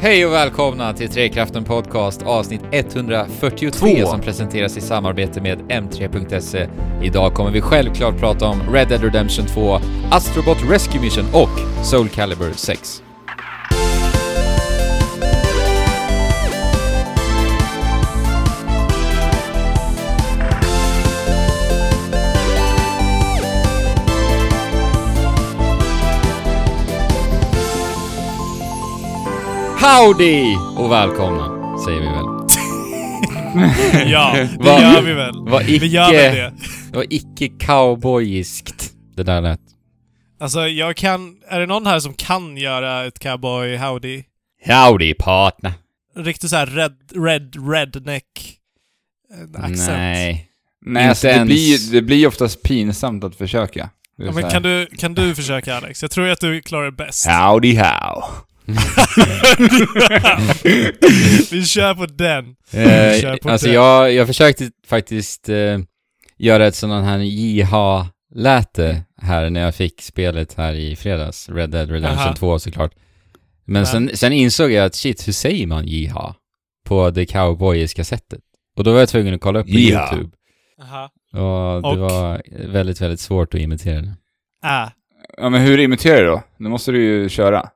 Hej 0.00 0.26
och 0.26 0.32
välkomna 0.32 0.92
till 0.92 1.08
Trekraften 1.08 1.64
Podcast 1.64 2.22
avsnitt 2.22 2.60
142 2.72 3.86
Två. 3.86 4.06
som 4.06 4.20
presenteras 4.20 4.76
i 4.76 4.80
samarbete 4.80 5.40
med 5.40 5.58
M3.se. 5.58 6.68
Idag 7.02 7.34
kommer 7.34 7.50
vi 7.50 7.60
självklart 7.60 8.18
prata 8.18 8.46
om 8.46 8.60
Red 8.72 8.88
Dead 8.88 9.02
Redemption 9.02 9.46
2, 9.46 9.78
Astrobot 10.10 10.58
Rescue 10.70 11.00
Mission 11.00 11.24
och 11.32 11.84
Soul 11.84 12.08
Calibur 12.08 12.52
6. 12.52 13.02
Howdy! 29.96 30.54
Och 30.76 30.92
välkomna, 30.92 31.78
säger 31.78 32.00
vi 32.00 32.06
väl. 32.06 32.24
Ja, 34.12 34.32
det 34.36 34.48
Vad- 34.58 34.82
gör 34.82 35.02
vi 35.02 35.12
väl. 35.12 35.34
Vad 35.38 35.64
Vi 35.64 35.86
gör 35.86 36.12
väl 36.12 36.32
icke, 36.32 36.40
det. 36.40 36.52
vad 36.92 37.04
icke 37.10 37.48
cowboyiskt 37.66 38.92
det 39.16 39.22
där 39.22 39.40
lät. 39.40 39.60
Alltså, 40.40 40.66
jag 40.68 40.96
kan... 40.96 41.36
Är 41.48 41.60
det 41.60 41.66
någon 41.66 41.86
här 41.86 42.00
som 42.00 42.14
kan 42.14 42.56
göra 42.56 43.06
ett 43.06 43.18
cowboy 43.18 43.76
howdy? 43.76 44.22
Howdy 44.66 45.14
partner. 45.14 45.72
Riktigt 46.16 46.50
såhär 46.50 46.66
red, 46.66 46.96
red, 47.26 47.70
redneck 47.72 48.24
eh, 49.32 49.64
accent. 49.64 49.88
Nej. 49.88 50.48
Nej, 50.86 51.08
alltså, 51.08 51.26
det, 51.26 51.32
ens- 51.32 51.46
blir, 51.48 51.92
det 51.92 52.02
blir 52.02 52.26
oftast 52.26 52.62
pinsamt 52.62 53.24
att 53.24 53.36
försöka. 53.36 53.90
Det 54.18 54.24
Ja, 54.24 54.32
men 54.32 54.50
kan 54.50 54.62
du, 54.62 54.86
kan 54.86 55.14
du 55.14 55.34
försöka 55.34 55.76
Alex? 55.76 56.02
Jag 56.02 56.10
tror 56.10 56.28
att 56.28 56.40
du 56.40 56.60
klarar 56.62 56.84
det 56.84 56.92
bäst. 56.92 57.26
Howdy 57.26 57.76
how. 57.76 58.22
Vi 61.50 61.64
kör 61.66 61.94
på 61.94 62.06
den. 62.06 62.44
Eh, 62.72 63.20
Kör 63.20 63.36
på 63.36 63.50
alltså 63.50 63.66
det. 63.66 63.72
jag, 63.72 64.12
jag 64.12 64.26
försökte 64.26 64.70
faktiskt 64.86 65.48
eh, 65.48 65.78
göra 66.36 66.66
ett 66.66 66.74
sådant 66.74 67.06
här 67.06 67.18
JH-läte 67.18 69.02
här 69.22 69.50
när 69.50 69.60
jag 69.60 69.74
fick 69.74 70.02
spelet 70.02 70.54
här 70.54 70.74
i 70.74 70.96
fredags. 70.96 71.48
Red 71.48 71.70
Dead 71.70 71.90
Redemption 71.90 72.26
Aha. 72.26 72.34
2 72.36 72.58
såklart. 72.58 72.92
Men 73.64 73.86
sen, 73.86 74.10
sen 74.14 74.32
insåg 74.32 74.72
jag 74.72 74.84
att 74.86 74.94
shit, 74.94 75.28
hur 75.28 75.32
säger 75.32 75.66
man 75.66 75.86
JH? 75.86 76.16
På 76.84 77.10
det 77.10 77.26
cowboyiska 77.26 78.04
sättet. 78.04 78.40
Och 78.76 78.84
då 78.84 78.92
var 78.92 78.98
jag 78.98 79.08
tvungen 79.08 79.34
att 79.34 79.40
kolla 79.40 79.58
upp 79.60 79.66
på 79.66 79.72
Yeehaw. 79.72 80.14
YouTube. 80.16 80.36
Aha. 80.82 81.10
Och 81.32 81.82
det 81.82 81.88
Och? 81.88 81.98
var 82.10 82.42
väldigt, 82.72 83.00
väldigt 83.00 83.20
svårt 83.20 83.54
att 83.54 83.60
imitera 83.60 84.00
det. 84.00 84.14
Äh. 84.64 84.88
Ja, 85.36 85.48
men 85.48 85.60
hur 85.62 85.80
imiterar 85.80 86.20
du 86.22 86.26
då? 86.26 86.42
Nu 86.56 86.68
måste 86.68 86.92
du 86.92 87.02
ju 87.04 87.28
köra. 87.28 87.68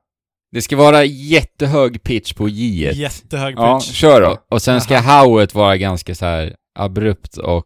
Det 0.53 0.61
ska 0.61 0.75
vara 0.77 1.03
jättehög 1.05 2.03
pitch 2.03 2.33
på 2.33 2.49
J. 2.49 2.91
Jättehög 2.93 3.55
Ja, 3.57 3.79
pitch. 3.79 3.91
kör 3.93 4.21
då. 4.21 4.37
Och 4.49 4.61
sen 4.61 4.81
ska 4.81 4.97
howet 4.99 5.53
vara 5.55 5.77
ganska 5.77 6.15
så 6.15 6.25
här 6.25 6.55
abrupt 6.79 7.37
och 7.37 7.65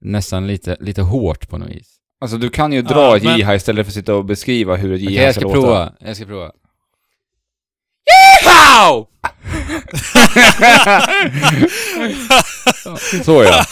nästan 0.00 0.46
lite, 0.46 0.76
lite 0.80 1.02
hårt 1.02 1.48
på 1.48 1.58
något 1.58 1.68
vis. 1.70 1.88
Alltså 2.20 2.36
du 2.36 2.48
kan 2.50 2.72
ju 2.72 2.82
dra 2.82 3.00
Ja, 3.00 3.16
ett 3.16 3.22
men- 3.22 3.38
J 3.38 3.44
här 3.44 3.54
istället 3.54 3.86
för 3.86 3.90
att 3.90 3.94
sitta 3.94 4.14
och 4.14 4.24
beskriva 4.24 4.76
hur 4.76 4.92
ett 4.94 5.00
J 5.00 5.06
Okej, 5.06 5.16
här 5.18 5.24
jag 5.24 5.34
ska 5.34 5.40
ska 5.40 5.48
låta. 5.48 5.60
prova. 5.60 5.92
Jag 6.00 6.16
ska 6.16 6.24
prova. 6.26 6.50
Yeehaw! 8.44 9.06
Så 13.24 13.44
ja. 13.44 13.64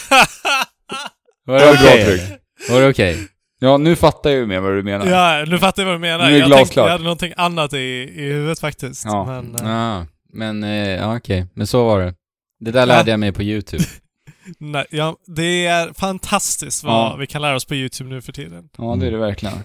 Var 1.45 1.59
Det 1.59 1.71
okej? 1.71 2.05
tryck. 2.05 2.21
Var 2.69 2.81
det 2.81 2.89
okej? 2.89 3.27
Ja, 3.63 3.77
nu 3.77 3.95
fattar 3.95 4.29
jag 4.29 4.39
ju 4.39 4.45
mer 4.45 4.59
vad 4.59 4.71
du 4.71 4.83
menar. 4.83 5.05
Ja, 5.07 5.45
nu 5.47 5.57
fattar 5.59 5.81
jag 5.83 5.87
vad 5.87 5.95
du 5.95 5.99
menar. 5.99 6.29
Nu 6.29 6.35
är 6.35 6.39
jag 6.39 6.51
tänkte 6.51 6.79
jag 6.79 6.87
hade 6.89 7.03
någonting 7.03 7.33
annat 7.37 7.73
i, 7.73 7.77
i 8.15 8.31
huvudet 8.31 8.59
faktiskt. 8.59 9.05
Ja. 9.05 9.25
Men, 9.25 9.55
eh, 9.55 9.61
Ja, 9.71 10.05
men, 10.33 10.63
eh, 10.63 10.89
ja 10.89 11.17
okej. 11.17 11.45
Men 11.53 11.67
så 11.67 11.85
var 11.85 11.99
det. 12.01 12.13
Det 12.59 12.71
där 12.71 12.85
lärde 12.85 13.11
jag 13.11 13.19
mig 13.19 13.31
på 13.31 13.43
YouTube. 13.43 13.83
nej, 14.59 14.85
ja, 14.89 15.15
det 15.27 15.65
är 15.65 15.93
fantastiskt 15.93 16.83
vad 16.83 16.93
Ja. 16.93 17.15
vi 17.19 17.27
kan 17.27 17.41
lära 17.41 17.55
oss 17.55 17.65
på 17.65 17.75
YouTube 17.75 18.09
nu 18.09 18.21
för 18.21 18.31
tiden. 18.31 18.69
Ja, 18.77 18.95
det 18.99 19.07
är 19.07 19.11
det 19.11 19.17
verkligen. 19.17 19.55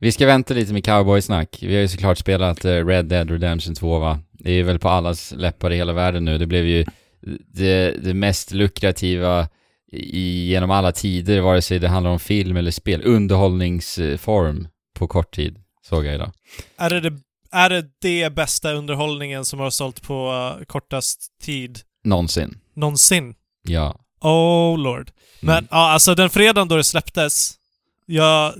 Vi 0.00 0.12
ska 0.12 0.26
vänta 0.26 0.54
lite 0.54 0.72
med 0.72 0.84
cowboysnack. 0.84 1.58
Vi 1.62 1.74
har 1.74 1.80
ju 1.80 1.88
såklart 1.88 2.18
spelat 2.18 2.64
eh, 2.64 2.86
Red 2.86 3.04
Dead 3.06 3.30
Redemption 3.30 3.74
2 3.74 3.98
va? 3.98 4.18
Det 4.32 4.52
är 4.52 4.62
väl 4.62 4.78
på 4.78 4.88
allas 4.88 5.32
läppar 5.36 5.72
i 5.72 5.76
hela 5.76 5.92
världen 5.92 6.24
nu. 6.24 6.38
Det 6.38 6.46
blev 6.46 6.66
ju 6.66 6.84
det, 7.54 7.90
det 8.02 8.14
mest 8.14 8.52
lukrativa 8.52 9.48
i, 9.92 10.46
genom 10.48 10.70
alla 10.70 10.92
tider, 10.92 11.40
vare 11.40 11.62
sig 11.62 11.78
det 11.78 11.88
handlar 11.88 12.10
om 12.10 12.18
film 12.18 12.56
eller 12.56 12.70
spel. 12.70 13.02
Underhållningsform 13.04 14.68
på 14.98 15.06
kort 15.06 15.34
tid, 15.34 15.58
såg 15.88 16.06
jag 16.06 16.14
idag. 16.14 16.32
Är 16.76 16.90
det 16.90 17.00
det, 17.00 17.16
är 17.52 17.70
det 17.70 17.86
det 18.00 18.30
bästa 18.34 18.72
underhållningen 18.72 19.44
som 19.44 19.60
har 19.60 19.70
sålt 19.70 20.02
på 20.02 20.32
uh, 20.58 20.64
kortast 20.64 21.20
tid 21.42 21.80
Någonsin. 22.04 22.58
någonsin? 22.76 23.34
Ja. 23.62 24.00
Oh 24.20 24.78
lord. 24.78 25.10
Men 25.40 25.52
Mm. 25.58 25.68
ja, 25.70 25.90
alltså 25.90 26.14
den 26.14 26.30
fredagen 26.30 26.68
då 26.68 26.76
det 26.76 26.84
släpptes, 26.84 27.54
jag, 28.06 28.54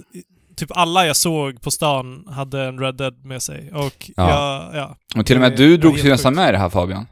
typ 0.56 0.70
alla 0.76 1.06
jag 1.06 1.16
såg 1.16 1.60
på 1.62 1.70
stan 1.70 2.24
hade 2.30 2.62
en 2.64 2.78
Red 2.80 2.94
Dead 2.96 3.24
med 3.24 3.42
sig. 3.42 3.72
Och 3.72 4.10
Ja. 4.16 4.30
jag, 4.30 4.76
ja. 4.82 4.96
Och 5.20 5.26
till 5.26 5.36
och 5.36 5.40
med 5.40 5.56
du 5.56 5.76
ju 6.04 6.10
nästan 6.10 6.34
med 6.34 6.48
i 6.48 6.52
det 6.52 6.58
här 6.58 6.70
Fabian. 6.70 7.06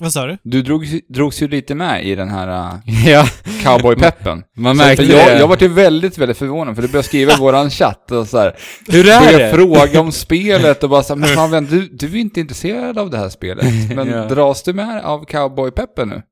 Vad 0.00 0.12
sa 0.12 0.26
du? 0.26 0.38
Du 0.42 0.62
drogs, 0.62 0.88
drogs 1.08 1.42
ju 1.42 1.48
lite 1.48 1.74
med 1.74 2.06
i 2.06 2.14
den 2.14 2.28
här 2.28 2.48
uh, 2.48 2.80
ja, 3.08 3.26
cowboypeppen. 3.62 4.42
man 4.56 4.76
märkte 4.76 5.04
jag, 5.04 5.26
det. 5.26 5.38
jag 5.38 5.48
var 5.48 5.56
ju 5.60 5.68
väldigt, 5.68 6.18
väldigt 6.18 6.38
förvånad 6.38 6.74
för 6.74 6.82
du 6.82 6.88
började 6.88 7.08
skriva 7.08 7.32
i 7.32 7.36
våran 7.36 7.70
chatt 7.70 8.10
och 8.10 8.28
så 8.28 8.38
här, 8.38 8.56
Hur 8.88 9.08
är 9.08 9.20
började 9.20 9.44
det? 9.44 9.52
fråga 9.52 10.00
om 10.00 10.12
spelet 10.12 10.82
och 10.84 10.90
bara 10.90 11.02
så 11.02 11.14
här, 11.14 11.20
men 11.20 11.28
Fabian, 11.28 11.64
du, 11.64 11.88
du 11.88 12.06
är 12.06 12.16
inte 12.16 12.40
intresserad 12.40 12.98
av 12.98 13.10
det 13.10 13.18
här 13.18 13.28
spelet. 13.28 13.66
Men 13.96 14.08
Ja. 14.10 14.24
dras 14.24 14.62
du 14.62 14.72
med 14.72 15.04
av 15.04 15.24
cowboypeppen 15.24 16.08
nu? 16.08 16.22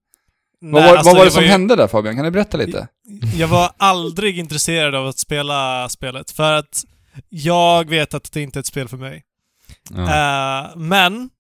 Nej, 0.61 0.73
vad 0.73 0.83
var, 0.83 0.91
alltså, 0.97 1.05
vad 1.11 1.17
var 1.19 1.25
det 1.25 1.31
som 1.31 1.43
ju- 1.43 1.49
hände 1.49 1.77
där 1.77 1.87
Fabian? 1.87 2.15
Kan 2.17 2.25
du 2.25 2.31
berätta 2.31 2.57
lite? 2.59 2.89
Jag 3.37 3.49
var 3.49 3.71
aldrig 3.77 4.39
intresserad 4.39 4.95
av 4.95 5.07
att 5.07 5.19
spela 5.19 5.89
spelet, 5.89 6.31
för 6.31 6.53
att 6.53 6.83
jag 7.29 7.89
vet 7.89 8.15
att 8.15 8.33
det 8.33 8.43
inte 8.43 8.59
är 8.59 8.61
ett 8.61 8.67
spel 8.67 8.89
för 8.89 8.97
mig. 8.97 9.23
Ja. 9.97 10.03
Eh, 10.03 10.77
men, 10.77 11.31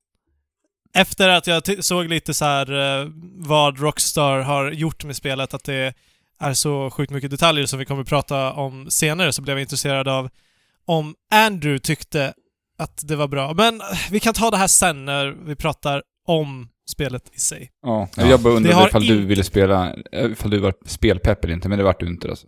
efter 0.95 1.29
att 1.29 1.47
jag 1.47 1.85
såg 1.85 2.09
lite 2.09 2.35
så 2.35 2.45
här 2.45 3.01
eh, 3.03 3.09
vad 3.37 3.79
Rockstar 3.81 4.39
har 4.41 4.71
gjort 4.71 5.05
med 5.05 5.17
spelet, 5.17 5.55
att 5.55 5.65
det 5.65 5.95
är 6.41 6.55
så 6.55 6.91
sjukt 6.91 7.13
mycket 7.13 7.31
detaljer 7.31 7.67
som 7.67 7.79
vi 7.79 7.85
kommer 7.85 8.05
prata 8.05 8.53
om 8.53 8.91
senare, 8.91 9.33
så 9.33 9.43
blev 9.43 9.57
jag 9.57 9.63
intresserad 9.63 10.09
av 10.09 10.29
om 10.87 11.15
Andrew 11.35 11.79
tyckte 11.79 12.35
att 12.79 13.01
det 13.09 13.17
var 13.17 13.29
bra. 13.29 13.55
Men 13.55 13.81
eh, 13.81 13.87
vi 14.11 14.21
kan 14.21 14.35
ta 14.35 14.51
det 14.51 14.57
här 14.57 14.67
sen 14.67 15.05
när 15.05 15.27
vi 15.47 15.57
pratar 15.57 16.03
om 16.27 16.69
spelet 16.91 17.23
i 17.35 17.39
sig. 17.41 17.71
Ja, 17.83 18.09
Ja. 18.17 18.27
jag 18.27 18.41
bara 18.41 18.55
undrade 18.55 18.89
ifall 18.89 19.07
du 19.07 19.25
ville 19.27 19.45
spela, 19.45 19.95
eh, 20.13 20.31
ifall 20.33 20.51
du 20.51 20.59
var 20.59 20.75
spelpepp 20.87 21.45
eller 21.45 21.55
inte, 21.55 21.69
men 21.69 21.79
det 21.79 21.85
vart 21.85 22.01
du 22.01 22.07
inte 22.07 22.29
alltså. 22.29 22.47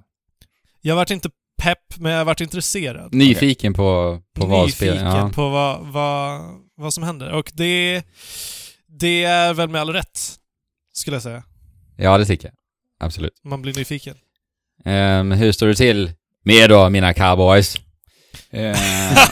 Jag 0.81 0.97
vart 0.97 1.11
inte 1.11 1.31
pepp, 1.63 1.97
men 1.99 2.13
jag 2.13 2.25
vart 2.25 2.41
intresserad. 2.41 3.15
Nyfiken 3.15 3.75
på, 3.75 4.21
på 4.35 4.47
vad 4.47 4.71
spel... 4.71 4.89
nyfiken 4.95 5.13
Ja. 5.17 5.31
på 5.35 5.49
vad, 5.49 5.87
vad, 5.87 6.41
vad 6.77 6.95
som 6.95 7.03
händer. 7.05 7.31
Och 7.31 7.53
det, 7.55 8.03
det 8.87 9.25
är 9.25 9.55
väl 9.55 9.69
med 9.69 9.81
all 9.81 9.93
rätt, 9.93 10.21
skulle 10.93 11.17
jag 11.17 11.23
säga. 11.23 11.43
ja, 11.97 12.19
det 12.19 12.25
tycker 12.27 12.49
jag. 12.49 12.55
Absolut. 13.07 13.41
Man 13.45 13.63
blir 13.63 13.75
nyfiken. 13.75 14.17
Ehm, 14.85 15.33
hur 15.33 15.53
står 15.53 15.67
det 15.67 15.75
till 15.75 16.13
med 16.45 16.71
då, 16.71 16.91
mina 16.91 17.15
cowboys? 17.15 17.77
Eh, 18.51 18.79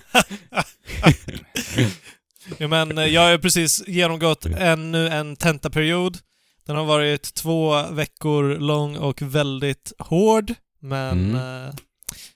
ja, 2.57 2.67
men 2.67 2.97
eh, 2.97 3.05
jag 3.05 3.21
har 3.31 3.37
precis 3.37 3.83
genomgått 3.87 4.45
ännu 4.45 5.07
en 5.09 5.35
tentaperiod. 5.35 6.17
Den 6.65 6.75
har 6.75 6.85
varit 6.85 7.33
två 7.33 7.83
veckor 7.91 8.59
lång 8.59 8.97
och 8.97 9.21
väldigt 9.21 9.91
hård, 9.99 10.53
men 10.79 11.35
Mm. 11.35 11.73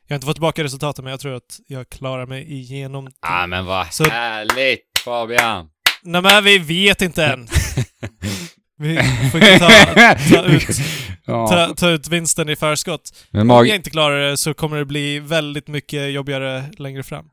Jag 0.07 0.13
har 0.13 0.15
inte 0.15 0.25
fått 0.25 0.35
tillbaka 0.35 0.63
resultaten, 0.63 1.03
men 1.03 1.11
jag 1.11 1.19
tror 1.19 1.33
att 1.35 1.59
jag 1.67 1.89
klarar 1.89 2.25
mig 2.25 2.53
igenom 2.53 3.05
det. 3.05 3.11
Ah, 3.21 3.47
men 3.47 3.65
vad 3.65 3.93
Så- 3.93 4.03
härligt 4.09 4.99
Fabian! 5.05 5.67
Nej 6.03 6.21
men 6.21 6.43
vi 6.43 6.57
vet 6.57 7.01
inte 7.01 7.25
än. 7.25 7.47
Vi 8.79 8.97
får 9.31 9.39
inte 9.43 9.59
ta, 9.59 9.69
ta, 10.29 10.45
ut, 10.45 10.67
ta, 11.25 11.73
ta 11.77 11.89
ut 11.89 12.07
vinsten 12.07 12.49
i 12.49 12.55
förskott. 12.55 13.01
Men, 13.31 13.51
Om 13.51 13.67
jag 13.67 13.75
inte 13.75 13.89
klarar 13.89 14.29
det 14.29 14.37
så 14.37 14.53
kommer 14.53 14.77
det 14.77 14.85
bli 14.85 15.19
väldigt 15.19 15.67
mycket 15.67 16.11
jobbigare 16.11 16.63
längre 16.77 17.03
fram. 17.03 17.25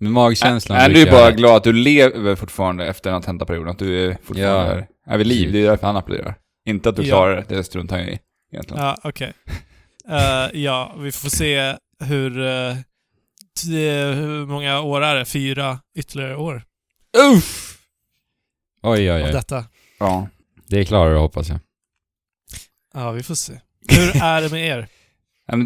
men 0.00 0.12
magkänslan 0.12 0.78
Är 0.78 0.88
du 0.88 0.94
brukar- 0.94 1.12
bara 1.12 1.30
glad 1.30 1.56
att 1.56 1.64
du 1.64 1.72
lever 1.72 2.36
fortfarande 2.36 2.86
efter 2.86 3.10
den 3.10 3.14
här 3.22 3.26
tentaperioden? 3.26 3.68
Att 3.70 3.78
du 3.78 4.06
är 4.10 4.18
fortfarande 4.24 4.42
Ja. 4.42 5.12
är, 5.12 5.14
är 5.14 5.18
vid 5.18 5.26
liv? 5.26 5.52
Det 5.52 5.58
är 5.60 5.70
därför 5.70 5.86
han 5.86 5.96
applåderar. 5.96 6.34
Inte 6.68 6.88
att 6.88 6.96
du 6.96 7.02
Ja. 7.02 7.08
klarar 7.08 7.44
det, 7.48 7.56
det 7.56 7.64
struntar 7.64 7.98
jag 7.98 8.08
i 8.08 8.18
egentligen. 8.52 8.82
Ja, 8.82 8.96
okej. 9.04 9.32
Eh, 10.08 10.60
ja, 10.60 10.94
vi 10.98 11.12
får 11.12 11.28
se 11.28 11.76
hur, 12.00 12.30
t- 13.62 14.12
hur 14.14 14.46
många 14.46 14.80
år 14.80 15.00
är 15.04 15.16
det? 15.16 15.24
Fyra 15.24 15.78
ytterligare 15.98 16.36
år 16.36 16.62
Uff! 17.34 17.78
Oj, 18.82 19.12
oj, 19.12 19.20
av 19.22 19.26
oj. 19.26 19.32
detta. 19.32 19.64
Ja. 19.98 20.28
Det 20.66 20.84
klarar 20.84 21.12
du 21.12 21.18
hoppas 21.18 21.48
jag. 21.48 21.58
Ja, 22.94 23.10
vi 23.10 23.22
får 23.22 23.34
se. 23.34 23.52
Hur 23.88 24.22
är 24.22 24.42
det 24.42 24.50
med 24.52 24.66
er? 24.66 24.88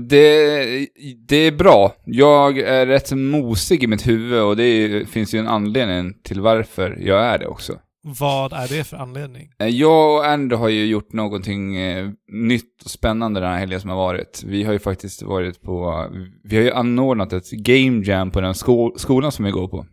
Det, 0.08 0.88
det 1.28 1.36
är 1.36 1.52
bra. 1.52 1.96
Jag 2.04 2.58
är 2.58 2.86
rätt 2.86 3.12
mosig 3.12 3.82
i 3.82 3.86
mitt 3.86 4.06
huvud 4.06 4.40
och 4.42 4.56
det 4.56 4.64
är, 4.64 5.04
finns 5.04 5.34
ju 5.34 5.38
en 5.38 5.48
anledning 5.48 6.14
till 6.22 6.40
varför 6.40 6.96
jag 7.00 7.24
är 7.24 7.38
det 7.38 7.46
också. 7.46 7.78
Vad 8.04 8.52
är 8.52 8.68
det 8.68 8.84
för 8.84 8.96
anledning? 8.96 9.52
Eh, 9.58 9.66
Jag 9.68 10.16
och 10.16 10.26
Andrew 10.26 10.56
har 10.64 10.68
ju 10.68 10.86
gjort 10.86 11.12
någonting 11.12 11.76
eh, 11.76 12.10
nytt 12.32 12.82
och 12.84 12.90
spännande 12.90 13.40
den 13.40 13.50
här 13.50 13.58
helgen 13.58 13.80
som 13.80 13.90
har 13.90 13.96
varit. 13.96 14.42
Vi 14.46 14.64
har 14.64 14.72
ju 14.72 14.78
faktiskt 14.78 15.22
varit 15.22 15.62
på, 15.62 16.06
vi 16.44 16.56
har 16.56 16.62
ju 16.62 16.72
anordnat 16.72 17.32
ett 17.32 17.50
game 17.50 18.04
jam 18.04 18.30
på 18.30 18.40
den 18.40 18.54
sko 18.54 18.94
skolan 18.98 19.32
som 19.32 19.44
vi 19.44 19.50
går 19.50 19.68
på. 19.68 19.86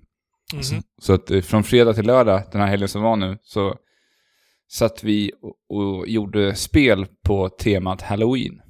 Mhm. 0.53 0.83
Så 1.01 1.13
att 1.13 1.31
eh, 1.31 1.41
från 1.41 1.63
fredag 1.63 1.94
till 1.94 2.06
lördag, 2.06 2.44
den 2.51 2.61
här 2.61 2.67
helgen 2.67 2.89
som 2.89 3.01
var 3.01 3.15
nu, 3.15 3.38
så 3.41 3.75
satt 4.71 5.03
vi 5.03 5.31
och, 5.41 5.77
och 5.77 6.07
gjorde 6.07 6.56
spel 6.56 7.06
på 7.25 7.50
temat 7.50 8.01
Halloween. 8.01 8.61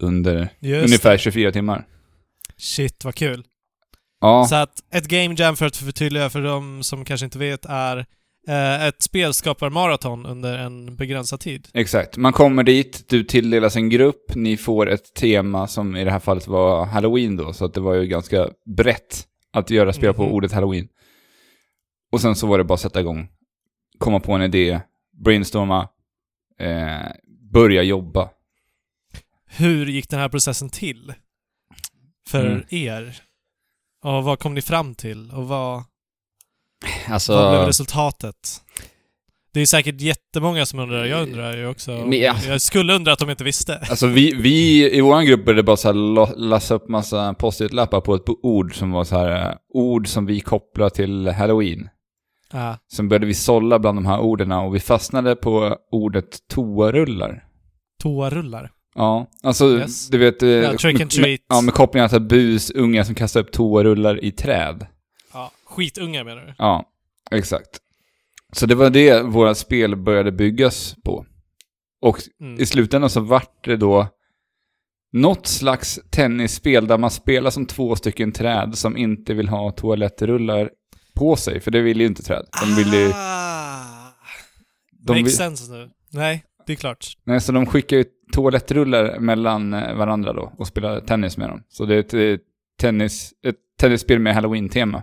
Under 0.00 0.48
Just 0.60 0.84
ungefär 0.84 1.18
24 1.18 1.52
timmar. 1.52 1.86
Shit, 2.56 3.04
vad 3.04 3.14
kul. 3.14 3.44
Ja, 4.20 4.46
Så 4.48 4.54
att 4.54 4.94
ett 4.94 5.08
game 5.08 5.34
jam, 5.38 5.56
för 5.56 5.66
att 5.66 5.76
förtydliga 5.76 6.30
för 6.30 6.42
de 6.42 6.82
som 6.82 7.04
kanske 7.04 7.24
inte 7.24 7.38
vet, 7.38 7.64
är 7.64 8.06
eh, 8.48 8.86
ett 8.86 9.02
spelskaparmaraton 9.02 10.26
under 10.26 10.58
en 10.58 10.96
begränsad 10.96 11.40
tid. 11.40 11.68
exakt. 11.74 12.16
Man 12.16 12.32
kommer 12.32 12.62
dit, 12.62 13.08
du 13.08 13.24
tilldelas 13.24 13.76
en 13.76 13.88
grupp, 13.90 14.34
ni 14.34 14.56
får 14.56 14.88
ett 14.90 15.14
tema 15.14 15.66
som 15.66 15.96
i 15.96 16.04
det 16.04 16.10
här 16.10 16.18
fallet 16.18 16.46
var 16.46 16.86
Halloween 16.86 17.36
då, 17.36 17.52
så 17.52 17.64
att 17.64 17.74
det 17.74 17.80
var 17.80 17.94
ju 17.94 18.06
ganska 18.06 18.48
brett 18.76 19.26
att 19.52 19.70
göra 19.70 19.92
spel 19.92 20.14
på 20.14 20.22
Mhm. 20.22 20.32
ordet 20.32 20.52
Halloween. 20.52 20.88
Och 22.12 22.20
sen 22.20 22.36
så 22.36 22.46
var 22.46 22.58
det 22.58 22.64
bara 22.64 22.74
att 22.74 22.80
sätta 22.80 23.00
igång, 23.00 23.28
komma 23.98 24.20
på 24.20 24.32
en 24.32 24.42
idé, 24.42 24.80
brainstorma, 25.24 25.88
eh, 26.58 27.12
börja 27.52 27.82
jobba. 27.82 28.30
Hur 29.46 29.86
gick 29.86 30.08
den 30.08 30.20
här 30.20 30.28
processen 30.28 30.70
till? 30.70 31.12
För 32.28 32.46
Mm. 32.46 32.62
er? 32.68 33.20
Och 34.04 34.24
vad 34.24 34.38
kom 34.38 34.54
ni 34.54 34.62
fram 34.62 34.94
till? 34.94 35.30
Och 35.30 35.48
vad, 35.48 35.82
Alltså, 37.08 37.32
vad 37.32 37.50
blev 37.54 37.66
resultatet? 37.66 38.34
Det 39.54 39.60
är 39.60 39.66
säkert 39.66 40.00
jättemånga 40.00 40.66
som 40.66 40.78
undrar, 40.78 41.04
jag 41.04 41.22
undrar 41.22 41.56
ju 41.56 41.66
också. 41.66 41.92
Ja. 41.92 42.34
Jag 42.48 42.60
skulle 42.60 42.94
undra 42.94 43.12
att 43.12 43.18
de 43.18 43.30
inte 43.30 43.44
visste. 43.44 43.76
Alltså 43.90 44.06
vi, 44.06 44.34
vi 44.34 44.90
i 44.96 45.00
vår 45.00 45.22
grupp 45.22 45.44
började 45.44 45.62
bara 45.62 45.76
så 45.76 45.88
här 45.88 46.36
lassa 46.38 46.74
upp 46.74 46.88
massa 46.88 47.34
post-it-lappar 47.34 48.00
på 48.00 48.14
ett 48.14 48.22
ord 48.42 48.74
som 48.78 48.90
var 48.90 49.04
så 49.04 49.16
här 49.18 49.48
eh, 49.50 49.54
ord 49.74 50.08
som 50.08 50.26
vi 50.26 50.40
kopplar 50.40 50.88
till 50.90 51.28
halloween. 51.28 51.88
Ja. 52.52 52.76
Sen 52.92 53.08
började 53.08 53.26
vi 53.26 53.34
sålla 53.34 53.78
bland 53.78 53.98
de 53.98 54.06
här 54.06 54.20
orden 54.20 54.52
och 54.52 54.74
vi 54.74 54.80
fastnade 54.80 55.36
på 55.36 55.76
ordet 55.92 56.48
toarullar. 56.48 57.44
Toarullar. 58.02 58.70
Ja, 58.94 59.26
alltså 59.42 59.78
Yes. 59.78 60.08
du 60.08 60.18
vet... 60.18 60.42
eh, 60.42 60.48
Ja, 60.48 60.76
trick 60.76 61.00
and 61.00 61.10
treat. 61.10 61.26
Med, 61.28 61.38
ja, 61.48 61.60
med 61.60 61.74
kopplingen 61.74 62.08
till 62.08 62.20
bus, 62.20 62.70
unga 62.70 63.04
som 63.04 63.14
kastar 63.14 63.40
upp 63.40 63.52
toarullar 63.52 64.24
i 64.24 64.32
träd. 64.32 64.86
Skitunga 65.80 66.24
menar 66.24 66.42
du? 66.46 66.54
Ja, 66.58 66.84
exakt. 67.30 67.68
Så 68.52 68.66
det 68.66 68.74
var 68.74 68.90
det 68.90 69.22
våra 69.22 69.54
spel 69.54 69.96
började 69.96 70.32
byggas 70.32 70.96
på. 71.04 71.26
Och 72.02 72.18
Mm. 72.40 72.60
i 72.60 72.66
slutändan 72.66 73.10
så 73.10 73.20
vart 73.20 73.64
det 73.64 73.76
då 73.76 74.08
något 75.12 75.46
slags 75.46 76.00
tennisspel 76.10 76.86
där 76.86 76.98
man 76.98 77.10
spelar 77.10 77.50
som 77.50 77.66
två 77.66 77.96
stycken 77.96 78.32
träd 78.32 78.78
som 78.78 78.96
inte 78.96 79.34
vill 79.34 79.48
ha 79.48 79.70
toalettrullar 79.70 80.70
på 81.14 81.36
sig, 81.36 81.60
för 81.60 81.70
det 81.70 81.80
vill 81.80 82.00
ju 82.00 82.06
inte 82.06 82.22
träd. 82.22 82.46
De 82.62 82.76
vill 82.76 82.92
ju... 82.92 83.10
Ah. 83.14 84.12
De 84.92 85.12
Makes 85.12 85.26
vill, 85.26 85.36
sense 85.36 85.72
nu. 85.72 85.90
Nej, 86.12 86.44
det 86.66 86.72
är 86.72 86.76
klart. 86.76 87.06
nej, 87.24 87.40
så 87.40 87.52
de 87.52 87.66
skickar 87.66 87.96
ju 87.96 88.04
toalettrullar 88.32 89.18
mellan 89.18 89.74
eh, 89.74 89.94
varandra 89.96 90.32
då 90.32 90.52
och 90.58 90.66
spelar 90.66 91.00
tennis 91.00 91.36
med 91.36 91.48
dem. 91.48 91.62
Så 91.68 91.84
det 91.84 91.94
är 91.94 91.98
ett, 92.00 92.14
eh, 92.14 92.36
tennis, 92.80 93.32
ett 93.46 93.56
tennisspel 93.80 94.18
med 94.18 94.34
halloween-tema. 94.34 95.02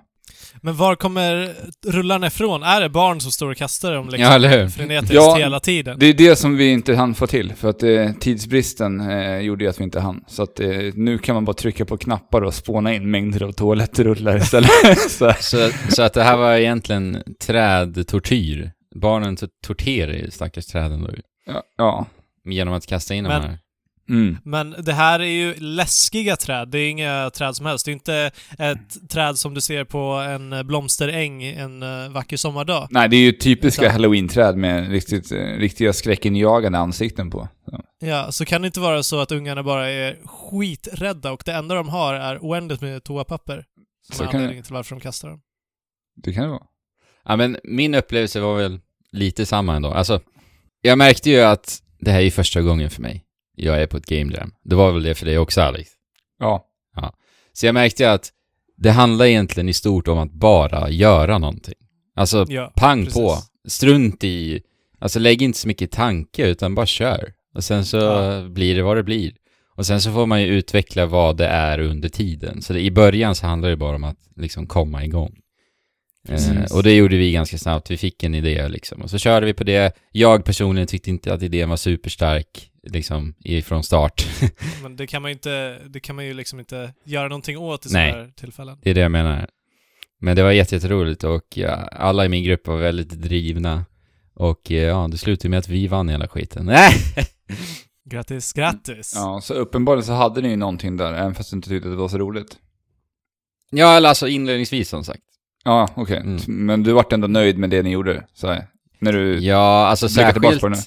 Men 0.61 0.75
var 0.75 0.95
kommer 0.95 1.53
rullarna 1.87 2.27
ifrån? 2.27 2.63
Är 2.63 2.81
det 2.81 2.89
barn 2.89 3.21
som 3.21 3.31
står 3.31 3.49
och 3.51 3.57
kastar 3.57 3.93
dem 3.93 4.05
liksom 4.05 4.21
Ja, 4.23 4.33
eller 4.35 4.61
hur? 4.61 4.69
frenetiskt 4.69 5.13
Ja, 5.13 5.35
hela 5.35 5.59
tiden? 5.59 5.99
Det 5.99 6.05
är 6.05 6.13
det 6.13 6.35
som 6.35 6.57
vi 6.57 6.69
inte 6.71 6.95
hann 6.95 7.15
få 7.15 7.27
till, 7.27 7.53
för 7.55 7.69
att 7.69 7.83
eh, 7.83 8.11
tidsbristen 8.19 9.09
eh, 9.09 9.37
gjorde 9.39 9.63
ju 9.63 9.69
att 9.69 9.79
vi 9.79 9.83
inte 9.83 9.99
hann. 9.99 10.23
Så 10.27 10.43
att 10.43 10.59
eh, 10.59 10.69
nu 10.93 11.17
kan 11.17 11.35
man 11.35 11.45
bara 11.45 11.53
trycka 11.53 11.85
på 11.85 11.97
knappar 11.97 12.41
och 12.41 12.53
spåna 12.53 12.93
in 12.93 13.11
mängder 13.11 13.43
av 13.43 13.51
toalettrullar 13.51 14.37
istället. 14.37 14.69
så, 15.09 15.33
Så, 15.39 15.69
så 15.89 16.03
att 16.03 16.13
det 16.13 16.23
här 16.23 16.37
var 16.37 16.53
egentligen 16.55 17.23
trädtortyr. 17.45 18.71
Barnen 19.01 19.37
torterar 19.67 20.13
ju 20.13 20.31
stackars 20.31 20.65
träden 20.65 21.01
då. 21.03 21.09
ja, 21.45 21.63
ja. 21.77 22.05
Genom 22.45 22.73
att 22.73 22.85
kasta 22.87 23.13
in 23.15 23.23
Men- 23.23 23.41
de 23.41 23.47
här. 23.47 23.57
Mm. 24.09 24.37
Men 24.43 24.75
det 24.79 24.93
här 24.93 25.19
är 25.19 25.25
ju 25.25 25.53
läskiga 25.55 26.35
träd. 26.35 26.67
Det 26.67 26.79
är 26.79 26.89
inga 26.89 27.29
träd 27.29 27.55
som 27.55 27.65
helst. 27.65 27.85
Det 27.85 27.91
är 27.91 27.93
inte 27.93 28.31
ett 28.57 29.09
träd 29.09 29.37
som 29.37 29.53
du 29.53 29.61
ser 29.61 29.83
på 29.83 29.99
en 30.13 30.67
blomsteräng 30.67 31.43
en 31.43 31.83
eh, 31.83 32.09
vacker 32.09 32.37
sommardag. 32.37 32.87
Nej, 32.91 33.09
det 33.09 33.15
är 33.15 33.21
ju 33.21 33.31
typiska 33.31 33.81
Utan- 33.81 33.91
halloween-träd 33.93 34.57
med 34.57 34.89
riktigt, 34.91 35.31
eh, 35.31 35.37
riktiga 35.37 35.93
skräckinjagande 35.93 36.77
ansikten 36.77 37.29
på. 37.29 37.47
Så. 37.69 37.81
Ja, 37.99 38.31
så 38.31 38.45
kan 38.45 38.61
det 38.61 38.65
inte 38.65 38.79
vara 38.79 39.03
så 39.03 39.19
att 39.19 39.31
ungarna 39.31 39.63
bara 39.63 39.89
är 39.89 40.17
skiträdda 40.25 41.31
och 41.31 41.43
det 41.45 41.51
enda 41.53 41.75
de 41.75 41.89
har 41.89 42.13
är 42.13 42.37
oändligt 42.37 42.81
med 42.81 43.03
toapapper. 43.03 43.65
Som 44.07 44.15
Så 44.15 44.23
är 44.23 44.27
anledningen 44.27 44.63
till 44.63 44.73
varför 44.73 44.95
de 44.95 45.01
kastar 45.01 45.29
dem. 45.29 45.41
Det 46.23 46.33
kan 46.33 46.43
det 46.43 46.49
vara. 46.49 46.63
Ja, 47.25 47.35
men 47.35 47.57
min 47.63 47.95
upplevelse 47.95 48.39
var 48.39 48.57
väl 48.57 48.79
lite 49.11 49.45
samma 49.45 49.75
ändå. 49.75 49.89
Alltså, 49.93 50.21
jag 50.81 50.97
märkte 50.97 51.29
ju 51.29 51.41
att 51.41 51.81
det 51.99 52.11
här 52.11 52.21
är 52.21 52.29
första 52.31 52.61
gången 52.61 52.89
för 52.89 53.01
mig. 53.01 53.23
Jag 53.59 53.81
är 53.81 53.87
på 53.87 53.97
ett 53.97 54.05
game 54.05 54.33
jam. 54.33 54.51
Det 54.63 54.75
var 54.75 54.91
väl 54.91 55.03
det 55.03 55.15
för 55.15 55.25
dig 55.25 55.37
också, 55.37 55.61
Alex? 55.61 55.89
Ja. 56.39 56.63
Så 57.53 57.65
jag 57.65 57.73
märkte 57.73 58.11
att 58.11 58.29
det 58.77 58.91
handlar 58.91 59.25
egentligen 59.25 59.69
i 59.69 59.73
stort 59.73 60.07
om 60.07 60.17
att 60.19 60.31
bara 60.31 60.89
göra 60.89 61.37
någonting. 61.37 61.73
Alltså, 62.15 62.45
Ja, 62.49 62.73
pang 62.75 63.03
precis. 63.05 63.13
på. 63.21 63.37
Strunt 63.67 64.23
i... 64.23 64.61
Alltså 64.99 65.19
lägg 65.19 65.41
inte 65.41 65.59
så 65.59 65.67
mycket 65.67 65.91
tanke, 65.91 66.47
utan 66.47 66.75
bara 66.75 66.85
kör. 66.85 67.33
Och 67.55 67.63
sen 67.63 67.85
så 67.85 67.97
Ja. 67.97 68.41
blir 68.49 68.75
det 68.75 68.81
vad 68.83 68.97
det 68.97 69.03
blir. 69.03 69.31
Och 69.75 69.85
sen 69.85 70.01
så 70.01 70.11
får 70.13 70.25
man 70.25 70.41
ju 70.41 70.47
utveckla 70.47 71.05
vad 71.05 71.37
det 71.37 71.47
är 71.47 71.79
under 71.79 72.09
tiden. 72.09 72.61
Så 72.61 72.73
det, 72.73 72.79
i 72.81 72.91
början 72.91 73.35
så 73.35 73.47
handlar 73.47 73.69
det 73.69 73.75
bara 73.77 73.95
om 73.95 74.03
att 74.03 74.17
liksom 74.35 74.67
komma 74.67 75.03
igång. 75.05 75.35
Eh, 76.29 76.75
och 76.77 76.83
det 76.83 76.95
gjorde 76.95 77.17
vi 77.17 77.31
ganska 77.31 77.57
snabbt. 77.57 77.91
Vi 77.91 77.97
fick 77.97 78.23
en 78.23 78.35
idé 78.35 78.67
liksom. 78.67 79.01
Och 79.01 79.09
så 79.09 79.17
körde 79.17 79.45
vi 79.45 79.53
på 79.53 79.63
det. 79.63 79.95
Jag 80.11 80.45
personligen 80.45 80.87
tyckte 80.87 81.09
inte 81.09 81.33
att 81.33 81.41
idén 81.43 81.69
var 81.69 81.77
superstark, 81.77 82.71
liksom, 82.83 83.33
ifrån 83.39 83.83
start. 83.83 84.27
Men 84.83 84.95
det 84.95 85.07
kan 85.07 85.21
man 85.21 85.31
ju 85.31 85.33
inte, 85.33 85.79
det 85.87 85.99
kan 85.99 86.15
man 86.15 86.25
ju 86.25 86.33
liksom 86.33 86.59
inte 86.59 86.93
göra 87.03 87.27
någonting 87.27 87.57
åt 87.57 87.85
i 87.85 87.89
sådana 87.89 88.05
här 88.05 88.31
tillfällen. 88.35 88.77
Det 88.81 88.89
är 88.89 88.93
det 88.93 89.01
jag 89.01 89.11
menar. 89.11 89.47
Men 90.19 90.35
det 90.35 90.43
var 90.43 90.51
jätte- 90.51 90.75
jätteroligt 90.75 91.23
och 91.23 91.45
ja, 91.57 91.69
alla 91.91 92.25
i 92.25 92.29
min 92.29 92.43
grupp 92.43 92.67
var 92.67 92.77
väldigt 92.77 93.09
drivna. 93.09 93.85
Och 94.33 94.71
eh, 94.71 94.77
ja, 94.77 95.07
det 95.11 95.17
slutade 95.17 95.49
med 95.49 95.59
att 95.59 95.67
vi 95.69 95.87
vann 95.87 96.09
hela 96.09 96.27
skiten. 96.27 96.65
Nej! 96.65 96.93
Grattis, 98.09 98.53
grattis! 98.53 99.13
ja, 99.15 99.41
så 99.43 99.53
uppenbarligen 99.53 100.05
så 100.05 100.13
hade 100.13 100.41
ni 100.41 100.49
ju 100.49 100.55
någonting 100.55 100.97
där, 100.97 101.13
även 101.13 101.35
fast 101.35 101.49
du 101.51 101.55
inte 101.55 101.69
tyckte 101.69 101.87
att 101.89 101.93
det 101.93 101.97
var 101.97 102.07
så 102.09 102.17
roligt. 102.17 102.57
Ja, 103.71 103.97
eller 103.97 104.09
alltså 104.09 104.27
inledningsvis 104.27 104.89
som 104.89 105.03
sagt. 105.03 105.21
Ja, 105.67 105.89
okej. 105.95 106.17
Mm. 106.17 106.39
Men 106.47 106.83
du 106.83 106.91
vart 106.91 107.13
ändå 107.13 107.27
nöjd 107.27 107.57
med 107.57 107.69
det 107.69 107.83
ni 107.83 107.91
gjorde? 107.91 108.23
Så 108.33 108.47
här, 108.47 108.67
när 108.99 109.13
du... 109.13 109.39
Ja, 109.39 109.87
alltså 109.87 110.09
särskilt... 110.09 110.61
på 110.61 110.69
det 110.69 110.77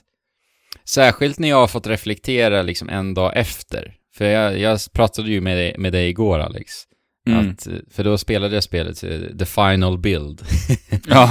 Särskilt 0.85 1.39
när 1.39 1.49
jag 1.49 1.57
har 1.57 1.67
fått 1.67 1.87
reflektera 1.87 2.63
liksom 2.63 2.89
en 2.89 3.15
dag 3.15 3.33
efter. 3.37 3.95
För 4.15 4.25
jag, 4.25 4.59
jag 4.59 4.81
pratade 4.93 5.31
ju 5.31 5.41
med 5.41 5.57
dig, 5.57 5.75
med 5.79 5.93
dig 5.93 6.09
igår 6.09 6.39
Alex. 6.39 6.73
Mm. 7.29 7.51
Att, 7.51 7.69
för 7.91 8.05
då 8.05 8.19
spelade 8.19 8.55
jag 8.55 8.65
spelet 8.65 9.05
eh, 9.05 9.21
The 9.39 9.45
Final 9.45 9.99
Build. 9.99 10.43
Ja. 11.07 11.31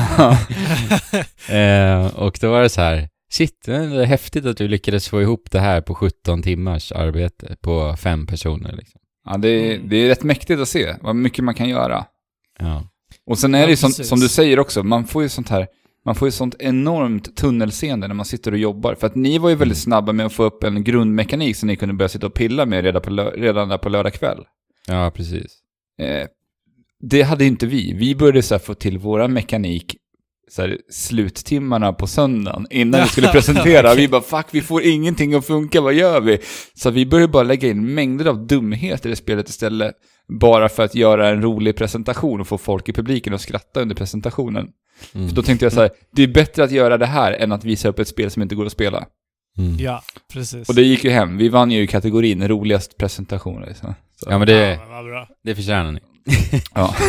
eh, 1.56 2.15
och 2.15 2.38
då 2.41 2.51
var 2.51 2.62
det 2.62 2.70
så 2.70 2.82
här, 2.82 3.10
shit, 3.32 3.62
det 3.65 3.75
är 3.75 4.06
häftigt 4.06 4.46
att 4.46 4.58
du 4.58 4.68
lyckades 4.68 5.10
få 5.10 5.22
ihop 5.22 5.51
det 5.51 5.60
här 5.60 5.82
på 5.82 5.96
17 5.96 6.41
timmars 6.44 6.91
arbete 6.91 7.56
på 7.62 7.96
fem 7.98 8.27
personer 8.27 8.72
liksom. 8.72 9.01
ja, 9.25 9.38
det 9.38 9.50
är, 9.50 9.75
Mm. 9.75 9.89
det 9.89 9.96
är 9.98 10.08
rätt 10.08 10.24
mäktigt 10.24 10.62
att 10.62 10.70
se 10.70 10.96
vad 11.01 11.15
mycket 11.15 11.44
man 11.44 11.56
kan 11.56 11.70
göra. 11.70 12.06
Ja. 12.60 12.84
Och 13.29 13.39
sen 13.39 13.55
är 13.55 13.59
Ja, 13.59 13.65
det 13.65 13.71
ju 13.71 13.75
som, 13.77 13.91
som 13.91 14.19
du 14.19 14.27
säger 14.29 14.59
också, 14.59 14.83
man 14.83 15.05
får 15.07 15.24
ju 15.24 15.29
sånt 15.29 15.50
här, 15.50 15.67
man 16.05 16.15
får 16.15 16.27
ju 16.27 16.31
sånt 16.31 16.55
enormt 16.59 17.36
tunnelseende 17.38 18.07
när 18.07 18.15
man 18.15 18.25
sitter 18.25 18.51
och 18.51 18.57
jobbar. 18.57 18.95
För 18.95 19.07
att 19.07 19.15
ni 19.15 19.38
var 19.38 19.50
ju 19.50 19.55
väldigt 19.55 19.77
Mm. 19.77 19.81
snabba 19.83 20.13
med 20.13 20.25
att 20.25 20.33
få 20.33 20.43
upp 20.43 20.63
en 20.63 20.83
grundmekanik 20.83 21.55
som 21.55 21.67
ni 21.67 21.75
kunde 21.75 21.95
börja 21.95 22.09
sitta 22.09 22.27
och 22.27 22.33
pilla 22.33 22.65
med 22.65 22.83
redan, 22.83 23.01
på 23.01 23.09
lö- 23.09 23.31
redan 23.38 23.69
där 23.69 23.77
på 23.77 23.89
lördag 23.89 24.13
kväll. 24.13 24.39
ja, 24.88 25.12
precis. 25.15 25.45
Eh, 26.01 26.27
det 27.01 27.21
hade 27.21 27.45
inte 27.45 27.65
vi. 27.67 27.93
Vi 27.93 28.15
började 28.15 28.41
så 28.41 28.59
få 28.59 28.74
till 28.74 28.98
våra 28.98 29.27
mekanik 29.27 29.95
så 30.51 30.62
här, 30.62 30.77
sluttimmarna 30.91 31.93
på 31.93 32.07
söndagen 32.07 32.67
innan 32.69 33.01
vi 33.01 33.07
skulle 33.07 33.27
presentera. 33.31 33.93
Vi 33.95 34.07
bara 34.07 34.21
fuck, 34.21 34.45
vi 34.51 34.62
får 34.62 34.83
ingenting 34.83 35.33
att 35.33 35.45
funka, 35.48 35.81
vad 35.81 35.93
gör 35.93 36.21
vi? 36.21 36.39
Så 36.74 36.89
vi 36.89 37.05
började 37.05 37.31
bara 37.31 37.43
lägga 37.43 37.67
in 37.69 37.93
mängder 37.93 38.25
av 38.25 38.48
dumheter 38.48 39.09
i 39.09 39.15
spelet 39.15 39.50
istället. 39.50 39.95
Bara 40.29 40.69
för 40.69 40.83
att 40.83 40.95
göra 40.95 41.29
en 41.29 41.41
rolig 41.41 41.75
presentation 41.77 42.41
och 42.41 42.48
få 42.48 42.57
folk 42.57 42.89
i 42.89 42.93
publiken 42.93 43.33
att 43.33 43.41
skratta 43.41 43.81
under 43.81 43.95
presentationen. 43.95 44.69
Mm. 45.15 45.27
För 45.29 45.36
då 45.36 45.41
tänkte 45.43 45.65
jag 45.65 45.74
så 45.74 45.81
här, 45.81 45.89
det 46.12 46.24
är 46.24 46.27
bättre 46.27 46.63
att 46.63 46.71
göra 46.71 46.98
det 46.98 47.05
här 47.05 47.31
än 47.33 47.51
att 47.51 47.63
visa 47.63 47.89
upp 47.89 48.00
ett 48.00 48.07
spel 48.07 48.31
som 48.31 48.41
inte 48.41 48.55
går 48.55 48.65
att 48.65 48.71
spela. 48.71 49.05
Mm. 49.57 49.75
Ja, 49.79 50.01
precis. 50.33 50.69
Och 50.69 50.75
det 50.75 50.81
gick 50.81 51.03
ju 51.03 51.09
hem. 51.09 51.38
Vi 51.38 51.50
vann 51.50 51.71
ju 51.71 51.88
kategorin 51.88 52.48
roligast 52.48 52.98
presentation. 52.98 53.62
Liksom. 53.67 53.93
Så. 54.15 54.29
Ja, 54.31 54.38
men 54.38 54.48
det, 54.48 54.79
Ja, 54.89 55.01
men 55.01 55.25
det 55.43 55.55
förtjänar 55.55 55.91
ni. 55.91 56.00
Ja. 56.75 56.95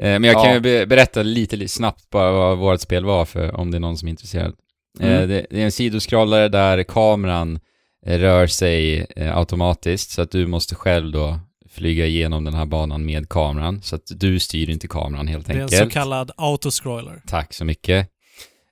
Eh, 0.00 0.04
Men 0.20 0.24
jag 0.24 0.34
kan 0.34 0.44
Ja. 0.48 0.54
ju 0.54 0.60
be- 0.60 0.86
berätta 0.86 1.22
lite, 1.22 1.56
lite 1.56 1.72
snabbt 1.72 2.10
bara 2.10 2.32
vad 2.32 2.58
vårt 2.58 2.80
spel 2.80 3.04
var 3.04 3.24
för 3.24 3.54
om 3.56 3.70
det 3.70 3.76
är 3.76 3.80
någon 3.80 3.98
som 3.98 4.08
är 4.08 4.10
intresserad. 4.10 4.54
Eh, 5.00 5.08
Mm. 5.16 5.28
Det, 5.28 5.38
är 5.50 5.64
en 5.64 5.72
sidoskrollare 5.72 6.48
där 6.48 6.82
kameran 6.82 7.58
eh, 8.06 8.18
rör 8.18 8.46
sig 8.46 9.06
automatiskt 9.34 10.10
så 10.10 10.22
att 10.22 10.30
du 10.30 10.46
måste 10.46 10.74
själv 10.74 11.12
då 11.12 11.40
flyga 11.78 12.06
igenom 12.06 12.44
den 12.44 12.54
här 12.54 12.66
banan 12.66 13.04
med 13.04 13.28
kameran 13.28 13.82
så 13.82 13.96
att 13.96 14.02
du 14.16 14.38
styr 14.38 14.70
inte 14.70 14.88
kameran 14.88 15.28
helt 15.28 15.46
Det 15.46 15.52
är 15.52 15.56
en 15.56 15.62
enkelt. 15.62 15.82
så 15.82 15.90
kallad 15.90 16.30
autoscroller. 16.36 17.22
Tack 17.26 17.54
så 17.54 17.64
mycket. 17.64 18.08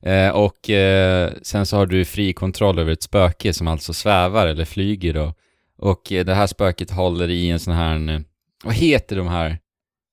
Eh, 0.02 0.28
och 0.28 0.70
eh, 0.70 1.32
sen 1.42 1.66
så 1.66 1.76
har 1.76 1.86
du 1.86 2.04
fri 2.04 2.32
kontroll 2.32 2.78
över 2.78 2.92
ett 2.92 3.02
spöke 3.02 3.52
som 3.52 3.68
alltså 3.68 3.92
svävar 3.94 4.46
eller 4.46 4.64
flyger 4.64 5.14
då. 5.14 5.34
Och 5.78 6.12
eh, 6.12 6.24
det 6.24 6.34
här 6.34 6.46
spöket 6.46 6.90
håller 6.90 7.28
i 7.30 7.50
en 7.50 7.58
sån 7.58 7.74
här, 7.74 8.08
eh, 8.14 8.20
vad 8.64 8.74
heter 8.74 9.16
de 9.16 9.28
här, 9.28 9.58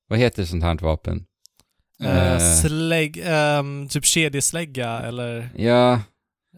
vad 0.10 0.20
heter 0.20 0.46
sånt 0.46 0.64
här 0.64 0.76
vapen? 0.82 1.26
Uh, 2.04 2.34
Eh. 2.34 2.40
slägg, 2.62 3.22
ehm, 3.26 3.88
typ 3.90 4.06
kedjeslägga 4.06 5.00
eller... 5.00 5.50
Ja, 5.58 6.02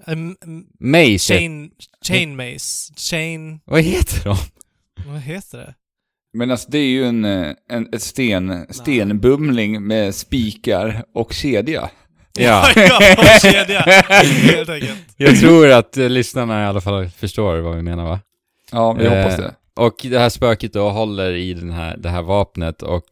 Um, 0.08 0.36
um, 0.46 0.65
mace. 0.80 1.18
chain, 1.34 1.72
chain 2.08 2.36
mace. 2.36 2.94
Chain... 2.98 3.60
Vad 3.65 3.82
heter 3.82 4.24
de? 4.24 4.38
Vad 5.08 5.22
heter 5.22 5.58
det? 5.58 5.75
Men 6.36 6.51
alltså 6.51 6.72
det 6.72 6.77
är 6.77 6.88
ju 6.89 7.06
en, 7.06 7.25
eh, 7.25 7.51
en 7.70 7.88
ett 7.94 8.01
sten, 8.01 8.65
stenbumling 8.70 9.88
med 9.88 10.15
spikar 10.15 11.04
och 11.13 11.34
kedja. 11.34 11.89
Ja. 12.39 12.70
ja, 12.75 12.98
och 13.18 13.42
kedja. 13.42 13.80
Helt 13.80 14.70
enkelt. 14.70 15.00
Jag 15.18 15.39
tror 15.39 15.72
att 15.72 15.98
eh, 15.98 16.10
lyssnarna 16.10 16.63
i 16.63 16.65
alla 16.65 16.82
fall 16.82 17.10
förstår 17.10 17.58
vad 17.60 17.75
vi 17.75 17.82
menar 17.82 18.06
va? 18.06 18.20
Ja, 18.72 18.94
vi 18.94 19.06
Eh. 19.06 19.18
hoppas 19.18 19.38
det. 19.38 19.56
Och 19.75 19.96
det 20.04 20.20
här 20.20 20.30
spöket 20.30 20.74
då 20.74 20.89
håller 20.89 21.34
i 21.34 21.54
den 21.54 21.72
här, 21.72 21.98
det 21.98 22.10
här 22.10 22.22
vapnet 22.22 22.82
och 22.82 23.04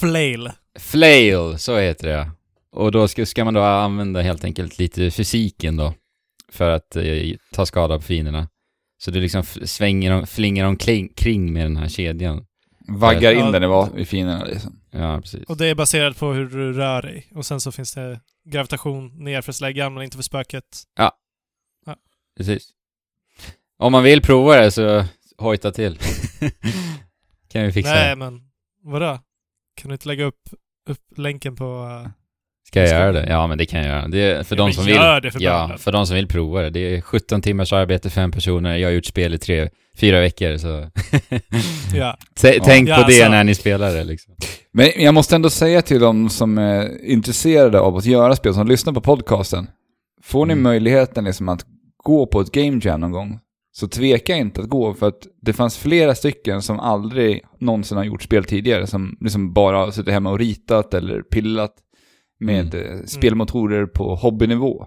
Flail. 0.00 0.50
Flail, 0.78 1.58
så 1.58 1.78
heter 1.78 2.08
det. 2.08 2.30
Och 2.72 2.92
då 2.92 3.08
ska, 3.08 3.26
ska 3.26 3.44
man 3.44 3.54
då 3.54 3.60
använda 3.62 4.20
helt 4.22 4.44
enkelt 4.44 4.78
lite 4.78 5.10
fysiken 5.10 5.76
då. 5.76 5.94
För 6.52 6.70
att 6.70 6.96
eh, 6.96 7.04
ta 7.52 7.66
skada 7.66 7.96
på 7.96 8.02
fienderna. 8.02 8.48
Så 9.00 9.10
du 9.10 9.20
liksom 9.20 9.40
f- 9.40 9.58
svänger, 9.64 10.12
om, 10.12 10.26
flingar 10.26 10.64
omkring 10.66 11.08
kring 11.16 11.52
med 11.52 11.64
den 11.64 11.76
här 11.76 11.88
kedjan. 11.88 12.44
Vaggar 12.88 13.32
in 13.32 13.38
Ja. 13.38 13.50
den 13.50 13.62
i, 13.98 14.00
i 14.02 14.04
finerna 14.04 14.44
liksom. 14.44 14.80
Ja, 14.90 15.20
precis. 15.20 15.44
Och 15.44 15.56
det 15.56 15.66
är 15.66 15.74
baserat 15.74 16.18
på 16.18 16.32
hur 16.32 16.46
du 16.48 16.72
rör 16.72 17.02
dig. 17.02 17.26
Och 17.34 17.46
sen 17.46 17.60
så 17.60 17.72
finns 17.72 17.94
det 17.94 18.20
gravitation 18.44 19.24
ner 19.24 19.42
för 19.42 19.52
släggan, 19.52 19.94
men 19.94 20.02
inte 20.02 20.16
för 20.16 20.22
spöket. 20.22 20.64
precis. 22.36 22.70
Om 23.78 23.92
man 23.92 24.02
vill 24.02 24.22
prova 24.22 24.56
det 24.56 24.70
så 24.70 25.04
hojta 25.38 25.70
till. 25.72 25.98
kan 27.48 27.62
vi 27.62 27.72
fixa 27.72 27.92
Nej, 27.94 28.08
det. 28.08 28.16
men 28.16 28.40
vadå? 28.82 29.18
Kan 29.74 29.88
du 29.88 29.94
inte 29.94 30.08
lägga 30.08 30.24
upp, 30.24 30.48
upp 30.88 31.18
länken 31.18 31.56
på... 31.56 31.84
Uh, 32.04 32.10
Ska 32.68 32.80
jag 32.80 32.88
göra 32.88 33.12
det? 33.12 33.26
Ja, 33.28 33.46
men 33.46 33.58
det 33.58 33.66
kan 33.66 33.80
jag 33.80 33.88
göra. 33.88 34.08
Det 34.08 34.18
är 34.20 34.42
för 34.42 34.56
Ja, 34.56 34.64
de 34.66 34.72
som 34.72 34.84
vill. 34.86 34.96
det 35.22 35.30
för 35.30 35.42
ja, 35.42 35.74
för 35.78 35.92
de 35.92 36.06
som 36.06 36.16
vill 36.16 36.26
prova 36.28 36.62
det. 36.62 36.70
Det 36.70 36.96
är 36.96 37.00
17 37.00 37.42
timmars 37.42 37.72
arbete, 37.72 38.10
fem 38.10 38.30
personer. 38.30 38.76
Jag 38.76 38.88
har 38.88 38.92
gjort 38.92 39.04
spel 39.04 39.34
i 39.34 39.38
tre, 39.38 39.68
fyra 39.98 40.20
veckor, 40.20 40.56
så... 40.56 40.90
ja. 41.94 42.16
T- 42.40 42.54
Ja. 42.56 42.62
Tänk 42.64 42.88
på 42.88 42.94
det 42.94 43.02
alltså. 43.02 43.28
när 43.28 43.44
ni 43.44 43.54
spelar 43.54 43.92
det 43.94 44.04
liksom. 44.04 44.34
Men 44.72 44.90
jag 44.96 45.14
måste 45.14 45.36
ändå 45.36 45.50
säga 45.50 45.82
till 45.82 46.00
de 46.00 46.28
som 46.30 46.58
är 46.58 47.04
intresserade 47.04 47.80
av 47.80 47.96
att 47.96 48.04
göra 48.06 48.36
spel, 48.36 48.54
som 48.54 48.68
lyssnar 48.68 48.92
på 48.92 49.00
podcasten. 49.00 49.66
Får 50.24 50.46
ni 50.46 50.52
Mm. 50.52 50.62
möjligheten 50.62 51.24
liksom 51.24 51.48
att 51.48 51.64
gå 52.04 52.26
på 52.26 52.40
ett 52.40 52.52
game 52.52 52.80
jam 52.84 53.00
någon 53.00 53.12
gång, 53.12 53.38
så 53.72 53.88
tveka 53.88 54.36
inte 54.36 54.60
att 54.60 54.68
gå, 54.68 54.94
för 54.94 55.08
att 55.08 55.18
det 55.42 55.52
fanns 55.52 55.78
flera 55.78 56.14
stycken 56.14 56.62
som 56.62 56.80
aldrig 56.80 57.40
någonsin 57.60 57.96
har 57.96 58.04
gjort 58.04 58.22
spel 58.22 58.44
tidigare, 58.44 58.86
som 58.86 59.16
liksom 59.20 59.52
bara 59.52 59.76
har 59.78 59.90
suttit 59.90 60.12
hemma 60.14 60.30
och 60.30 60.38
ritat 60.38 60.94
eller 60.94 61.22
pillat 61.22 61.70
med 62.40 62.74
eh, 62.74 63.04
spelmotorer 63.06 63.86
på 63.86 64.14
hobbynivå. 64.14 64.86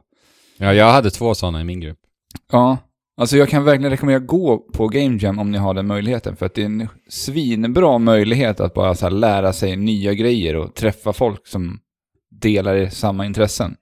Ja, 0.58 0.74
jag 0.74 0.91
hade 0.91 1.10
två 1.12 1.36
sådana 1.36 1.62
i 1.62 1.63
min 1.63 1.79
grupp. 1.79 2.00
Ja, 2.51 2.77
alltså 3.17 3.38
jag 3.38 3.50
kan 3.50 3.63
verkligen 3.63 3.91
rekommendera 3.91 4.22
att 4.22 4.27
gå 4.27 4.58
på 4.58 4.88
Game 4.88 5.17
Jam 5.22 5.39
om 5.39 5.51
ni 5.51 5.58
har 5.58 5.74
den 5.74 5.88
möjligheten. 5.88 6.36
För 6.36 6.46
att 6.46 6.53
det 6.53 6.62
är 6.62 6.65
en 6.65 6.88
svinbra 7.10 7.98
möjlighet 7.98 8.60
att 8.60 8.74
bara 8.74 8.96
så 8.96 9.05
här 9.05 9.12
lära 9.12 9.53
sig 9.53 9.75
nya 9.75 10.13
grejer 10.13 10.55
och 10.55 10.75
träffa 10.75 11.13
folk 11.13 11.48
som 11.48 11.79
delar 12.31 12.75
i 12.75 12.91
samma 12.91 13.25
intressen. 13.25 13.75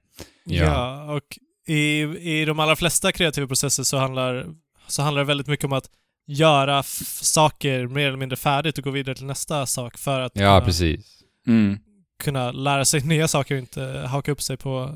Ja. 0.45 0.63
Ja. 0.63 1.13
och 1.15 1.37
i, 1.73 2.01
i 2.41 2.45
de 2.45 2.59
allra 2.59 2.75
flesta 2.75 3.11
kreativa 3.11 3.47
processer 3.47 3.83
så 3.83 3.97
handlar, 3.97 4.45
så 4.87 5.01
handlar 5.01 5.21
det 5.21 5.27
väldigt 5.27 5.47
mycket 5.47 5.65
om 5.65 5.73
att 5.73 5.89
göra 6.27 6.83
saker 6.83 7.87
mer 7.87 8.07
eller 8.07 8.17
mindre 8.17 8.35
färdigt 8.35 8.77
och 8.77 8.83
gå 8.83 8.89
vidare 8.89 9.15
till 9.15 9.25
nästa 9.25 9.65
sak 9.65 9.97
för 9.97 10.19
att 10.19 10.31
Ja, 10.35 10.41
kunna, 10.41 10.61
precis. 10.61 11.05
Mm. 11.47 11.77
Kunna 12.19 12.51
lära 12.51 12.85
sig 12.85 13.01
nya 13.05 13.27
saker 13.27 13.55
och 13.55 13.59
inte 13.59 13.83
haka 14.09 14.31
upp 14.31 14.41
sig 14.41 14.57
på, 14.57 14.95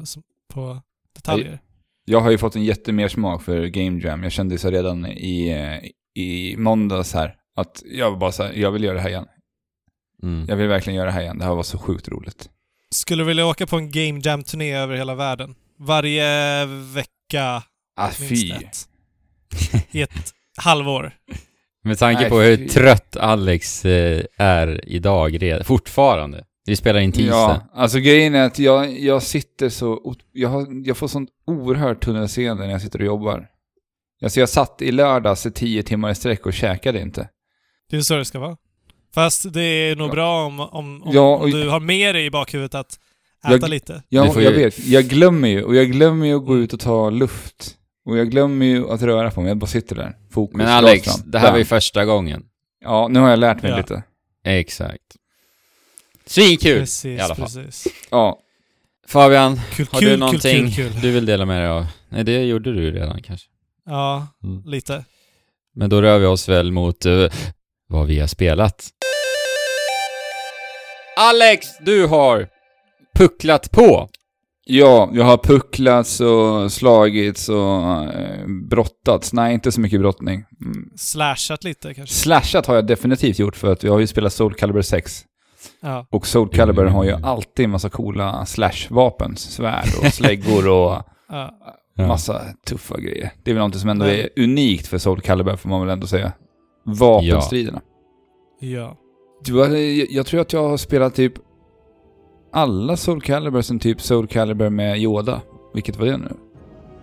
på 0.53 0.81
detaljer. 1.15 1.59
Jag 2.05 2.19
har 2.21 2.31
ju 2.31 2.37
fått 2.37 2.55
en 2.55 2.63
jättemer 2.63 3.07
smak 3.07 3.43
för 3.43 3.65
Game 3.65 4.01
Jam. 4.01 4.23
Jag 4.23 4.31
kände 4.31 4.57
så 4.57 4.71
redan 4.71 5.05
i, 5.05 5.51
i 6.15 6.55
måndags 6.57 7.13
här 7.13 7.35
att 7.55 7.83
jag 7.85 8.11
var 8.11 8.17
bara 8.17 8.31
så 8.31 8.43
här, 8.43 8.53
jag 8.53 8.71
vill 8.71 8.83
göra 8.83 8.95
det 8.95 9.01
här 9.01 9.09
igen. 9.09 9.25
Mm. 10.23 10.45
Jag 10.49 10.55
vill 10.55 10.67
verkligen 10.67 10.97
göra 10.97 11.05
det 11.05 11.11
här 11.11 11.21
igen. 11.21 11.37
Det 11.37 11.45
här 11.45 11.55
var 11.55 11.63
så 11.63 11.77
sjukt 11.77 12.07
roligt. 12.07 12.49
Skulle 12.89 13.23
du 13.23 13.27
vilja 13.27 13.45
åka 13.45 13.67
på 13.67 13.77
en 13.77 13.91
Game 13.91 14.21
Jam-turné 14.23 14.73
över 14.75 14.95
hela 14.95 15.15
världen? 15.15 15.55
Varje 15.79 16.65
vecka, 16.65 17.63
Ah, 17.95 18.05
minst 18.19 18.29
fy. 18.29 18.51
ett. 18.51 18.77
I 19.91 20.01
ett 20.01 20.33
halvår. 20.57 21.11
Med 21.83 21.99
tanke 21.99 22.21
Nej, 22.21 22.29
på 22.29 22.39
hur 22.39 22.57
fy. 22.57 22.67
trött 22.67 23.15
Alex 23.17 23.85
eh, 23.85 24.23
är 24.37 24.89
idag, 24.89 25.59
fortfarande. 25.65 26.45
Vi 26.65 26.75
spelar 26.75 26.99
in 26.99 27.11
tisdag. 27.11 27.31
Ja, 27.35 27.61
alltså 27.73 27.99
grejen 27.99 28.35
är 28.35 28.45
att 28.45 28.59
jag, 28.59 28.99
jag 28.99 29.23
sitter 29.23 29.69
så, 29.69 30.15
jag, 30.31 30.49
har, 30.49 30.67
jag 30.87 30.97
får 30.97 31.07
sånt 31.07 31.29
oerhört 31.47 32.03
tunnelseende 32.03 32.65
när 32.65 32.71
jag 32.71 32.81
sitter 32.81 32.99
och 32.99 33.05
jobbar. 33.05 33.47
Alltså 34.23 34.39
jag 34.39 34.49
satt 34.49 34.81
i 34.81 34.91
lördags 34.91 35.45
i 35.45 35.51
tio 35.51 35.83
timmar 35.83 36.11
i 36.11 36.15
sträck 36.15 36.45
och 36.45 36.53
käkade 36.53 37.01
inte. 37.01 37.29
Det 37.89 37.97
är 37.97 38.01
så 38.01 38.15
det 38.15 38.25
ska 38.25 38.39
vara. 38.39 38.57
Fast 39.13 39.53
det 39.53 39.61
är 39.63 39.95
nog 39.95 40.09
Ja. 40.09 40.11
bra 40.13 40.45
om, 40.45 40.59
om, 40.59 41.03
om, 41.03 41.11
Ja, 41.13 41.35
om 41.37 41.51
du 41.51 41.69
har 41.69 41.79
med 41.79 42.15
dig 42.15 42.25
i 42.25 42.29
bakhuvudet 42.29 42.75
att 42.75 42.99
Jag- 43.43 43.53
äta 43.53 43.67
lite. 43.67 44.03
Jag, 44.09 44.33
får 44.33 44.41
jag 44.41 44.53
ju- 44.53 44.63
vet, 44.63 44.85
jag 44.87 45.03
glömmer 45.03 45.47
ju, 45.47 45.63
och 45.63 45.75
jag 45.75 45.91
glömmer 45.91 46.25
ju 46.27 46.35
att 46.35 46.45
gå 46.45 46.57
ut 46.57 46.73
och 46.73 46.79
ta 46.79 47.09
luft. 47.09 47.77
Och 48.05 48.17
jag 48.17 48.29
glömmer 48.29 48.65
ju 48.65 48.89
att 48.91 49.01
röra 49.01 49.31
på 49.31 49.41
mig, 49.41 49.47
jag 49.49 49.57
bara 49.57 49.67
sitter 49.67 49.95
där. 49.95 50.15
Fokus, 50.31 50.57
Men 50.57 50.67
Alex, 50.67 51.15
det 51.25 51.39
här 51.39 51.51
var 51.51 51.57
ju 51.57 51.65
första 51.65 52.05
gången. 52.05 52.43
Ja, 52.83 53.07
nu 53.07 53.19
har 53.19 53.29
jag 53.29 53.39
lärt 53.39 53.61
mig 53.61 53.71
Ja. 53.71 53.77
lite. 53.77 54.03
Exakt. 54.45 55.01
Svinkul! 56.25 56.79
Precis, 56.79 57.05
i 57.05 57.19
alla 57.19 57.35
fall. 57.35 57.45
precis. 57.45 57.87
Ja, 58.11 58.39
Fabian, 59.07 59.59
Kul, 59.71 59.87
har 59.91 59.99
kul, 59.99 60.07
du 60.09 60.11
kul, 60.13 60.19
någonting 60.19 60.71
kul, 60.71 60.91
kul. 60.91 61.01
du 61.01 61.11
vill 61.11 61.25
dela 61.25 61.45
med 61.45 61.61
dig 61.61 61.69
av? 61.69 61.85
Nej, 62.09 62.23
det 62.23 62.43
gjorde 62.43 62.73
du 62.73 62.91
redan 62.91 63.21
kanske. 63.21 63.47
Ja, 63.85 64.27
Mm. 64.43 64.61
lite. 64.65 65.05
Men 65.75 65.89
då 65.89 66.01
rör 66.01 66.19
vi 66.19 66.25
oss 66.25 66.49
väl 66.49 66.71
mot 66.71 67.05
eh, 67.05 67.25
vad 67.87 68.07
vi 68.07 68.19
har 68.19 68.27
spelat. 68.27 68.89
Alex, 71.17 71.67
du 71.85 72.07
har 72.07 72.47
pucklat 73.15 73.71
på. 73.71 74.09
ja, 74.65 75.09
jag 75.13 75.23
har 75.23 75.37
pucklats 75.37 76.19
och 76.21 76.71
slagits 76.71 77.49
och 77.49 77.83
eh, 78.13 78.47
brottats. 78.69 79.33
Nej, 79.33 79.53
inte 79.53 79.71
så 79.71 79.81
mycket 79.81 79.99
brottning. 79.99 80.43
Mm. 80.65 80.89
Slashat 80.97 81.63
lite 81.63 81.93
kanske. 81.93 82.15
Slashat 82.15 82.65
har 82.67 82.75
jag 82.75 82.87
definitivt 82.87 83.39
gjort 83.39 83.55
för 83.55 83.71
att 83.71 83.83
jag 83.83 83.91
har 83.91 83.99
ju 83.99 84.07
spelat 84.07 84.33
Soul 84.33 84.53
Calibur 84.53 84.81
6. 84.81 85.21
Ja. 85.81 86.05
Och 86.09 86.27
Soul 86.27 86.49
Calibur 86.49 86.85
har 86.85 87.03
ju 87.03 87.11
alltid 87.23 87.65
en 87.65 87.69
massa 87.71 87.89
coola 87.89 88.45
slash-vapen. 88.45 89.35
Svärd 89.35 89.87
och 90.01 90.05
släggor 90.13 90.69
och 90.69 91.01
ja. 91.29 92.07
Massa 92.07 92.41
tuffa 92.65 92.99
grejer. 92.99 93.31
Det 93.43 93.51
är 93.51 93.55
väl 93.55 93.63
något 93.63 93.75
som 93.79 93.89
ändå 93.89 94.05
är 94.05 94.29
unikt 94.37 94.87
för 94.87 94.97
Soul 94.97 95.21
Calibur 95.21 95.55
får 95.55 95.69
man 95.69 95.81
väl 95.81 95.89
ändå 95.89 96.07
säga. 96.07 96.31
Vapenstriderna. 96.85 97.81
ja. 98.59 98.97
Du, 99.45 99.57
jag, 99.57 100.07
jag 100.11 100.25
tror 100.25 100.41
att 100.41 100.53
jag 100.53 100.69
har 100.69 100.77
spelat 100.77 101.15
typ 101.15 101.33
alla 102.51 102.97
Soul 102.97 103.21
Calibur 103.21 103.61
sen 103.61 103.79
typ 103.79 104.01
Soul 104.01 104.27
Calibur 104.27 104.69
med 104.69 104.97
Yoda. 104.99 105.41
Vilket 105.73 105.95
var 105.99 106.05
det 106.05 106.17
nu? 106.17 106.31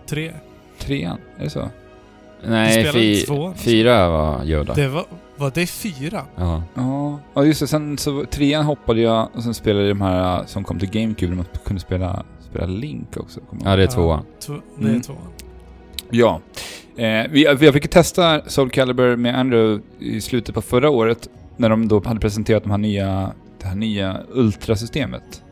Tre. 0.09 0.31
Trean? 0.79 1.17
Är 1.37 1.43
det 1.43 1.49
så? 1.49 1.69
Nej, 2.45 2.91
fy, 2.93 3.15
två. 3.21 3.53
fyra 3.57 4.09
var 4.09 4.43
Yoda. 4.45 4.73
Det 4.73 4.87
var... 4.87 5.05
Var 5.41 5.51
det 5.55 5.65
fyra? 5.67 6.25
Ja. 6.35 6.63
Ja, 6.73 7.19
ja 7.33 7.45
just 7.45 7.59
det. 7.59 7.67
Sen 7.67 7.97
så 7.97 8.25
trean 8.25 8.65
hoppade 8.65 9.01
jag 9.01 9.29
och 9.35 9.43
sen 9.43 9.53
spelade 9.53 9.87
jag 9.87 9.95
de 9.97 10.01
här 10.01 10.39
äh, 10.39 10.45
som 10.45 10.63
kom 10.63 10.79
till 10.79 10.89
GameCube. 10.89 11.35
Man 11.35 11.45
kunde 11.65 11.79
spela, 11.81 12.23
spela 12.49 12.65
Link 12.65 13.17
också. 13.17 13.39
ja, 13.63 13.75
det 13.75 13.81
är 13.83 13.87
Ja. 13.87 13.91
tvåan. 13.91 14.25
Två, 14.39 14.53
det 14.77 14.85
är 14.85 14.89
Mm. 14.89 15.01
tvåan. 15.01 15.17
Ja. 16.09 16.41
Eh, 16.97 17.27
vi, 17.29 17.43
jag 17.43 17.73
fick 17.73 17.89
testa 17.89 18.41
Soul 18.49 18.69
Calibur 18.69 19.15
med 19.15 19.39
Andrew 19.39 19.81
i 19.99 20.21
slutet 20.21 20.55
på 20.55 20.61
förra 20.61 20.89
året. 20.89 21.27
När 21.57 21.69
de 21.69 21.87
då 21.87 22.01
hade 22.05 22.19
presenterat 22.19 22.63
de 22.63 22.69
här 22.71 22.77
nya, 22.77 23.31
det 23.61 23.67
här 23.67 23.75
nya 23.75 24.17
Ultrasystemet. 24.33 25.43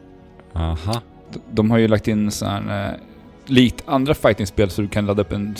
Aha. 0.53 1.01
De- 1.33 1.39
De 1.51 1.71
har 1.71 1.77
ju 1.77 1.87
lagt 1.87 2.07
in 2.07 2.31
sån 2.31 2.47
här, 2.47 2.89
eh, 2.89 2.95
likt 3.45 3.83
andra 3.85 4.13
fightingspel 4.13 4.69
så 4.69 4.81
du 4.81 4.87
kan 4.87 5.05
ladda 5.05 5.21
upp 5.21 5.31
en 5.31 5.55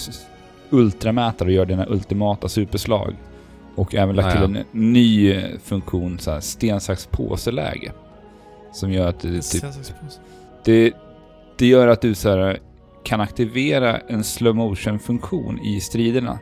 ultramätare 0.70 1.48
och 1.50 1.54
göra 1.54 1.66
dina 1.66 1.86
ultimata 1.86 2.50
superslag. 2.50 3.16
Och 3.80 3.96
även 3.96 4.16
lagt 4.16 4.28
Ah, 4.28 4.32
till 4.32 4.56
en 4.56 4.64
ny 4.72 5.42
funktion, 5.64 6.20
så 6.20 6.32
här, 6.32 6.40
sten, 6.40 6.80
sax, 6.82 7.06
påse-läge. 7.06 7.92
Som 8.74 8.92
gör 8.92 9.08
att 9.08 9.20
du, 9.20 9.42
typ, 9.42 9.64
det, 10.66 10.94
det 11.58 11.68
gör 11.68 11.88
att 11.88 12.02
du 12.02 12.16
så 12.16 12.30
här, 12.30 12.60
kan 13.04 13.22
aktivera 13.22 13.98
en 13.98 14.24
slow 14.24 14.56
motion 14.56 15.00
funktion 15.00 15.60
i 15.60 15.80
striderna. 15.80 16.40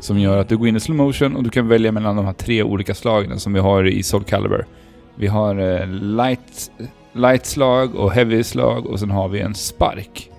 Som 0.00 0.18
gör 0.18 0.38
att 0.38 0.48
du 0.48 0.56
går 0.56 0.68
in 0.68 0.76
i 0.76 0.80
slow 0.80 0.96
motion 0.96 1.36
och 1.36 1.42
du 1.42 1.50
kan 1.50 1.68
välja 1.68 1.92
mellan 1.92 2.16
de 2.16 2.24
här 2.26 2.32
tre 2.32 2.62
olika 2.62 2.94
slagen 2.94 3.40
som 3.40 3.52
vi 3.52 3.60
har 3.60 3.86
i 3.86 4.02
Soul 4.02 4.24
Calibur. 4.24 4.66
Vi 5.14 5.26
har 5.26 5.56
eh, 5.58 5.86
light, 5.88 6.70
light 7.12 7.46
slag 7.46 7.94
och 7.94 8.12
heavy 8.12 8.44
slag 8.44 8.86
och 8.86 9.00
sen 9.00 9.10
har 9.10 9.28
vi 9.28 9.40
en 9.40 9.54
spark. 9.54 10.30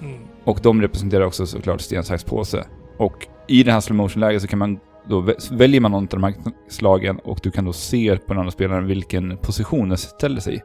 Mm. 0.00 0.18
Och 0.44 0.58
de 0.62 0.82
representerar 0.82 1.24
också 1.24 1.46
såklart 1.46 1.80
sten, 1.80 2.04
sax, 2.04 2.24
påse. 2.24 2.64
Och 2.96 3.26
i 3.48 3.62
det 3.62 3.72
här 3.72 3.80
slow 3.80 3.96
motion-läget 3.96 4.42
så 4.42 4.48
kan 4.48 4.58
man 4.58 4.78
då 5.08 5.20
vä- 5.20 5.56
väljer 5.56 5.80
man 5.80 5.90
någon 5.90 6.02
av 6.02 6.08
de 6.08 6.24
här 6.24 6.34
slagen 6.68 7.18
och 7.18 7.38
du 7.42 7.50
kan 7.50 7.64
då 7.64 7.72
se 7.72 8.16
på 8.16 8.32
den 8.32 8.38
andra 8.38 8.50
spelaren 8.52 8.86
vilken 8.86 9.36
position 9.36 9.88
den 9.88 9.98
ställer 9.98 10.40
sig 10.40 10.54
i. 10.54 10.58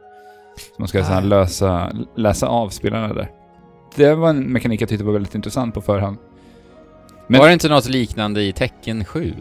Så 0.56 0.72
man 0.78 0.88
ska 0.88 1.04
Ah. 1.04 1.20
lösa, 1.20 1.92
läsa 2.16 2.46
av 2.46 2.68
spelarna 2.68 3.14
där. 3.14 3.30
Det 3.96 4.14
var 4.14 4.30
en 4.30 4.52
mekanik 4.52 4.80
jag 4.82 4.88
tyckte 4.88 5.04
var 5.04 5.12
väldigt 5.12 5.34
intressant 5.34 5.74
på 5.74 5.80
förhand. 5.80 6.16
Men- 7.26 7.40
Var 7.40 7.46
det 7.46 7.52
inte 7.52 7.68
något 7.68 7.88
liknande 7.88 8.42
i 8.42 8.52
Tecken 8.52 9.04
7? 9.04 9.34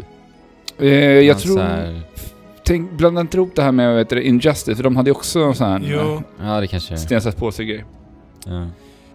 Eh, 0.79 0.87
jag 1.19 1.39
tror... 1.39 1.59
här- 1.59 2.01
Tänk, 2.63 2.91
blanda 2.91 3.21
inte 3.21 3.37
ihop 3.37 3.51
det 3.55 3.61
här 3.61 3.71
med 3.71 3.97
heter 3.97 4.15
det, 4.15 4.27
Injustice, 4.27 4.75
för 4.77 4.83
de 4.83 4.95
hade 4.95 5.09
ju 5.09 5.15
också 5.15 5.53
sån 5.53 5.67
här 5.67 5.81
Jo. 5.83 6.21
Ja, 6.41 6.59
det 6.59 6.67
kanske... 6.67 6.97
sten, 6.97 7.21
sax, 7.21 7.35
påse-grej. 7.35 7.85
Ja. 8.45 8.65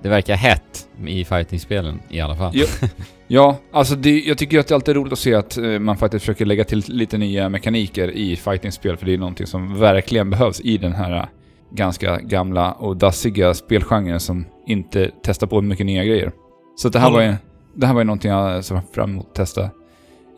Det 0.07 0.11
verkar 0.11 0.35
hett 0.35 0.89
i 1.07 1.25
fightingspelen 1.25 2.01
i 2.09 2.21
alla 2.21 2.37
fall. 2.37 2.53
Jo. 2.55 2.67
Ja, 3.29 3.57
alltså 3.73 3.95
det, 3.95 4.21
jag 4.21 4.39
tycker 4.39 4.61
att 4.61 4.69
det 4.69 4.75
alltid 4.75 4.97
är 4.97 5.01
roligt 5.01 5.13
att 5.13 5.19
se 5.19 5.35
att 5.35 5.57
eh, 5.57 5.65
man 5.65 5.97
faktiskt 5.97 6.23
försöker 6.23 6.47
lägga 6.47 6.65
till 6.65 6.85
lite 6.87 7.19
nya 7.19 7.49
mekaniker 7.49 8.11
i 8.11 8.37
fightingspel, 8.37 8.97
för 8.97 9.07
det 9.07 9.15
är 9.15 9.19
någonting 9.19 9.47
som 9.47 9.79
verkligen 9.79 10.31
behövs 10.31 10.61
i 10.61 10.79
den 10.79 10.93
här 10.93 11.17
eh, 11.17 11.25
ganska 11.71 12.21
gamla 12.21 12.73
och 12.73 12.97
dassiga 12.97 13.55
spelgenren 13.55 14.21
som 14.21 14.45
inte 14.67 15.11
testar 15.23 15.47
på 15.47 15.61
mycket 15.61 15.87
nya 15.87 16.05
grejer. 16.05 16.33
Så 16.77 16.89
det 16.89 16.99
här 16.99 17.11
var 17.11 17.23
ju, 17.23 17.35
det 17.75 17.87
här 17.87 17.95
var 17.95 18.01
ju 18.01 18.05
någonting 18.05 18.31
jag 18.31 18.65
såg 18.65 18.79
fram 18.93 19.11
emot 19.11 19.27
att 19.27 19.35
testa. 19.35 19.71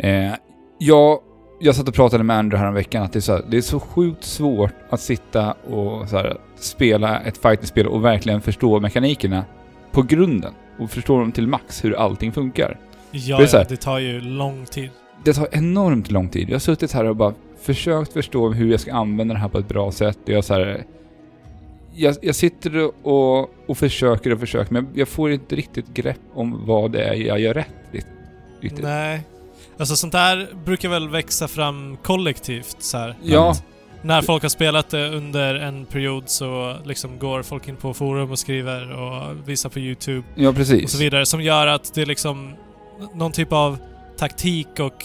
Eh, 0.01 0.33
jag, 0.79 1.19
jag 1.61 1.75
satt 1.75 1.89
och 1.89 1.95
pratade 1.95 2.25
med 2.25 2.39
Andrew 2.39 2.67
här 2.67 2.75
veckan 2.75 3.03
att 3.03 3.13
det 3.13 3.19
är, 3.19 3.21
så 3.21 3.33
här, 3.33 3.45
det 3.51 3.57
är 3.57 3.61
så 3.61 3.81
sjukt 3.81 4.25
svårt 4.25 4.75
att 4.91 5.01
sitta 5.01 5.53
och 5.53 6.09
så 6.09 6.17
här, 6.17 6.37
spela 6.57 7.21
ett 7.21 7.39
fightingspel 7.39 7.87
och 7.87 8.05
verkligen 8.05 8.41
förstå 8.41 8.81
mekanikerna 8.81 9.45
på 9.99 10.07
grunden 10.07 10.53
och 10.79 10.91
förstå 10.91 11.19
dem 11.19 11.33
till 11.33 11.47
max 11.47 11.85
hur 11.85 11.95
allting 11.95 12.33
funkar. 12.33 12.79
Ja, 13.11 13.37
Det 13.39 13.43
är 13.43 13.47
så 13.47 13.57
ja, 13.57 13.61
här- 13.61 13.67
det 13.69 13.77
tar 13.77 13.99
ju 13.99 14.21
lång 14.21 14.67
tid. 14.67 14.91
Det 15.25 15.33
tar 15.33 15.49
enormt 15.53 16.11
lång 16.11 16.29
tid. 16.29 16.49
Jag 16.49 16.55
har 16.55 16.61
suttit 16.61 16.93
här 16.93 17.05
och 17.05 17.17
bara 17.17 17.35
försökt 17.63 18.13
förstå 18.13 18.49
hur 18.51 18.71
jag 18.71 18.81
ska 18.81 18.93
använda 18.95 19.35
det 19.35 19.41
här 19.41 19.49
på 19.49 19.59
ett 19.59 19.69
bra 19.69 19.93
sätt. 19.93 20.19
Jag, 20.25 20.45
så 20.45 20.55
här, 20.55 20.85
jag, 21.95 22.17
jag 22.23 22.35
sitter 22.35 22.91
och, 23.07 23.51
och 23.67 23.79
försöker 23.79 24.33
och 24.33 24.41
försöker, 24.41 24.73
men 24.73 24.89
jag 24.95 25.09
får 25.09 25.33
inte 25.33 25.57
riktigt 25.57 25.89
grepp 25.95 26.21
om 26.35 26.67
vad 26.67 26.93
det 26.93 27.03
är 27.05 27.15
jag 27.15 27.41
gör 27.41 27.55
rätt. 27.55 27.69
Riktigt. 28.61 28.83
Nej. 28.85 29.21
Alltså 29.79 29.97
sånt 29.97 30.13
där 30.13 30.49
brukar 30.65 30.89
väl 30.89 31.09
växa 31.09 31.49
fram 31.49 31.97
kollektivt 32.03 32.77
så 32.79 32.99
här. 32.99 33.15
Ja, 33.23 33.55
När 34.03 34.23
folk 34.23 34.43
har 34.43 34.49
spelat 34.49 34.91
det 34.91 35.09
under 35.09 35.55
en 35.55 35.87
period 35.87 36.23
så 36.27 36.77
liksom 36.85 37.19
går 37.19 37.43
folk 37.43 37.69
in 37.69 37.77
på 37.77 37.95
forum 37.95 38.31
och 38.31 38.39
skriver 38.39 38.93
och 38.93 39.49
visar 39.49 39.69
på 39.69 39.79
YouTube 39.79 40.23
ja 40.35 40.49
och 40.49 40.55
precis. 40.55 40.93
så 40.93 40.99
vidare. 40.99 41.27
Som 41.27 41.43
gör 41.43 41.67
att 41.67 41.95
det 41.95 42.03
är 42.03 42.07
liksom 42.07 42.55
någon 43.15 43.33
typ 43.33 43.53
av 43.53 43.79
taktik 44.19 44.69
och 44.81 45.05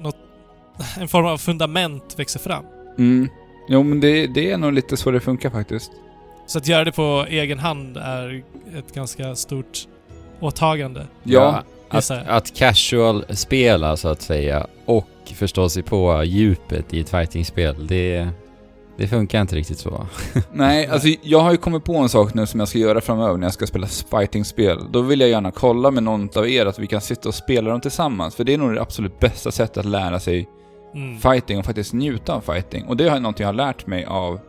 något, 0.00 0.16
en 1.00 1.08
form 1.08 1.26
av 1.26 1.38
fundament 1.38 2.14
växer 2.16 2.40
fram. 2.40 2.64
Mm. 2.98 3.28
Jo, 3.68 3.82
men 3.82 4.00
det, 4.00 4.26
det 4.26 4.50
är 4.50 4.58
nog 4.58 4.72
lite 4.72 4.96
så 4.96 5.10
det 5.10 5.20
funkar 5.20 5.50
faktiskt. 5.50 5.92
Så 6.46 6.58
att 6.58 6.68
göra 6.68 6.84
det 6.84 6.92
på 6.92 7.26
egen 7.28 7.58
hand 7.58 7.96
är 7.96 8.42
ett 8.78 8.94
ganska 8.94 9.36
stort 9.36 9.78
åtagande. 10.40 11.06
Ja, 11.22 11.62
att, 11.88 12.10
att 12.10 12.54
casual-spela 12.54 13.96
så 13.96 14.08
att 14.08 14.22
säga 14.22 14.66
och 14.84 15.08
förstå 15.34 15.68
sig 15.68 15.82
på 15.82 16.22
djupet 16.24 16.94
i 16.94 17.00
ett 17.00 17.08
fightingspel, 17.10 17.86
det, 17.86 18.28
det 18.96 19.08
funkar 19.08 19.40
inte 19.40 19.56
riktigt 19.56 19.78
så. 19.78 20.06
Nej, 20.52 20.86
alltså 20.86 21.08
jag 21.22 21.40
har 21.40 21.50
ju 21.50 21.56
kommit 21.56 21.84
på 21.84 21.96
en 21.96 22.08
sak 22.08 22.34
nu 22.34 22.46
som 22.46 22.60
jag 22.60 22.68
ska 22.68 22.78
göra 22.78 23.00
framöver 23.00 23.38
när 23.38 23.46
jag 23.46 23.54
ska 23.54 23.66
spela 23.66 23.86
fightingspel. 23.86 24.78
Då 24.90 25.00
vill 25.00 25.20
jag 25.20 25.30
gärna 25.30 25.50
kolla 25.50 25.90
med 25.90 26.02
någon 26.02 26.28
av 26.36 26.48
er 26.48 26.66
att 26.66 26.78
vi 26.78 26.86
kan 26.86 27.00
sitta 27.00 27.28
och 27.28 27.34
spela 27.34 27.70
dem 27.70 27.80
tillsammans. 27.80 28.34
För 28.34 28.44
det 28.44 28.54
är 28.54 28.58
nog 28.58 28.74
det 28.74 28.80
absolut 28.82 29.20
bästa 29.20 29.50
sättet 29.50 29.76
att 29.78 29.84
lära 29.84 30.20
sig 30.20 30.48
Mm. 30.94 31.18
fighting 31.18 31.58
och 31.58 31.64
faktiskt 31.64 31.92
njuta 31.92 32.34
av 32.34 32.40
fighting. 32.40 32.84
Och 32.84 32.96
det 32.96 33.08
är 33.08 33.20
någonting 33.20 33.44
jag 33.44 33.48
har 33.48 33.52
lärt 33.54 33.86
mig 33.86 34.04
av 34.04 34.40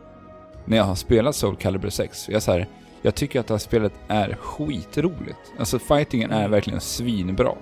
när 0.64 0.76
jag 0.76 0.84
har 0.84 0.94
spelat 0.94 1.36
Soul 1.36 1.56
Calibur 1.56 1.90
6. 1.90 2.28
Jag, 2.28 2.42
så 2.42 2.52
här, 2.52 2.66
jag 3.02 3.14
tycker 3.14 3.40
att 3.40 3.46
det 3.46 3.54
här 3.54 3.58
spelet 3.58 3.92
är 4.08 4.36
skitroligt. 4.40 5.38
Alltså 5.58 5.78
fightingen 5.78 6.30
är 6.30 6.38
Mm. 6.38 6.50
verkligen 6.50 6.80
svinbra. 6.80 7.52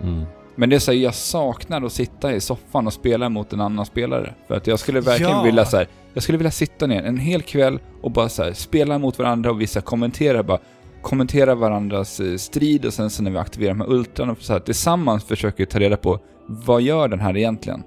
Mm. 0.00 0.24
Men 0.58 0.70
det 0.70 0.76
är 0.76 0.80
så 0.80 0.92
här, 0.92 0.98
jag 0.98 1.14
saknar 1.14 1.82
att 1.82 1.92
sitta 1.92 2.34
i 2.34 2.40
soffan 2.40 2.86
och 2.86 2.92
spela 2.92 3.28
mot 3.28 3.52
en 3.52 3.60
annan 3.60 3.86
spelare. 3.86 4.34
För 4.48 4.54
att 4.56 4.66
jag 4.66 4.78
skulle 4.78 5.00
verkligen 5.00 5.32
Ja. 5.32 5.42
vilja 5.42 5.64
så 5.64 5.76
här, 5.76 5.86
jag 6.14 6.22
skulle 6.22 6.38
vilja 6.38 6.50
sitta 6.50 6.86
ner 6.86 7.02
en 7.02 7.16
hel 7.18 7.42
kväll 7.42 7.80
och 8.02 8.10
bara 8.10 8.28
så 8.28 8.42
här, 8.42 8.52
spela 8.52 8.98
mot 8.98 9.18
varandra 9.18 9.50
och 9.50 9.60
vissa 9.60 9.80
kommentera 9.80 10.42
bara 10.42 10.58
kommentera 11.02 11.54
varandras 11.54 12.20
eh, 12.20 12.36
strid 12.36 12.84
och 12.84 12.94
sen 12.94 13.10
så 13.10 13.22
när 13.22 13.30
vi 13.30 13.38
aktiverar 13.38 13.74
med 13.74 13.88
ultran 13.88 14.30
och 14.30 14.38
så 14.40 14.52
här, 14.52 14.60
tillsammans 14.60 15.24
försöker 15.24 15.64
ta 15.64 15.78
reda 15.78 15.96
på 15.96 16.18
vad 16.46 16.82
gör 16.82 17.08
den 17.08 17.20
här 17.20 17.36
egentligen? 17.36 17.82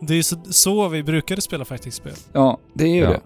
Det 0.00 0.12
är 0.12 0.16
ju 0.16 0.22
så, 0.22 0.36
så 0.50 0.88
vi 0.88 1.02
brukade 1.02 1.40
spela 1.40 1.64
fightingspel. 1.64 2.12
Ja, 2.32 2.58
det 2.74 2.84
är 2.84 2.94
ju 2.94 3.00
Ja. 3.00 3.08
det. 3.10 3.20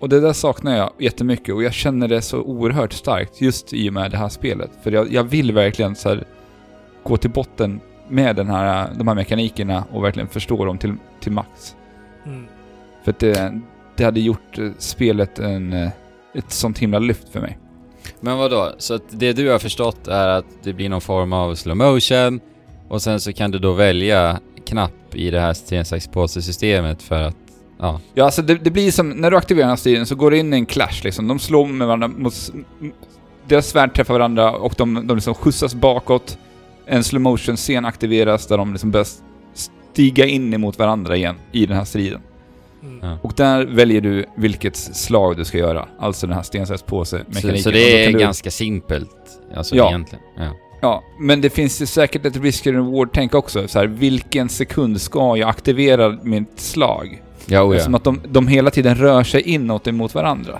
Och 0.00 0.08
det 0.08 0.20
där 0.20 0.32
saknar 0.32 0.76
jag 0.76 0.90
jättemycket 0.98 1.54
och 1.54 1.62
jag 1.62 1.72
känner 1.72 2.08
det 2.08 2.22
så 2.22 2.38
oerhört 2.40 2.92
starkt 2.92 3.40
just 3.40 3.72
i 3.72 3.88
och 3.88 3.92
med 3.92 4.10
det 4.10 4.16
här 4.16 4.28
spelet. 4.28 4.70
För 4.82 4.92
jag, 4.92 5.12
jag 5.12 5.24
vill 5.24 5.52
verkligen 5.52 5.96
så 5.96 6.08
här, 6.08 6.24
gå 7.02 7.16
till 7.16 7.30
botten 7.30 7.80
med 8.08 8.36
den 8.36 8.50
här, 8.50 8.90
de 8.94 9.08
här 9.08 9.14
mekanikerna 9.14 9.84
och 9.92 10.04
verkligen 10.04 10.28
förstå 10.28 10.64
dem 10.64 10.78
till, 10.78 10.94
till 11.20 11.32
max. 11.32 11.76
Mm. 12.26 12.46
För 13.04 13.10
att 13.10 13.18
det, 13.18 13.60
det 13.96 14.04
hade 14.04 14.20
gjort 14.20 14.58
eh, 14.58 14.70
spelet 14.78 15.38
en, 15.38 15.72
eh, 15.72 15.90
ett 16.34 16.50
sånt 16.50 16.78
himla 16.78 16.98
lyft 16.98 17.28
för 17.28 17.40
mig. 17.40 17.58
Men 18.20 18.38
vad 18.38 18.50
då? 18.50 18.74
Så 18.78 18.94
att 18.94 19.02
det 19.10 19.32
du 19.32 19.50
har 19.50 19.58
förstått 19.58 20.08
är 20.08 20.28
att 20.28 20.46
det 20.62 20.72
blir 20.72 20.88
någon 20.88 21.00
form 21.00 21.32
av 21.32 21.54
slow 21.54 21.76
motion 21.76 22.40
och 22.88 23.02
sen 23.02 23.20
så 23.20 23.32
kan 23.32 23.50
du 23.50 23.58
då 23.58 23.72
välja 23.72 24.40
knapp 24.66 25.14
i 25.14 25.30
det 25.30 25.40
här 25.40 25.52
sten, 25.52 25.84
sax, 25.84 26.08
påse-systemet 26.08 27.02
för 27.02 27.22
att, 27.22 27.36
ja. 27.78 28.00
Ja, 28.14 28.24
alltså 28.24 28.42
det, 28.42 28.54
det 28.54 28.70
blir 28.70 28.90
som, 28.90 29.10
när 29.10 29.30
du 29.30 29.36
aktiverar 29.36 29.64
den 29.64 29.70
här 29.70 29.76
stilen 29.76 30.06
så 30.06 30.14
går 30.14 30.30
det 30.30 30.38
in 30.38 30.54
i 30.54 30.56
en 30.56 30.66
clash 30.66 31.04
liksom. 31.04 31.28
De 31.28 31.38
slår 31.38 31.66
med 31.66 31.86
varandra 31.86 32.08
mot... 32.08 32.52
Deras 33.48 33.66
svärd 33.66 33.94
träffar 33.94 34.14
varandra 34.14 34.52
och 34.52 34.74
de, 34.76 35.06
de 35.06 35.16
liksom 35.16 35.34
skjutsas 35.34 35.74
bakåt. 35.74 36.38
En 36.86 37.04
slow 37.04 37.22
motion 37.22 37.56
scen 37.56 37.84
aktiveras 37.84 38.46
där 38.46 38.58
de 38.58 38.72
liksom 38.72 38.90
börjar 38.90 39.06
stiga 39.54 40.26
in 40.26 40.54
emot 40.54 40.78
varandra 40.78 41.16
igen 41.16 41.36
i 41.52 41.66
den 41.66 41.76
här 41.76 41.84
striden. 41.84 42.20
Mm. 42.82 43.18
Och 43.22 43.32
där 43.36 43.64
väljer 43.66 44.00
du 44.00 44.24
vilket 44.36 44.76
slag 44.76 45.36
du 45.36 45.44
ska 45.44 45.58
göra. 45.58 45.88
Alltså 45.98 46.26
den 46.26 46.36
här 46.36 46.42
sten, 46.42 46.66
sax, 46.66 46.82
påse 46.82 47.18
Så, 47.18 47.24
mekaniken. 47.34 47.62
så 47.62 47.70
det 47.70 48.04
är 48.04 48.12
du- 48.12 48.18
ganska 48.18 48.50
simpelt, 48.50 49.10
alltså 49.56 49.76
Ja. 49.76 49.88
egentligen. 49.88 50.24
Ja. 50.36 50.50
Ja, 50.80 51.02
men 51.20 51.40
det 51.40 51.50
finns 51.50 51.82
ju 51.82 51.86
säkert 51.86 52.24
ett 52.26 52.36
risk 52.36 52.66
and 52.66 52.76
reward-tänk 52.76 53.34
också. 53.34 53.68
Så 53.68 53.78
här, 53.78 53.86
vilken 53.86 54.48
sekund 54.48 55.00
ska 55.00 55.36
jag 55.36 55.48
aktivera 55.48 56.18
mitt 56.22 56.60
slag? 56.60 57.22
Ja, 57.46 57.62
oh, 57.62 57.70
Eftersom 57.76 57.92
ja. 57.94 57.96
att 57.96 58.04
de, 58.04 58.20
de 58.28 58.48
hela 58.48 58.70
tiden 58.70 58.94
rör 58.94 59.22
sig 59.24 59.40
inåt 59.42 59.86
emot 59.86 60.14
varandra. 60.14 60.58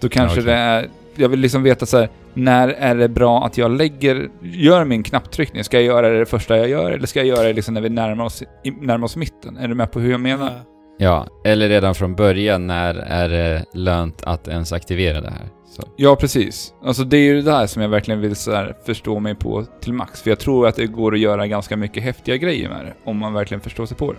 Då 0.00 0.08
kanske 0.08 0.36
Ja, 0.40 0.42
okej. 0.42 0.54
det 0.54 0.60
är... 0.60 0.88
Jag 1.16 1.28
vill 1.28 1.40
liksom 1.40 1.62
veta 1.62 1.86
så 1.86 1.98
här, 1.98 2.08
när 2.34 2.68
är 2.68 2.94
det 2.94 3.08
bra 3.08 3.44
att 3.44 3.58
jag 3.58 3.70
lägger, 3.70 4.28
gör 4.42 4.84
min 4.84 5.02
knapptryckning? 5.02 5.64
Ska 5.64 5.76
jag 5.76 5.84
göra 5.84 6.08
det, 6.08 6.18
det 6.18 6.26
första 6.26 6.56
jag 6.56 6.68
gör 6.68 6.90
eller 6.90 7.06
ska 7.06 7.18
jag 7.18 7.26
göra 7.26 7.46
det 7.46 7.52
liksom 7.52 7.74
när 7.74 7.80
vi 7.80 7.88
närmar 7.88 8.24
oss, 8.24 8.42
närmar 8.80 9.04
oss 9.04 9.16
mitten? 9.16 9.56
Är 9.56 9.68
du 9.68 9.74
med 9.74 9.92
på 9.92 10.00
hur 10.00 10.10
jag 10.10 10.20
menar? 10.20 10.60
Ja. 10.98 11.26
eller 11.44 11.68
redan 11.68 11.94
från 11.94 12.14
början 12.14 12.66
när 12.66 12.94
är 12.94 13.28
det 13.28 13.64
lönt 13.74 14.22
att 14.22 14.48
ens 14.48 14.72
aktivera 14.72 15.20
det 15.20 15.30
här. 15.30 15.48
Så. 15.76 15.82
Ja, 15.96 16.16
precis. 16.16 16.74
Alltså 16.84 17.04
det 17.04 17.16
är 17.16 17.22
ju 17.22 17.34
det 17.34 17.50
där 17.50 17.66
som 17.66 17.82
jag 17.82 17.88
verkligen 17.88 18.20
vill 18.20 18.36
så 18.36 18.52
här, 18.52 18.76
förstå 18.86 19.18
mig 19.20 19.34
på 19.34 19.64
till 19.80 19.92
max. 19.92 20.22
För 20.22 20.30
jag 20.30 20.38
tror 20.38 20.66
att 20.66 20.76
det 20.76 20.86
går 20.86 21.14
att 21.14 21.20
göra 21.20 21.46
ganska 21.46 21.76
mycket 21.76 22.02
häftiga 22.02 22.36
grejer 22.36 22.68
med 22.68 22.84
det, 22.84 22.94
om 23.04 23.16
man 23.16 23.32
verkligen 23.32 23.60
förstår 23.60 23.86
sig 23.86 23.96
på 23.96 24.12
det. 24.12 24.18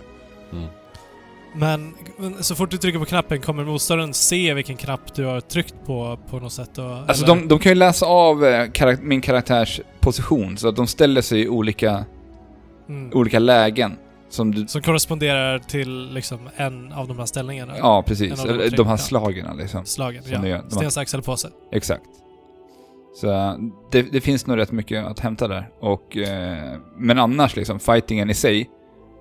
Mm. 0.56 0.68
Men 1.58 1.94
så 2.40 2.54
fort 2.54 2.70
du 2.70 2.76
trycker 2.76 2.98
på 2.98 3.04
knappen 3.04 3.40
kommer 3.40 3.64
motståndaren 3.64 4.14
se 4.14 4.54
vilken 4.54 4.76
knapp 4.76 5.14
du 5.14 5.24
har 5.24 5.40
tryckt 5.40 5.74
på 5.86 6.18
på 6.30 6.40
något 6.40 6.52
sätt? 6.52 6.78
Och, 6.78 6.84
Alltså 6.84 7.26
de, 7.26 7.48
de 7.48 7.58
kan 7.58 7.72
ju 7.72 7.76
läsa 7.76 8.06
av 8.06 8.44
eh, 8.44 8.70
karak- 8.70 9.02
min 9.02 9.20
karaktärs 9.20 9.80
position, 10.00 10.56
så 10.56 10.68
att 10.68 10.76
de 10.76 10.86
ställer 10.86 11.20
sig 11.20 11.40
i 11.40 11.48
olika, 11.48 12.04
mm. 12.88 13.10
olika 13.14 13.38
lägen. 13.38 13.96
Som 14.30 14.54
du... 14.54 14.66
Som 14.66 14.82
korresponderar 14.82 15.58
till 15.58 16.10
liksom 16.14 16.38
en 16.56 16.92
av 16.92 17.08
de 17.08 17.18
här 17.18 17.26
ställningarna? 17.26 17.78
Ja, 17.78 18.02
precis. 18.06 18.42
de 18.44 18.68
de 18.76 18.86
här 18.86 18.96
slagen 18.96 19.56
liksom. 19.56 19.84
Slagen? 19.84 20.22
Som. 20.22 20.32
Ja. 20.32 20.40
De 20.40 20.52
har- 20.52 20.70
Sten, 20.70 20.90
sax 20.90 21.14
eller 21.14 21.24
påse? 21.24 21.48
Exakt. 21.72 22.04
Så 23.20 23.56
det, 23.92 24.02
det 24.02 24.20
finns 24.20 24.46
nog 24.46 24.56
rätt 24.56 24.72
mycket 24.72 25.06
att 25.06 25.20
hämta 25.20 25.48
där. 25.48 25.68
Och, 25.80 26.16
eh, 26.16 26.76
men 26.96 27.18
annars 27.18 27.56
liksom, 27.56 27.80
fightingen 27.80 28.30
i 28.30 28.34
sig 28.34 28.70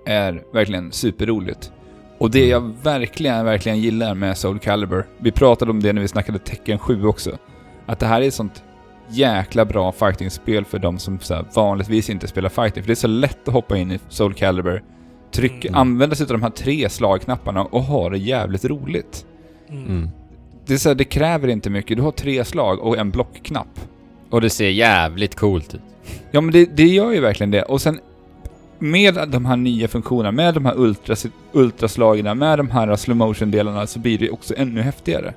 är 0.05 0.43
verkligen 0.53 0.91
superroligt. 0.91 1.71
Och 2.17 2.31
det 2.31 2.47
jag 2.47 2.73
verkligen, 2.83 3.45
verkligen 3.45 3.79
gillar 3.79 4.15
med 4.15 4.37
Soul 4.37 4.59
Calibur, 4.59 5.05
vi 5.17 5.31
pratade 5.31 5.71
om 5.71 5.79
det 5.83 5.93
när 5.93 6.01
vi 6.01 6.07
snackade 6.07 6.39
Tekken 6.39 6.79
7 6.79 7.05
också, 7.05 7.37
att 7.85 7.99
det 7.99 8.05
här 8.05 8.21
är 8.21 8.27
ett 8.27 8.33
sånt 8.33 8.63
jäkla 9.09 9.65
bra 9.65 9.91
fightingspel 9.91 10.65
för 10.65 10.79
de 10.79 10.99
som 10.99 11.19
så 11.19 11.33
här, 11.33 11.45
vanligtvis 11.55 12.09
inte 12.09 12.27
spelar 12.27 12.49
fighting. 12.49 12.83
För 12.83 12.87
det 12.87 12.93
är 12.93 12.95
så 12.95 13.07
lätt 13.07 13.47
att 13.47 13.53
hoppa 13.53 13.77
in 13.77 13.91
i 13.91 13.99
Soul 14.09 14.33
Calibur, 14.33 14.83
tryck, 15.31 15.65
Mm. 15.65 15.79
använda 15.79 16.15
sig 16.15 16.23
av 16.23 16.27
de 16.31 16.41
här 16.43 16.49
tre 16.49 16.89
slagknapparna 16.89 17.63
och 17.65 17.83
ha 17.83 18.09
det 18.09 18.17
jävligt 18.17 18.65
roligt. 18.65 19.25
Mm. 19.69 19.85
Mm. 19.85 20.09
Det, 20.65 20.73
är 20.73 20.77
så 20.77 20.89
här, 20.89 20.95
det 20.95 21.03
kräver 21.03 21.47
inte 21.47 21.69
mycket, 21.69 21.97
du 21.97 22.03
har 22.03 22.11
tre 22.11 22.45
slag 22.45 22.79
och 22.79 22.97
en 22.97 23.11
blockknapp. 23.11 23.79
Och 24.29 24.41
det 24.41 24.49
ser 24.49 24.69
jävligt 24.69 25.35
coolt 25.35 25.73
ut. 25.75 25.81
Ja 26.31 26.41
men 26.41 26.53
det, 26.53 26.77
det 26.77 26.87
gör 26.87 27.11
ju 27.11 27.19
verkligen 27.19 27.51
det. 27.51 27.63
Och 27.63 27.81
sen 27.81 27.99
med 28.79 29.29
de 29.29 29.45
här 29.45 29.57
nya 29.57 29.87
funktionerna, 29.87 30.31
med 30.31 30.53
de 30.53 30.65
här 30.65 30.73
ultra, 30.77 31.15
ultraslagen, 31.51 32.37
med 32.37 32.59
de 32.59 32.69
här 32.69 32.95
slow 32.95 33.17
motion 33.17 33.51
delarna 33.51 33.87
så 33.87 33.99
blir 33.99 34.17
det 34.17 34.29
också 34.29 34.53
ännu 34.57 34.81
häftigare. 34.81 35.33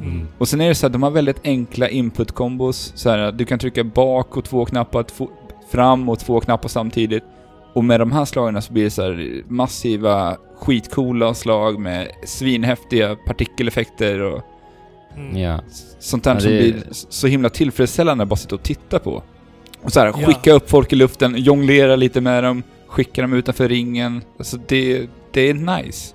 Mm. 0.00 0.28
Och 0.38 0.48
sen 0.48 0.60
är 0.60 0.68
det 0.68 0.74
så 0.74 0.86
att 0.86 0.92
de 0.92 1.02
har 1.02 1.10
väldigt 1.10 1.40
enkla 1.44 1.88
input-kombos. 1.88 2.92
Så 2.94 3.10
här, 3.10 3.32
du 3.32 3.44
kan 3.44 3.58
trycka 3.58 3.84
bak 3.84 4.36
och 4.36 4.44
två 4.44 4.64
knappar, 4.64 5.02
två, 5.02 5.28
fram 5.70 6.08
och 6.08 6.18
två 6.18 6.40
knappar 6.40 6.68
samtidigt. 6.68 7.22
Och 7.74 7.84
med 7.84 8.00
de 8.00 8.12
här 8.12 8.24
slagen 8.24 8.62
så 8.62 8.72
blir 8.72 8.84
det 8.84 8.90
så 8.90 9.02
här 9.02 9.42
massiva, 9.48 10.36
skitcoola 10.58 11.34
slag 11.34 11.78
med 11.80 12.08
svinhäftiga 12.26 13.16
partikeleffekter 13.26 14.20
och 14.22 14.42
Mm. 15.16 15.60
Sånt 15.98 16.24
där 16.24 16.34
Ja, 16.34 16.40
som 16.40 16.50
det- 16.50 16.58
blir 16.58 16.82
så 16.90 17.26
himla 17.26 17.48
tillfredsställande 17.50 18.22
att 18.22 18.28
bara 18.28 18.36
sitta 18.36 18.54
och 18.54 18.62
titta 18.62 18.98
på. 18.98 19.22
Och 19.82 19.92
så 19.92 20.00
här, 20.00 20.06
Ja. 20.06 20.26
skicka 20.26 20.52
upp 20.52 20.70
folk 20.70 20.92
i 20.92 20.96
luften, 20.96 21.34
jonglera 21.36 21.96
lite 21.96 22.20
med 22.20 22.44
dem, 22.44 22.62
skicka 22.86 23.22
dem 23.22 23.32
utanför 23.32 23.68
ringen. 23.68 24.22
Alltså 24.38 24.56
det, 24.68 25.06
det 25.32 25.40
är 25.40 25.54
nice. 25.54 26.14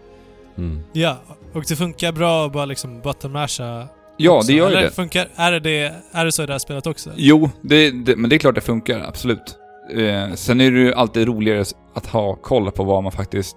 Mm. 0.57 0.83
Ja, 0.93 1.17
och 1.53 1.63
det 1.67 1.75
funkar 1.75 2.11
bra 2.11 2.45
att 2.45 2.53
bara 2.53 2.65
liksom 2.65 3.01
buttonmasha 3.01 3.87
Ja, 4.17 4.31
också. 4.31 4.47
det 4.51 4.57
gör 4.57 4.69
ju 4.69 4.75
Eller 4.75 4.85
det. 4.85 4.91
Funkar, 4.91 5.27
är, 5.35 5.51
det 5.51 5.59
det 5.59 5.93
är 6.11 6.25
det 6.25 6.31
så 6.31 6.43
i 6.43 6.45
det 6.45 6.51
här 6.53 6.59
spelet 6.59 6.87
också? 6.87 7.09
Jo, 7.15 7.49
det, 7.61 7.91
det, 7.91 8.15
men 8.15 8.29
det 8.29 8.35
är 8.35 8.37
klart 8.37 8.55
det 8.55 8.61
funkar, 8.61 8.99
absolut. 9.07 9.57
Eh, 9.95 10.33
sen 10.35 10.61
är 10.61 10.71
det 10.71 10.79
ju 10.79 10.93
alltid 10.93 11.27
roligare 11.27 11.65
att 11.93 12.05
ha 12.05 12.35
koll 12.35 12.71
på 12.71 12.83
vad 12.83 13.03
man 13.03 13.11
faktiskt... 13.11 13.55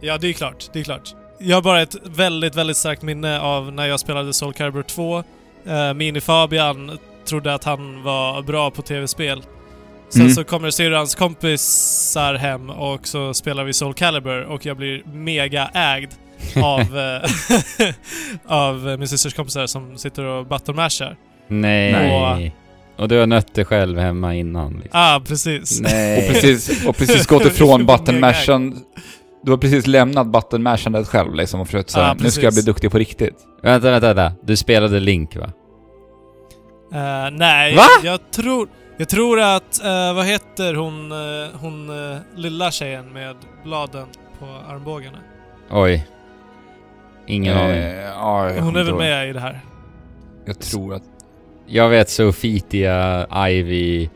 Ja, 0.00 0.18
det 0.18 0.28
är 0.28 0.32
klart. 0.32 0.70
Det 0.72 0.80
är 0.80 0.84
klart. 0.84 1.14
Jag 1.38 1.56
har 1.56 1.62
bara 1.62 1.82
ett 1.82 1.94
väldigt, 2.04 2.54
väldigt 2.54 2.76
starkt 2.76 3.02
minne 3.02 3.40
av 3.40 3.72
när 3.72 3.86
jag 3.86 4.00
spelade 4.00 4.32
Soul 4.32 4.52
Calibur 4.52 4.82
2. 4.82 5.16
Uh, 5.18 5.94
Mini 5.94 6.20
Fabian 6.20 6.98
trodde 7.24 7.54
att 7.54 7.64
han 7.64 8.02
var 8.02 8.42
bra 8.42 8.70
på 8.70 8.82
tv-spel. 8.82 9.42
Sen 10.08 10.22
Mm. 10.22 10.32
så 10.34 10.44
kommer 10.44 10.70
syrrans 10.70 11.14
kompisar 11.14 12.34
hem 12.34 12.70
och 12.70 13.06
så 13.06 13.34
spelar 13.34 13.64
vi 13.64 13.72
Soul 13.72 13.94
Calibur 13.94 14.42
och 14.44 14.66
jag 14.66 14.76
blir 14.76 15.02
mega 15.12 15.66
ägd 15.74 16.10
av, 16.62 16.80
eh, 16.80 17.30
av 18.46 18.96
min 18.98 19.08
systers 19.08 19.34
kompisar 19.34 19.66
som 19.66 19.98
sitter 19.98 20.24
och 20.24 20.46
buttonmashar. 20.46 21.16
Nej. 21.48 21.92
Nej. 21.92 22.54
Och 22.96 23.08
du 23.08 23.18
har 23.18 23.26
nött 23.26 23.54
dig 23.54 23.64
själv 23.64 23.98
hemma 23.98 24.34
innan 24.34 24.72
liksom. 24.72 24.90
Ah, 24.92 25.20
precis. 25.26 25.80
Nej. 25.80 26.18
Och 26.28 26.34
precis, 26.34 26.86
och 26.86 26.96
precis 26.96 27.26
gått 27.26 27.46
ifrån 27.46 27.86
button-mashan... 27.86 28.80
Du 29.42 29.50
har 29.50 29.58
precis 29.58 29.86
lämnat 29.86 30.26
button-mashandet 30.26 31.08
själv 31.08 31.34
liksom 31.34 31.60
och 31.60 31.66
försökt 31.66 31.90
såhär, 31.90 32.06
Ja, 32.08 32.16
nu 32.20 32.30
ska 32.30 32.42
jag 32.42 32.52
bli 32.52 32.62
duktig 32.62 32.90
på 32.90 32.98
riktigt. 32.98 33.34
Vänta, 33.62 33.90
vänta, 33.90 34.14
vänta. 34.14 34.36
Du 34.42 34.56
spelade 34.56 35.00
Link 35.00 35.36
va? 35.36 35.50
Eh, 36.92 37.30
nej, 37.32 37.76
Va? 37.76 37.86
jag 38.02 38.30
tror... 38.30 38.68
Jag 38.96 39.08
tror 39.08 39.40
att, 39.40 39.84
eh, 39.84 40.14
vad 40.14 40.26
heter 40.26 40.74
hon, 40.74 41.12
eh, 41.12 41.48
hon 41.60 42.10
eh, 42.12 42.18
lilla 42.36 42.70
tjejen 42.70 43.12
med 43.12 43.36
bladen 43.64 44.06
på 44.38 44.46
armbågarna? 44.68 45.18
Oj. 45.70 46.06
Ingen 47.26 47.56
aning. 47.58 47.82
Ja, 48.04 48.50
Hon 48.60 48.76
är 48.76 48.84
väl 48.84 48.94
med 48.94 49.28
i 49.28 49.32
det 49.32 49.40
här? 49.40 49.60
Jag 50.44 50.58
tror 50.58 50.94
att... 50.94 51.02
Jag 51.66 51.88
vet 51.88 52.10
Sofitia, 52.10 53.26
Ivy, 53.48 54.08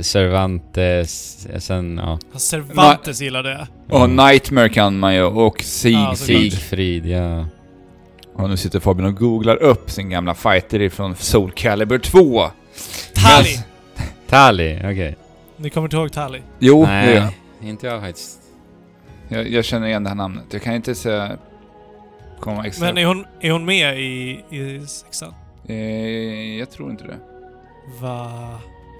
Cervantes, 0.00 1.46
sen 1.58 2.00
ja. 2.02 2.38
Cervantes 2.38 3.20
gillar 3.20 3.42
det. 3.42 3.66
Och 3.90 4.04
Mm. 4.04 4.16
Nightmare 4.16 4.68
kan 4.68 4.98
man 4.98 5.14
ju, 5.14 5.22
och 5.22 5.62
Sig, 5.62 5.92
Ja. 5.92 6.14
Sigfrid, 6.16 7.06
ja. 7.06 7.44
Och 8.38 8.48
nu 8.50 8.56
sitter 8.56 8.80
Fabian 8.80 9.08
och 9.08 9.16
googlar 9.16 9.56
upp 9.56 9.90
sin 9.90 10.10
gamla 10.10 10.34
fighter 10.34 10.82
ifrån 10.82 11.16
Soul 11.16 11.50
Calibur 11.52 11.98
2. 11.98 12.50
Tali! 13.14 13.58
Tali, 14.28 14.78
okej. 14.84 15.16
Ni 15.56 15.70
kommer 15.70 15.86
inte 15.86 15.96
ihåg 15.96 16.12
Tali? 16.12 16.42
Jo, 16.58 16.84
det 16.86 17.06
gör 17.06 17.14
jag. 17.14 17.22
Nej, 17.22 17.70
inte 17.70 17.86
jag 17.86 18.00
faktiskt. 18.00 18.38
jag. 19.28 19.48
Jag 19.50 19.64
känner 19.64 19.86
igen 19.86 20.02
det 20.02 20.08
här 20.10 20.16
namnet. 20.16 20.44
Jag 20.50 20.62
kan 20.62 20.74
inte 20.74 20.94
säga... 20.94 21.36
Komma 22.40 22.66
exakt. 22.66 22.80
Men 22.80 22.98
är 22.98 23.06
hon, 23.06 23.26
är 23.40 23.50
hon 23.50 23.64
med 23.64 24.00
i, 24.00 24.44
i 24.50 24.86
sexan? 24.86 25.34
Eh, 25.68 26.58
jag 26.58 26.70
tror 26.70 26.90
inte 26.90 27.04
det. 27.04 27.16
Va? 28.00 28.30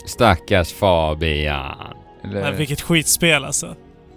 Stackars 0.07 0.73
Fabian. 0.73 1.95
Eller, 2.25 2.43
Men 2.43 2.57
vilket 2.57 2.81
skitspel 2.81 3.45
alltså. 3.45 3.75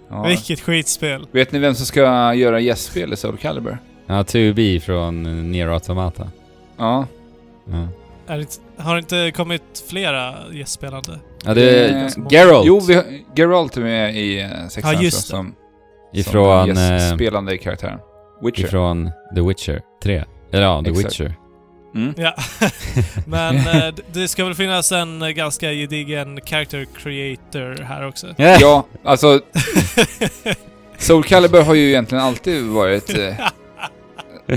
ja. 0.08 0.22
Vilket 0.22 0.60
skitspel. 0.60 1.26
Vet 1.32 1.52
ni 1.52 1.58
vem 1.58 1.74
som 1.74 1.86
ska 1.86 2.34
göra 2.34 2.60
gästspel 2.60 3.12
i 3.12 3.16
Soul 3.16 3.36
Calibur? 3.36 3.78
Ja, 4.10 4.22
2B 4.22 4.80
från 4.80 5.22
Nier 5.52 5.66
Automata. 5.68 6.28
Ja. 6.76 7.06
Ja, 7.72 7.88
Är 8.26 8.38
det, 8.38 8.60
har 8.82 8.94
det 8.94 8.98
inte 8.98 9.32
kommit 9.36 9.84
flera 9.88 10.34
gästspelande? 10.52 11.18
ja 11.44 11.54
det 11.54 11.88
Eh, 11.88 12.02
är 12.04 12.10
Geralt. 12.32 12.66
Jo, 12.66 12.80
vi 12.80 12.94
har, 12.94 13.04
Geralt 13.36 13.76
är 13.76 13.80
med 13.80 14.16
i 14.16 14.40
eh, 14.40 14.48
sexan 14.68 14.94
Ja, 14.94 15.02
just 15.02 15.22
det. 15.22 15.28
som, 15.30 15.54
ifrån, 16.12 16.66
som 16.76 16.84
eh, 16.84 16.92
gästspelande 16.92 17.58
karaktären. 17.58 17.98
Witcher. 18.42 18.64
ifrån 18.64 19.10
The 19.34 19.40
Witcher 19.40 19.80
3. 20.02 20.24
Eller 20.52 20.62
ja, 20.64 20.82
The 20.84 20.90
Exakt. 20.90 21.06
Witcher. 21.20 21.34
Mm. 21.94 22.14
Ja. 22.16 22.34
Men 23.26 23.56
eh, 23.56 23.94
det 24.12 24.28
ska 24.28 24.44
väl 24.44 24.54
finnas 24.54 24.92
en 24.92 25.22
eh, 25.22 25.28
ganska 25.28 25.72
gedigen 25.72 26.40
character 26.44 26.86
creator 26.96 27.82
här 27.82 28.08
också? 28.08 28.26
Ja, 28.36 28.84
alltså 29.04 29.40
Soul 30.98 31.24
Calibur 31.24 31.62
har 31.62 31.74
ju 31.74 31.88
egentligen 31.88 32.24
alltid 32.24 32.64
varit... 32.66 33.18
Eh, 33.18 33.34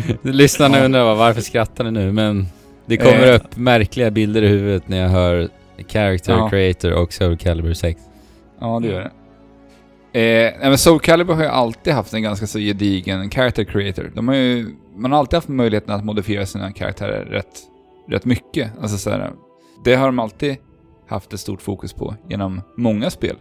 Lyssnarna 0.21 0.77
Ja. 0.77 0.85
undrar 0.85 1.15
varför 1.15 1.41
skrattar 1.41 1.83
ni 1.83 1.91
nu? 1.91 2.11
Men 2.11 2.45
det 2.85 2.97
kommer 2.97 3.27
Eh. 3.27 3.35
upp 3.35 3.57
märkliga 3.57 4.11
bilder 4.11 4.41
i 4.41 4.47
huvudet 4.47 4.87
när 4.87 4.97
jag 5.01 5.09
hör 5.09 5.49
Character 5.87 6.33
Ja. 6.33 6.49
Creator 6.49 6.93
och 6.93 7.13
Soul 7.13 7.37
Calibur 7.37 7.73
6. 7.73 8.01
ja, 8.59 8.79
det 8.79 8.87
gör 8.87 8.99
det. 9.01 9.11
Eh, 10.19 10.53
nej, 10.59 10.69
men 10.69 10.77
Soul 10.77 10.99
Calibur 10.99 11.33
har 11.33 11.41
ju 11.43 11.49
alltid 11.49 11.93
haft 11.93 12.13
en 12.13 12.23
ganska 12.23 12.47
så 12.47 12.59
gedigen 12.59 13.29
character 13.29 13.63
creator. 13.63 14.11
De 14.15 14.27
har 14.27 14.35
ju, 14.35 14.67
man 14.95 15.11
har 15.11 15.19
alltid 15.19 15.37
haft 15.37 15.47
möjligheten 15.47 15.95
att 15.95 16.05
modifiera 16.05 16.45
sina 16.45 16.71
karaktärer 16.71 17.25
rätt, 17.25 17.59
rätt 18.09 18.25
mycket. 18.25 18.71
Alltså 18.81 18.97
så 18.97 19.09
här, 19.09 19.31
det 19.85 19.95
har 19.95 20.05
de 20.05 20.19
alltid 20.19 20.55
haft 21.07 21.33
ett 21.33 21.39
stort 21.39 21.61
fokus 21.61 21.93
på 21.93 22.15
genom 22.29 22.61
många 22.77 23.09
spel. 23.09 23.35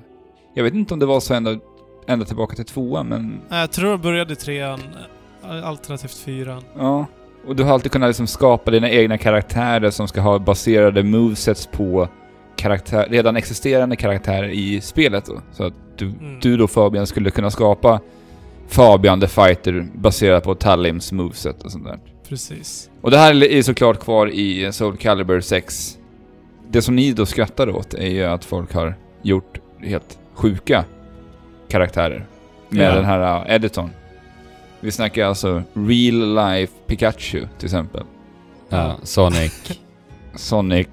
Jag 0.54 0.64
vet 0.64 0.74
inte 0.74 0.94
om 0.94 1.00
det 1.00 1.06
var 1.06 1.20
så 1.20 1.34
ända, 1.34 1.56
ända 2.08 2.24
tillbaka 2.24 2.56
till 2.56 2.64
tvåan, 2.64 3.06
men 3.08 3.40
Jag 3.50 3.72
tror 3.72 3.90
det 3.92 3.98
började 3.98 4.32
i 4.32 4.36
trean, 4.36 4.80
alternativt 5.64 6.14
fyran. 6.14 6.62
Ja, 6.78 7.06
och 7.46 7.56
du 7.56 7.62
har 7.62 7.72
alltid 7.72 7.92
kunnat 7.92 8.08
liksom 8.08 8.26
skapa 8.26 8.70
dina 8.70 8.90
egna 8.90 9.18
karaktärer 9.18 9.90
som 9.90 10.08
ska 10.08 10.20
ha 10.20 10.38
baserade 10.38 11.02
movesets 11.02 11.66
på 11.66 12.08
karaktär, 12.56 13.06
redan 13.10 13.36
existerande 13.36 13.96
karaktärer 13.96 14.48
i 14.48 14.80
spelet 14.80 15.24
då. 15.26 15.40
Så 15.52 15.64
att 15.64 15.74
du, 15.96 16.06
Mm. 16.06 16.38
du 16.40 16.56
då 16.56 16.68
Fabian 16.68 17.06
skulle 17.06 17.30
kunna 17.30 17.50
skapa 17.50 18.00
Fabian 18.68 19.20
the 19.20 19.26
Fighter 19.28 19.86
baserat 19.94 20.44
på 20.44 20.54
Talims 20.54 21.12
moveset 21.12 21.62
och 21.62 21.72
sånt 21.72 21.84
där. 21.84 21.98
Precis. 22.28 22.90
Och 23.00 23.10
det 23.10 23.18
här 23.18 23.44
är 23.44 23.62
såklart 23.62 24.00
kvar 24.00 24.26
i 24.26 24.72
Soul 24.72 24.96
Calibur 24.96 25.40
6. 25.40 25.98
Det 26.70 26.82
som 26.82 26.96
ni 26.96 27.12
då 27.12 27.26
skrattar 27.26 27.76
åt 27.76 27.94
är 27.94 28.06
ju 28.08 28.24
att 28.24 28.44
folk 28.44 28.74
har 28.74 28.94
gjort 29.22 29.58
helt 29.80 30.18
sjuka 30.34 30.84
karaktärer 31.68 32.26
med 32.68 32.86
Ja. 32.90 32.94
den 32.94 33.04
här 33.04 33.40
uh, 33.48 33.54
editorn. 33.54 33.90
Vi 34.82 34.90
snackar 34.90 35.24
alltså 35.26 35.62
real 35.74 36.34
life 36.34 36.72
Pikachu 36.86 37.46
till 37.58 37.66
exempel. 37.66 38.02
Ja, 38.68 38.96
Sonic, 39.02 39.52
Sonic. 40.34 40.88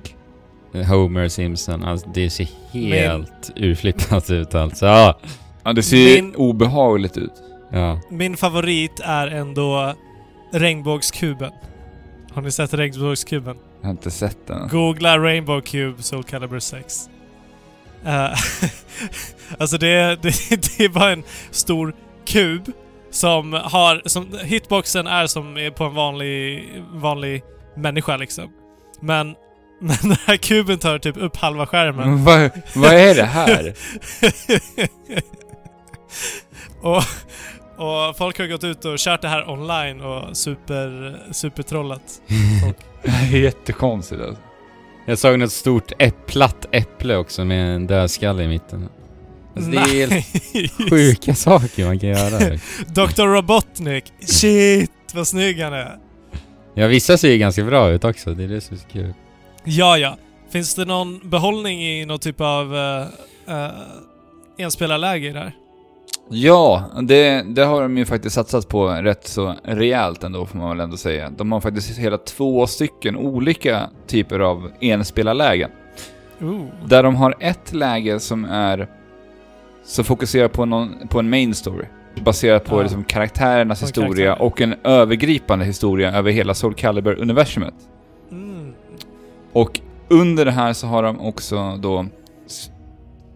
Homer 0.89 1.27
Simpson. 1.27 1.83
Alltså, 1.83 2.09
det 2.13 2.29
ser 2.29 2.47
helt 2.71 3.51
urflippat 3.55 4.29
ut 4.29 4.55
alltså. 4.55 4.85
Ja. 4.85 5.19
Ja, 5.63 5.73
det 5.73 5.83
ser 5.83 6.21
Min- 6.21 6.35
obehagligt 6.35 7.17
ut. 7.17 7.33
ja. 7.71 7.99
Min 8.09 8.37
favorit 8.37 8.99
är 9.03 9.27
ändå 9.27 9.93
regnbågskuben. 10.53 11.51
Har 12.33 12.41
ni 12.41 12.51
sett 12.51 12.73
regnbågskuben? 12.73 13.57
Jag 13.81 13.87
har 13.87 13.91
inte 13.91 14.11
sett 14.11 14.47
den. 14.47 14.67
Googla 14.67 15.17
Rainbow 15.19 15.61
Cube 15.61 16.03
Soul 16.03 16.23
Calibur 16.23 16.59
6. 16.59 17.09
Eh, 18.05 18.29
alltså 19.59 19.77
det 19.77 19.87
är, 19.89 20.15
det, 20.21 20.33
det 20.77 20.83
är 20.85 20.89
bara 20.89 21.11
en 21.11 21.23
stor 21.51 21.95
kub 22.25 22.71
som 23.11 23.53
har... 23.53 24.01
Som, 24.05 24.39
hitboxen 24.43 25.07
är 25.07 25.27
som 25.27 25.71
på 25.77 25.83
en 25.83 25.95
vanlig, 25.95 26.69
vanlig 26.93 27.43
människa 27.75 28.17
liksom. 28.17 28.49
Men 29.01 29.35
Men 29.81 29.97
den 30.01 30.17
här 30.25 30.37
kuben 30.37 30.77
tar 30.77 30.99
typ 30.99 31.17
upp 31.17 31.35
halva 31.35 31.65
skärmen. 31.65 32.09
Men 32.09 32.23
vad, 32.23 32.51
vad 32.75 32.93
är 32.93 33.15
det 33.15 33.23
här? 33.23 33.73
och, 36.81 37.03
och 37.85 38.17
folk 38.17 38.39
har 38.39 38.47
gått 38.47 38.63
ut 38.63 38.85
och 38.85 38.97
kört 38.97 39.21
det 39.21 39.27
här 39.27 39.49
online 39.49 40.01
och 40.01 40.37
super, 40.37 41.17
supertrollat. 41.31 42.21
Det 43.01 43.37
är 43.37 43.41
jättekonstigt 43.41 44.21
alltså. 44.21 44.41
Jag 45.05 45.19
såg 45.19 45.39
något 45.39 45.51
stort 45.51 45.91
äpp, 45.99 46.27
platt 46.27 46.65
äpple 46.71 47.15
också 47.15 47.45
med 47.45 47.75
en 47.75 47.87
dödskalle 47.87 48.43
i 48.43 48.47
mitten. 48.47 48.89
Alltså, 49.55 49.71
det 49.71 49.77
är 49.77 50.09
helt 50.53 50.89
sjuka 50.89 51.35
saker 51.35 51.85
man 51.85 51.99
kan 51.99 52.09
göra. 52.09 52.49
liksom. 52.49 52.85
Dr. 52.93 53.23
Robotnik. 53.23 54.13
Shit 54.19 54.91
vad 55.13 55.27
snygg 55.27 55.61
han 55.61 55.73
är. 55.73 55.97
Ja, 56.73 56.87
vissa 56.87 57.17
ser 57.17 57.31
ju 57.31 57.37
ganska 57.37 57.63
bra 57.63 57.89
ut 57.89 58.03
också. 58.03 58.33
Det 58.33 58.43
är 58.43 58.47
det 58.47 58.61
som 58.61 58.75
är 58.75 58.79
så 58.81 58.87
kul. 58.87 59.13
Ja, 59.63 59.97
ja. 59.97 60.17
Finns 60.51 60.75
det 60.75 60.85
någon 60.85 61.29
behållning 61.29 61.83
i 61.83 62.05
någon 62.05 62.19
typ 62.19 62.41
av 62.41 62.73
uh, 62.73 63.05
uh, 63.49 63.69
enspelarläge 64.57 65.31
där? 65.31 65.53
Ja, 66.31 66.83
det, 67.01 67.43
det 67.47 67.65
har 67.65 67.81
de 67.81 67.97
ju 67.97 68.05
faktiskt 68.05 68.35
satsat 68.35 68.67
på 68.67 68.87
rätt 68.87 69.27
så 69.27 69.55
rejält 69.63 70.23
ändå 70.23 70.45
får 70.45 70.57
man 70.57 70.69
väl 70.69 70.79
ändå 70.79 70.97
säga. 70.97 71.29
De 71.29 71.51
har 71.51 71.61
faktiskt 71.61 71.99
hela 71.99 72.17
två 72.17 72.67
stycken 72.67 73.15
olika 73.15 73.89
typer 74.07 74.39
av 74.39 74.71
enspelarlägen. 74.81 75.69
Ooh. 76.41 76.65
Där 76.85 77.03
de 77.03 77.15
har 77.15 77.35
ett 77.39 77.73
läge 77.73 78.19
som 78.19 78.45
är 78.45 78.87
så 79.83 80.03
fokuserar 80.03 80.47
på, 80.47 80.65
någon, 80.65 81.07
på 81.07 81.19
en 81.19 81.29
main 81.29 81.53
story. 81.55 81.85
Baserat 82.23 82.65
på 82.65 82.75
Ja. 82.77 82.81
liksom 82.81 83.03
karaktärernas 83.03 83.79
På 83.79 83.85
historia 83.85 84.25
karaktär. 84.25 84.45
och 84.45 84.61
en 84.61 84.75
övergripande 84.83 85.65
historia 85.65 86.11
över 86.11 86.31
hela 86.31 86.53
Soul 86.53 86.73
Calibur-universumet. 86.75 87.73
Mm. 88.31 88.73
Och 89.53 89.79
under 90.07 90.45
det 90.45 90.51
här 90.51 90.73
så 90.73 90.87
har 90.87 91.03
de 91.03 91.19
också 91.19 91.77
då 91.77 92.05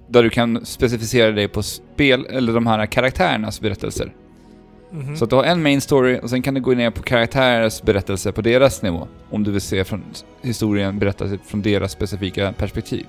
där 0.08 0.24
du 0.24 0.30
kan 0.30 0.66
specificera 0.66 1.32
dig 1.32 1.48
på 1.48 1.64
spel, 1.64 2.26
eller 2.30 2.54
de 2.54 2.68
här 2.68 2.86
karaktärernas 2.86 3.62
berättelser. 3.62 4.14
Mhm. 4.92 5.18
Så 5.18 5.24
att 5.24 5.30
du 5.30 5.36
har 5.36 5.44
en 5.44 5.64
main 5.64 5.82
story 5.82 6.20
och 6.24 6.30
sen 6.30 6.42
kan 6.42 6.54
du 6.54 6.62
gå 6.62 6.72
ner 6.72 6.90
på 6.92 7.04
karaktärers 7.04 7.82
berättelse 7.82 8.32
på 8.32 8.42
deras 8.42 8.82
nivå. 8.82 9.08
Om 9.30 9.44
du 9.44 9.52
vill 9.52 9.62
se 9.62 9.84
från 9.84 10.04
historien 10.42 11.00
berättas 11.00 11.32
från 11.46 11.62
deras 11.62 11.92
specifika 11.92 12.54
perspektiv. 12.58 13.06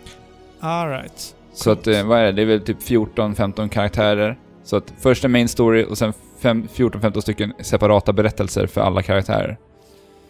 All 0.61 0.89
right. 0.89 1.35
Så 1.55 1.71
att, 1.71 1.87
eh, 1.87 2.07
vad 2.07 2.19
är 2.19 2.25
det? 2.25 2.33
Det 2.33 2.43
är 2.43 2.47
väl 2.47 2.61
typ 2.61 2.83
14-15 2.83 3.69
karaktärer. 3.69 4.39
Så 4.63 4.77
att 4.77 4.93
först 4.99 5.25
en 5.25 5.33
main 5.33 5.49
story 5.49 5.87
och 5.91 5.99
sen 5.99 6.13
fem- 6.39 6.69
14-15 6.75 7.21
stycken 7.21 7.53
separata 7.61 8.13
berättelser 8.13 8.67
för 8.67 8.81
alla 8.81 9.03
karaktärer. 9.03 9.59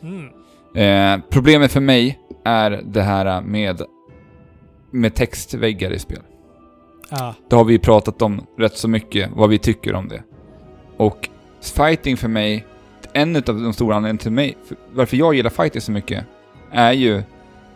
Mm. 0.03 0.29
Eh, 0.75 1.25
problemet 1.31 1.73
för 1.73 1.81
mig 1.81 2.19
är 2.45 2.83
det 2.85 3.03
här 3.03 3.41
med, 3.41 3.83
med 4.91 5.15
textväggar 5.15 5.91
i 5.91 5.99
spel. 5.99 6.21
Ah. 7.11 7.33
Det 7.49 7.57
har 7.57 7.65
vi 7.65 7.79
pratat 7.79 8.23
om 8.23 8.47
rätt 8.59 8.77
så 8.77 8.89
mycket, 8.89 9.31
vad 9.35 9.51
vi 9.51 9.59
tycker 9.59 9.95
om 9.95 10.09
det. 10.09 10.23
Och 10.97 11.29
fighting 11.77 12.17
för 12.17 12.29
mig, 12.29 12.67
en 13.13 13.37
av 13.37 13.43
de 13.43 13.73
stora 13.73 13.97
anledningarna 13.97 14.23
till 14.23 14.33
mig, 14.33 14.57
för 14.69 14.77
varför 14.93 15.17
jag 15.17 15.35
gillar 15.35 15.51
fighting 15.51 15.81
så 15.81 15.93
mycket, 15.93 16.25
är 16.73 16.93
ju 16.93 17.23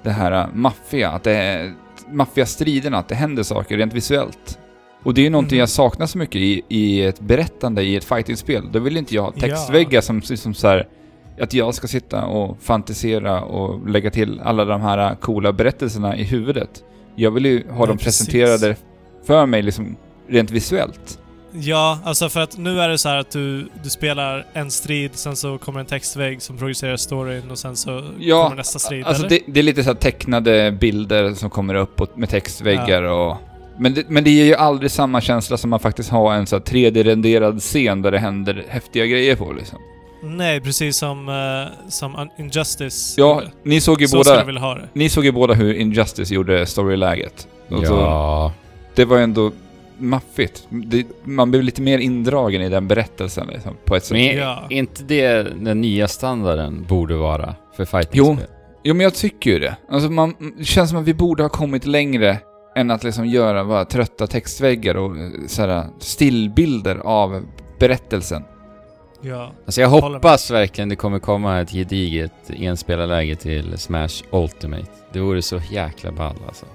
det 0.03 0.11
här 0.11 0.33
äh, 0.33 0.47
maffia, 0.55 1.11
att 1.11 1.23
det 1.23 1.33
är 1.33 1.75
maffiastriderna, 2.13 2.99
att 2.99 3.09
det 3.09 3.15
händer 3.15 3.43
saker 3.43 3.77
rent 3.77 3.93
visuellt. 3.95 4.59
Och 5.03 5.15
det 5.15 5.21
är 5.21 5.23
ju 5.23 5.31
någonting 5.31 5.57
Mhm. 5.57 5.61
jag 5.61 5.69
saknar 5.69 6.07
så 6.07 6.19
mycket 6.19 6.37
i, 6.37 6.63
i 6.69 7.03
ett 7.03 7.21
berättande 7.21 7.83
i 7.83 7.97
ett 7.97 8.05
fightingspel. 8.05 8.69
Då 8.73 8.79
vill 8.79 8.97
inte 8.97 9.15
jag 9.15 9.23
ha 9.23 9.33
textväggar 9.33 10.01
som, 10.01 10.23
som 10.23 10.55
så 10.55 10.69
här, 10.69 10.89
att 11.41 11.55
jag 11.55 11.75
ska 11.75 11.87
sitta 11.87 12.25
och 12.25 12.63
fantisera 12.63 13.43
och 13.43 13.89
lägga 13.89 14.11
till 14.11 14.41
alla 14.41 14.65
de 14.65 14.81
här 14.81 15.15
coola 15.15 15.53
berättelserna 15.53 16.17
i 16.17 16.23
huvudet. 16.25 16.85
Jag 17.17 17.31
vill 17.31 17.45
ju 17.45 17.63
ha 17.71 17.79
Nej, 17.79 17.87
dem 17.87 17.97
precis. 17.99 18.27
presenterade 18.27 18.77
för 19.27 19.47
mig 19.47 19.63
liksom 19.63 19.97
rent 20.29 20.51
visuellt. 20.51 21.19
Ja, 21.53 21.99
alltså 22.05 22.29
för 22.29 22.41
att 22.41 22.59
nu 22.59 22.81
är 22.81 22.89
det 22.89 22.99
så 22.99 23.09
här 23.09 23.17
att 23.17 23.31
du, 23.31 23.69
du 23.83 23.91
spelar 23.91 24.47
en 24.53 24.71
strid, 24.71 25.11
sen 25.15 25.37
så 25.37 25.59
kommer 25.59 25.81
en 25.81 25.87
textvägg 25.87 26.43
som 26.43 26.57
projicerar 26.59 26.97
storyn 26.97 27.51
och 27.51 27.59
sen 27.59 27.77
så 27.77 28.05
Ja, 28.19 28.43
kommer 28.45 28.57
nästa 28.57 28.79
strid, 28.79 29.05
Alltså 29.07 29.27
eller? 29.27 29.31
det, 29.47 29.53
det 29.53 29.61
är 29.61 29.65
lite 29.65 29.83
så 29.85 29.89
här 29.91 29.95
tecknade 29.95 30.73
bilder 30.73 31.35
som 31.35 31.51
kommer 31.51 31.75
upp 31.75 32.01
och, 32.01 32.19
med 32.19 32.29
textväggar 32.29 33.03
och... 33.03 33.37
Men 33.81 33.95
det, 33.95 34.05
men 34.09 34.25
det 34.25 34.31
ger 34.31 34.45
ju 34.45 34.55
aldrig 34.55 34.91
samma 34.91 35.21
känsla 35.21 35.57
som 35.57 35.71
man 35.71 35.81
faktiskt 35.81 36.11
har 36.11 36.35
en 36.35 36.47
så 36.47 36.57
här 36.57 36.63
3D-renderad 36.63 37.61
scen 37.61 38.03
där 38.03 38.11
det 38.11 38.19
händer 38.19 38.65
häftiga 38.69 39.07
grejer 39.07 39.37
på 39.37 39.53
liksom. 39.53 39.79
Nej, 40.23 40.61
precis 40.61 40.97
som, 40.97 41.29
eh, 41.29 41.89
som 41.91 42.29
Injustice 42.39 43.15
Ja, 43.19 43.35
gjorde. 43.35 43.51
ni 43.63 43.81
såg 43.81 44.01
ju 44.01 44.09
Så 44.09 44.17
båda... 44.17 44.59
ha. 44.61 44.79
Ni 44.93 45.09
såg 45.09 45.25
ju 45.25 45.33
båda 45.33 45.55
hur 45.55 45.75
Injustice 45.75 46.31
gjorde 46.31 46.67
storyläget. 46.67 47.49
Och 47.69 47.87
så- 47.87 47.93
Ja. 47.95 48.53
Det 48.95 49.05
var 49.05 49.17
ju 49.17 49.23
ändå 49.23 49.53
maffigt. 49.99 50.67
Det, 50.69 51.07
man 51.25 51.51
blev 51.51 51.63
lite 51.63 51.83
mer 51.83 51.99
indragen 51.99 52.63
i 52.63 52.69
den 52.69 52.89
berättelsen 52.89 53.47
liksom, 53.47 53.77
på 53.85 53.97
ett 53.97 54.05
sätt. 54.05 54.11
Men 54.13 54.21
är 54.21 54.39
Ja. 54.39 54.67
inte 54.71 55.03
det 55.03 55.43
den 55.43 55.81
nya 55.81 56.09
standarden 56.09 56.85
borde 56.89 57.15
vara 57.17 57.55
för 57.77 57.83
Jo. 57.83 57.87
fightingspel? 57.87 58.47
Jo, 58.83 58.95
men 58.95 59.05
jag 59.05 59.15
tycker 59.15 59.51
ju 59.51 59.59
det. 59.59 59.77
Alltså 59.91 60.11
man, 60.11 60.35
det 60.59 60.65
känns 60.65 60.91
som 60.91 60.99
att 60.99 61.05
vi 61.05 61.15
borde 61.15 61.43
ha 61.43 61.49
kommit 61.51 61.87
längre 61.87 62.39
än 62.77 62.91
att 62.91 63.05
liksom 63.05 63.27
göra 63.27 63.65
bara 63.65 63.85
trötta 63.85 64.27
textväggar 64.27 64.95
och 64.95 65.17
eh, 65.17 65.31
såhär 65.47 65.87
stillbilder 65.99 66.97
av 66.97 67.43
berättelsen. 67.79 68.43
Ja. 69.21 69.51
Alltså 69.67 69.81
jag 69.81 69.89
hoppas 69.89 70.51
verkligen 70.51 70.89
det 70.89 70.97
kommer 70.97 71.19
komma 71.19 71.61
ett 71.61 71.71
gediget 71.71 72.33
enspelarläge 72.49 73.37
till 73.37 73.79
Smash 73.79 74.23
Ultimate. 74.31 74.87
Det 75.13 75.21
vore 75.21 75.43
så 75.43 75.61
jäkla 75.71 76.13
ball 76.13 76.37
alltså. 76.47 76.67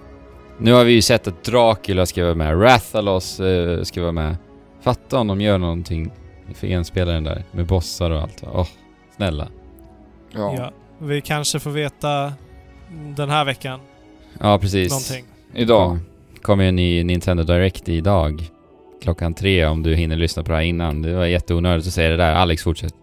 Nu 0.57 0.71
har 0.73 0.83
vi 0.83 0.91
ju 0.93 1.01
sett 1.01 1.27
att 1.27 1.43
Dracula 1.43 2.05
ska 2.05 2.23
vara 2.23 2.35
med, 2.35 2.61
Rathalos 2.61 3.39
eh, 3.39 3.81
ska 3.83 4.01
vara 4.01 4.11
med. 4.11 4.35
Fatta 4.81 5.19
om 5.19 5.27
de 5.27 5.41
gör 5.41 5.57
någonting 5.57 6.11
för 6.53 6.67
enspelaren 6.67 7.23
där, 7.23 7.43
med 7.51 7.65
bossar 7.65 8.11
och 8.11 8.21
allt. 8.21 8.43
Åh, 8.53 8.67
snälla. 9.15 9.47
ja. 10.33 10.71
Vi 10.99 11.21
kanske 11.21 11.59
får 11.59 11.71
veta 11.71 12.33
den 13.15 13.29
här 13.29 13.45
veckan 13.45 13.79
Ja, 14.39 14.59
precis. 14.59 14.89
någonting. 14.89 15.25
Idag. 15.53 15.97
Ja. 16.33 16.39
kommer 16.41 16.63
ju 16.63 16.69
en 16.69 16.75
ny 16.75 17.03
Nintendo 17.03 17.43
Direct 17.43 17.89
idag. 17.89 18.43
Klockan 19.01 19.33
tre 19.33 19.65
om 19.65 19.83
du 19.83 19.95
hinner 19.95 20.15
lyssna 20.15 20.43
på 20.43 20.51
det 20.51 20.57
här 20.57 20.63
innan. 20.63 21.01
Det 21.01 21.13
var 21.13 21.25
jätteonödigt 21.25 21.87
att 21.87 21.93
säga 21.93 22.09
det 22.09 22.17
där. 22.17 22.33
Alex, 22.35 22.63
fortsätt. 22.63 22.93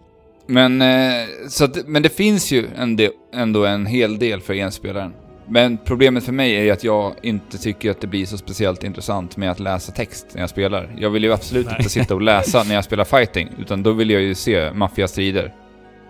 Men, 0.47 0.81
eh, 0.81 1.25
så 1.49 1.63
att, 1.65 1.87
men 1.87 2.03
det 2.03 2.09
finns 2.09 2.51
ju 2.51 2.67
en 2.77 2.95
del, 2.95 3.11
ändå 3.33 3.65
en 3.65 3.85
hel 3.85 4.19
del 4.19 4.41
för 4.41 4.53
enspelaren. 4.53 5.13
Men 5.53 5.77
problemet 5.77 6.23
för 6.23 6.31
mig 6.31 6.55
är 6.55 6.63
ju 6.63 6.71
att 6.71 6.83
jag 6.83 7.15
inte 7.21 7.57
tycker 7.57 7.91
att 7.91 8.01
det 8.01 8.07
blir 8.07 8.25
så 8.25 8.37
speciellt 8.37 8.83
intressant 8.83 9.37
med 9.37 9.51
att 9.51 9.59
läsa 9.59 9.91
text 9.91 10.27
när 10.33 10.41
jag 10.41 10.49
spelar. 10.49 10.95
Jag 10.97 11.09
vill 11.09 11.23
ju 11.23 11.33
absolut 11.33 11.65
Nej. 11.65 11.75
inte 11.79 11.89
sitta 11.89 12.15
och 12.15 12.21
läsa 12.21 12.63
när 12.63 12.75
jag 12.75 12.83
spelar 12.83 13.03
fighting, 13.03 13.49
utan 13.59 13.83
då 13.83 13.91
vill 13.91 14.09
jag 14.09 14.21
ju 14.21 14.35
se 14.35 14.73
maffiastrider. 14.73 15.53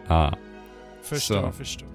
Ja. 0.08 0.34
Förstår, 1.04 1.36
Så. 1.36 1.52
förstår. 1.52 1.88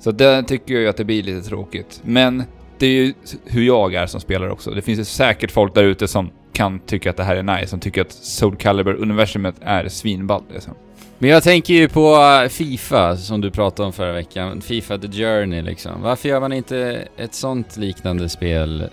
Så 0.00 0.12
där 0.12 0.42
tycker 0.42 0.74
jag 0.74 0.82
ju 0.82 0.88
att 0.88 0.96
det 0.96 1.04
blir 1.04 1.22
lite 1.22 1.48
tråkigt. 1.48 2.00
Men 2.04 2.44
det 2.78 2.86
är 2.86 2.90
ju 2.90 3.14
hur 3.44 3.62
jag 3.62 3.94
är 3.94 4.06
som 4.06 4.20
spelare 4.20 4.50
också. 4.52 4.70
Det 4.70 4.82
finns 4.82 5.00
ju 5.00 5.04
säkert 5.04 5.50
folk 5.50 5.74
där 5.74 5.84
ute 5.84 6.08
som 6.08 6.30
kan 6.52 6.80
tycka 6.80 7.10
att 7.10 7.16
det 7.16 7.24
här 7.24 7.36
är 7.36 7.42
nice, 7.42 7.66
som 7.66 7.80
tycker 7.80 8.00
att 8.00 8.12
Soul 8.12 8.56
Calibur-universumet 8.56 9.54
är 9.60 9.88
svinballt 9.88 10.44
liksom. 10.52 10.74
Men 11.22 11.30
jag 11.30 11.42
tänker 11.42 11.74
ju 11.74 11.88
på 11.88 12.14
uh, 12.16 12.48
Fifa, 12.48 13.16
som 13.16 13.40
du 13.40 13.50
pratade 13.50 13.86
om 13.86 13.92
förra 13.92 14.12
veckan. 14.12 14.60
Fifa 14.60 14.98
The 14.98 15.08
Journey 15.08 15.62
liksom. 15.62 16.02
Varför 16.02 16.28
gör 16.28 16.40
man 16.40 16.52
inte 16.52 17.08
ett 17.16 17.34
sånt 17.34 17.76
liknande 17.76 18.28
spelläge 18.28 18.88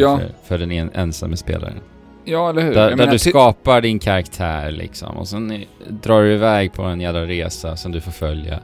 Ja. 0.00 0.18
för, 0.18 0.28
för 0.48 0.58
den 0.58 0.70
en, 0.72 0.90
ensamme 0.94 1.36
spelaren? 1.36 1.80
Ja, 2.24 2.50
eller 2.50 2.62
hur? 2.62 2.74
Där, 2.74 2.88
där 2.90 2.96
menar, 2.96 3.12
du 3.12 3.18
skapar 3.18 3.80
din 3.80 3.98
karaktär 3.98 4.70
liksom. 4.70 5.16
Och 5.16 5.28
sen 5.28 5.64
drar 5.88 6.22
du 6.22 6.32
iväg 6.32 6.72
på 6.72 6.82
en 6.82 7.00
jävla 7.00 7.20
resa 7.26 7.76
som 7.76 7.92
du 7.92 8.00
får 8.00 8.12
följa. 8.12 8.58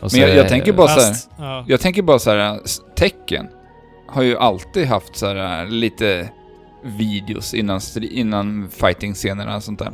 Men 0.00 0.20
jag- 0.20 0.36
jag 0.36 0.48
tänker 0.48 0.72
bara- 0.72 0.88
så 0.88 1.00
här- 1.00 1.08
Fast, 1.08 1.30
ja. 1.38 1.64
Jag 1.68 1.80
tänker 1.80 2.02
bara 2.02 2.18
så 2.18 2.30
här, 2.30 2.60
s- 2.64 2.80
tecken 2.96 3.46
har 4.08 4.22
ju 4.22 4.36
alltid 4.36 4.86
haft 4.86 5.16
så 5.16 5.26
här 5.26 5.66
lite 5.66 6.28
videos 6.82 7.54
innan, 7.54 7.80
innan 8.00 8.68
fighting-scenerna 8.70 9.56
och 9.56 9.62
sånt 9.62 9.78
där. 9.78 9.92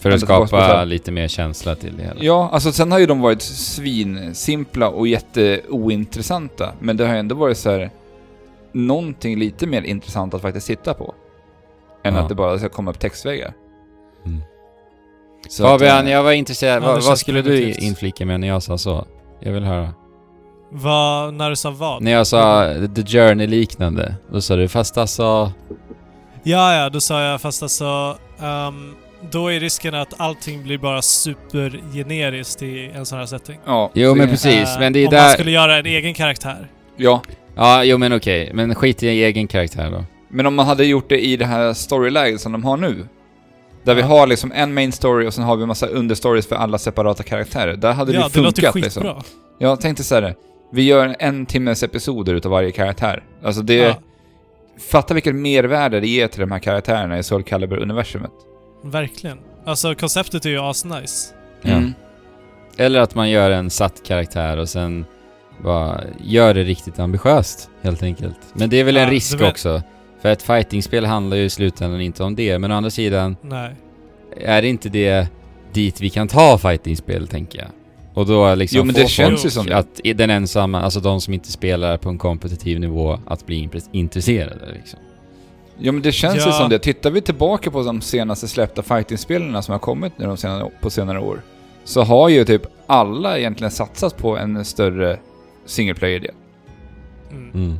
För 0.00 0.10
att 0.10 0.20
skapa 0.20 0.84
lite 0.84 1.12
mer 1.12 1.28
känsla 1.28 1.74
till 1.74 1.96
det 1.96 2.02
hela. 2.02 2.22
Ja, 2.22 2.50
alltså 2.52 2.72
sen 2.72 2.92
har 2.92 2.98
ju 2.98 3.06
de 3.06 3.20
varit 3.20 3.42
svinsimpla 3.42 4.88
och 4.88 5.08
jätteointressanta, 5.08 6.72
men 6.80 6.96
det 6.96 7.06
har 7.06 7.14
ju 7.14 7.20
ändå 7.20 7.34
varit 7.34 7.58
så 7.58 7.70
här 7.70 7.90
någonting 8.72 9.38
lite 9.38 9.66
mer 9.66 9.82
intressant 9.82 10.34
att 10.34 10.42
faktiskt 10.42 10.66
titta 10.66 10.94
på. 10.94 11.14
Än 12.04 12.14
Ja. 12.14 12.20
att 12.20 12.28
det 12.28 12.34
bara 12.34 12.58
ska 12.58 12.68
komma 12.68 12.90
upp 12.90 12.98
textväggar. 12.98 13.52
Mm. 14.26 14.40
Fabian, 15.58 16.06
eh, 16.06 16.12
jag 16.12 16.22
var 16.22 16.32
intresserad. 16.32 16.82
Ja, 16.82 16.86
vad, 16.86 17.02
vad 17.04 17.18
skulle 17.18 17.42
du 17.42 17.72
inflika 17.72 18.26
med 18.26 18.40
när 18.40 18.48
jag 18.48 18.62
sa 18.62 18.78
så? 18.78 19.06
Jag 19.40 19.52
vill 19.52 19.64
höra. 19.64 19.94
Vad, 20.70 21.34
när 21.34 21.50
du 21.50 21.56
sa 21.56 21.70
vad? 21.70 22.02
När 22.02 22.10
jag 22.12 22.26
sa 22.26 22.64
The 22.94 23.02
Journey-liknande, 23.02 24.14
då 24.32 24.40
sa 24.40 24.56
du 24.56 24.68
fast 24.68 24.98
alltså... 24.98 25.52
Ja, 26.42 26.74
ja, 26.74 26.90
då 26.90 27.00
sa 27.00 27.22
jag 27.22 27.40
fast 27.40 27.62
alltså... 27.62 28.16
ehm, 28.40 28.94
då 29.30 29.48
är 29.52 29.60
risken 29.60 29.94
att 29.94 30.20
allting 30.20 30.62
blir 30.62 30.78
bara 30.78 31.02
supergeneriskt 31.02 32.62
i 32.62 32.90
en 32.94 33.06
sån 33.06 33.18
här 33.18 33.26
setting. 33.26 33.58
Ja, 33.66 33.90
Jo, 33.94 34.14
men 34.14 34.28
precis. 34.28 34.68
Eh, 34.68 34.80
men 34.80 34.92
det 34.92 34.98
är 34.98 35.06
om 35.08 35.14
man 35.14 35.22
där... 35.22 35.32
skulle 35.32 35.50
göra 35.50 35.78
en 35.78 35.86
egen 35.86 36.14
karaktär. 36.14 36.68
Ja, 36.96 37.22
Ja, 37.56 37.84
jo 37.84 37.98
men 37.98 38.12
okej. 38.12 38.50
Men 38.54 38.74
skit 38.74 39.02
i 39.02 39.08
egen 39.08 39.48
karaktär 39.48 39.90
då. 39.90 40.04
Men 40.28 40.46
om 40.46 40.54
man 40.54 40.66
hade 40.66 40.84
gjort 40.84 41.08
det 41.08 41.24
i 41.24 41.36
det 41.36 41.46
här 41.46 41.72
storyläget 41.72 42.40
som 42.40 42.52
de 42.52 42.64
har 42.64 42.76
nu. 42.76 43.06
Där 43.84 43.94
vi 43.94 44.02
har 44.02 44.26
liksom 44.26 44.52
en 44.52 44.74
main 44.74 44.92
story 44.92 45.28
och 45.28 45.34
sen 45.34 45.44
har 45.44 45.56
vi 45.56 45.62
en 45.62 45.68
massa 45.68 45.86
understories 45.86 46.46
för 46.46 46.56
alla 46.56 46.78
separata 46.78 47.22
karaktärer. 47.22 47.76
Där 47.76 47.92
hade 47.92 48.12
ja, 48.12 48.18
det 48.18 48.28
det 48.34 48.40
låter 48.40 48.62
funkat 48.62 48.74
skitbra. 48.74 49.14
liksom. 49.14 49.36
Jag 49.58 49.80
tänkte 49.80 50.04
så 50.04 50.14
här. 50.14 50.34
Vi 50.72 50.82
gör 50.82 51.16
en 51.18 51.46
timmes 51.46 51.82
episoder 51.82 52.34
utav 52.34 52.52
varje 52.52 52.70
karaktär. 52.70 53.22
Alltså 53.44 53.62
det... 53.62 53.74
Ja, 53.74 53.94
Fatta 54.90 55.14
vilket 55.14 55.34
mervärde 55.34 56.00
det 56.00 56.08
ger 56.08 56.28
till 56.28 56.40
de 56.40 56.50
här 56.50 56.58
karaktärerna 56.58 57.18
i 57.18 57.22
Soul 57.22 57.42
Calibur-universumet. 57.42 58.30
Verkligen. 58.82 59.38
Alltså 59.64 59.94
konceptet 59.94 60.44
är 60.46 60.50
ju 60.50 60.58
asnice. 60.58 61.34
Ja. 61.62 61.70
Mm. 61.70 61.92
Eller 62.76 63.00
att 63.00 63.14
man 63.14 63.30
gör 63.30 63.50
en 63.50 63.70
satt 63.70 64.02
karaktär 64.06 64.56
och 64.56 64.68
sen 64.68 65.04
bara 65.64 66.00
gör 66.24 66.54
det 66.54 66.62
riktigt 66.62 66.98
ambitiöst, 66.98 67.70
helt 67.82 68.02
enkelt. 68.02 68.36
Men 68.54 68.70
det 68.70 68.80
är 68.80 68.84
väl 68.84 68.96
Ja, 68.96 69.02
en 69.02 69.10
risk 69.10 69.40
vet- 69.40 69.50
också. 69.50 69.82
För 70.22 70.28
ett 70.28 70.42
fightingspel 70.42 71.04
handlar 71.04 71.36
ju 71.36 71.44
i 71.44 71.50
slutändan 71.50 72.00
inte 72.00 72.22
om 72.22 72.34
det, 72.36 72.58
men 72.58 72.72
å 72.72 72.74
andra 72.74 72.90
sidan 72.90 73.36
Nej. 73.42 73.74
är 74.36 74.62
det 74.62 74.68
inte 74.68 74.88
det 74.88 75.28
dit 75.72 76.00
vi 76.00 76.10
kan 76.10 76.28
ta 76.28 76.58
fightingspel, 76.58 77.28
tänker 77.28 77.58
jag. 77.58 77.68
Och 78.14 78.26
då 78.26 78.54
liksom 78.54 78.78
Jo, 78.78 78.84
men 78.84 78.94
det 78.94 79.06
känns 79.10 79.44
ju 79.46 79.50
som 79.50 79.66
att 79.72 80.00
den 80.14 80.30
ensamma, 80.30 80.80
alltså 80.82 81.00
de 81.00 81.20
som 81.20 81.34
inte 81.34 81.52
spelar 81.52 81.96
på 81.96 82.08
en 82.08 82.18
kompetitiv 82.18 82.80
nivå, 82.80 83.18
att 83.26 83.46
bli 83.46 83.68
intresserade 83.92 84.72
liksom. 84.72 85.00
Ja 85.82 85.92
men 85.92 86.02
det 86.02 86.12
känns 86.12 86.36
ju 86.36 86.40
Ja. 86.40 86.52
som 86.52 86.68
det. 86.68 86.78
Tittar 86.78 87.10
vi 87.10 87.20
tillbaka 87.20 87.70
på 87.70 87.82
de 87.82 88.00
senaste 88.00 88.48
släppta 88.48 88.82
fighting-spelen 88.82 89.62
som 89.62 89.72
har 89.72 89.78
kommit 89.78 90.12
nu 90.18 90.26
de 90.26 90.36
senare, 90.36 90.70
på 90.80 90.90
senare 90.90 91.20
år. 91.20 91.42
Så 91.84 92.02
har 92.02 92.28
ju 92.28 92.44
typ 92.44 92.62
alla 92.86 93.38
egentligen 93.38 93.70
satsat 93.70 94.16
på 94.16 94.36
en 94.36 94.64
större 94.64 95.18
single 95.66 95.94
player-del. 95.94 96.34
Mm. 97.30 97.50
Mm. 97.54 97.78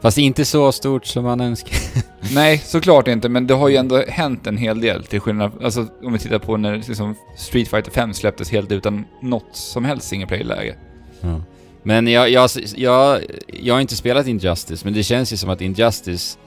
Fast 0.00 0.18
inte 0.18 0.44
så 0.44 0.72
stort 0.72 1.06
som 1.06 1.24
man 1.24 1.40
önskar. 1.40 1.76
Nej, 2.34 2.58
såklart 2.58 3.08
inte, 3.08 3.28
men 3.28 3.46
det 3.46 3.54
har 3.54 3.68
ju 3.68 3.76
ändå 3.76 4.02
hänt 4.08 4.46
en 4.46 4.56
hel 4.56 4.80
del 4.80 5.04
till 5.04 5.20
skillnad, 5.20 5.52
alltså 5.62 5.86
om 6.04 6.12
vi 6.12 6.18
tittar 6.18 6.38
på 6.38 6.56
när 6.56 6.76
liksom 6.76 7.14
Street 7.36 7.68
Fighter 7.68 7.90
5 7.90 8.14
släpptes 8.14 8.50
helt 8.50 8.72
utan 8.72 9.04
något 9.22 9.48
som 9.52 9.84
helst 9.84 10.08
single 10.08 10.26
player-läge. 10.26 10.74
Ja. 11.20 11.40
Men 11.82 12.06
jag, 12.06 12.30
jag, 12.30 12.50
jag, 12.76 13.20
jag 13.46 13.74
har 13.74 13.80
inte 13.80 13.96
spelat 13.96 14.26
Injustice, 14.26 14.84
men 14.84 14.92
det 14.94 15.02
känns 15.02 15.32
ju 15.32 15.36
som 15.36 15.50
att 15.50 15.60
Injustice 15.60 16.38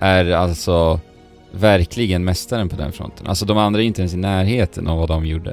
är 0.00 0.30
alltså 0.30 1.00
verkligen 1.52 2.24
mästaren 2.24 2.68
på 2.68 2.76
den 2.76 2.92
fronten. 2.92 3.26
Alltså 3.26 3.44
de 3.46 3.58
andra 3.58 3.80
är 3.82 3.86
inte 3.86 4.00
ens 4.02 4.14
i 4.14 4.16
närheten 4.16 4.88
av 4.88 4.98
vad 4.98 5.08
de 5.08 5.26
gjorde. 5.26 5.50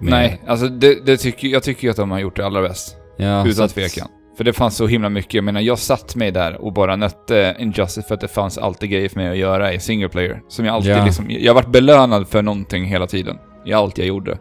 med- 0.00 0.10
Nej, 0.10 0.40
alltså 0.46 0.68
det, 0.68 1.06
det 1.06 1.16
tycker, 1.16 1.48
jag 1.48 1.62
tycker 1.62 1.84
ju 1.84 1.90
att 1.90 1.96
de 1.96 2.10
har 2.10 2.18
gjort 2.18 2.36
det 2.36 2.46
allra 2.46 2.62
bäst. 2.62 2.96
ja, 3.16 3.46
utan 3.46 3.64
att- 3.64 3.74
tvekan. 3.74 4.08
För 4.36 4.44
det 4.44 4.52
fanns 4.52 4.76
så 4.76 4.86
himla 4.86 5.08
mycket, 5.08 5.34
jag 5.34 5.44
menar 5.44 5.60
jag 5.60 5.78
satt 5.78 6.16
mig 6.16 6.30
där 6.30 6.54
och 6.64 6.72
bara 6.72 6.96
nötte 6.96 7.56
Injustice 7.58 8.02
för 8.08 8.14
att 8.14 8.20
det 8.20 8.28
fanns 8.28 8.58
alltid 8.58 8.90
grejer 8.90 9.08
för 9.08 9.16
mig 9.16 9.30
att 9.30 9.36
göra 9.36 9.72
i 9.72 9.80
single 9.80 10.08
player. 10.08 10.42
Som 10.48 10.64
jag 10.64 10.74
alltid 10.74 10.90
Ja. 10.92 11.04
liksom, 11.04 11.26
jag 11.30 11.50
har 11.54 11.62
varit 11.62 11.72
belönad 11.72 12.28
för 12.28 12.42
någonting 12.42 12.84
hela 12.84 13.06
tiden. 13.06 13.38
I 13.66 13.72
allt 13.72 13.98
jag 13.98 14.06
gjorde. 14.06 14.38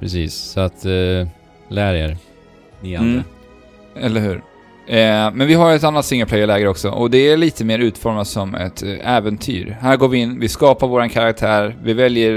Precis, 0.00 0.34
så 0.34 0.60
att 0.60 0.86
uh, 0.86 1.26
lär 1.68 1.94
er. 1.94 2.16
Ni 2.80 2.96
andra. 2.96 3.10
Mm. 3.12 3.24
Eller 3.96 4.20
hur? 4.20 4.42
Eh, 4.86 5.30
men 5.34 5.46
vi 5.46 5.54
har 5.54 5.72
ett 5.74 5.84
annat 5.84 6.04
single 6.04 6.26
player-läger 6.26 6.66
också, 6.68 6.90
och 6.90 7.10
det 7.10 7.18
är 7.18 7.36
lite 7.36 7.64
mer 7.64 7.78
utformat 7.78 8.26
som 8.28 8.54
ett 8.54 8.82
eh, 8.82 9.16
äventyr. 9.16 9.76
Här 9.80 9.96
går 9.96 10.08
vi 10.08 10.18
in, 10.18 10.40
vi 10.40 10.48
skapar 10.48 10.86
våran 10.88 11.08
karaktär, 11.08 11.76
vi 11.82 11.92
väljer, 11.92 12.32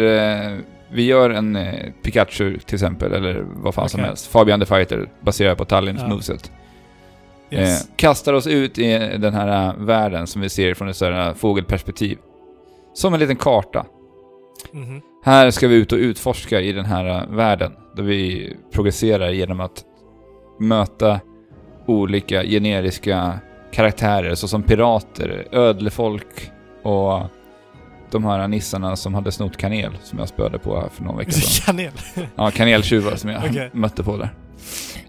eh, 0.46 0.58
vi 0.92 1.06
gör 1.06 1.30
en 1.30 1.56
eh, 1.56 1.74
Pikachu 2.04 2.58
till 2.60 2.76
exempel, 2.76 3.14
eller 3.14 3.46
vad 3.56 3.74
fan 3.76 3.90
som 3.90 4.00
Okej. 4.00 4.08
helst. 4.08 4.28
Fabian 4.28 4.60
the 4.60 4.66
Fighter, 4.66 5.10
baserat 5.22 5.58
på 5.58 5.66
Tallins 5.66 6.02
Ja. 6.02 6.08
moveset. 6.08 6.52
Yes. 7.52 7.88
Kastar 7.96 8.34
oss 8.34 8.48
ut 8.48 8.78
i 8.78 8.98
den 9.18 9.34
här 9.34 9.74
världen 9.78 10.28
som 10.28 10.42
vi 10.42 10.50
ser 10.50 10.74
från 10.74 10.88
ett 10.90 10.96
större 10.96 11.36
fågelperspektiv. 11.36 12.18
Som 12.94 13.14
en 13.14 13.20
liten 13.20 13.36
karta. 13.36 13.86
Mhm. 14.72 15.02
Här 15.24 15.52
ska 15.52 15.68
vi 15.68 15.76
ut 15.76 15.92
och 15.92 15.98
utforska 15.98 16.62
i 16.62 16.72
den 16.72 16.86
här 16.86 17.28
världen. 17.30 17.72
Där 17.96 18.04
vi 18.04 18.54
progresserar 18.74 19.30
genom 19.30 19.60
att 19.60 19.84
möta 20.60 21.20
olika 21.88 22.44
generiska 22.44 23.40
karaktärer 23.72 24.36
såsom 24.36 24.64
pirater, 24.64 25.48
ödlefolk 25.52 26.52
och 26.84 27.22
de 28.12 28.26
här 28.26 28.48
nissarna 28.48 28.96
som 28.96 29.14
hade 29.14 29.32
snott 29.32 29.58
kanel 29.58 29.92
som 30.04 30.20
jag 30.20 30.28
spöade 30.28 30.60
på 30.60 30.80
här 30.82 30.90
för 30.90 31.04
någon 31.04 31.18
vecka 31.18 31.32
sedan. 31.32 31.66
Kanel. 31.66 31.92
Ja, 32.36 32.52
kaneltjuvar 32.52 33.16
som 33.16 33.30
jag 33.30 33.42
Okej. 33.50 33.70
mötte 33.74 34.04
på 34.04 34.18
där. 34.18 34.30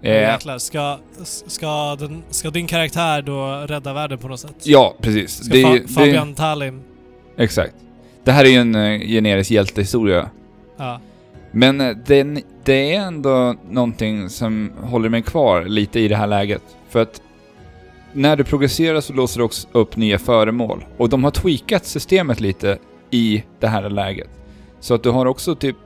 Eh. 0.03 0.13
Eh, 0.13 0.21
Jäklar, 0.33 0.59
ska, 0.59 0.99
ska, 1.25 1.97
den, 1.97 2.23
ska 2.31 2.51
din 2.51 2.67
karaktär 2.67 3.23
då 3.23 3.47
rädda 3.69 3.93
världen 3.93 4.19
på 4.19 4.29
något 4.29 4.41
sätt? 4.41 4.55
ja, 4.63 4.95
precis. 5.01 5.45
Ska 5.45 5.53
Det 5.55 5.63
Fa- 5.65 5.73
ju- 5.75 5.79
det 5.83 5.89
Fabian 5.89 6.35
Tallinn... 6.35 6.83
Exakt. 7.37 7.75
Det 8.25 8.33
här 8.33 8.45
är 8.45 8.49
ju 8.49 8.57
en 8.57 8.75
eh, 8.75 8.99
generisk 9.01 9.51
hjältehistoria. 9.51 10.31
Ja. 10.77 11.01
Men 11.51 11.81
eh, 11.81 11.97
det, 12.07 12.43
det 12.65 12.95
är 12.95 13.01
ändå 13.01 13.55
någonting 13.71 14.29
som 14.29 14.73
håller 14.83 15.09
mig 15.09 15.23
kvar 15.23 15.65
lite 15.65 16.01
i 16.01 16.09
det 16.09 16.17
här 16.17 16.27
läget. 16.27 16.63
För 16.89 17.03
att 17.03 17.23
när 18.13 18.37
du 18.37 18.45
progresserar 18.45 19.01
så 19.01 19.13
låser 19.13 19.39
du 19.39 19.45
också 19.45 19.69
upp 19.73 19.97
nya 19.97 20.19
föremål. 20.19 20.85
Och 20.97 21.09
de 21.09 21.25
har 21.25 21.31
tweakat 21.31 21.87
systemet 21.87 22.41
lite 22.41 22.79
i 23.11 23.45
det 23.61 23.67
här 23.67 23.91
läget. 23.91 24.31
Så 24.81 24.95
att 24.95 25.03
du 25.03 25.11
har 25.11 25.27
också 25.27 25.55
typ 25.55 25.77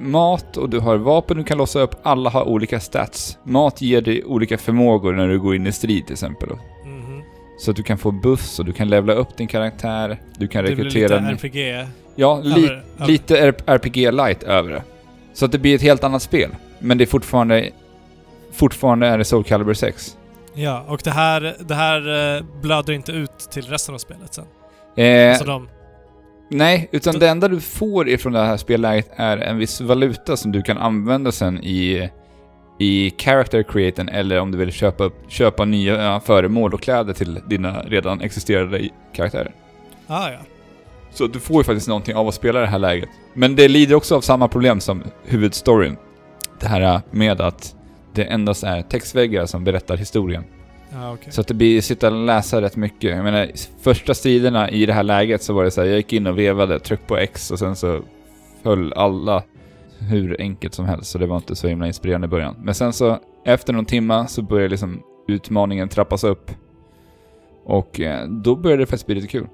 mat 0.00 0.56
och 0.56 0.70
du 0.70 0.78
har 0.78 0.96
vapen 0.96 1.36
du 1.36 1.44
kan 1.44 1.58
låsa 1.58 1.80
upp. 1.80 1.94
Alla 2.02 2.30
har 2.30 2.48
olika 2.48 2.80
stats. 2.80 3.38
Mat 3.44 3.82
ger 3.82 4.00
dig 4.00 4.24
olika 4.24 4.58
förmågor 4.58 5.12
när 5.12 5.28
du 5.28 5.40
går 5.40 5.54
in 5.56 5.66
i 5.66 5.72
strid 5.72 6.06
till 6.06 6.12
exempel. 6.12 6.48
Så 7.58 7.70
att 7.70 7.76
du 7.76 7.82
kan 7.82 7.98
få 7.98 8.10
buffs 8.10 8.58
och 8.58 8.64
du 8.64 8.72
kan 8.72 8.88
levla 8.88 9.12
upp 9.12 9.36
din 9.36 9.48
karaktär. 9.48 10.20
Du 10.38 10.48
kan 10.48 10.64
Det 10.64 10.74
blir 10.74 10.84
rekrytera... 10.84 11.30
lite 11.30 11.46
ny- 11.48 11.50
RPG. 11.82 11.86
Ja, 12.16 12.40
li 12.44 12.64
över- 12.64 12.84
över- 12.98 13.06
lite 13.06 13.52
RPG 13.66 13.96
light 14.12 14.42
över 14.42 14.70
det. 14.72 14.82
Så 15.32 15.44
att 15.44 15.52
det 15.52 15.58
blir 15.58 15.74
ett 15.74 15.82
helt 15.82 16.04
annat 16.04 16.22
spel. 16.22 16.50
Men 16.78 16.98
det 16.98 17.04
är 17.04 17.06
fortfarande... 17.06 17.70
Fortfarande 18.52 19.06
är 19.06 19.18
det 19.18 19.24
Soul 19.24 19.44
Calibur 19.44 19.74
6. 19.74 20.16
Ja, 20.54 20.84
och 20.88 21.00
det 21.04 21.10
här, 21.10 21.56
det 21.60 21.74
här 21.74 22.36
eh, 22.36 22.44
blöder 22.62 22.92
inte 22.92 23.12
ut 23.12 23.38
till 23.50 23.62
resten 23.66 23.94
av 23.94 23.98
spelet 23.98 24.34
sen. 24.34 24.44
Eh, 24.96 25.28
Alltså 25.30 25.44
de... 25.44 25.68
nej, 26.50 26.88
utan 26.92 27.18
det 27.18 27.28
enda 27.28 27.48
du 27.48 27.60
får 27.60 28.08
ifrån 28.08 28.32
det 28.32 28.38
här 28.44 28.56
spelläget 28.56 29.10
är 29.16 29.36
en 29.38 29.58
viss 29.58 29.80
valuta 29.80 30.36
som 30.36 30.52
du 30.52 30.62
kan 30.62 30.78
använda 30.78 31.32
sen 31.32 31.64
i, 31.64 32.10
i 32.82 33.14
character 33.18 33.62
createn 33.62 34.08
eller 34.08 34.40
om 34.40 34.50
du 34.50 34.58
vill 34.58 34.72
köpa, 34.72 35.10
köpa 35.28 35.64
nya 35.64 36.20
föremål 36.20 36.74
och 36.74 36.80
kläder 36.82 37.12
till 37.12 37.40
dina 37.46 37.82
redan 37.82 38.20
existerande 38.20 38.88
karaktärer. 39.12 39.52
Ah, 40.06 40.30
ja. 40.30 40.38
Så 41.10 41.26
du 41.26 41.40
får 41.40 41.56
ju 41.56 41.64
faktiskt 41.64 41.88
någonting 41.88 42.16
av 42.16 42.28
att 42.28 42.34
spela 42.34 42.60
det 42.60 42.66
här 42.66 42.78
läget. 42.78 43.08
Men 43.34 43.56
det 43.56 43.68
lider 43.68 43.94
också 43.94 44.16
av 44.16 44.20
samma 44.20 44.48
problem 44.48 44.80
som 44.80 45.02
huvudstoryn. 45.24 45.96
Det 46.60 46.66
här 46.66 47.00
med 47.10 47.40
att 47.40 47.74
det 48.14 48.24
endast 48.24 48.64
är 48.64 48.82
textväggar 48.82 49.46
som 49.46 49.64
berättar 49.64 49.96
historien. 49.96 50.44
Ja, 50.92 51.12
okej. 51.12 51.32
Så 51.32 51.40
att 51.40 51.46
det 51.46 51.54
blir 51.54 51.80
sitta 51.80 52.10
och 52.10 52.24
läsa 52.24 52.60
rätt 52.60 52.76
mycket. 52.76 53.10
Jag 53.16 53.24
menar, 53.24 53.48
första 53.82 54.14
striderna 54.14 54.70
i 54.70 54.86
det 54.86 54.92
här 54.92 55.02
läget 55.02 55.42
så 55.42 55.52
var 55.52 55.64
det 55.64 55.70
så 55.70 55.80
här, 55.80 55.88
jag 55.88 55.96
gick 55.96 56.12
in 56.12 56.26
och 56.26 56.38
vevade, 56.38 56.78
tryck 56.80 57.06
på 57.06 57.16
X 57.16 57.50
och 57.50 57.58
sen 57.58 57.76
så 57.76 58.00
höll 58.62 58.92
alla 58.92 59.42
hur 60.08 60.36
enkelt 60.40 60.74
som 60.74 60.84
helst. 60.86 61.10
Så 61.10 61.18
det 61.18 61.26
var 61.26 61.36
inte 61.36 61.56
så 61.56 61.68
himla 61.68 61.86
inspirerande 61.86 62.24
i 62.24 62.28
början. 62.28 62.56
Men 62.62 62.74
sen 62.74 62.92
så, 62.92 63.18
efter 63.44 63.72
någon 63.72 63.84
timma 63.86 64.26
så 64.26 64.42
började 64.42 64.68
liksom 64.68 65.02
utmaningen 65.28 65.88
trappas 65.88 66.24
upp. 66.24 66.50
Och 67.64 68.00
eh, 68.00 68.28
då 68.28 68.56
började 68.56 68.82
det 68.82 68.86
faktiskt 68.86 69.06
bli 69.06 69.14
lite 69.14 69.26
kul. 69.26 69.46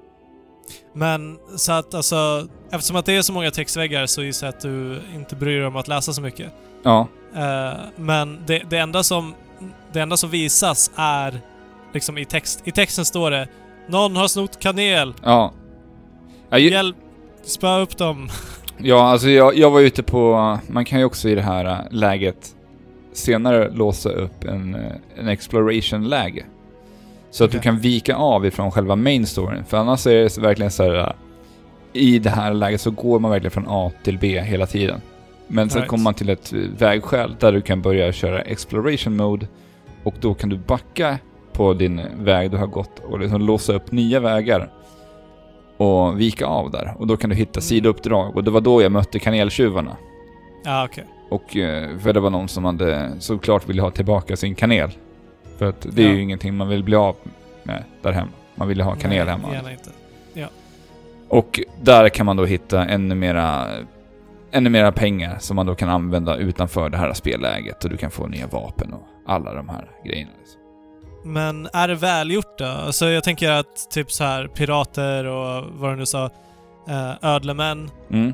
Men 0.93 1.37
så 1.57 1.71
att 1.71 1.93
alltså, 1.93 2.47
eftersom 2.71 2.95
att 2.95 3.05
det 3.05 3.15
är 3.15 3.21
så 3.21 3.33
många 3.33 3.51
textväggar 3.51 4.05
så 4.05 4.23
gissar 4.23 4.47
jag 4.47 4.53
att 4.55 4.61
du 4.61 4.99
inte 5.15 5.35
bryr 5.35 5.57
dig 5.57 5.67
om 5.67 5.75
att 5.75 5.87
läsa 5.87 6.13
så 6.13 6.21
mycket. 6.21 6.51
Ja, 6.83 7.07
Eh, 7.35 7.73
men 7.95 8.39
det, 8.47 8.61
det, 8.69 8.77
enda 8.77 9.03
som, 9.03 9.33
det 9.93 9.99
enda 9.99 10.17
som 10.17 10.29
visas 10.29 10.91
är 10.95 11.41
liksom 11.93 12.17
i 12.17 12.25
text. 12.25 12.61
I 12.65 12.71
texten 12.71 13.05
står 13.05 13.31
det 13.31 13.47
Någon 13.87 14.15
har 14.15 14.27
snott 14.27 14.59
kanel. 14.59 15.13
ja. 15.23 15.53
ja 16.49 16.57
ju- 16.57 16.69
Hjälp! 16.69 16.95
Spö 17.43 17.79
upp 17.79 17.97
dem. 17.97 18.29
Ja, 18.83 19.09
alltså 19.09 19.29
jag, 19.29 19.57
jag 19.57 19.71
var 19.71 19.79
ute 19.81 20.03
på... 20.03 20.57
Man 20.67 20.85
kan 20.85 20.99
ju 20.99 21.05
också 21.05 21.29
i 21.29 21.35
det 21.35 21.41
här 21.41 21.65
äh, 21.65 21.77
läget 21.91 22.55
senare 23.13 23.71
låsa 23.71 24.09
upp 24.09 24.43
en, 24.43 24.75
äh, 24.75 24.81
en 25.19 25.27
exploration-läge. 25.27 26.45
Så 27.31 27.43
att 27.43 27.51
du 27.51 27.59
kan 27.59 27.77
vika 27.79 28.15
av 28.15 28.45
ifrån 28.45 28.71
själva 28.71 28.95
main 28.95 29.25
storyn. 29.25 29.63
För 29.65 29.77
annars 29.77 30.07
är 30.07 30.13
det 30.23 30.37
verkligen 30.37 30.71
så 30.71 30.83
här... 30.83 30.95
äh, 30.99 31.11
I 31.93 32.19
det 32.19 32.29
här 32.29 32.53
läget 32.53 32.81
så 32.81 32.91
går 32.91 33.19
man 33.19 33.31
verkligen 33.31 33.51
från 33.51 33.65
A 33.67 33.91
till 34.03 34.17
B 34.17 34.41
hela 34.41 34.65
tiden. 34.65 35.01
Men 35.47 35.69
sen 35.69 35.79
Right. 35.79 35.89
kommer 35.89 36.03
man 36.03 36.13
till 36.13 36.29
ett 36.29 36.53
vägskäl 36.77 37.35
där 37.39 37.51
du 37.51 37.61
kan 37.61 37.81
börja 37.81 38.11
köra 38.11 38.41
exploration 38.41 39.15
mode. 39.17 39.47
Och 40.03 40.13
då 40.21 40.33
kan 40.33 40.49
du 40.49 40.57
backa 40.57 41.17
på 41.53 41.73
din 41.73 42.01
väg 42.19 42.51
du 42.51 42.57
har 42.57 42.67
gått 42.67 42.99
och 42.99 43.19
liksom 43.19 43.41
låsa 43.41 43.73
upp 43.73 43.91
nya 43.91 44.19
vägar. 44.19 44.69
Och 45.79 46.19
vika 46.21 46.45
av 46.45 46.71
där. 46.71 46.93
Och 46.97 47.07
då 47.07 47.17
kan 47.17 47.29
du 47.29 47.35
hitta 47.35 47.61
sidouppdrag. 47.61 48.35
Och 48.35 48.43
det 48.43 48.51
var 48.51 48.61
då 48.61 48.81
jag 48.81 48.91
mötte 48.91 49.19
kaneltjuvarna. 49.19 49.97
Ja, 50.65 50.85
okej. 50.85 51.05
Och 51.29 51.57
eh, 51.57 51.97
för 51.97 52.13
det 52.13 52.19
var 52.19 52.29
någon 52.29 52.47
som 52.47 52.65
hade 52.65 53.11
såklart 53.19 53.69
ville 53.69 53.81
ha 53.81 53.91
tillbaka 53.91 54.35
sin 54.37 54.55
kanel. 54.55 54.89
För 55.57 55.65
att 55.65 55.81
det 55.91 56.03
är 56.03 56.07
Ja. 56.07 56.13
ju 56.13 56.21
ingenting 56.21 56.57
man 56.57 56.67
vill 56.69 56.83
bli 56.83 56.95
av 56.95 57.15
med 57.63 57.83
där 58.01 58.11
hemma. 58.11 58.31
Man 58.55 58.67
vill 58.67 58.77
ju 58.77 58.83
ha 58.83 58.95
kanel 58.95 59.25
Nej, 59.25 59.35
hemma. 59.35 59.53
Gärna 59.53 59.71
inte. 59.71 59.89
Och 61.31 61.59
där 61.81 62.09
kan 62.09 62.25
man 62.25 62.37
då 62.37 62.45
hitta 62.45 62.85
ännu 62.85 63.15
mera, 63.15 63.67
ännu 64.51 64.69
mera 64.69 64.91
pengar 64.91 65.37
som 65.39 65.55
man 65.55 65.65
då 65.65 65.75
kan 65.75 65.89
använda 65.89 66.35
utanför 66.37 66.89
det 66.89 66.97
här 66.97 67.13
spelläget 67.13 67.83
och 67.83 67.89
du 67.89 67.97
kan 67.97 68.11
få 68.11 68.27
nya 68.27 68.47
vapen 68.47 68.93
och 68.93 69.07
alla 69.25 69.53
de 69.53 69.69
här 69.69 69.89
grejerna. 70.05 70.31
Liksom. 70.39 70.58
Men 71.25 71.69
är 71.73 71.87
det 71.87 71.95
välgjort 71.95 72.57
då? 72.57 72.65
Alltså 72.65 73.09
jag 73.09 73.23
tänker 73.23 73.51
att 73.51 73.89
typ 73.91 74.11
så 74.11 74.23
här 74.23 74.47
pirater 74.47 75.25
och 75.25 75.63
vad 75.73 75.91
du 75.91 75.95
nu 75.95 76.05
sa, 76.05 76.25
eh, 76.89 77.11
ödlemän. 77.21 77.89
Mm. 78.11 78.33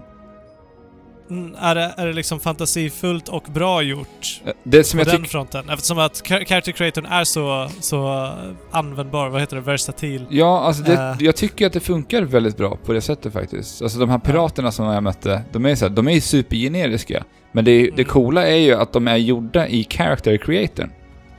Mm, 1.29 1.55
är, 1.59 1.75
det, 1.75 1.93
är 1.97 2.07
det 2.07 2.13
liksom 2.13 2.39
fantasifullt 2.39 3.27
och 3.29 3.43
bra 3.53 3.81
gjort 3.81 4.41
Det 4.63 4.83
som 4.83 4.99
på 4.99 5.09
jag 5.09 5.15
den 5.15 5.25
fronten? 5.25 5.69
Eftersom 5.69 5.99
att 5.99 6.13
char- 6.27 6.45
character 6.45 6.71
creatorn 6.71 7.05
är 7.05 7.23
så, 7.23 7.67
så 7.79 8.29
användbar, 8.71 9.29
vad 9.29 9.41
heter 9.41 9.55
det, 9.55 9.61
versatil. 9.61 10.25
Ja, 10.29 10.59
alltså 10.61 10.83
det, 10.83 10.93
Eh. 10.93 11.15
jag 11.19 11.35
tycker 11.35 11.67
att 11.67 11.73
det 11.73 11.79
funkar 11.79 12.21
väldigt 12.21 12.57
bra 12.57 12.77
på 12.85 12.93
det 12.93 13.01
sättet 13.01 13.33
faktiskt. 13.33 13.81
Alltså 13.81 13.99
de 13.99 14.09
här 14.09 14.19
piraterna 14.19 14.71
som 14.71 14.85
jag 14.85 15.03
mötte, 15.03 15.41
de 15.51 15.65
är 15.65 15.75
så 15.75 15.85
här, 15.87 15.95
de 15.95 16.07
är 16.07 16.11
ju 16.11 16.21
supergeneriska. 16.21 17.23
Men 17.51 17.65
det, 17.65 17.81
det 17.81 17.89
Mm. 17.91 18.05
coola 18.05 18.47
är 18.47 18.55
ju 18.57 18.73
att 18.73 18.93
de 18.93 19.07
är 19.07 19.17
gjorda 19.17 19.67
i 19.67 19.87
character 19.89 20.37
creatorn. 20.37 20.91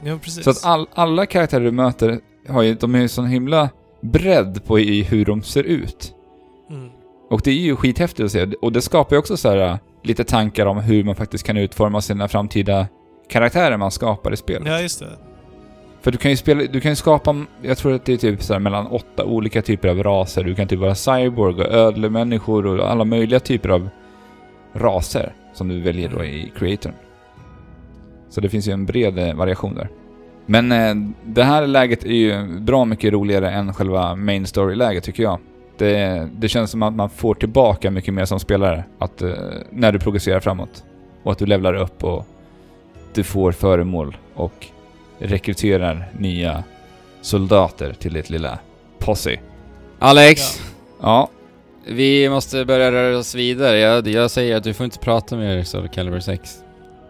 Ja, 0.05 0.19
precis. 0.23 0.45
Så 0.45 0.51
att 0.51 0.65
all, 0.65 0.87
alla 0.95 1.27
karaktärer 1.27 1.65
du 1.65 1.71
möter 1.71 2.21
har 2.49 2.63
ju, 2.63 2.75
de 2.75 2.95
är 2.95 2.99
ju 2.99 3.09
sån 3.09 3.27
himla 3.27 3.71
bredd 4.01 4.65
på 4.65 4.79
i 4.79 5.03
hur 5.03 5.25
de 5.25 5.43
ser 5.43 5.63
ut. 5.63 6.15
mm. 6.71 6.91
Och 7.31 7.41
det 7.45 7.51
är 7.51 7.55
ju 7.55 7.77
skithäftigt 7.77 8.25
att 8.25 8.33
se. 8.33 8.47
Och 8.63 8.73
det 8.73 8.83
skapar 8.83 9.17
ju 9.17 9.21
också 9.21 9.37
så 9.37 9.49
här 9.49 9.57
äh, 9.57 9.77
lite 10.03 10.25
tankar 10.25 10.67
om 10.67 10.79
hur 10.79 11.05
man 11.05 11.15
faktiskt 11.15 11.47
kan 11.47 11.57
utforma 11.57 12.01
sina 12.01 12.29
framtida 12.29 12.87
karaktärer 13.29 13.77
man 13.77 13.91
skapar 13.91 14.33
i 14.33 14.37
spelet. 14.37 14.69
Ja, 14.69 14.81
just 14.81 15.01
det. 15.01 15.09
För 16.01 16.13
du 16.13 16.19
kan 16.19 16.31
ju 16.31 16.37
spela, 16.37 16.63
du 16.73 16.81
kan 16.81 16.93
ju 16.93 16.97
skapa, 16.97 17.45
jag 17.63 17.79
tror 17.79 17.95
att 17.95 18.05
det 18.05 18.13
är 18.13 18.17
typ 18.17 18.43
så 18.43 18.53
här 18.53 18.61
mellan 18.61 18.87
åtta 18.87 19.25
olika 19.25 19.63
typer 19.63 19.89
av 19.89 20.03
raser. 20.03 20.45
Du 20.45 20.55
kan 20.55 20.69
typ 20.69 20.79
vara 20.79 20.95
cyborg 20.95 21.55
och 21.55 21.73
ödlemänniskor 21.73 22.67
och 22.67 22.91
alla 22.91 23.05
möjliga 23.05 23.41
typer 23.41 23.69
av 23.69 23.89
raser 24.73 25.35
som 25.55 25.69
du 25.69 25.81
väljer 25.81 26.09
då 26.09 26.25
i 26.25 26.53
creatorn. 26.59 26.93
Så 28.37 28.41
det 28.41 28.49
finns 28.49 28.69
ju 28.69 28.73
en 28.73 28.87
bred 28.87 29.19
eh, 29.19 29.35
variation 29.35 29.75
där. 29.75 29.89
Men 30.47 30.73
eh, 30.73 30.95
det 31.25 31.45
här 31.45 31.67
läget 31.67 32.05
är 32.05 32.13
ju 32.13 32.61
bra 32.61 32.85
mycket 32.85 33.13
roligare 33.13 33.51
än 33.51 33.75
själva 33.75 34.15
main 34.15 34.47
story-läget 34.47 35.05
tycker 35.05 35.23
jag. 35.23 35.39
Det, 35.79 36.29
det 36.33 36.49
känns 36.49 36.71
som 36.71 36.83
att 36.83 36.95
man 36.95 37.11
får 37.11 37.35
tillbaka 37.35 37.91
mycket 37.91 38.15
mer 38.15 38.25
som 38.25 38.41
spelare 38.41 38.85
att, 38.99 39.23
eh, 39.23 39.31
när 39.71 39.93
du 39.93 39.99
progresserar 39.99 40.41
framåt. 40.41 40.85
Och 41.23 41.33
att 41.33 41.39
du 41.39 41.47
levlar 41.47 41.75
upp 41.75 42.05
och 42.05 42.27
du 43.15 43.23
får 43.23 43.53
föremål 43.53 44.17
och 44.35 44.67
rekryterar 45.19 46.09
nya 46.19 46.65
soldater 47.21 47.93
till 47.93 48.13
ditt 48.13 48.31
lilla 48.31 48.59
posse. 48.99 49.39
Alex! 49.99 50.63
Ja, 51.03 51.29
Vi 51.87 52.29
måste 52.29 52.65
börja 52.65 52.93
röra 52.93 53.19
oss 53.19 53.35
vidare. 53.35 53.79
Jag, 53.79 54.09
jag 54.09 54.31
säger 54.31 54.57
att 54.57 54.65
du 54.65 54.75
får 54.75 54.85
inte 54.85 54.99
prata 54.99 55.37
mer 55.37 55.63
Soul 55.63 55.89
Calibur 55.89 56.21
6. 56.21 56.63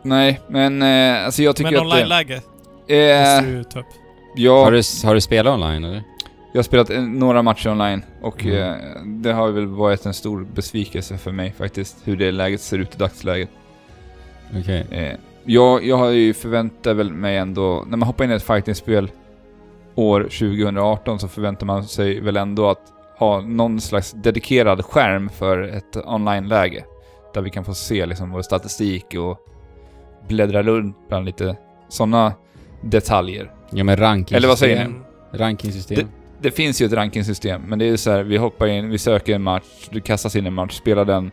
Nej, 0.08 0.40
men 0.48 0.82
eh, 0.82 1.24
alltså 1.24 1.42
jag 1.42 1.56
tycker 1.56 1.70
Men 1.70 1.80
att 1.80 1.86
online-läge 1.86 2.34
det... 2.86 3.20
måste 3.20 3.50
Eh, 3.50 3.56
du 3.56 3.64
ta 3.64 3.80
upp. 3.80 3.86
ja, 4.36 4.64
Har, 4.64 4.72
du, 4.72 4.82
har 5.06 5.14
du 5.14 5.20
spelat 5.20 5.54
online 5.54 5.84
eller? 5.84 6.02
jag 6.52 6.58
har 6.58 6.62
spelat 6.62 6.90
eh, 6.90 7.00
några 7.02 7.42
matcher 7.42 7.68
online 7.70 8.02
och 8.22 8.44
Mm. 8.44 8.58
eh, 8.62 9.02
det 9.04 9.32
har 9.32 9.50
väl 9.50 9.66
varit 9.66 10.06
en 10.06 10.14
stor 10.14 10.46
besvikelse 10.54 11.18
för 11.18 11.32
mig 11.32 11.52
faktiskt, 11.58 11.96
hur 12.04 12.16
det 12.16 12.32
läget 12.32 12.60
ser 12.60 12.78
ut 12.78 12.94
i 12.94 12.98
dagsläget. 12.98 13.48
Okej. 14.60 14.86
Eh, 14.90 15.12
jag, 15.44 15.84
jag 15.84 15.96
har 15.96 16.10
ju 16.10 16.34
förväntat 16.34 16.96
väl 16.96 17.12
mig 17.12 17.36
ändå, 17.36 17.84
när 17.86 17.96
man 17.96 18.06
hoppar 18.06 18.24
in 18.24 18.30
i 18.30 18.34
ett 18.34 18.42
fightingspel 18.42 19.10
år 19.94 20.20
2018 20.22 21.18
så 21.18 21.28
förväntar 21.28 21.66
man 21.66 21.84
sig 21.84 22.20
väl 22.20 22.36
ändå 22.36 22.68
att 22.70 22.92
ha 23.18 23.40
någon 23.40 23.80
slags 23.80 24.12
dedikerad 24.12 24.84
skärm 24.84 25.28
för 25.28 25.58
ett 25.62 25.96
online-läge. 26.06 26.84
Där 27.34 27.40
vi 27.40 27.50
kan 27.50 27.64
få 27.64 27.74
se 27.74 28.06
liksom 28.06 28.30
vår 28.30 28.42
statistik 28.42 29.14
och 29.14 29.38
bläddra 30.28 30.62
runt 30.62 30.96
bland 31.08 31.26
lite 31.26 31.56
sådana 31.88 32.32
detaljer. 32.82 33.52
Ja 33.70 33.84
men 33.84 33.96
rankingsystem. 33.96 34.36
Eller 34.36 34.48
vad 34.48 34.58
säger 34.58 34.88
ni? 34.88 34.94
Rankingsystem. 35.38 36.08
Det 36.40 36.50
finns 36.50 36.82
ju 36.82 36.86
ett 36.86 36.92
rankingsystem, 36.92 37.62
men 37.62 37.78
det 37.78 37.84
är 37.84 37.88
ju 37.90 37.96
så 37.96 38.10
här, 38.10 38.22
vi 38.22 38.36
hoppar 38.36 38.66
in, 38.66 38.88
vi 38.90 38.98
söker 38.98 39.34
en 39.34 39.42
match, 39.42 39.88
du 39.90 40.00
kastas 40.00 40.36
in 40.36 40.44
i 40.44 40.46
en 40.46 40.54
match, 40.54 40.72
spelar 40.74 41.04
den, 41.04 41.30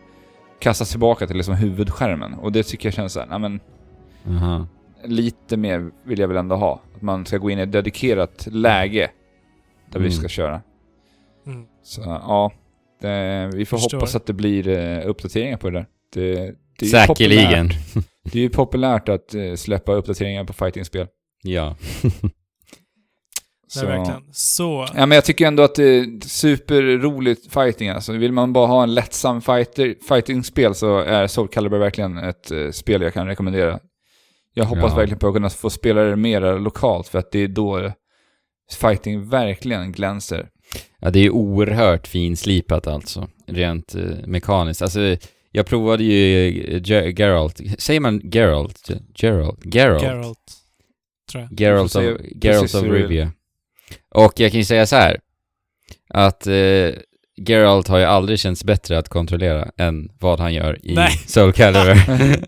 kastas 0.59 0.89
tillbaka 0.89 1.27
till 1.27 1.37
liksom 1.37 1.53
huvudskärmen. 1.55 2.33
Och 2.33 2.51
det 2.51 2.63
tycker 2.63 2.87
jag 2.87 2.93
känns 2.93 3.13
såhär, 3.13 3.27
nej 3.27 3.39
men 3.39 3.59
Aha. 4.27 4.67
lite 5.05 5.57
mer 5.57 5.91
vill 6.03 6.19
jag 6.19 6.27
väl 6.27 6.37
ändå 6.37 6.55
ha. 6.55 6.81
Att 6.95 7.01
man 7.01 7.25
ska 7.25 7.37
gå 7.37 7.49
in 7.49 7.59
i 7.59 7.61
ett 7.61 7.71
dedikerat 7.71 8.47
läge 8.51 9.09
där 9.91 9.99
vi 9.99 10.05
Mm. 10.05 10.11
ska 10.11 10.27
köra. 10.27 10.61
Mm. 11.47 11.65
Så 11.83 12.01
ja, 12.05 12.51
det, 13.01 13.49
vi 13.53 13.65
får 13.65 13.77
Förstår. 13.77 13.97
hoppas 13.97 14.15
att 14.15 14.25
det 14.25 14.33
blir 14.33 14.67
eh, 14.67 15.09
uppdateringar 15.09 15.57
på 15.57 15.69
det 15.69 15.77
där. 15.79 15.85
Det, 16.13 16.55
det 16.79 16.85
Säkerligen. 16.85 17.69
populärt. 17.69 18.05
Det 18.23 18.39
är 18.39 18.43
ju 18.43 18.49
populärt 18.49 19.09
att 19.09 19.35
eh, 19.35 19.55
släppa 19.55 19.93
uppdateringar 19.93 20.43
på 20.43 20.53
fightingspel. 20.53 21.07
ja. 21.43 21.75
Nej, 23.75 23.85
verkligen. 23.85 24.23
Så. 24.33 24.87
Ja, 24.95 25.05
men 25.05 25.15
jag 25.15 25.25
tycker 25.25 25.47
ändå 25.47 25.63
att 25.63 25.75
det 25.75 25.83
är 25.83 26.27
superroligt 26.27 27.53
fighting 27.53 27.89
alltså. 27.89 28.11
Vill 28.13 28.31
man 28.31 28.53
bara 28.53 28.67
ha 28.67 28.83
en 28.83 28.93
lättsam 28.93 29.41
fighter, 29.41 29.95
fighting-spel 30.07 30.75
så 30.75 30.97
är 30.99 31.27
Soul 31.27 31.47
Calibur 31.47 31.77
verkligen 31.77 32.17
ett 32.17 32.51
eh, 32.51 32.69
spel 32.71 33.01
jag 33.01 33.13
kan 33.13 33.27
rekommendera. 33.27 33.79
Jag 34.53 34.65
hoppas 34.65 34.91
Ja. 34.91 34.95
verkligen 34.95 35.19
på 35.19 35.27
att 35.27 35.33
kunna 35.33 35.49
få 35.49 35.69
spela 35.69 36.01
det 36.01 36.15
mer 36.15 36.59
lokalt 36.59 37.07
för 37.07 37.19
att 37.19 37.31
det 37.31 37.39
är 37.39 37.47
då 37.47 37.91
fighting 38.81 39.29
verkligen 39.29 39.91
glänser. 39.91 40.49
Ja, 40.99 41.09
det 41.09 41.19
är 41.19 41.23
ju 41.23 41.29
oerhört 41.29 42.07
finslipat 42.07 42.87
alltså. 42.87 43.27
Rent 43.47 43.95
eh, 43.95 44.01
mekaniskt. 44.27 44.81
Alltså, 44.81 44.99
jag 45.55 45.65
provade 45.65 46.03
ju 46.03 46.47
eh, 46.47 46.81
Ge- 46.83 47.13
Geralt. 47.17 47.61
Säger 47.77 47.99
man 47.99 48.21
Geralt? 48.23 48.89
Ge- 48.89 48.99
Geralt? 49.15 49.59
Geralt? 49.65 50.03
Geralt. 50.03 50.37
Tror 51.31 51.43
jag. 51.49 51.59
Geralt 51.61 51.95
of, 51.95 52.03
Geralt 52.43 52.75
of. 52.75 52.83
Rivia. 52.83 53.31
Och 54.15 54.33
jag 54.39 54.51
kan 54.51 54.59
ju 54.59 54.65
säga 54.65 54.85
så 54.85 54.95
här. 54.95 55.19
Att 56.09 56.47
eh, 56.47 56.89
Geralt 57.37 57.87
har 57.87 57.97
ju 57.97 58.03
aldrig 58.05 58.39
känts 58.39 58.63
bättre 58.63 58.97
att 58.97 59.09
kontrollera 59.09 59.71
än 59.77 60.09
vad 60.19 60.39
han 60.39 60.53
gör 60.53 60.85
i 60.85 60.95
Nej. 60.95 61.11
Soul 61.27 61.53
Calibur. 61.53 61.97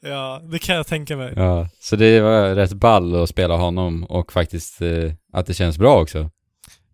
ja, 0.00 0.42
det 0.52 0.58
kan 0.58 0.76
jag 0.76 0.86
tänka 0.86 1.16
mig. 1.16 1.32
ja, 1.36 1.68
så 1.80 1.96
det 1.96 2.20
var 2.20 2.54
rätt 2.54 2.72
ball 2.72 3.22
att 3.22 3.28
spela 3.28 3.56
honom 3.56 4.04
och 4.04 4.32
faktiskt 4.32 4.80
eh, 4.80 5.12
att 5.32 5.46
det 5.46 5.54
känns 5.54 5.78
bra 5.78 6.00
också. 6.00 6.30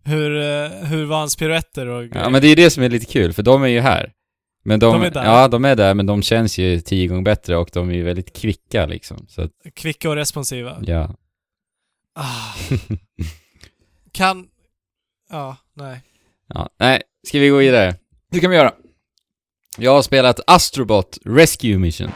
Hur, 0.05 0.37
eh, 0.37 0.69
hur 0.71 1.05
var 1.05 1.19
hans 1.19 1.37
piruetter 1.37 1.87
och 1.87 2.05
Ja, 2.15 2.29
men 2.29 2.41
det 2.41 2.47
är 2.47 2.49
ju 2.49 2.55
det 2.55 2.71
som 2.71 2.83
är 2.83 2.89
lite 2.89 3.07
kul, 3.13 3.33
för 3.33 3.43
de 3.43 3.63
är 3.63 3.69
ju 3.69 3.81
här. 3.81 4.13
Men 4.63 4.81
de, 4.81 4.93
De 5.01 5.07
är 5.07 5.11
där. 5.11 5.25
Ja, 5.25 5.49
de 5.49 5.65
är 5.65 5.77
där, 5.77 5.95
men 5.95 6.07
de 6.07 6.23
känns 6.23 6.59
ju 6.59 6.81
tio 6.81 7.07
gånger 7.07 7.23
bättre 7.23 7.57
och 7.57 7.71
de 7.73 7.91
är 7.91 7.95
ju 7.95 8.03
väldigt 8.03 8.37
kvicka 8.37 8.87
liksom. 8.87 9.27
Så 9.29 9.43
att, 9.43 9.51
Kvicka 9.75 10.11
och 10.11 10.17
responsiva. 10.17 10.79
ja. 10.83 11.15
Ah. 12.15 12.55
kan... 14.13 14.49
Ja, 15.31 15.57
nej. 15.75 16.01
ja. 16.47 16.69
Nej, 16.79 17.03
ska 17.27 17.39
vi 17.39 17.49
gå 17.49 17.57
vidare? 17.57 17.97
Det 18.31 18.41
kan 18.41 18.51
vi 18.51 18.57
göra. 18.57 18.73
Jag 19.79 19.91
har 19.95 20.03
spelat 20.03 20.41
Astrobot 20.47 21.19
Rescue 21.25 21.79
Mission. 21.79 22.11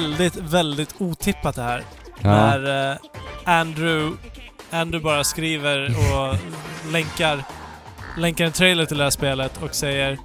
Väldigt, 0.00 0.36
väldigt 0.36 0.94
otippat 0.98 1.54
det 1.54 1.62
här. 1.62 1.82
Ja. 2.22 2.30
När 2.30 2.90
eh, 2.92 2.96
Andrew, 3.44 4.16
Andrew 4.70 5.04
bara 5.04 5.24
skriver 5.24 5.86
och 5.88 6.36
länkar, 6.92 7.44
länkar 8.18 8.44
en 8.44 8.52
trailer 8.52 8.86
till 8.86 8.98
det 8.98 9.02
här 9.04 9.10
spelet 9.10 9.62
och 9.62 9.74
säger 9.74 10.18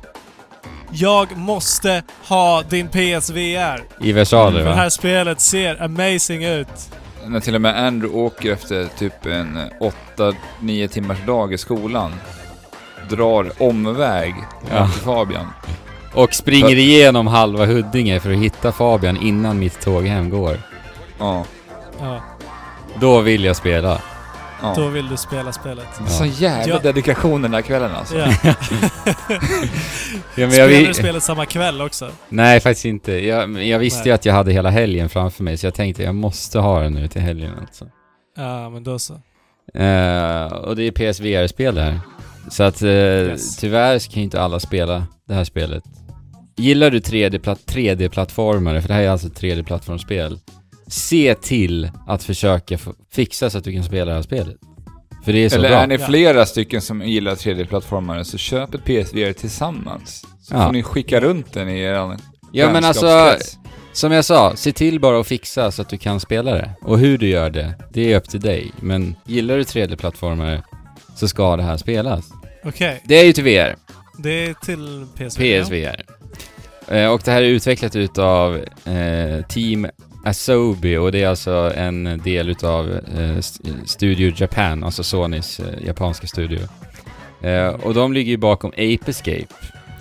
Jag 0.92 1.38
måste 1.38 2.04
ha 2.28 2.62
din 2.62 2.88
PSVR. 2.88 3.84
I 4.00 4.12
versaler 4.12 4.52
För 4.52 4.60
det 4.60 4.70
va? 4.70 4.76
här 4.76 4.90
spelet 4.90 5.42
ser 5.42 5.82
amazing 5.84 6.44
ut. 6.46 6.92
När 7.26 7.40
till 7.40 7.56
och 7.56 7.62
med 7.62 7.86
Andrew 7.86 8.20
åker 8.26 8.54
efter 8.54 8.88
typ 8.98 9.26
en 9.26 9.60
8-9 10.62 10.88
timmars 10.88 11.26
dag 11.26 11.54
i 11.54 11.58
skolan. 11.58 12.14
Drar 13.10 13.52
omväg 13.64 14.36
Ja. 14.72 14.88
till 14.88 15.02
Fabian. 15.02 15.48
Och 16.14 16.34
springer 16.34 16.76
igenom 16.78 17.28
halva 17.28 17.66
Huddinge 17.66 18.20
för 18.20 18.32
att 18.32 18.38
hitta 18.38 18.72
Fabian 18.72 19.18
innan 19.18 19.60
mitt 19.60 19.82
tåg 19.82 20.06
hem 20.06 20.30
går. 20.30 20.58
Ja. 21.20 21.46
Ja. 22.00 22.22
Då 23.00 23.22
vill 23.22 23.44
jag 23.44 23.56
spela. 23.56 24.02
Ja. 24.62 24.74
då 24.78 24.88
vill 24.88 25.08
du 25.10 25.18
spela 25.18 25.52
spelet. 25.52 25.88
Så 26.08 26.26
jävla 26.26 26.74
Ja. 26.74 26.80
dedikation 26.80 27.42
den 27.42 27.52
där 27.52 27.62
kvällen 27.62 27.92
alltså. 27.96 28.18
Ja. 28.18 28.28
Ja, 30.36 30.48
men 30.48 30.52
jag, 30.52 30.52
Spelar 30.54 30.68
vi- 30.68 30.86
du 30.86 30.94
spelet 30.94 31.24
samma 31.24 31.46
kväll 31.46 31.82
också? 31.82 32.10
Nej, 32.30 32.60
faktiskt 32.60 32.86
inte. 32.86 33.12
Jag, 33.28 33.64
jag 33.64 33.80
visste 33.80 34.00
Nej. 34.00 34.08
ju 34.08 34.14
att 34.14 34.26
jag 34.26 34.34
hade 34.34 34.52
hela 34.52 34.70
helgen 34.70 35.10
framför 35.10 35.44
mig, 35.44 35.58
så 35.58 35.66
jag 35.66 35.74
tänkte 35.74 36.04
jag 36.04 36.16
måste 36.16 36.60
ha 36.60 36.80
den 36.80 36.94
nu 36.94 37.08
till 37.08 37.22
helgen 37.22 37.52
alltså. 37.62 37.86
Ja, 38.38 38.70
men 38.70 38.84
då 38.84 39.00
så. 39.00 39.14
Eh, 39.74 40.46
och 40.54 40.76
det 40.76 40.84
är 40.84 40.92
PSVR-spel 40.92 41.76
det 41.76 41.82
här. 41.82 42.00
Så 42.50 42.64
att 42.64 42.82
eh, 42.82 42.90
Yes. 42.90 43.56
tyvärr 43.58 44.00
så 44.00 44.12
kan 44.12 44.20
ju 44.20 44.24
inte 44.24 44.42
alla 44.42 44.60
spela 44.60 45.04
det 45.28 45.34
här 45.34 45.44
spelet. 45.44 45.84
Gillar 46.58 46.90
du 46.92 47.00
3D-platt- 47.00 47.66
3D-plattformare, 47.66 48.82
för 48.82 48.88
det 48.88 48.94
här 48.94 49.02
är 49.04 49.10
alltså 49.10 49.28
ett 49.28 49.42
3D-plattformsspel, 49.42 50.40
se 50.88 51.36
till 51.36 51.92
att 52.08 52.24
försöka 52.24 52.78
fixa 53.14 53.50
så 53.50 53.58
att 53.58 53.64
du 53.64 53.74
kan 53.74 53.84
spela 53.84 54.06
det 54.06 54.16
här 54.16 54.22
spelet. 54.22 54.56
För 55.26 55.34
det 55.34 55.40
är 55.40 55.50
så 55.50 55.56
Eller 55.56 55.70
bra. 55.70 55.78
är 55.80 55.88
ni 55.88 55.96
Ja. 56.00 56.06
flera 56.08 56.46
stycken 56.46 56.82
som 56.82 57.02
gillar 57.02 57.36
3D-plattformare 57.36 58.24
så 58.24 58.38
köp 58.38 58.74
ett 58.74 58.86
PSVR 58.86 59.34
tillsammans. 59.34 60.26
Så 60.42 60.56
Ja. 60.56 60.66
får 60.66 60.74
ni 60.74 60.84
skicka 60.84 61.20
runt 61.20 61.54
den 61.54 61.70
i 61.70 61.80
er 61.80 62.18
Ja 62.54 62.72
men 62.72 62.86
alltså, 62.86 63.36
som 63.94 64.12
jag 64.12 64.26
sa, 64.26 64.56
se 64.56 64.72
till 64.72 65.00
bara 65.00 65.20
att 65.20 65.28
fixa 65.28 65.72
så 65.72 65.82
att 65.82 65.90
du 65.90 65.98
kan 65.98 66.20
spela 66.20 66.52
det. 66.52 66.70
Och 66.82 67.00
hur 67.00 67.18
du 67.18 67.28
gör 67.28 67.50
det, 67.50 67.74
det 67.94 68.14
är 68.14 68.18
upp 68.18 68.30
till 68.30 68.40
dig. 68.42 68.72
Men 68.80 69.16
gillar 69.26 69.58
du 69.58 69.64
3D-plattformare 69.64 70.64
så 71.16 71.28
ska 71.28 71.56
det 71.56 71.64
här 71.64 71.78
spelas. 71.78 72.26
Okej, 72.64 73.02
Det 73.06 73.16
är 73.20 73.26
ju 73.26 73.34
till 73.34 73.44
VR. 73.44 73.76
det 74.18 74.46
är 74.46 74.54
till 74.54 75.06
PSV. 75.18 75.62
PSVR. 75.64 76.06
Eh, 76.92 77.08
och 77.12 77.22
det 77.26 77.32
här 77.32 77.42
är 77.42 77.46
utvecklat 77.48 77.96
utav 77.96 78.56
eh, 78.86 79.46
Team 79.48 79.88
Asobi 80.26 80.98
och 80.98 81.12
det 81.12 81.24
är 81.24 81.28
alltså 81.28 81.74
en 81.76 82.22
del 82.24 82.50
utav 82.50 82.92
eh, 83.18 83.38
St- 83.38 83.70
Studio 83.86 84.34
Japan, 84.38 84.84
alltså 84.84 85.04
Sonys 85.04 85.60
eh, 85.60 85.86
japanska 85.86 86.28
studio. 86.28 86.60
Eh, 87.42 87.68
och 87.68 87.94
de 87.94 88.14
ligger 88.14 88.32
ju 88.32 88.38
bakom 88.38 88.70
Ape 88.72 89.00
Escape, 89.08 89.46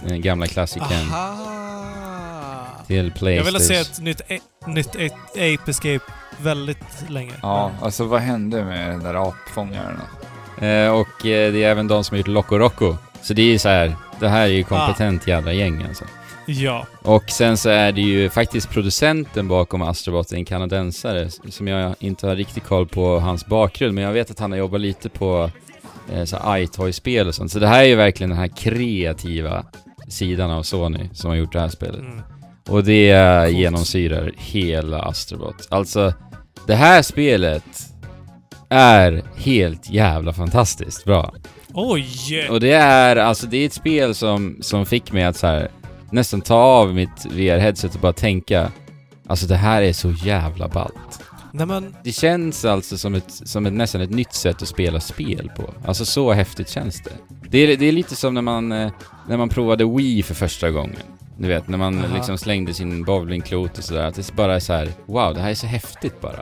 den 0.06 0.20
gamla 0.20 0.46
klassikern 0.46 1.08
Aha! 1.12 2.66
till 2.86 2.96
Jag 2.96 3.14
Playstation. 3.14 3.44
ville 3.46 3.60
se 3.60 3.74
ett 3.76 4.00
nytt, 4.00 4.20
nytt 4.66 4.96
Ape 5.30 5.70
Escape 5.70 6.00
väldigt 6.40 7.04
länge. 7.08 7.32
Ja, 7.42 7.70
alltså 7.82 8.04
vad 8.04 8.20
hände 8.20 8.64
med 8.64 8.90
den 8.90 9.02
där 9.02 9.28
apfångaren? 9.28 10.00
Eh, 10.60 10.90
och 10.92 11.26
eh, 11.26 11.52
det 11.52 11.64
är 11.64 11.70
även 11.70 11.88
de 11.88 12.04
som 12.04 12.14
har 12.14 12.18
gjort 12.18 12.26
Loco 12.28 12.58
Roco. 12.58 12.96
Så 13.22 13.34
det 13.34 13.42
är 13.42 13.46
ju 13.46 13.58
så 13.58 13.68
här, 13.68 13.96
det 14.20 14.28
här 14.28 14.42
är 14.42 14.46
ju 14.46 14.64
kompetent 14.64 15.26
jävla 15.26 15.52
gäng 15.52 15.82
alltså. 15.88 16.04
Ja. 16.50 16.86
Och 17.02 17.30
sen 17.30 17.56
så 17.56 17.68
är 17.68 17.92
det 17.92 18.00
ju 18.00 18.30
faktiskt 18.30 18.70
producenten 18.70 19.48
bakom 19.48 19.82
Astrobot, 19.82 20.32
en 20.32 20.44
kanadensare, 20.44 21.30
som 21.48 21.68
jag 21.68 21.94
inte 21.98 22.26
har 22.26 22.36
riktigt 22.36 22.64
koll 22.64 22.86
på 22.86 23.18
hans 23.18 23.46
bakgrund, 23.46 23.94
men 23.94 24.04
jag 24.04 24.12
vet 24.12 24.30
att 24.30 24.38
han 24.38 24.50
har 24.50 24.58
jobbat 24.58 24.80
lite 24.80 25.08
på 25.08 25.50
eh, 26.12 26.24
så 26.24 26.36
iToy-spel 26.48 27.28
och 27.28 27.34
sånt. 27.34 27.52
Så 27.52 27.58
det 27.58 27.66
här 27.66 27.80
är 27.80 27.86
ju 27.86 27.94
verkligen 27.94 28.30
den 28.30 28.38
här 28.38 28.48
kreativa 28.56 29.64
sidan 30.08 30.50
av 30.50 30.62
Sony 30.62 31.08
som 31.12 31.30
har 31.30 31.36
gjort 31.36 31.52
det 31.52 31.60
här 31.60 31.68
spelet. 31.68 32.00
Mm. 32.00 32.20
Och 32.68 32.84
det 32.84 33.44
Coolt. 33.44 33.58
genomsyrar 33.58 34.32
hela 34.36 35.02
Astrobot. 35.02 35.66
Alltså, 35.68 36.12
det 36.66 36.74
här 36.74 37.02
spelet 37.02 37.64
är 38.68 39.22
helt 39.36 39.90
jävla 39.90 40.32
fantastiskt 40.32 41.04
bra. 41.04 41.34
Oj! 41.74 42.48
Och 42.50 42.60
det 42.60 42.72
är, 42.72 43.16
alltså 43.16 43.46
det 43.46 43.56
är 43.56 43.66
ett 43.66 43.72
spel 43.72 44.14
som, 44.14 44.58
som 44.60 44.86
fick 44.86 45.12
mig 45.12 45.24
att 45.24 45.36
så 45.36 45.46
här 45.46 45.70
nästan 46.12 46.40
ta 46.40 46.54
av 46.54 46.94
mitt 46.94 47.26
VR-headset 47.30 47.94
och 47.94 48.00
bara 48.00 48.12
tänka 48.12 48.70
Alltså 49.30 49.46
det 49.46 49.56
här 49.56 49.82
är 49.82 49.92
så 49.92 50.10
jävla 50.10 50.68
ballt. 50.68 51.22
Nej 51.52 51.66
men, 51.66 51.96
Det 52.04 52.12
känns 52.12 52.64
alltså 52.64 52.98
som 52.98 53.14
ett, 53.14 53.30
som 53.30 53.66
ett, 53.66 53.72
nästan 53.72 54.00
ett 54.00 54.10
nytt 54.10 54.32
sätt 54.32 54.62
att 54.62 54.68
spela 54.68 55.00
spel 55.00 55.50
på. 55.56 55.74
Alltså 55.86 56.04
så 56.04 56.32
häftigt 56.32 56.68
känns 56.68 57.02
det. 57.02 57.12
Det 57.48 57.58
är, 57.58 57.76
det 57.76 57.86
är 57.86 57.92
lite 57.92 58.16
som 58.16 58.34
när 58.34 58.42
man, 58.42 58.72
eh, 58.72 58.90
när 59.28 59.36
man 59.36 59.48
provade 59.48 59.84
Wii 59.84 60.22
för 60.22 60.34
första 60.34 60.70
gången. 60.70 60.96
Du 61.38 61.48
vet, 61.48 61.68
när 61.68 61.78
man 61.78 61.98
Aha. 61.98 62.14
liksom 62.16 62.38
slängde 62.38 62.74
sin 62.74 63.04
bowlingklot 63.04 63.78
och 63.78 63.84
sådär. 63.84 64.06
Att 64.06 64.14
det 64.14 64.32
bara 64.32 64.54
är 64.54 64.60
så 64.60 64.72
här: 64.72 64.88
wow, 65.06 65.34
det 65.34 65.40
här 65.40 65.50
är 65.50 65.54
så 65.54 65.66
häftigt 65.66 66.20
bara. 66.20 66.40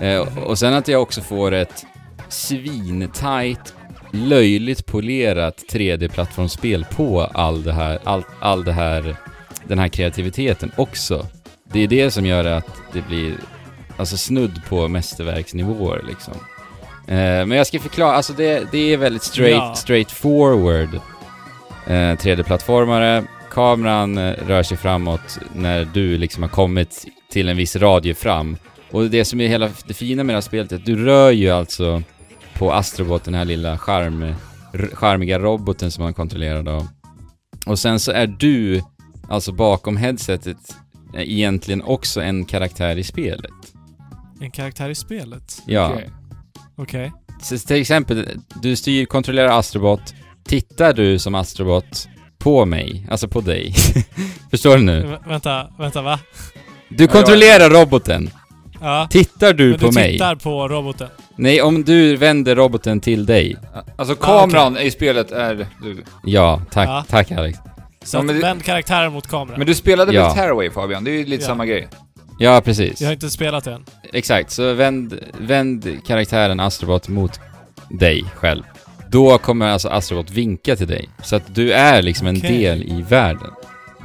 Eh, 0.00 0.20
och, 0.20 0.38
och 0.38 0.58
sen 0.58 0.74
att 0.74 0.88
jag 0.88 1.02
också 1.02 1.20
får 1.20 1.52
ett 1.52 1.86
svintajt, 2.28 3.74
löjligt 4.14 4.86
polerat 4.86 5.64
3D-plattformsspel 5.72 6.84
på 6.96 7.20
all 7.22 7.62
det 7.62 7.72
här, 7.72 7.98
all, 8.04 8.22
all 8.40 8.64
det 8.64 8.72
här, 8.72 9.16
den 9.66 9.78
här 9.78 9.88
kreativiteten 9.88 10.72
också. 10.76 11.26
Det 11.72 11.80
är 11.80 11.88
det 11.88 12.10
som 12.10 12.26
gör 12.26 12.44
att 12.44 12.66
det 12.92 13.00
blir, 13.08 13.34
alltså 13.96 14.16
snudd 14.16 14.60
på 14.68 14.88
mästerverksnivåer 14.88 16.04
liksom. 16.08 16.34
Eh, 17.08 17.46
men 17.46 17.50
jag 17.50 17.66
ska 17.66 17.78
förklara, 17.78 18.12
alltså 18.12 18.32
det, 18.32 18.66
det 18.72 18.92
är 18.92 18.96
väldigt 18.96 19.22
straight, 19.22 19.56
Ja. 19.56 19.74
straightforward 19.74 20.94
eh, 21.86 21.90
3D-plattformare. 21.92 23.24
Kameran 23.50 24.18
eh, 24.18 24.34
rör 24.46 24.62
sig 24.62 24.76
framåt 24.76 25.38
när 25.54 25.84
du 25.84 26.18
liksom 26.18 26.42
har 26.42 26.50
kommit 26.50 27.06
till 27.30 27.48
en 27.48 27.56
viss 27.56 27.76
radie 27.76 28.14
fram. 28.14 28.56
Och 28.90 29.04
det 29.04 29.24
som 29.24 29.40
är 29.40 29.48
hela 29.48 29.70
det 29.86 29.94
fina 29.94 30.24
med 30.24 30.34
det 30.34 30.36
här 30.36 30.40
spelet 30.40 30.72
är 30.72 30.76
att 30.76 30.84
du 30.86 31.04
rör 31.04 31.30
ju 31.30 31.50
alltså 31.50 32.02
på 32.58 32.72
Astrobot, 32.72 33.24
den 33.24 33.34
här 33.34 33.44
lilla 33.44 33.78
charm, 33.78 34.34
charmiga 34.92 35.38
roboten 35.38 35.90
som 35.90 36.04
man 36.04 36.14
kontrollerar 36.14 36.62
då. 36.62 36.86
Och 37.66 37.78
sen 37.78 38.00
så 38.00 38.12
är 38.12 38.26
du, 38.26 38.82
alltså 39.28 39.52
bakom 39.52 39.96
headsetet, 39.96 40.56
egentligen 41.14 41.82
också 41.82 42.20
en 42.22 42.44
karaktär 42.44 42.96
i 42.96 43.04
spelet. 43.04 43.50
en 44.40 44.50
karaktär 44.50 44.88
i 44.90 44.94
spelet. 44.94 45.62
Ja. 45.66 45.90
Okej. 45.92 46.10
Okej. 46.76 47.12
Så 47.42 47.58
till 47.58 47.76
exempel, 47.80 48.28
du 48.62 48.76
styr, 48.76 49.04
kontrollerar 49.06 49.58
Astrobot. 49.58 50.14
Tittar 50.44 50.92
du 50.92 51.18
som 51.18 51.34
Astrobot 51.34 52.08
på 52.38 52.64
mig, 52.64 53.06
alltså 53.10 53.28
på 53.28 53.40
dig. 53.40 53.74
Förstår 54.50 54.76
du 54.76 54.82
nu? 54.82 55.02
Vä- 55.02 55.28
Vänta, 55.28 55.68
vänta 55.78 56.02
va? 56.02 56.20
Du 56.88 57.06
kontrollerar 57.06 57.70
roboten. 57.70 58.30
Ja. 58.84 59.06
Tittar 59.10 59.52
du 59.52 59.70
men 59.70 59.78
på 59.78 59.86
du 59.86 59.92
mig? 59.92 60.12
tittar 60.12 60.34
på 60.34 60.68
roboten? 60.68 61.08
Nej, 61.36 61.62
om 61.62 61.84
du 61.84 62.16
vänder 62.16 62.56
roboten 62.56 63.00
till 63.00 63.26
dig. 63.26 63.56
Alltså 63.96 64.14
kameran 64.14 64.78
i 64.78 64.90
spelet 64.90 65.32
är 65.32 65.66
du. 65.82 66.04
Ja, 66.24 66.60
tack, 66.70 66.88
Ja. 66.88 67.04
tack 67.08 67.30
Alex. 67.32 67.58
Så 68.04 68.16
Ja, 68.16 68.22
vänd 68.22 68.64
karaktären 68.64 69.12
mot 69.12 69.26
kameran. 69.26 69.58
Men 69.58 69.66
du 69.66 69.74
spelade 69.74 70.12
Ja. 70.12 70.26
väl 70.26 70.34
Tearaway 70.36 70.70
Fabian? 70.70 71.04
Det 71.04 71.10
är 71.10 71.12
ju 71.18 71.24
lite 71.24 71.42
Ja. 71.42 71.46
samma 71.48 71.66
grej. 71.66 71.88
Ja, 72.38 72.60
precis. 72.64 73.00
Jag 73.00 73.08
har 73.08 73.12
inte 73.12 73.30
spelat 73.30 73.66
än. 73.66 73.84
Exakt, 74.12 74.50
så 74.50 74.72
vänd, 74.72 75.18
vänd 75.38 75.98
karaktären 76.06 76.60
Astrobot 76.60 77.08
mot 77.08 77.40
dig 77.90 78.24
själv. 78.34 78.62
Då 79.08 79.38
kommer 79.38 79.68
alltså 79.68 79.88
Astrobot 79.88 80.30
vinka 80.30 80.76
till 80.76 80.86
dig. 80.88 81.08
Så 81.22 81.36
att 81.36 81.54
du 81.54 81.72
är 81.72 82.02
liksom 82.02 82.26
en 82.26 82.36
Okej. 82.36 82.58
del 82.58 82.82
i 82.82 83.04
världen. 83.08 83.50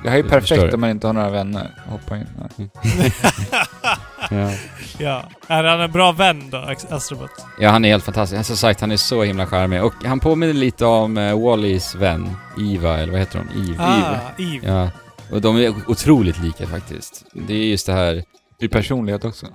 Det 0.03 0.09
här 0.09 0.17
är 0.17 0.23
förstår 0.23 0.55
perfekt 0.55 0.73
om 0.73 0.82
man 0.82 0.89
inte 0.89 1.07
har 1.07 1.13
några 1.13 1.30
vänner. 1.30 1.71
Hoppa 1.88 2.17
in. 2.17 2.25
Ja. 4.30 4.51
Ja. 5.01 5.23
Är 5.47 5.63
han 5.63 5.82
en 5.82 5.91
bra 5.91 6.11
vän 6.11 6.49
då, 6.49 6.57
Astrobot? 6.89 7.32
ja, 7.59 7.69
han 7.69 7.86
är 7.86 7.89
helt 7.89 8.03
fantastisk. 8.03 8.45
Som 8.45 8.57
sagt, 8.57 8.82
han 8.82 8.91
är 8.91 8.97
så 8.97 9.23
himla 9.23 9.45
charmig. 9.45 9.84
Och 9.84 9.93
han 10.05 10.19
påminner 10.19 10.53
lite 10.53 10.86
om 10.86 11.17
uh, 11.17 11.43
Wallys 11.43 11.95
vän, 11.95 12.30
Iva, 12.57 12.97
eller 12.97 13.11
vad 13.11 13.19
heter 13.19 13.39
hon? 13.39 13.69
Eve. 13.69 13.84
Ah, 13.84 14.17
Eve. 14.38 14.67
Ja. 14.67 14.89
Och 15.32 15.41
de 15.41 15.57
är 15.57 15.73
otroligt 15.88 16.39
lika 16.39 16.67
faktiskt. 16.67 17.25
Det 17.34 17.53
är 17.53 17.65
just 17.65 17.86
det 17.86 17.93
här 17.93 18.23
I 18.59 18.67
personlighet 18.67 19.25
också. 19.25 19.47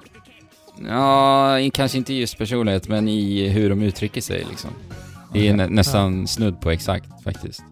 Ja, 0.89 1.59
kanske 1.73 1.99
inte 1.99 2.15
just 2.15 2.39
personlighet, 2.39 2.89
men 2.89 3.09
i 3.09 3.49
hur 3.49 3.71
de 3.71 3.83
uttrycker 3.83 4.21
sig 4.21 4.47
liksom. 4.51 4.71
Det 5.33 5.49
är 5.49 5.55
nä 5.55 5.67
nästan 5.67 6.27
snudd 6.27 6.61
på 6.61 6.71
exakt 6.71 7.23
faktiskt. 7.25 7.63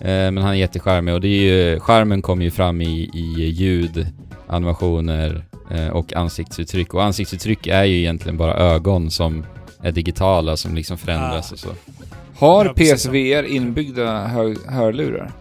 Eh, 0.00 0.06
men 0.08 0.38
han 0.38 0.50
är 0.50 0.54
jättecharmig 0.54 1.14
och 1.14 1.20
det 1.20 1.28
är 1.28 1.70
ju, 1.70 1.80
charmen 1.80 2.22
kommer 2.22 2.44
ju 2.44 2.50
fram 2.50 2.80
i, 2.80 3.10
i 3.14 3.50
ljud, 3.50 4.06
animationer 4.46 5.44
och 5.92 6.12
ansiktsuttryck. 6.16 6.94
Och 6.94 7.04
ansiktsuttryck 7.04 7.66
är 7.66 7.84
ju 7.84 7.98
egentligen 7.98 8.36
bara 8.36 8.54
ögon 8.54 9.10
som 9.10 9.46
är 9.82 9.92
digitala, 9.92 10.56
som 10.56 10.74
liksom 10.74 10.98
förändras 10.98 11.50
Ah. 11.50 11.54
och 11.54 11.58
så. 11.58 11.68
Har 12.38 12.64
Ja. 12.64 12.72
PSVR 12.74 13.44
inbyggda 13.44 14.26
hör 14.26 14.70
hörlurar? 14.70 15.32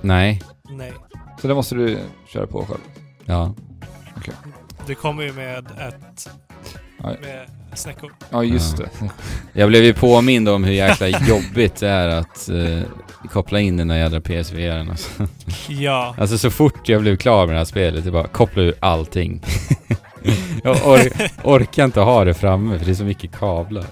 Nej, 0.00 0.42
Nej. 0.70 0.92
Så 1.40 1.48
det 1.48 1.54
måste 1.54 1.74
du 1.74 1.98
köra 2.28 2.46
på 2.46 2.64
själv. 2.66 2.80
ja. 3.24 3.54
Det 4.86 4.94
kommer 4.94 5.22
ju 5.22 5.32
med 5.32 5.58
ett... 5.58 6.28
Ja. 7.02 7.08
Med 7.70 7.78
snäckor. 7.78 8.14
Ja, 8.30 8.44
just 8.44 8.78
Ja. 8.78 8.84
det. 9.00 9.10
Jag 9.60 9.68
blev 9.68 9.84
ju 9.84 9.94
påmind 9.94 10.48
om 10.48 10.64
hur 10.64 10.72
jäkla 10.72 11.08
jobbigt 11.08 11.76
det 11.76 11.88
är 11.88 12.08
att 12.08 12.48
eh, 12.48 12.80
koppla 13.30 13.60
in 13.60 13.76
den 13.76 13.88
där 13.88 13.96
jädra 13.96 14.20
PSVR'n 14.20 14.90
alltså. 14.90 15.26
Ja. 15.68 16.14
Alltså 16.18 16.38
så 16.38 16.50
fort 16.50 16.88
jag 16.88 17.02
blev 17.02 17.16
klar 17.16 17.46
med 17.46 17.54
det 17.54 17.58
här 17.58 17.64
spelet, 17.64 18.04
det 18.04 18.10
bara 18.10 18.26
koppla 18.26 18.62
ur 18.62 18.74
allting. 18.80 19.42
jag 20.64 20.76
or- 20.76 21.30
orkar 21.44 21.84
inte 21.84 22.00
ha 22.00 22.24
det 22.24 22.34
framme 22.34 22.78
för 22.78 22.84
det 22.86 22.92
är 22.92 22.94
så 22.94 23.04
mycket 23.04 23.38
kablar. 23.38 23.86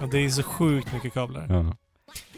Och 0.00 0.08
det 0.08 0.24
är 0.24 0.28
så 0.28 0.42
sjukt 0.42 0.92
mycket 0.92 1.14
kablar. 1.14 1.46
Ja, 1.48 1.74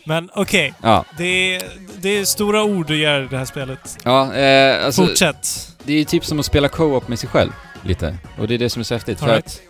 Men 0.07 0.31
okej. 0.35 0.75
ja. 0.83 1.05
Det, 1.19 1.57
är, 1.57 1.62
det 2.01 2.09
är 2.09 2.25
stora 2.25 2.65
ord 2.65 2.87
du 2.87 2.97
gör 2.97 3.23
i 3.25 3.27
det 3.29 3.39
här 3.39 3.45
spelet. 3.45 3.99
ja 4.05 4.35
eh, 4.35 4.85
alltså 4.87 5.07
Fortsätt. 5.07 5.73
det 5.85 5.93
är 5.93 5.99
ju 5.99 6.05
typ 6.05 6.25
som 6.25 6.41
att 6.41 6.47
spela 6.47 6.69
co-op 6.69 7.09
med 7.09 7.19
sig 7.19 7.29
själv, 7.29 7.53
lite. 7.83 8.17
Och 8.39 8.49
det 8.49 8.55
är 8.55 8.59
det 8.59 8.71
som 8.71 8.81
är 8.81 8.85
så 8.85 8.95
häftigt. 8.95 9.23
All 9.23 9.29
För 9.29 9.35
right. 9.35 9.47
att 9.47 9.61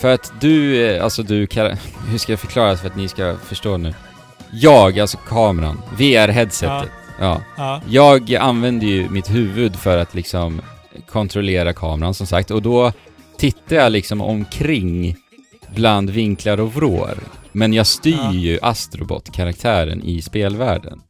För 0.00 0.14
att 0.14 0.32
du, 0.40 0.86
eh, 0.86 1.04
alltså 1.04 1.22
du, 1.22 1.46
hur 2.08 2.18
ska 2.18 2.32
jag 2.32 2.40
förklara 2.40 2.76
för 2.76 2.86
att 2.86 2.96
ni 2.96 3.08
ska 3.08 3.36
förstå 3.44 3.76
nu? 3.76 3.94
Jag, 4.52 4.98
alltså 5.00 5.18
kameran, 5.28 5.82
VR-headsetet. 5.98 6.88
Ja. 7.20 7.40
Ja. 7.56 7.80
Jag 7.86 8.34
använder 8.34 8.86
ju 8.86 9.08
mitt 9.08 9.30
huvud 9.30 9.76
för 9.76 9.98
att 9.98 10.14
liksom 10.14 10.60
kontrollera 11.08 11.72
kameran 11.72 12.14
som 12.14 12.26
sagt 12.26 12.50
och 12.50 12.62
då 12.62 12.92
tittar 13.38 13.76
jag 13.76 13.92
liksom 13.92 14.20
omkring 14.20 15.16
bland 15.74 16.10
vinklar 16.10 16.60
och 16.60 16.74
vrår. 16.74 17.14
Men 17.52 17.72
jag 17.72 17.86
styr 17.86 18.18
Ja. 18.22 18.32
ju 18.32 18.58
Astrobot-karaktären 18.62 20.02
i 20.04 20.22
spelvärlden. 20.22 21.00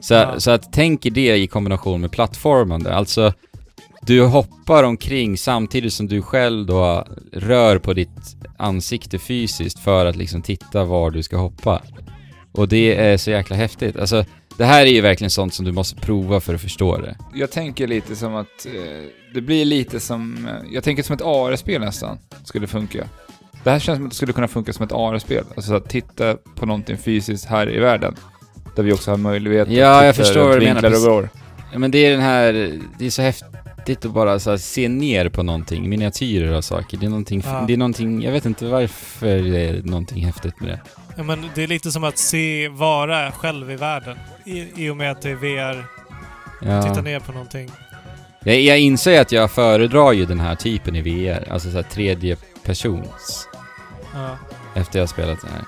Så, 0.00 0.14
Ja. 0.14 0.40
så 0.40 0.50
att 0.50 0.72
tänk 0.72 1.06
er 1.06 1.10
det 1.10 1.36
i 1.36 1.46
kombination 1.46 2.00
med 2.00 2.10
plattformande. 2.12 2.94
Alltså, 2.94 3.32
du 4.06 4.22
hoppar 4.22 4.82
omkring 4.82 5.38
samtidigt 5.38 5.92
som 5.92 6.06
du 6.06 6.22
själv 6.22 6.66
då 6.66 7.06
rör 7.32 7.78
på 7.78 7.92
ditt 7.92 8.36
ansikte 8.56 9.18
fysiskt 9.18 9.78
för 9.78 10.06
att 10.06 10.16
liksom 10.16 10.42
titta 10.42 10.84
var 10.84 11.10
du 11.10 11.22
ska 11.22 11.36
hoppa. 11.36 11.82
Och 12.52 12.68
det 12.68 12.96
är 12.96 13.16
så 13.16 13.30
jäkla 13.30 13.56
häftigt. 13.56 13.96
Alltså, 13.96 14.24
det 14.56 14.64
här 14.64 14.86
är 14.86 14.90
ju 14.90 15.00
verkligen 15.00 15.30
sånt 15.30 15.54
som 15.54 15.64
du 15.64 15.72
måste 15.72 16.00
prova 16.00 16.40
för 16.40 16.54
att 16.54 16.60
förstå 16.60 16.98
det. 16.98 17.16
Jag 17.34 17.50
tänker 17.50 17.86
lite 17.86 18.16
som 18.16 18.34
att 18.34 18.66
eh, 18.66 18.72
det 19.34 19.40
blir 19.40 19.64
lite 19.64 20.00
som, 20.00 20.46
eh, 20.46 20.74
jag 20.74 20.84
tänker 20.84 21.02
som 21.02 21.14
ett 21.14 21.22
AR-spel 21.22 21.80
nästan, 21.80 22.18
skulle 22.44 22.66
funka. 22.66 23.08
Det 23.64 23.70
här 23.70 23.78
känns 23.78 23.96
som 23.96 24.06
att 24.06 24.10
det 24.10 24.16
skulle 24.16 24.32
kunna 24.32 24.48
funka 24.48 24.72
som 24.72 24.84
ett 24.84 24.92
AR-spel. 24.92 25.44
Alltså 25.56 25.74
att 25.74 25.88
titta 25.88 26.36
på 26.54 26.66
någonting 26.66 26.98
fysiskt 26.98 27.44
här 27.44 27.74
i 27.74 27.78
världen. 27.78 28.16
Där 28.76 28.82
vi 28.82 28.92
också 28.92 29.10
har 29.10 29.18
möjlighet 29.18 29.68
Ja, 29.68 29.98
att 29.98 30.04
jag 30.04 30.14
titta 30.14 30.24
förstår 30.26 30.48
vad 30.48 30.60
du 30.60 30.66
menar. 30.66 31.28
Ja, 31.72 31.78
men 31.78 31.90
det 31.90 32.06
är 32.06 32.10
den 32.10 32.20
här, 32.20 32.52
det 32.98 33.06
är 33.06 33.10
så 33.10 33.22
häftigt 33.22 33.55
att 33.92 34.02
bara 34.12 34.38
så 34.38 34.50
här, 34.50 34.56
se 34.56 34.88
ner 34.88 35.28
på 35.28 35.42
någonting, 35.42 35.88
miniatyrer 35.88 36.52
av 36.52 36.60
saker. 36.62 36.96
Det 36.98 37.06
är 37.06 37.10
någonting, 37.10 37.42
Ja. 37.46 37.64
det 37.66 37.72
är 37.72 37.76
någonting, 37.76 38.22
jag 38.22 38.32
vet 38.32 38.46
inte 38.46 38.66
varför 38.66 39.26
det 39.26 39.68
är 39.68 39.82
någonting 39.82 40.24
häftigt 40.26 40.60
med 40.60 40.68
det. 40.68 40.80
ja, 41.16 41.22
men 41.22 41.44
det 41.54 41.62
är 41.62 41.66
lite 41.66 41.90
som 41.92 42.04
att 42.04 42.18
se, 42.18 42.68
vara 42.68 43.32
själv 43.32 43.70
i 43.70 43.76
världen. 43.76 44.16
I, 44.44 44.84
i 44.84 44.90
och 44.90 44.96
med 44.96 45.10
att 45.10 45.22
det 45.22 45.30
är 45.30 45.34
VR, 45.34 45.84
titta 46.82 46.94
Ja. 46.96 47.00
ner 47.02 47.20
på 47.20 47.32
någonting. 47.32 47.70
Jag, 48.44 48.60
jag 48.60 48.78
inser 48.80 49.20
att 49.20 49.32
jag 49.32 49.50
föredrar 49.50 50.12
ju 50.12 50.24
den 50.26 50.40
här 50.40 50.54
typen 50.54 50.96
i 50.96 51.00
VR, 51.02 51.52
alltså 51.52 51.70
så 51.70 51.76
här 51.76 51.82
tredje 51.82 52.36
persons, 52.64 53.48
Ja. 54.14 54.38
efter 54.74 54.98
jag 54.98 55.08
spelat 55.08 55.40
det 55.42 55.48
här. 55.48 55.62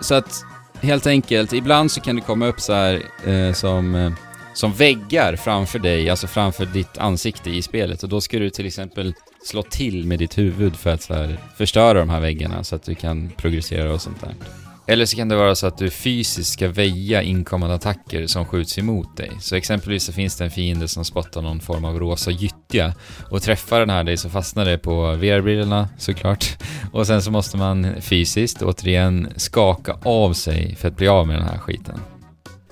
Så 0.00 0.14
att, 0.14 0.44
helt 0.80 1.06
enkelt, 1.06 1.52
ibland 1.52 1.90
så 1.90 2.00
kan 2.00 2.16
det 2.16 2.22
komma 2.22 2.46
upp 2.46 2.60
så 2.60 2.72
här 2.72 3.02
eh, 3.26 3.52
som, 3.52 3.94
eh, 3.94 4.12
som 4.56 4.72
väggar 4.72 5.36
framför 5.36 5.78
dig, 5.78 6.10
alltså 6.10 6.26
framför 6.26 6.66
ditt 6.66 6.98
ansikte 6.98 7.50
i 7.50 7.62
spelet. 7.62 8.02
Och 8.02 8.08
då 8.08 8.20
ska 8.20 8.38
du 8.38 8.50
till 8.50 8.66
exempel 8.66 9.14
slå 9.44 9.62
till 9.62 10.06
med 10.06 10.18
ditt 10.18 10.38
huvud 10.38 10.76
för 10.76 10.90
att 10.90 11.02
så 11.02 11.14
här, 11.14 11.38
förstöra 11.56 11.98
de 11.98 12.10
här 12.10 12.20
väggarna 12.20 12.64
så 12.64 12.76
att 12.76 12.82
du 12.82 12.94
kan 12.94 13.30
progressera 13.36 13.92
och 13.92 14.02
sånt 14.02 14.20
där. 14.20 14.34
Eller 14.86 15.06
så 15.06 15.16
kan 15.16 15.28
det 15.28 15.36
vara 15.36 15.54
så 15.54 15.66
att 15.66 15.78
du 15.78 15.90
fysiskt 15.90 16.52
ska 16.52 16.68
väja 16.68 17.22
inkommande 17.22 17.74
attacker 17.74 18.26
som 18.26 18.44
skjuts 18.44 18.78
emot 18.78 19.16
dig. 19.16 19.30
Så 19.40 19.56
exempelvis 19.56 20.04
så 20.04 20.12
finns 20.12 20.36
det 20.36 20.44
en 20.44 20.50
fiende 20.50 20.88
som 20.88 21.04
spottar 21.04 21.42
någon 21.42 21.60
form 21.60 21.84
av 21.84 21.98
rosa 21.98 22.30
gyttja 22.30 22.94
och 23.30 23.42
träffar 23.42 23.80
den 23.80 23.90
här 23.90 24.04
dig 24.04 24.16
så 24.16 24.30
fastnar 24.30 24.64
det 24.64 24.78
på 24.78 25.14
VR-brillorna 25.16 25.88
såklart. 25.98 26.46
Och 26.92 27.06
sen 27.06 27.22
så 27.22 27.30
måste 27.30 27.56
man 27.56 27.86
fysiskt 28.00 28.62
återigen 28.62 29.28
skaka 29.36 29.96
av 30.02 30.32
sig 30.32 30.76
för 30.76 30.88
att 30.88 30.96
bli 30.96 31.08
av 31.08 31.26
med 31.26 31.36
den 31.36 31.48
här 31.48 31.58
skiten. 31.58 32.00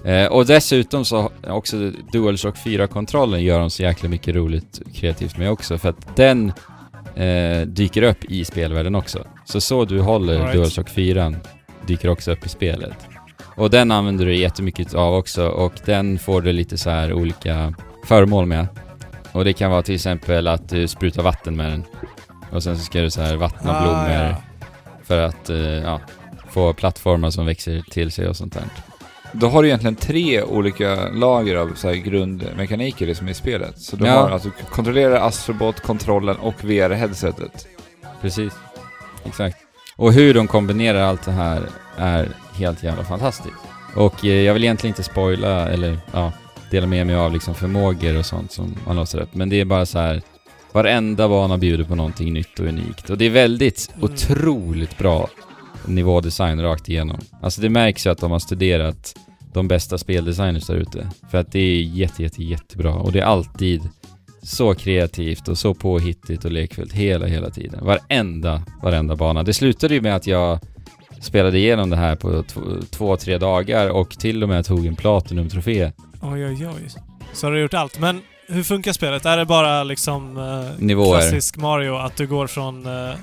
Eh, 0.05 0.27
och 0.27 0.47
dessutom 0.47 1.05
så 1.05 1.31
också 1.47 1.91
DualShock 2.13 2.57
4-kontrollen 2.57 3.43
gör 3.43 3.61
de 3.61 3.71
så 3.71 3.83
jäkla 3.83 4.09
mycket 4.09 4.35
roligt 4.35 4.83
kreativt 4.95 5.37
med 5.37 5.51
också 5.51 5.79
för 5.79 5.89
att 5.89 6.17
den 6.17 6.53
eh, 7.17 7.61
dyker 7.67 8.03
upp 8.03 8.25
i 8.25 8.45
spelvärlden 8.45 8.95
också. 8.95 9.25
Så 9.45 9.61
så 9.61 9.85
du 9.85 10.01
håller 10.01 10.39
right. 10.39 10.53
DualShock 10.53 10.91
4 10.91 11.35
dyker 11.87 12.09
också 12.09 12.33
upp 12.33 12.47
i 12.47 12.49
spelet. 12.49 12.97
Och 13.57 13.71
den 13.71 13.91
använder 13.91 14.27
du 14.27 14.37
jättemycket 14.37 14.95
av 14.95 15.15
också 15.15 15.47
och 15.47 15.73
den 15.85 16.19
får 16.19 16.41
du 16.43 16.53
lite 16.53 16.79
så 16.79 16.91
här 16.91 17.13
olika 17.13 17.75
föremål 18.07 18.47
med. 18.47 18.67
Och 19.33 19.45
det 19.45 19.53
kan 19.53 19.71
vara 19.71 19.83
till 19.83 19.95
exempel 19.95 20.49
att 20.49 20.69
du 20.69 20.89
sprutar 20.89 21.23
vatten 21.23 21.57
med 21.57 21.71
den. 21.71 21.85
Och 22.51 22.63
sen 22.63 22.79
så 22.79 22.85
ska 22.85 23.01
du 23.01 23.11
så 23.11 23.21
här 23.23 23.37
vattna 23.37 23.71
Ah, 23.73 23.83
blommor 23.83 24.11
ja. 24.11 24.37
för 25.05 25.19
att 25.19 25.51
eh, 25.51 25.59
ja, 25.59 26.01
få 26.49 26.73
plattformar 26.73 27.31
som 27.31 27.47
växer 27.47 27.83
till 27.91 28.13
sig 28.13 28.29
och 28.29 28.37
sånt 28.37 28.55
där. 28.55 28.65
Då 29.37 29.49
har 29.49 29.63
du 29.63 29.69
egentligen 29.69 29.97
tre 29.97 30.43
olika 30.43 31.09
lager 31.09 31.57
av 31.57 31.75
så 31.75 31.89
här 31.89 31.95
grundmekaniker 31.95 33.07
liksom 33.07 33.29
i 33.29 33.35
spelet. 33.35 33.79
Så 33.79 33.97
du 33.97 34.07
Ja. 34.07 34.13
har 34.13 34.31
alltså 34.31 34.51
kontrollerar 34.71 35.27
Astrobot, 35.29 35.81
kontrollen 35.81 36.37
och 36.37 36.55
VR-headsetet. 36.65 37.67
Precis. 38.21 38.53
Exakt. 39.25 39.57
Och 39.97 40.13
hur 40.13 40.35
de 40.35 40.47
kombinerar 40.47 41.01
allt 41.03 41.23
det 41.25 41.33
här 41.33 41.63
är 41.97 42.29
helt 42.55 42.83
jävla 42.83 43.05
fantastiskt. 43.05 43.55
Och 43.97 44.25
eh, 44.25 44.41
jag 44.43 44.55
vill 44.55 44.65
egentligen 44.65 44.91
inte 44.93 45.03
spoila 45.03 45.69
eller 45.69 45.99
ja, 46.13 46.33
dela 46.71 46.87
med 46.87 47.07
mig 47.07 47.17
av 47.17 47.33
liksom 47.33 47.55
förmågor 47.55 48.19
och 48.19 48.27
sånt 48.27 48.53
som 48.53 48.75
man 48.87 48.97
låser 48.97 49.21
upp. 49.21 49.35
Men 49.35 49.49
det 49.49 49.61
är 49.61 49.65
bara 49.65 49.87
så 49.87 49.99
här. 49.99 50.23
Varenda 50.73 51.29
bana 51.29 51.59
bjuder 51.59 51.85
på 51.85 51.95
någonting 51.95 52.33
nytt 52.33 52.59
och 52.61 52.67
unikt. 52.67 53.11
Och 53.11 53.19
det 53.19 53.25
är 53.25 53.31
väldigt 53.31 53.91
Mm. 53.97 54.05
otroligt 54.05 54.99
bra 54.99 55.29
nivådesign 55.87 56.63
rakt 56.63 56.89
igenom. 56.89 57.21
Alltså 57.43 57.61
det 57.61 57.69
märks 57.69 58.07
ju 58.07 58.11
att 58.11 58.19
de 58.19 58.31
har 58.31 58.39
studerat 58.39 59.15
de 59.53 59.69
bästa 59.69 59.99
speldesigners 59.99 60.67
där 60.67 60.75
ute. 60.75 61.09
För 61.31 61.39
att 61.39 61.53
det 61.53 61.59
är 61.59 61.83
jätte, 61.83 62.23
jätte, 62.23 62.43
jättebra. 62.43 62.95
Och 62.95 63.13
det 63.13 63.21
är 63.21 63.25
alltid 63.25 63.83
så 64.43 64.75
kreativt 64.75 65.49
och 65.49 65.59
så 65.59 65.75
påhittigt 65.75 66.45
och 66.45 66.53
lekfullt 66.53 66.93
hela, 66.93 67.27
hela 67.27 67.51
tiden. 67.51 67.85
Varenda, 67.85 68.63
varenda 68.83 69.17
bana. 69.17 69.43
Det 69.43 69.55
slutade 69.55 69.95
ju 69.95 70.01
med 70.01 70.17
att 70.17 70.27
jag 70.27 70.59
spelade 71.21 71.59
igenom 71.59 71.91
det 71.91 71.97
här 71.97 72.17
på 72.17 72.45
två, 72.91 73.17
tre 73.17 73.39
dagar 73.39 73.89
och 73.89 74.11
till 74.11 74.43
och 74.43 74.49
med 74.49 74.65
tog 74.65 74.87
en 74.87 74.97
Platinum-trofé. 74.97 75.93
Oj, 76.23 76.47
oj, 76.47 76.67
oj. 76.67 76.89
Så 77.33 77.47
har 77.47 77.53
du 77.53 77.61
gjort 77.61 77.75
allt. 77.75 77.99
Men 77.99 78.21
hur 78.49 78.63
funkar 78.63 78.93
spelet? 78.93 79.27
Är 79.27 79.37
det 79.37 79.45
bara 79.45 79.85
liksom 79.85 80.37
eh, 80.37 80.85
Nivåer. 80.85 81.21
klassisk 81.21 81.57
Mario, 81.57 81.95
att 81.95 82.17
du 82.17 82.27
går 82.27 82.47
från 82.47 82.87
eh, 82.87 83.15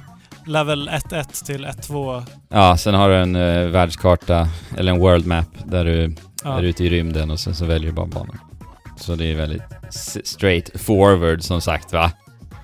level 0.45 0.89
1-1 0.89 1.45
till 1.45 1.65
1-2? 1.65 2.23
Ja, 2.49 2.77
sen 2.77 2.93
har 2.93 3.09
du 3.09 3.15
en 3.15 3.35
uh, 3.35 3.67
världskarta, 3.69 4.47
eller 4.77 4.91
en 4.93 4.99
world 4.99 5.25
map, 5.25 5.45
där 5.65 5.85
du 5.85 6.15
Ja. 6.43 6.57
är 6.59 6.63
ute 6.63 6.83
i 6.83 6.89
rymden 6.89 7.31
och 7.31 7.39
sen 7.39 7.55
så 7.55 7.65
väljer 7.65 7.89
du 7.89 7.95
bara 7.95 8.05
banor. 8.05 8.39
Så 8.97 9.15
det 9.15 9.25
är 9.31 9.35
väldigt 9.35 9.61
straight 10.23 10.81
forward 10.81 11.43
som 11.43 11.61
sagt 11.61 11.93
va. 11.93 12.11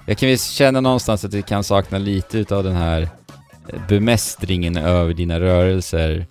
Jag 0.05 0.17
kan 0.17 0.29
väl 0.29 0.39
känna 0.39 0.81
någonstans 0.81 1.25
att 1.25 1.31
det 1.31 1.41
kan 1.41 1.63
sakna 1.63 1.97
lite 1.97 2.37
utav 2.37 2.63
den 2.63 2.75
här 2.75 3.01
eh, 3.69 3.79
bemästringen 3.87 4.77
över 4.77 5.13
dina 5.13 5.39
rörelser 5.39 6.25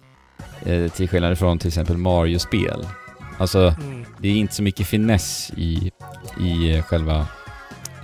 eh, 0.64 0.88
till 0.90 1.09
skillnad 1.09 1.38
från 1.38 1.59
till 1.59 1.68
exempel 1.68 1.97
Mario-spel. 1.97 2.86
Alltså, 3.38 3.59
Mm. 3.80 4.05
det 4.18 4.28
är 4.28 4.32
inte 4.36 4.55
så 4.55 4.62
mycket 4.62 4.86
finess 4.86 5.51
i, 5.57 5.90
i 6.40 6.76
eh, 6.76 6.82
själva 6.82 7.26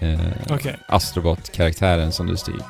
eh, 0.01 0.21
Okej. 0.51 0.77
Astrobot-karaktären 0.89 2.13
som 2.13 2.27
du 2.27 2.37
styr. 2.37 2.63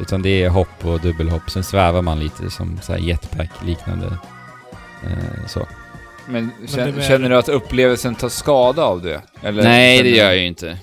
Utan 0.00 0.22
det 0.22 0.42
är 0.42 0.48
hopp 0.48 0.84
och 0.84 1.00
dubbelhopp, 1.00 1.50
sen 1.50 1.64
svävar 1.64 2.02
man 2.02 2.20
lite 2.20 2.50
som 2.50 2.78
så 2.82 2.92
här 2.92 2.98
jetpack-liknande. 3.00 4.06
Eh, 5.04 5.46
så. 5.46 5.66
Men, 6.28 6.50
känner, 6.66 6.88
är 6.88 6.92
mer- 6.92 7.02
känner 7.02 7.30
du 7.30 7.36
att 7.36 7.48
upplevelsen 7.48 8.14
tar 8.14 8.28
skada 8.28 8.82
av 8.84 9.02
det? 9.02 9.20
Eller 9.42 9.62
Nej, 9.62 10.02
det 10.02 10.08
gör 10.10 10.24
jag 10.26 10.36
ju 10.36 10.46
inte. 10.46 10.78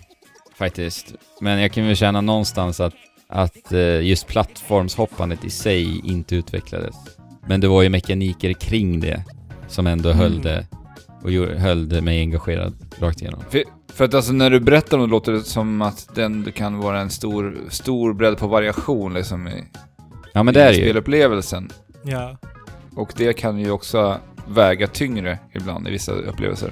Faktiskt. 0.58 1.14
Men 1.42 1.60
jag 1.60 1.72
kan 1.72 1.88
väl 1.88 1.96
känna 1.96 2.22
någonstans 2.22 2.80
att, 2.80 2.94
att 3.30 3.72
eh, 3.72 4.02
just 4.02 4.28
plattformshoppandet 4.28 5.46
i 5.46 5.50
sig 5.50 6.02
inte 6.04 6.36
utvecklades. 6.36 6.96
Men 7.48 7.62
det 7.62 7.68
var 7.68 7.82
ju 7.82 7.90
mekaniker 7.90 8.54
kring 8.54 9.00
det 9.00 9.24
som 9.68 9.88
ändå 9.88 10.10
Mm. 10.10 10.20
höll 10.20 10.42
det 10.42 10.68
och 11.26 11.32
höll 11.60 12.02
mig 12.02 12.20
engagerad 12.20 12.74
rakt 13.00 13.22
igenom. 13.22 13.42
För, 13.50 13.64
för 13.94 14.06
att 14.06 14.14
alltså 14.14 14.34
när 14.34 14.50
du 14.50 14.60
berättar 14.60 14.98
om 14.98 15.04
det 15.04 15.10
låter 15.10 15.32
det 15.32 15.44
som 15.44 15.82
att 15.82 16.16
den 16.16 16.52
kan 16.56 16.78
vara 16.78 17.00
en 17.00 17.10
stor, 17.10 17.58
stor 17.70 18.14
bredd 18.14 18.38
på 18.38 18.48
variation 18.48 19.14
liksom 19.14 19.48
i, 19.48 19.64
Ja 20.34 20.44
men 20.44 20.54
i 20.54 20.58
det 20.58 20.64
är 20.64 20.72
det 20.72 20.78
ju. 20.78 20.82
spelupplevelsen. 20.84 21.70
Ja. 22.04 22.38
Och 22.96 23.14
det 23.18 23.34
kan 23.34 23.60
ju 23.60 23.72
också 23.72 24.18
väga 24.48 24.88
tyngre 24.88 25.40
ibland 25.54 25.88
i 25.88 25.92
vissa 25.92 26.12
upplevelser. 26.12 26.72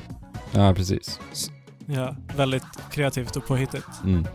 Ja, 0.52 0.74
precis. 0.74 1.20
Ja. 1.86 2.16
Väldigt 2.38 2.64
kreativt 2.92 3.36
och 3.36 3.48
påhittigt. 3.48 3.86
Mm. 4.04 4.26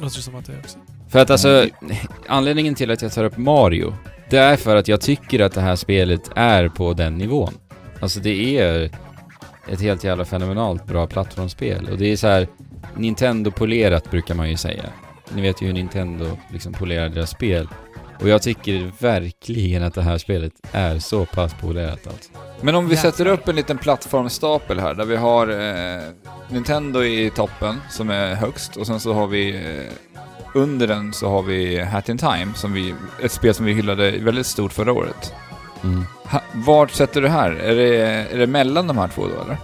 Låter 0.00 0.20
som 0.20 0.34
att 0.34 0.46
det 0.46 0.52
är 0.52 0.58
också. 0.58 0.78
För 1.08 1.18
att 1.18 1.30
alltså, 1.30 1.66
anledningen 2.26 2.74
till 2.74 2.90
att 2.90 3.02
jag 3.02 3.12
tar 3.12 3.24
upp 3.24 3.36
Mario, 3.36 3.94
det 4.30 4.38
är 4.38 4.56
för 4.56 4.76
att 4.76 4.88
jag 4.88 5.00
tycker 5.00 5.40
att 5.40 5.52
det 5.52 5.60
här 5.60 5.76
spelet 5.76 6.30
är 6.34 6.68
på 6.68 6.92
den 6.92 7.18
nivån. 7.18 7.52
Alltså 8.00 8.20
det 8.20 8.58
är 8.58 8.90
ett 9.68 9.80
helt 9.80 10.04
jävla 10.04 10.24
fenomenalt 10.24 10.86
bra 10.86 11.06
plattformsspel. 11.06 11.88
Och 11.90 11.98
det 11.98 12.12
är 12.12 12.16
så 12.16 12.26
här 12.26 12.48
Nintendo-polerat 12.94 14.10
brukar 14.10 14.34
man 14.34 14.50
ju 14.50 14.56
säga. 14.56 14.84
Ni 15.34 15.42
vet 15.42 15.62
ju 15.62 15.66
hur 15.66 15.74
Nintendo 15.74 16.26
liksom 16.52 16.72
polerar 16.72 17.08
deras 17.08 17.30
spel. 17.30 17.68
Och 18.20 18.28
jag 18.28 18.42
tycker 18.42 18.92
verkligen 19.00 19.82
att 19.82 19.94
det 19.94 20.02
här 20.02 20.18
spelet 20.18 20.52
är 20.72 20.98
så 20.98 21.26
pass 21.26 21.54
polerat 21.60 22.06
alltså. 22.06 22.30
Men 22.60 22.74
om 22.74 22.88
vi 22.88 22.96
sätter 22.96 23.26
upp 23.26 23.48
en 23.48 23.56
liten 23.56 23.78
plattformstapel 23.78 24.80
här, 24.80 24.94
där 24.94 25.04
vi 25.04 25.16
har 25.16 25.48
eh, 25.48 26.02
Nintendo 26.48 27.04
i 27.04 27.30
toppen, 27.30 27.80
som 27.90 28.10
är 28.10 28.34
högst, 28.34 28.76
och 28.76 28.86
sen 28.86 29.00
så 29.00 29.12
har 29.12 29.26
vi 29.26 29.54
eh, 29.54 29.92
under 30.54 30.86
den 30.86 31.12
så 31.12 31.28
har 31.28 31.42
vi 31.42 31.80
Hat 31.80 32.08
in 32.08 32.18
Time, 32.18 32.52
som 32.54 32.72
vi, 32.72 32.94
ett 33.22 33.32
spel 33.32 33.54
som 33.54 33.66
vi 33.66 33.72
hyllade 33.72 34.10
väldigt 34.10 34.46
stort 34.46 34.72
förra 34.72 34.92
året. 34.92 35.32
Mm. 35.84 36.04
Ha, 36.24 36.42
vart 36.54 36.90
sätter 36.90 37.22
du 37.22 37.28
här? 37.28 37.50
Är 37.50 37.74
det, 37.76 37.96
är 38.32 38.38
det 38.38 38.46
mellan 38.46 38.86
de 38.86 38.98
här 38.98 39.08
två 39.08 39.22
då 39.26 39.42
eller? 39.42 39.56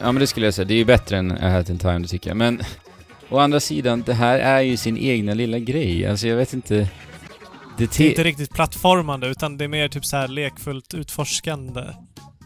Ja 0.00 0.12
men 0.12 0.20
det 0.20 0.26
skulle 0.26 0.46
jag 0.46 0.54
säga, 0.54 0.64
det 0.64 0.74
är 0.74 0.78
ju 0.78 0.84
bättre 0.84 1.16
än 1.18 1.32
A 1.32 1.50
Hat 1.50 1.68
in 1.70 1.78
Time, 1.78 1.98
det 1.98 2.08
tycker 2.08 2.30
jag. 2.30 2.36
Men 2.36 2.60
å 3.28 3.38
andra 3.38 3.60
sidan, 3.60 4.02
det 4.06 4.14
här 4.14 4.38
är 4.38 4.60
ju 4.60 4.76
sin 4.76 4.98
egna 4.98 5.34
lilla 5.34 5.58
grej. 5.58 6.06
Alltså 6.06 6.28
jag 6.28 6.36
vet 6.36 6.52
inte... 6.52 6.74
Det 6.74 6.88
Det 7.78 7.84
är 7.84 7.86
te- 7.88 8.08
inte 8.08 8.24
riktigt 8.24 8.50
plattformande, 8.54 9.26
utan 9.26 9.58
det 9.58 9.64
är 9.64 9.68
mer 9.68 9.88
typ 9.88 10.04
så 10.04 10.16
här 10.16 10.28
lekfullt 10.28 10.94
utforskande. 10.94 11.80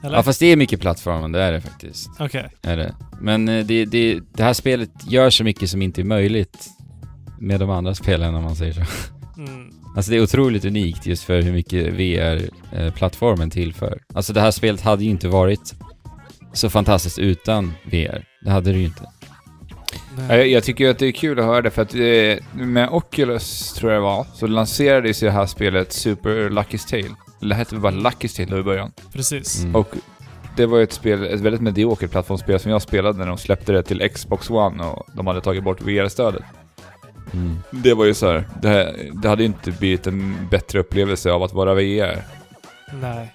Eller? 0.04 0.16
Ja 0.16 0.22
fast 0.22 0.40
det 0.40 0.46
är 0.46 0.56
mycket 0.56 0.80
plattformande, 0.80 1.38
det 1.38 1.44
är 1.44 1.52
det 1.52 1.60
faktiskt. 1.60 2.10
Okej. 2.18 2.48
Är 2.62 2.76
det. 2.76 2.94
Men 3.20 3.48
eh, 3.48 3.66
det, 3.66 3.84
det, 3.84 4.20
det 4.32 4.42
här 4.42 4.52
spelet 4.52 4.90
gör 5.08 5.30
så 5.30 5.44
mycket 5.44 5.70
som 5.70 5.82
inte 5.82 6.00
är 6.00 6.04
möjligt 6.04 6.68
med 7.38 7.60
de 7.60 7.70
andra 7.70 7.94
spelen 7.94 8.34
om 8.34 8.44
man 8.44 8.56
säger 8.56 8.72
så. 8.72 8.80
Mm. 9.38 9.69
Alltså 9.96 10.10
det 10.10 10.16
är 10.16 10.22
otroligt 10.22 10.64
unikt 10.64 11.06
just 11.06 11.24
för 11.24 11.42
hur 11.42 11.52
mycket 11.52 11.92
VR-plattformen 11.92 13.50
tillför. 13.50 14.02
Alltså 14.14 14.32
det 14.32 14.40
här 14.40 14.50
spelet 14.50 14.80
hade 14.80 15.04
ju 15.04 15.10
inte 15.10 15.28
varit 15.28 15.74
så 16.52 16.70
fantastiskt 16.70 17.18
utan 17.18 17.72
VR. 17.84 18.24
Det 18.44 18.50
hade 18.50 18.72
det 18.72 18.78
ju 18.78 18.84
inte. 18.84 19.02
Jag, 20.28 20.48
jag 20.48 20.64
tycker 20.64 20.84
ju 20.84 20.90
att 20.90 20.98
det 20.98 21.06
är 21.06 21.12
kul 21.12 21.38
att 21.38 21.44
höra 21.44 21.62
det 21.62 21.70
för 21.70 21.82
att 21.82 21.94
eh, 21.94 22.62
med 22.64 22.88
Oculus, 22.90 23.72
tror 23.72 23.92
jag 23.92 24.00
det 24.00 24.04
var, 24.04 24.26
så 24.34 24.46
lanserades 24.46 25.22
ju 25.22 25.26
det 25.26 25.32
här 25.32 25.46
spelet 25.46 25.92
Super 25.92 26.30
Lucky's 26.30 26.90
Tale. 26.90 27.16
Eller 27.42 27.48
det 27.48 27.54
hette 27.54 27.74
väl 27.74 27.82
bara 27.82 28.10
Lucky's 28.10 28.36
Tale 28.36 28.50
då 28.50 28.58
i 28.58 28.62
början. 28.62 28.92
Precis. 29.12 29.62
Mm. 29.62 29.76
Och 29.76 29.94
det 30.56 30.66
var 30.66 30.78
ju 30.78 30.84
ett 30.84 30.92
spel, 30.92 31.24
ett 31.24 31.40
väldigt 31.40 31.60
mediokert 31.60 32.10
plattformsspel 32.10 32.60
som 32.60 32.70
jag 32.70 32.82
spelade 32.82 33.18
när 33.18 33.26
de 33.26 33.38
släppte 33.38 33.72
det 33.72 33.82
till 33.82 34.10
Xbox 34.14 34.50
One 34.50 34.84
och 34.84 35.06
de 35.14 35.26
hade 35.26 35.40
tagit 35.40 35.64
bort 35.64 35.82
VR-stödet. 35.82 36.42
Mm. 37.32 37.58
Det 37.70 37.94
var 37.94 38.04
ju 38.04 38.14
så 38.14 38.30
här, 38.30 38.48
det, 38.62 38.94
det 39.22 39.28
hade 39.28 39.42
ju 39.42 39.46
inte 39.46 39.70
blivit 39.70 40.06
en 40.06 40.48
bättre 40.50 40.78
upplevelse 40.78 41.32
av 41.32 41.42
att 41.42 41.52
vara 41.52 41.74
VR. 41.74 42.22
Nej. 43.00 43.34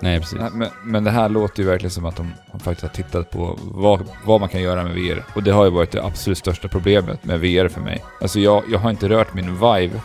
Nej, 0.00 0.20
precis. 0.20 0.38
Men, 0.52 0.68
men 0.84 1.04
det 1.04 1.10
här 1.10 1.28
låter 1.28 1.62
ju 1.62 1.68
verkligen 1.68 1.90
som 1.90 2.04
att 2.04 2.16
de, 2.16 2.32
de 2.52 2.60
faktiskt 2.60 2.82
har 2.82 2.88
tittat 3.04 3.30
på 3.30 3.58
vad, 3.62 4.06
vad 4.24 4.40
man 4.40 4.48
kan 4.48 4.62
göra 4.62 4.82
med 4.84 4.94
VR. 4.94 5.24
Och 5.34 5.42
det 5.42 5.50
har 5.50 5.64
ju 5.64 5.70
varit 5.70 5.90
det 5.90 6.04
absolut 6.04 6.38
största 6.38 6.68
problemet 6.68 7.24
med 7.24 7.40
VR 7.40 7.68
för 7.68 7.80
mig. 7.80 8.04
Alltså 8.20 8.40
jag, 8.40 8.62
jag 8.70 8.78
har 8.78 8.90
inte 8.90 9.08
rört 9.08 9.34
min 9.34 9.54
Vive 9.54 10.00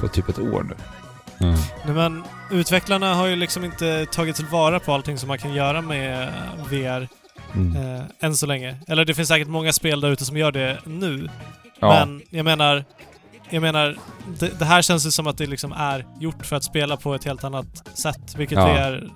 på 0.00 0.08
typ 0.08 0.28
ett 0.28 0.38
år 0.38 0.62
nu. 0.62 0.74
Mm. 1.46 1.58
Nej, 1.84 1.94
men 1.94 2.24
utvecklarna 2.50 3.14
har 3.14 3.26
ju 3.26 3.36
liksom 3.36 3.64
inte 3.64 4.06
tagit 4.06 4.36
tillvara 4.36 4.80
på 4.80 4.92
allting 4.92 5.18
som 5.18 5.28
man 5.28 5.38
kan 5.38 5.54
göra 5.54 5.82
med 5.82 6.28
VR 6.70 7.08
Mm. 7.54 7.76
eh, 7.96 8.02
än 8.20 8.36
så 8.36 8.46
länge. 8.46 8.76
Eller 8.88 9.04
det 9.04 9.14
finns 9.14 9.28
säkert 9.28 9.48
många 9.48 9.72
spel 9.72 10.00
där 10.00 10.10
ute 10.10 10.24
som 10.24 10.36
gör 10.36 10.52
det 10.52 10.78
nu. 10.84 11.28
Ja, 11.80 12.06
Men 12.06 12.22
jag 12.30 12.44
menar, 12.44 12.84
jag 13.50 13.60
menar, 13.60 13.96
det, 14.38 14.58
det 14.58 14.64
här 14.64 14.82
känns 14.82 15.06
ju 15.06 15.10
som 15.10 15.26
att 15.26 15.38
det 15.38 15.46
liksom 15.46 15.72
är 15.72 16.06
gjort 16.20 16.46
för 16.46 16.56
att 16.56 16.64
spela 16.64 16.96
på 16.96 17.14
ett 17.14 17.24
helt 17.24 17.44
annat 17.44 17.88
sätt, 17.98 18.34
vilket 18.36 18.58
Ja. 18.58 18.66
VR 18.72 19.10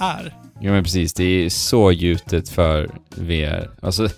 är. 0.00 0.34
Ja 0.60 0.70
men 0.72 0.84
precis, 0.84 1.14
det 1.14 1.24
är 1.24 1.48
så 1.48 1.92
gjutet 1.92 2.48
för 2.48 2.90
VR. 3.16 3.70
Alltså, 3.82 4.08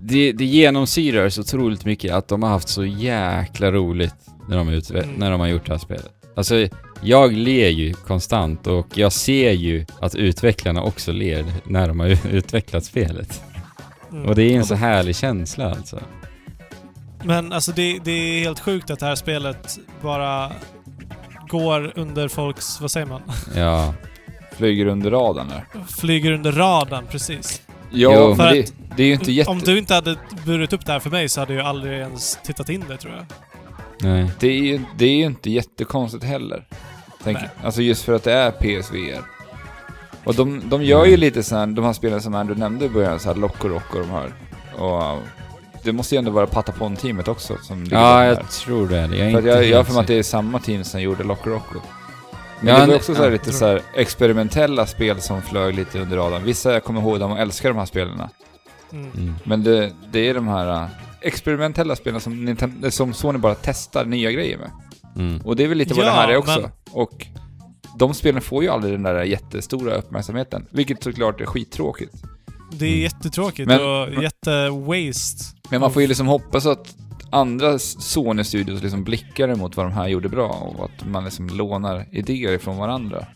det, 0.00 0.32
det 0.32 0.44
genomsyrar 0.44 1.28
så 1.28 1.40
otroligt 1.40 1.84
mycket 1.84 2.12
att 2.12 2.28
de 2.28 2.42
har 2.42 2.50
haft 2.50 2.68
så 2.68 2.84
jäkla 2.84 3.72
roligt 3.72 4.14
när 4.48 4.56
de, 4.56 4.68
utve- 4.70 5.02
Mm. 5.02 5.14
när 5.14 5.30
de 5.30 5.40
har 5.40 5.46
gjort 5.46 5.66
det 5.66 5.72
här 5.72 5.78
spelet. 5.78 6.10
Alltså, 6.36 6.68
jag 7.02 7.32
ler 7.32 7.68
ju 7.68 7.92
konstant 7.94 8.66
och 8.66 8.86
jag 8.94 9.12
ser 9.12 9.50
ju 9.52 9.86
att 10.00 10.14
utvecklarna 10.14 10.82
också 10.82 11.12
ler 11.12 11.44
när 11.64 11.88
de 11.88 12.00
har 12.00 12.26
utvecklat 12.30 12.84
spelet. 12.84 13.42
Mm. 14.12 14.26
Och 14.28 14.34
det 14.34 14.42
är 14.42 14.56
en 14.56 14.64
så 14.66 14.74
härlig 14.74 15.16
känsla 15.16 15.70
alltså. 15.70 16.00
Men 17.24 17.52
alltså 17.52 17.72
det, 17.72 17.98
det 18.04 18.10
är 18.12 18.40
helt 18.40 18.60
sjukt 18.60 18.90
att 18.90 18.98
det 18.98 19.06
här 19.06 19.14
spelet 19.14 19.78
bara 20.02 20.52
går 21.48 21.92
under 21.96 22.28
folks, 22.28 22.80
vad 22.80 22.90
säger 22.90 23.06
man? 23.06 23.22
Ja. 23.56 23.94
flyger 24.56 24.86
under 24.86 25.10
radarn 25.10 25.48
där. 25.48 25.64
Flyger 25.88 26.32
under 26.32 26.52
radarn, 26.52 27.04
precis. 27.10 27.62
Ja, 27.90 28.12
Jo. 28.14 28.28
men 28.28 28.36
För 28.36 28.50
det, 28.54 28.72
det 28.96 29.02
är 29.02 29.06
ju 29.06 29.12
inte 29.12 29.32
jätte... 29.32 29.50
Om 29.50 29.58
du 29.58 29.78
inte 29.78 29.94
hade 29.94 30.16
burit 30.46 30.72
upp 30.72 30.86
det 30.86 30.92
här 30.92 31.00
för 31.00 31.10
mig 31.10 31.28
så 31.28 31.40
hade 31.40 31.54
jag 31.54 31.66
aldrig 31.66 31.98
ens 31.98 32.38
tittat 32.44 32.68
in 32.68 32.84
det 32.88 32.96
tror 32.96 33.14
jag. 33.14 33.24
Nej. 34.00 34.30
Det 34.40 34.48
är 34.48 34.58
ju 34.62 34.80
det 34.98 35.04
är 35.04 35.16
ju 35.16 35.24
inte 35.24 35.50
jättekonstigt 35.50 36.24
heller. 36.24 36.64
Tänk, 37.24 37.38
Nej. 37.38 37.48
alltså 37.64 37.82
just 37.82 38.02
för 38.04 38.12
att 38.12 38.22
det 38.24 38.32
är 38.32 38.50
PSVR. 38.50 39.22
Och 40.24 40.34
de, 40.34 40.62
de 40.68 40.82
gör 40.84 41.04
ju 41.06 41.16
lite 41.16 41.42
så 41.42 41.56
här, 41.56 41.66
de 41.66 41.84
här 41.84 41.92
spelen 41.92 42.22
som 42.22 42.34
Andrew 42.34 42.60
nämnde 42.64 42.84
i 42.84 42.88
början, 42.88 43.20
så 43.20 43.28
här 43.28 43.36
Lock 43.36 43.64
och 43.64 43.70
Rock 43.70 43.94
och 43.94 44.00
de 44.00 44.10
här. 44.10 44.32
Och 44.78 45.18
det 45.84 45.92
måste 45.92 46.14
ju 46.14 46.18
ändå 46.18 46.30
vara 46.30 46.46
Patapon-teamet 46.46 47.28
också 47.28 47.56
som 47.62 47.84
Ja, 47.90 48.24
jag 48.24 48.36
där. 48.36 48.42
tror 48.42 48.88
det. 48.88 48.96
Jag 48.96 49.14
är 49.28 49.32
För 49.32 49.48
jag, 49.48 49.64
jag 49.64 49.76
har 49.76 49.84
för 49.84 49.92
mig 49.92 50.00
att 50.00 50.06
det 50.06 50.18
är 50.18 50.22
samma 50.22 50.58
team 50.58 50.84
som 50.84 51.00
gjorde 51.02 51.24
Lock 51.24 51.40
och 51.40 51.46
Rock. 51.52 51.64
Men 52.60 52.74
Ja, 52.74 52.80
det 52.80 52.86
var 52.86 52.94
också 52.94 53.14
så 53.14 53.18
här 53.22 53.28
ja, 53.28 53.32
lite 53.32 53.52
så 53.52 53.66
här 53.66 53.82
experimentella 53.94 54.86
spel 54.86 55.20
som 55.20 55.42
flög 55.42 55.74
lite 55.74 56.00
under 56.00 56.16
radarn. 56.16 56.44
Vissa 56.44 56.72
jag 56.72 56.84
kommer 56.84 57.00
ihåg, 57.00 57.20
de 57.20 57.32
älskar 57.36 57.68
de 57.68 57.78
här 57.78 57.86
spelen. 57.86 58.22
Mm. 58.92 59.10
Mm. 59.16 59.34
Men 59.44 59.62
det, 59.62 59.92
det 60.12 60.28
är 60.28 60.34
de 60.34 60.48
här 60.48 60.82
äh, 60.82 60.88
experimentella 61.20 61.96
spelen 61.96 62.20
som, 62.20 62.44
Nintendo, 62.44 62.90
som 62.90 63.12
Sony 63.14 63.38
bara 63.38 63.54
testar 63.54 64.04
nya 64.04 64.30
grejer 64.30 64.58
med. 64.58 64.70
Mm. 65.16 65.40
Och 65.44 65.56
det 65.56 65.64
är 65.64 65.68
väl 65.68 65.78
lite 65.78 65.94
vad 65.94 66.04
Ja, 66.06 66.10
det 66.10 66.16
här 66.16 66.28
är 66.28 66.36
också. 66.36 66.60
men- 66.60 66.70
Och 66.92 67.26
de 67.98 68.14
spelen 68.14 68.42
får 68.42 68.62
ju 68.62 68.68
aldrig 68.68 68.94
den 68.94 69.02
där 69.02 69.22
jättestora 69.22 69.94
uppmärksamheten. 69.94 70.66
Vilket 70.70 71.02
såklart 71.02 71.40
är 71.40 71.46
skittråkigt. 71.46 72.14
Det 72.78 72.86
är 72.86 72.90
Mm. 72.90 73.02
jättetråkigt 73.02 73.68
Men- 73.68 73.80
och 73.80 74.22
jätte-waste. 74.22 75.44
Men 75.70 75.80
man 75.80 75.92
får 75.92 76.02
ju 76.02 76.08
liksom 76.08 76.26
hoppas 76.26 76.66
att 76.66 76.94
andra 77.30 77.78
Sony-studios 77.78 78.82
liksom 78.82 79.04
blickar 79.04 79.48
emot 79.48 79.76
vad 79.76 79.86
de 79.86 79.92
här 79.92 80.08
gjorde 80.08 80.28
bra 80.28 80.48
och 80.48 80.84
att 80.84 81.06
man 81.06 81.24
liksom 81.24 81.48
lånar 81.48 82.06
idéer 82.12 82.52
ifrån 82.52 82.76
varandra. 82.76 83.26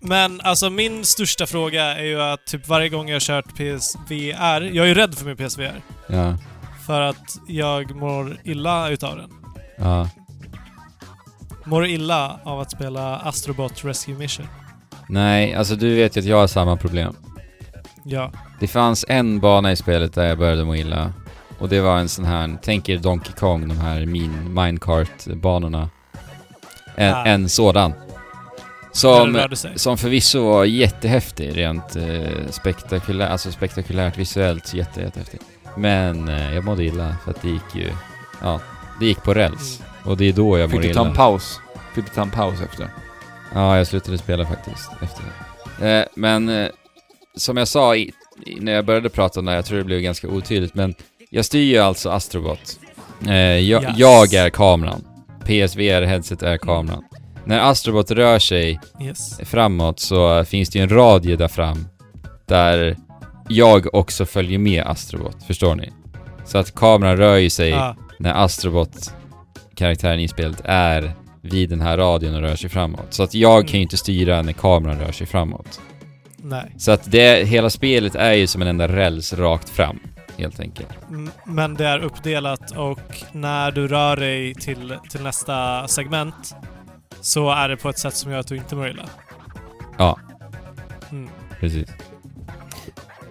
Men 0.00 0.40
alltså 0.40 0.70
min 0.70 1.04
största 1.04 1.46
fråga 1.46 1.82
är 1.84 2.04
ju 2.04 2.22
att 2.22 2.46
typ 2.46 2.68
varje 2.68 2.88
gång 2.88 3.08
jag 3.08 3.14
har 3.14 3.20
kört 3.20 3.56
PSVR, 3.56 4.60
jag 4.74 4.84
är 4.84 4.88
ju 4.88 4.94
rädd 4.94 5.14
för 5.14 5.26
min 5.26 5.36
PSVR. 5.36 5.80
Ja. 6.08 6.36
För 6.86 7.00
att 7.00 7.38
jag 7.48 7.96
mår 7.96 8.40
illa 8.44 8.88
utav 8.90 9.16
den. 9.16 9.30
Ja. 9.78 10.08
Mår 11.64 11.86
illa 11.86 12.40
av 12.44 12.60
att 12.60 12.70
spela 12.70 13.16
Astrobot 13.16 13.84
Rescue 13.84 14.14
Mission. 14.14 14.46
Nej, 15.08 15.54
alltså 15.54 15.76
du 15.76 15.94
vet 15.94 16.16
ju 16.16 16.20
att 16.20 16.26
jag 16.26 16.36
har 16.36 16.46
samma 16.46 16.76
problem. 16.76 17.14
Ja. 18.10 18.30
Det 18.60 18.66
fanns 18.66 19.04
en 19.08 19.40
bana 19.40 19.72
i 19.72 19.76
spelet 19.76 20.14
där 20.14 20.26
jag 20.26 20.38
började 20.38 20.64
må 20.64 20.76
illa. 20.76 21.12
Och 21.58 21.68
det 21.68 21.80
var 21.80 21.98
en 21.98 22.08
sån 22.08 22.24
här, 22.24 22.56
tänk 22.62 22.88
er 22.88 22.98
Donkey 22.98 23.32
Kong, 23.32 23.68
de 23.68 23.78
här 23.78 24.06
min 24.06 24.54
minecart-banorna. 24.54 25.88
En, 26.96 27.14
Ah. 27.14 27.24
en 27.26 27.48
sådan. 27.48 27.92
Som, 28.92 29.48
som 29.76 29.98
förvisso 29.98 30.44
var 30.44 30.64
jättehäftig, 30.64 31.56
rent 31.56 31.96
eh, 31.96 32.50
spektakulärt, 32.50 33.30
alltså 33.30 33.52
spektakulärt 33.52 34.18
visuellt 34.18 34.74
jätte, 34.74 35.00
jättehäftig. 35.00 35.40
Men 35.76 36.28
eh, 36.28 36.54
jag 36.54 36.64
mådde 36.64 36.84
illa 36.84 37.16
för 37.24 37.30
att 37.30 37.42
det 37.42 37.48
gick 37.48 37.74
ju, 37.74 37.90
ja, 38.42 38.60
det 39.00 39.06
gick 39.06 39.22
på 39.22 39.34
räls. 39.34 39.82
Och 40.04 40.16
det 40.16 40.24
är 40.28 40.32
då 40.32 40.58
jag 40.58 40.70
Fick 40.70 40.80
mår 40.80 40.88
du 40.88 40.94
ta 40.94 41.00
en 41.00 41.06
illa. 41.06 41.16
paus? 41.16 41.60
Fick 41.94 42.04
du 42.04 42.10
ta 42.14 42.22
en 42.22 42.30
paus 42.30 42.60
efter? 42.60 42.88
Ja, 43.54 43.76
jag 43.76 43.86
slutade 43.86 44.18
spela 44.18 44.46
faktiskt 44.46 44.90
efter 45.02 45.22
det. 45.78 45.98
Eh, 45.98 46.04
men 46.14 46.48
eh, 46.48 46.68
som 47.38 47.56
jag 47.56 47.68
sa 47.68 47.96
i, 47.96 48.12
i, 48.46 48.54
när 48.60 48.72
jag 48.72 48.84
började 48.84 49.08
prata 49.08 49.40
om 49.40 49.46
det 49.46 49.52
här, 49.52 49.56
jag 49.58 49.64
tror 49.64 49.78
det 49.78 49.84
blev 49.84 50.00
ganska 50.00 50.28
otydligt, 50.28 50.74
men 50.74 50.94
jag 51.30 51.44
styr 51.44 51.62
ju 51.72 51.78
alltså 51.78 52.10
Astrobot. 52.10 52.78
Eh, 53.26 53.34
jag, 53.36 53.82
Yes. 53.82 53.92
jag 53.96 54.34
är 54.34 54.50
kameran. 54.50 55.04
PSVR-headset 55.44 56.42
är 56.42 56.56
kameran. 56.58 57.04
När 57.44 57.60
Astrobot 57.70 58.10
rör 58.10 58.38
sig 58.38 58.80
Yes. 59.02 59.40
framåt 59.44 60.00
så 60.00 60.44
finns 60.44 60.68
det 60.68 60.78
ju 60.78 60.82
en 60.82 60.88
radie 60.88 61.36
där 61.36 61.48
fram, 61.48 61.88
där 62.46 62.96
jag 63.48 63.94
också 63.94 64.26
följer 64.26 64.58
med 64.58 64.82
Astrobot, 64.86 65.42
förstår 65.46 65.74
ni? 65.74 65.92
Så 66.46 66.58
att 66.58 66.74
kameran 66.74 67.16
rör 67.16 67.36
ju 67.36 67.50
sig 67.50 67.68
Ja. 67.70 67.96
när 68.18 68.44
Astrobot, 68.44 69.14
karaktären 69.74 70.20
i 70.20 70.28
spelet, 70.28 70.60
är 70.64 71.12
vid 71.42 71.70
den 71.70 71.80
här 71.80 71.96
radion 71.96 72.34
och 72.34 72.40
rör 72.40 72.56
sig 72.56 72.70
framåt. 72.70 73.06
Så 73.10 73.22
att 73.22 73.34
jag 73.34 73.68
kan 73.68 73.76
ju 73.78 73.82
inte 73.82 73.96
styra 73.96 74.42
när 74.42 74.52
kameran 74.52 75.00
rör 75.00 75.12
sig 75.12 75.26
framåt. 75.26 75.80
Nej. 76.42 76.72
Så 76.76 76.92
att 76.92 77.10
det, 77.10 77.48
hela 77.48 77.70
spelet 77.70 78.14
är 78.14 78.32
ju 78.32 78.46
som 78.46 78.62
en 78.62 78.68
enda 78.68 78.88
räls 78.88 79.32
rakt 79.32 79.68
fram, 79.68 80.00
helt 80.38 80.60
enkelt. 80.60 80.88
Men 81.44 81.74
det 81.74 81.86
är 81.86 81.98
uppdelat 81.98 82.70
och 82.70 83.24
när 83.32 83.70
du 83.70 83.88
rör 83.88 84.16
dig 84.16 84.54
till, 84.54 84.96
till 85.10 85.22
nästa 85.22 85.88
segment 85.88 86.54
så 87.20 87.50
är 87.50 87.68
det 87.68 87.76
på 87.76 87.88
ett 87.88 87.98
sätt 87.98 88.14
som 88.14 88.32
gör 88.32 88.38
att 88.38 88.46
du 88.46 88.56
inte 88.56 88.76
mår 88.76 88.88
illa. 88.88 89.08
Ja. 89.98 90.18
Mm. 91.10 91.30
Precis. 91.60 91.88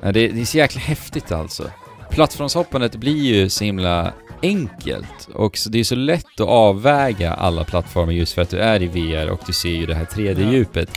Ja, 0.02 0.12
det, 0.12 0.28
det 0.28 0.42
är 0.42 0.46
så 0.46 0.58
jäkla 0.58 0.82
häftigt 0.82 1.32
alltså. 1.32 1.72
Plattformshoppandet 2.10 2.96
blir 2.96 3.24
ju 3.24 3.50
så 3.50 3.64
himla 3.64 4.14
enkelt 4.42 5.30
och 5.34 5.58
det 5.70 5.80
är 5.80 5.84
så 5.84 5.96
lätt 5.96 6.40
att 6.40 6.48
avväga 6.48 7.34
alla 7.34 7.64
plattformar 7.64 8.14
just 8.14 8.34
för 8.34 8.42
att 8.42 8.50
du 8.50 8.60
är 8.60 8.84
i 8.84 8.88
VR 8.88 9.30
och 9.30 9.42
du 9.48 9.54
ser 9.54 9.70
ju 9.70 9.86
det 9.86 9.96
här 9.96 10.06
3D-djupet. 10.06 10.90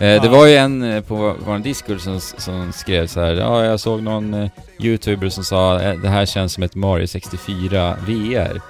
Eh, 0.00 0.22
Det 0.22 0.28
var 0.28 0.46
ju 0.46 0.54
en 0.56 0.82
eh, 0.82 1.00
på 1.02 1.36
vår 1.46 1.58
Discord 1.58 2.00
som, 2.00 2.20
som 2.20 2.72
skrev 2.72 3.06
så 3.06 3.20
här, 3.20 3.32
ja 3.32 3.64
jag 3.64 3.80
såg 3.80 4.02
någon 4.02 4.34
eh, 4.34 4.50
YouTuber 4.80 5.28
som 5.28 5.44
sa 5.44 5.80
eh, 5.80 6.00
det 6.00 6.08
här 6.08 6.26
känns 6.26 6.52
som 6.52 6.62
ett 6.62 6.74
Mario 6.74 7.06
64 7.06 7.96
VR. 8.06 8.60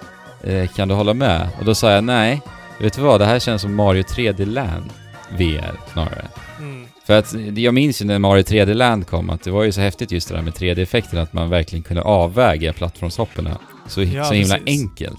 Eh, 0.43 0.69
kan 0.69 0.89
du 0.89 0.95
hålla 0.95 1.15
med? 1.15 1.49
Och 1.59 1.65
då 1.65 1.75
sa 1.75 1.91
jag 1.91 2.05
nej. 2.05 2.41
Vet 2.79 2.93
du 2.95 3.01
vad? 3.03 3.21
Det 3.21 3.27
här 3.27 3.39
känns 3.39 3.63
som 3.63 3.75
Mario 3.75 4.03
3D 4.03 4.45
Land 4.47 4.91
VR 5.39 5.81
snarare. 5.93 6.25
Mm. 6.59 6.87
För 7.07 7.19
att 7.19 7.35
jag 7.57 7.75
minns 7.75 8.03
ju 8.03 8.07
när 8.07 8.19
Mario 8.19 8.43
3D 8.43 8.75
Land 8.75 9.07
kom 9.07 9.31
att 9.31 9.43
det 9.45 9.51
var 9.51 9.65
ju 9.65 9.73
så 9.73 9.81
häftigt 9.81 10.13
just 10.13 10.29
det 10.29 10.35
där 10.35 10.43
med 10.43 10.53
3D-effekten 10.53 11.19
att 11.23 11.33
man 11.33 11.51
verkligen 11.51 11.83
kunde 11.83 12.03
avväga 12.03 12.73
plattformshoppen 12.73 13.49
så, 13.89 14.03
Ja, 14.03 14.25
så 14.25 14.35
himla 14.35 14.55
precis. 14.59 14.81
enkelt. 14.83 15.19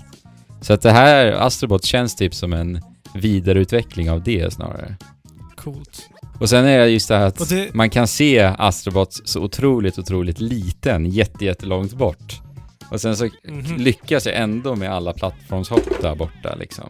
Så 0.62 0.74
att 0.74 0.82
det 0.82 0.92
här 0.92 1.32
Astrobot 1.32 1.86
känns 1.86 2.16
typ 2.16 2.34
som 2.36 2.54
en 2.54 2.82
vidareutveckling 3.14 4.12
av 4.12 4.24
det 4.24 4.54
snarare. 4.54 4.96
Coolt. 5.66 6.10
Och 6.40 6.50
sen 6.50 6.66
är 6.66 6.78
det 6.80 6.88
just 6.90 7.08
det 7.08 7.18
här 7.18 7.26
att 7.26 7.50
det- 7.50 7.74
man 7.74 7.90
kan 7.90 8.08
se 8.08 8.40
Astrobot 8.58 9.22
så 9.30 9.42
otroligt, 9.42 10.00
otroligt 10.00 10.40
liten, 10.40 11.06
jätte, 11.06 11.46
jättelångt 11.46 11.94
bort. 11.94 12.42
Och 12.92 13.02
sen 13.02 13.18
så 13.18 13.30
Mhm. 13.48 13.76
lyckas 13.78 14.26
jag 14.26 14.36
ändå 14.36 14.76
med 14.76 14.92
alla 14.94 15.14
plattformshopp 15.14 16.02
där 16.02 16.16
borta 16.16 16.56
liksom. 16.56 16.90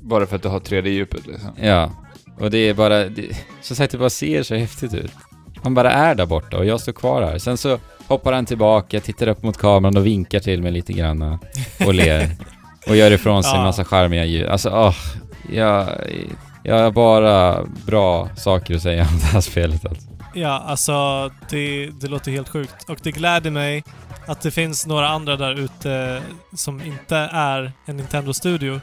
Bara 0.00 0.26
för 0.26 0.36
att 0.36 0.42
du 0.42 0.48
har 0.48 0.60
3D-djupet 0.60 1.26
liksom. 1.26 1.50
Ja, 1.62 1.90
och 2.40 2.50
det 2.50 2.58
är 2.58 2.74
bara, 2.74 3.08
det, 3.08 3.36
som 3.62 3.76
sagt 3.76 3.92
det 3.92 3.98
bara 3.98 4.10
ser 4.10 4.42
så 4.42 4.54
häftigt 4.54 4.94
ut. 4.94 5.12
Han 5.62 5.74
bara 5.74 5.90
är 5.90 6.14
där 6.14 6.26
borta 6.26 6.56
och 6.58 6.66
jag 6.66 6.80
står 6.80 6.92
kvar 6.92 7.22
här. 7.22 7.38
Sen 7.38 7.56
så 7.56 7.78
hoppar 8.06 8.32
han 8.32 8.46
tillbaka, 8.46 9.00
tittar 9.00 9.26
upp 9.28 9.42
mot 9.42 9.58
kameran 9.58 9.96
och 9.96 10.06
vinkar 10.06 10.40
till 10.40 10.62
mig 10.62 10.72
lite 10.72 10.92
grann 10.92 11.38
och 11.86 11.94
ler. 11.94 12.30
Och 12.88 12.96
gör 12.96 13.10
ifrån 13.10 13.42
sig 13.42 13.56
en 13.58 13.62
massa 13.64 13.84
charmiga 13.84 14.24
ljud. 14.24 14.46
Alltså, 14.46 14.70
åh, 14.70 14.94
jag, 15.52 15.88
jag 16.66 16.82
har 16.82 16.90
bara 16.90 17.64
bra 17.64 18.28
saker 18.36 18.74
att 18.74 18.82
säga 18.82 19.02
om 19.12 19.18
det 19.18 19.24
här 19.26 19.40
spelet 19.40 19.86
alltså. 19.86 20.06
Ja, 20.34 20.62
alltså 20.66 21.30
det, 21.50 21.86
det 21.86 22.08
låter 22.08 22.30
helt 22.30 22.48
sjukt. 22.48 22.90
Och 22.90 22.98
det 23.02 23.10
gläder 23.10 23.50
mig 23.50 23.84
att 24.26 24.40
det 24.40 24.50
finns 24.50 24.86
några 24.86 25.08
andra 25.08 25.36
där 25.36 25.60
ute 25.60 26.22
som 26.54 26.82
inte 26.82 27.16
är 27.32 27.72
en 27.86 27.96
Nintendo-studio 27.96 28.80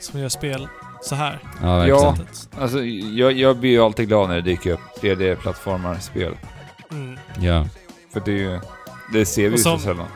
som 0.00 0.20
gör 0.20 0.28
spel 0.28 0.68
så 1.02 1.14
här. 1.14 1.38
Ja. 1.62 1.86
Ja. 1.86 2.16
Alltså, 2.60 2.84
jag, 2.84 3.32
jag 3.32 3.56
blir 3.56 3.70
ju 3.70 3.80
alltid 3.80 4.08
glad 4.08 4.28
när 4.28 4.36
det 4.36 4.42
dyker 4.42 4.72
upp 4.72 4.80
3D-plattformar-spel. 5.00 6.36
Mm. 6.90 7.18
Ja. 7.40 7.66
För 8.12 8.22
det 8.24 8.30
är 8.30 8.36
ju... 8.36 8.60
Det 9.12 9.26
ser 9.26 9.48
vi 9.48 9.56
ju 9.56 9.62
så 9.62 9.78
sällan. 9.78 10.06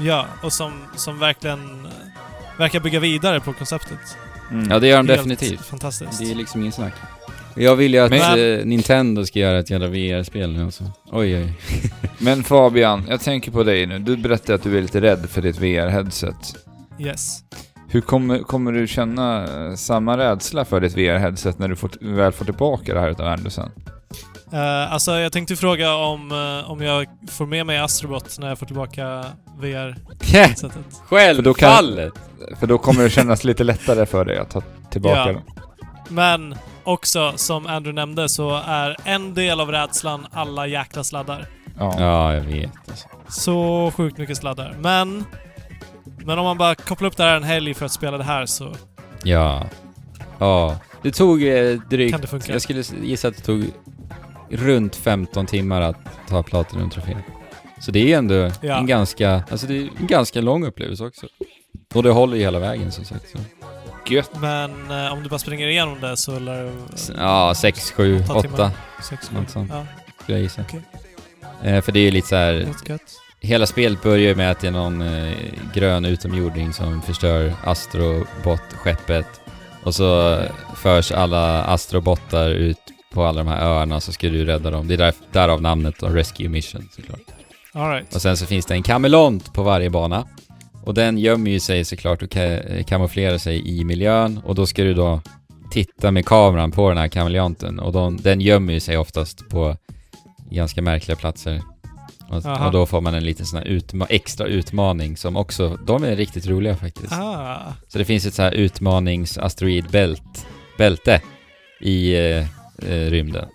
Ja, 0.00 0.26
och 0.42 0.52
som, 0.52 0.72
som 0.96 1.18
verkligen 1.18 1.88
verkar 2.58 2.80
bygga 2.80 3.00
vidare 3.00 3.40
på 3.40 3.52
konceptet. 3.52 4.16
Mm. 4.52 4.70
ja, 4.70 4.78
det 4.78 4.88
gör 4.88 4.96
de 5.02 5.08
Helt 5.08 5.18
definitivt. 5.18 5.66
Fantastiskt. 5.66 6.18
Det 6.18 6.30
är 6.30 6.34
liksom 6.34 6.60
ingen 6.60 6.72
snack. 6.72 6.94
Jag 7.54 7.76
vill 7.76 7.94
ju 7.94 8.00
att 8.00 8.10
Men- 8.10 8.58
eh, 8.58 8.64
Nintendo 8.64 9.24
ska 9.24 9.38
göra 9.38 9.58
ett 9.58 9.70
jävla 9.70 9.86
VR-spel 9.86 10.52
nu 10.52 10.64
alltså. 10.64 10.84
Oj, 11.12 11.36
oj. 11.36 11.52
Men 12.18 12.44
Fabian, 12.44 13.06
jag 13.08 13.20
tänker 13.20 13.50
på 13.50 13.62
dig 13.62 13.86
nu. 13.86 13.98
Du 13.98 14.16
berättade 14.16 14.54
att 14.54 14.62
du 14.62 14.78
är 14.78 14.82
lite 14.82 15.00
rädd 15.00 15.30
för 15.30 15.42
ditt 15.42 15.58
VR-headset. 15.58 16.56
Yes. 17.00 17.38
Hur 17.88 18.00
kommer, 18.00 18.38
kommer 18.38 18.72
du 18.72 18.86
känna 18.86 19.44
eh, 19.44 19.74
samma 19.74 20.18
rädsla 20.18 20.64
för 20.64 20.80
ditt 20.80 20.96
VR-headset 20.96 21.58
när 21.58 21.68
du 21.68 21.76
får, 21.76 21.90
väl 22.00 22.32
får 22.32 22.44
tillbaka 22.44 22.94
det 22.94 23.00
här 23.00 23.10
utav 23.10 23.26
Anderson? 23.26 23.70
Uh, 24.52 24.92
alltså 24.92 25.12
jag 25.18 25.32
tänkte 25.32 25.56
fråga 25.56 25.94
om, 25.94 26.32
eh, 26.32 26.70
om 26.70 26.82
jag 26.82 27.06
får 27.30 27.46
med 27.46 27.66
mig 27.66 27.78
Astrobot 27.78 28.38
när 28.38 28.48
jag 28.48 28.58
får 28.58 28.66
tillbaka 28.66 29.24
VR-sättet. 29.58 30.72
För 31.08 31.42
då 31.42 31.54
kan- 31.54 31.68
Självfallet! 31.70 32.12
För 32.60 32.66
då 32.66 32.78
kommer 32.78 33.02
det 33.02 33.10
kännas 33.10 33.44
lite 33.44 33.64
lättare 33.64 34.06
för 34.06 34.24
dig 34.24 34.38
att 34.38 34.50
ta 34.50 34.62
tillbaka 34.90 35.16
Ja. 35.18 35.26
det. 35.26 35.42
Men 36.08 36.54
också, 36.84 37.32
som 37.36 37.66
Andrew 37.66 37.92
nämnde, 37.92 38.28
så 38.28 38.60
är 38.66 38.96
en 39.04 39.34
del 39.34 39.60
av 39.60 39.70
rädslan 39.70 40.26
alla 40.32 40.66
jäkla 40.66 41.04
sladdar. 41.04 41.46
Ja. 41.78 41.94
Ja, 41.98 42.34
jag 42.34 42.40
vet 42.40 42.70
alltså. 42.88 43.08
Så 43.28 43.90
sjukt 43.96 44.18
mycket 44.18 44.36
sladdar. 44.36 44.76
Men... 44.80 45.24
Men 46.24 46.38
om 46.38 46.44
man 46.44 46.58
bara 46.58 46.74
kopplar 46.74 47.08
upp 47.08 47.16
det 47.16 47.22
här 47.22 47.36
en 47.36 47.42
helg 47.42 47.74
för 47.74 47.86
att 47.86 47.92
spela 47.92 48.18
det 48.18 48.24
här 48.24 48.46
så 48.46 48.72
Ja. 49.24 49.66
Ja. 50.38 50.76
Det 51.02 51.10
tog 51.12 51.42
eh, 51.44 51.78
drygt... 51.90 52.12
kan 52.12 52.20
det 52.20 52.26
funka. 52.26 52.52
Jag 52.52 52.62
skulle 52.62 52.82
gissa 53.02 53.28
att 53.28 53.36
det 53.36 53.42
tog 53.42 53.64
runt 54.50 54.96
15 54.96 55.46
timmar 55.46 55.80
att 55.80 55.96
ta 56.28 56.42
Platinum-trofén. 56.42 57.22
Så 57.82 57.90
det 57.90 58.12
är 58.12 58.18
ändå 58.18 58.50
Ja. 58.60 58.78
en 58.78 58.86
ganska... 58.86 59.42
Alltså 59.50 59.66
det 59.66 59.74
är 59.76 59.80
en 60.00 60.06
ganska 60.06 60.40
lång 60.40 60.64
upplevelse 60.66 61.04
också. 61.04 61.26
Och 61.94 62.02
det 62.02 62.10
håller 62.10 62.36
ju 62.36 62.42
hela 62.42 62.58
vägen 62.58 62.92
som 62.92 63.04
sagt. 63.04 63.24
Så. 63.32 63.38
Gött. 64.14 64.30
Men 64.40 64.90
eh, 64.90 65.12
om 65.12 65.22
du 65.22 65.28
bara 65.28 65.38
springer 65.38 65.68
igenom 65.68 66.00
det 66.00 66.16
så 66.16 66.38
lär 66.38 66.62
det... 66.64 66.72
Ja, 67.16 67.54
6, 67.56 67.90
7, 67.90 68.22
Ta 68.26 68.34
8 68.34 68.48
timmar. 68.48 68.70
Sex, 69.02 69.28
sju. 69.28 69.34
något 69.36 69.50
sånt. 69.50 69.70
Ja, 69.74 69.86
skulle 70.22 70.38
jag 70.38 70.42
gissa. 70.42 70.62
Okej. 70.62 70.80
Eh, 71.62 71.80
för 71.82 71.92
det 71.92 72.00
är 72.00 72.04
ju 72.04 72.10
lite 72.10 72.28
så 72.28 72.36
här... 72.36 72.66
Hela 73.40 73.66
spelet 73.66 74.02
börjar 74.02 74.28
ju 74.28 74.34
med 74.34 74.50
att 74.50 74.60
det 74.60 74.66
är 74.66 74.70
någon 74.72 75.02
eh, 75.02 75.34
grön 75.74 76.04
utomjording 76.04 76.72
som 76.72 77.02
förstör 77.02 77.52
Astrobot-skeppet. 77.64 79.26
Och 79.84 79.94
så 79.94 80.38
förs 80.76 81.12
alla 81.12 81.64
Astrobottar 81.64 82.50
ut 82.50 82.78
på 83.12 83.24
alla 83.24 83.38
de 83.44 83.48
här 83.50 83.60
öarna 83.66 84.00
så 84.00 84.12
ska 84.12 84.28
du 84.28 84.44
rädda 84.44 84.70
dem. 84.70 84.88
Det 84.88 84.94
är 84.94 84.98
där, 84.98 85.14
därav 85.32 85.62
namnet 85.62 85.94
då, 85.98 86.06
Rescue 86.06 86.48
Mission 86.48 86.88
såklart. 86.96 87.20
All 87.74 87.90
right. 87.90 88.14
Och 88.14 88.22
sen 88.22 88.36
så 88.36 88.46
finns 88.46 88.66
det 88.66 88.74
en 88.74 88.82
kameleont 88.82 89.52
på 89.52 89.62
varje 89.62 89.90
bana. 89.90 90.26
Och 90.84 90.94
den 90.94 91.18
gömmer 91.18 91.50
ju 91.50 91.60
sig 91.60 91.84
såklart 91.84 92.22
och 92.22 92.28
ka- 92.28 92.82
kamouflerar 92.82 93.38
sig 93.38 93.78
i 93.80 93.84
miljön 93.84 94.40
och 94.44 94.54
då 94.54 94.66
ska 94.66 94.82
du 94.82 94.94
då 94.94 95.20
titta 95.70 96.10
med 96.10 96.26
kameran 96.26 96.70
på 96.70 96.88
den 96.88 96.98
här 96.98 97.08
kameleonten 97.08 97.78
och 97.78 97.92
de, 97.92 98.16
den 98.16 98.40
gömmer 98.40 98.72
ju 98.72 98.80
sig 98.80 98.96
oftast 98.98 99.48
på 99.48 99.76
ganska 100.50 100.82
märkliga 100.82 101.16
platser. 101.16 101.62
Och, 102.28 102.44
Aha. 102.46 102.66
och 102.66 102.72
då 102.72 102.86
får 102.86 103.00
man 103.00 103.14
en 103.14 103.24
liten 103.24 103.46
sån 103.46 103.58
här 103.58 103.66
utma- 103.66 104.06
extra 104.08 104.46
utmaning 104.46 105.16
som 105.16 105.36
också, 105.36 105.78
de 105.86 106.04
är 106.04 106.16
riktigt 106.16 106.46
roliga 106.46 106.76
faktiskt. 106.76 107.12
Ah. 107.12 107.58
Så 107.88 107.98
det 107.98 108.04
finns 108.04 108.26
ett 108.26 108.34
så 108.34 108.42
här 108.42 108.52
utmanings-asteroidbält, 108.52 110.46
bälte 110.78 111.20
i 111.80 112.14
eh, 112.14 112.46
eh, 112.88 113.10
rymden. 113.10 113.48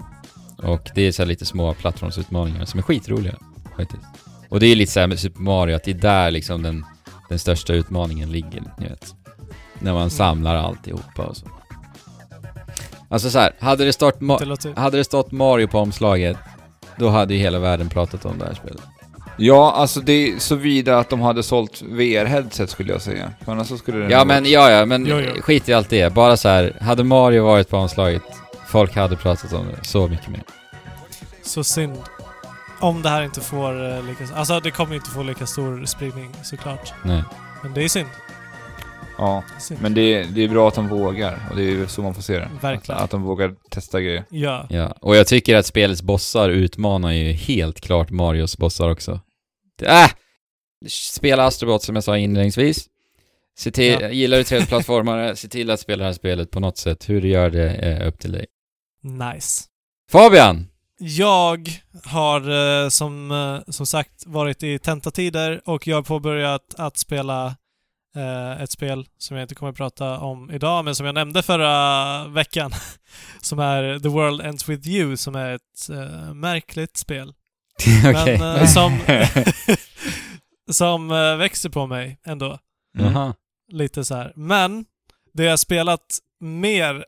Och 0.63 0.89
det 0.95 1.01
är 1.01 1.11
så 1.11 1.25
lite 1.25 1.45
små 1.45 1.73
plattformsutmaningar 1.73 2.65
som 2.65 2.77
är 2.77 2.83
skitroliga 2.83 3.35
faktiskt. 3.77 4.03
Och 4.49 4.59
det 4.59 4.67
är 4.67 4.75
lite 4.75 4.91
så 4.91 4.99
här 4.99 5.07
med 5.07 5.19
Super 5.19 5.41
Mario, 5.41 5.75
att 5.75 5.83
det 5.83 5.91
är 5.91 5.95
där 5.95 6.31
liksom 6.31 6.63
den, 6.63 6.85
den 7.29 7.39
största 7.39 7.73
utmaningen 7.73 8.31
ligger, 8.31 8.63
ni 8.77 8.87
vet. 8.87 9.15
När 9.79 9.93
man 9.93 10.09
samlar 10.09 10.55
alltihopa 10.55 11.25
och 11.25 11.37
så. 11.37 11.45
Alltså 13.09 13.29
så 13.29 13.39
här, 13.39 13.51
hade 13.59 13.85
det, 13.85 13.93
stått 13.93 14.19
Ma- 14.19 14.77
hade 14.79 14.97
det 14.97 15.03
stått 15.03 15.31
Mario 15.31 15.67
på 15.67 15.79
omslaget, 15.79 16.37
då 16.97 17.09
hade 17.09 17.33
ju 17.33 17.39
hela 17.39 17.59
världen 17.59 17.89
pratat 17.89 18.25
om 18.25 18.37
det 18.39 18.45
här 18.45 18.53
spelet. 18.53 18.81
Ja, 19.37 19.71
alltså 19.75 19.99
det 19.99 20.11
är 20.13 20.39
såvida 20.39 20.97
att 20.97 21.09
de 21.09 21.21
hade 21.21 21.43
sålt 21.43 21.81
VR-headset 21.81 22.67
skulle 22.67 22.91
jag 22.91 23.01
säga. 23.01 23.31
För 23.45 23.51
annars 23.51 23.67
så 23.67 23.77
skulle 23.77 23.97
det 23.97 24.11
Ja 24.11 24.25
men, 24.25 24.45
ja 24.45 24.71
ja, 24.71 24.85
men 24.85 25.05
Jo, 25.05 25.19
jo. 25.19 25.41
skit 25.41 25.69
i 25.69 25.73
allt 25.73 25.89
det. 25.89 26.13
Bara 26.13 26.37
så 26.37 26.49
här, 26.49 26.77
hade 26.81 27.03
Mario 27.03 27.43
varit 27.43 27.69
på 27.69 27.77
omslaget, 27.77 28.23
folk 28.67 28.95
hade 28.95 29.15
pratat 29.15 29.53
om 29.53 29.65
det 29.67 29.87
så 29.87 30.07
mycket 30.07 30.27
mer. 30.27 30.43
Så 31.43 31.63
synd. 31.63 31.97
Om 32.79 33.01
det 33.01 33.09
här 33.09 33.23
inte 33.23 33.41
får 33.41 33.89
eh, 33.89 34.03
lika... 34.05 34.35
Alltså 34.35 34.59
det 34.59 34.71
kommer 34.71 34.91
ju 34.91 34.97
inte 34.97 35.09
få 35.09 35.23
lika 35.23 35.45
stor 35.45 35.85
spridning 35.85 36.31
såklart. 36.43 36.93
Nej. 37.05 37.23
Men 37.63 37.73
det 37.73 37.83
är 37.83 37.87
synd. 37.89 38.09
Ja, 39.17 39.43
synd. 39.59 39.81
men 39.81 39.93
det 39.93 40.01
är, 40.01 40.25
det 40.25 40.41
är 40.43 40.47
bra 40.47 40.67
att 40.67 40.75
de 40.75 40.87
vågar. 40.87 41.47
Och 41.49 41.55
det 41.55 41.61
är 41.61 41.69
ju 41.69 41.87
så 41.87 42.01
man 42.01 42.13
får 42.15 42.21
se 42.21 42.39
det. 42.39 42.49
Verkligen. 42.61 42.97
Att, 42.97 43.03
att 43.03 43.11
de 43.11 43.21
vågar 43.21 43.55
testa 43.69 44.01
grejer. 44.01 44.23
Ja. 44.29 44.67
Ja, 44.69 44.87
och 45.01 45.15
jag 45.15 45.27
tycker 45.27 45.55
att 45.55 45.65
spelets 45.65 46.01
bossar 46.01 46.49
utmanar 46.49 47.11
ju 47.11 47.31
helt 47.31 47.81
klart 47.81 48.09
Marios 48.09 48.57
bossar 48.57 48.89
också. 48.89 49.19
Det, 49.79 49.85
äh! 49.85 50.09
Spela 50.89 51.45
Astrobot 51.45 51.83
som 51.83 51.95
jag 51.95 52.03
sa 52.03 52.17
inledningsvis. 52.17 52.85
Se 53.59 53.71
till, 53.71 53.97
Ja. 54.01 54.09
Gillar 54.09 54.37
du 54.37 54.43
3D-plattformare, 54.57 55.35
se 55.35 55.47
till 55.47 55.71
att 55.71 55.79
spela 55.79 56.03
det 56.03 56.05
här 56.09 56.13
spelet 56.13 56.51
på 56.51 56.59
något 56.59 56.77
sätt. 56.77 57.09
Hur 57.09 57.21
du 57.21 57.27
gör 57.27 57.49
det 57.49 57.69
är 57.69 58.05
upp 58.07 58.19
till 58.19 58.31
dig. 58.31 58.45
Nice. 59.03 59.63
Fabian! 60.11 60.67
Jag 60.99 61.69
har 62.05 62.49
eh, 62.83 62.89
som, 62.89 63.31
eh, 63.31 63.71
som 63.71 63.85
sagt 63.85 64.25
varit 64.25 64.63
i 64.63 64.79
tentatider 64.79 65.61
och 65.65 65.87
jag 65.87 65.95
har 65.95 66.03
påbörjat 66.03 66.75
att 66.77 66.97
spela 66.97 67.55
eh, 68.15 68.61
ett 68.61 68.71
spel 68.71 69.07
som 69.17 69.37
jag 69.37 69.43
inte 69.43 69.55
kommer 69.55 69.69
att 69.69 69.77
prata 69.77 70.19
om 70.19 70.51
idag, 70.51 70.85
men 70.85 70.95
som 70.95 71.05
jag 71.05 71.15
nämnde 71.15 71.43
förra 71.43 72.27
veckan. 72.27 72.71
Som 73.41 73.59
är 73.59 73.99
The 73.99 74.09
World 74.09 74.41
Ends 74.41 74.69
With 74.69 74.87
You, 74.87 75.17
som 75.17 75.35
är 75.35 75.55
ett 75.55 75.89
märkligt 76.33 76.97
spel. 76.97 77.33
Okej. 78.05 78.39
Men 78.39 78.67
som, 78.73 78.99
som 80.71 81.07
växer 81.39 81.69
på 81.69 81.87
mig 81.87 82.19
ändå. 82.25 82.59
Jaha. 82.97 83.33
Lite 83.71 84.05
så 84.05 84.15
här. 84.15 84.33
Men 84.35 84.85
det 85.33 85.43
jag 85.43 85.59
spelat 85.59 86.19
mer... 86.39 87.05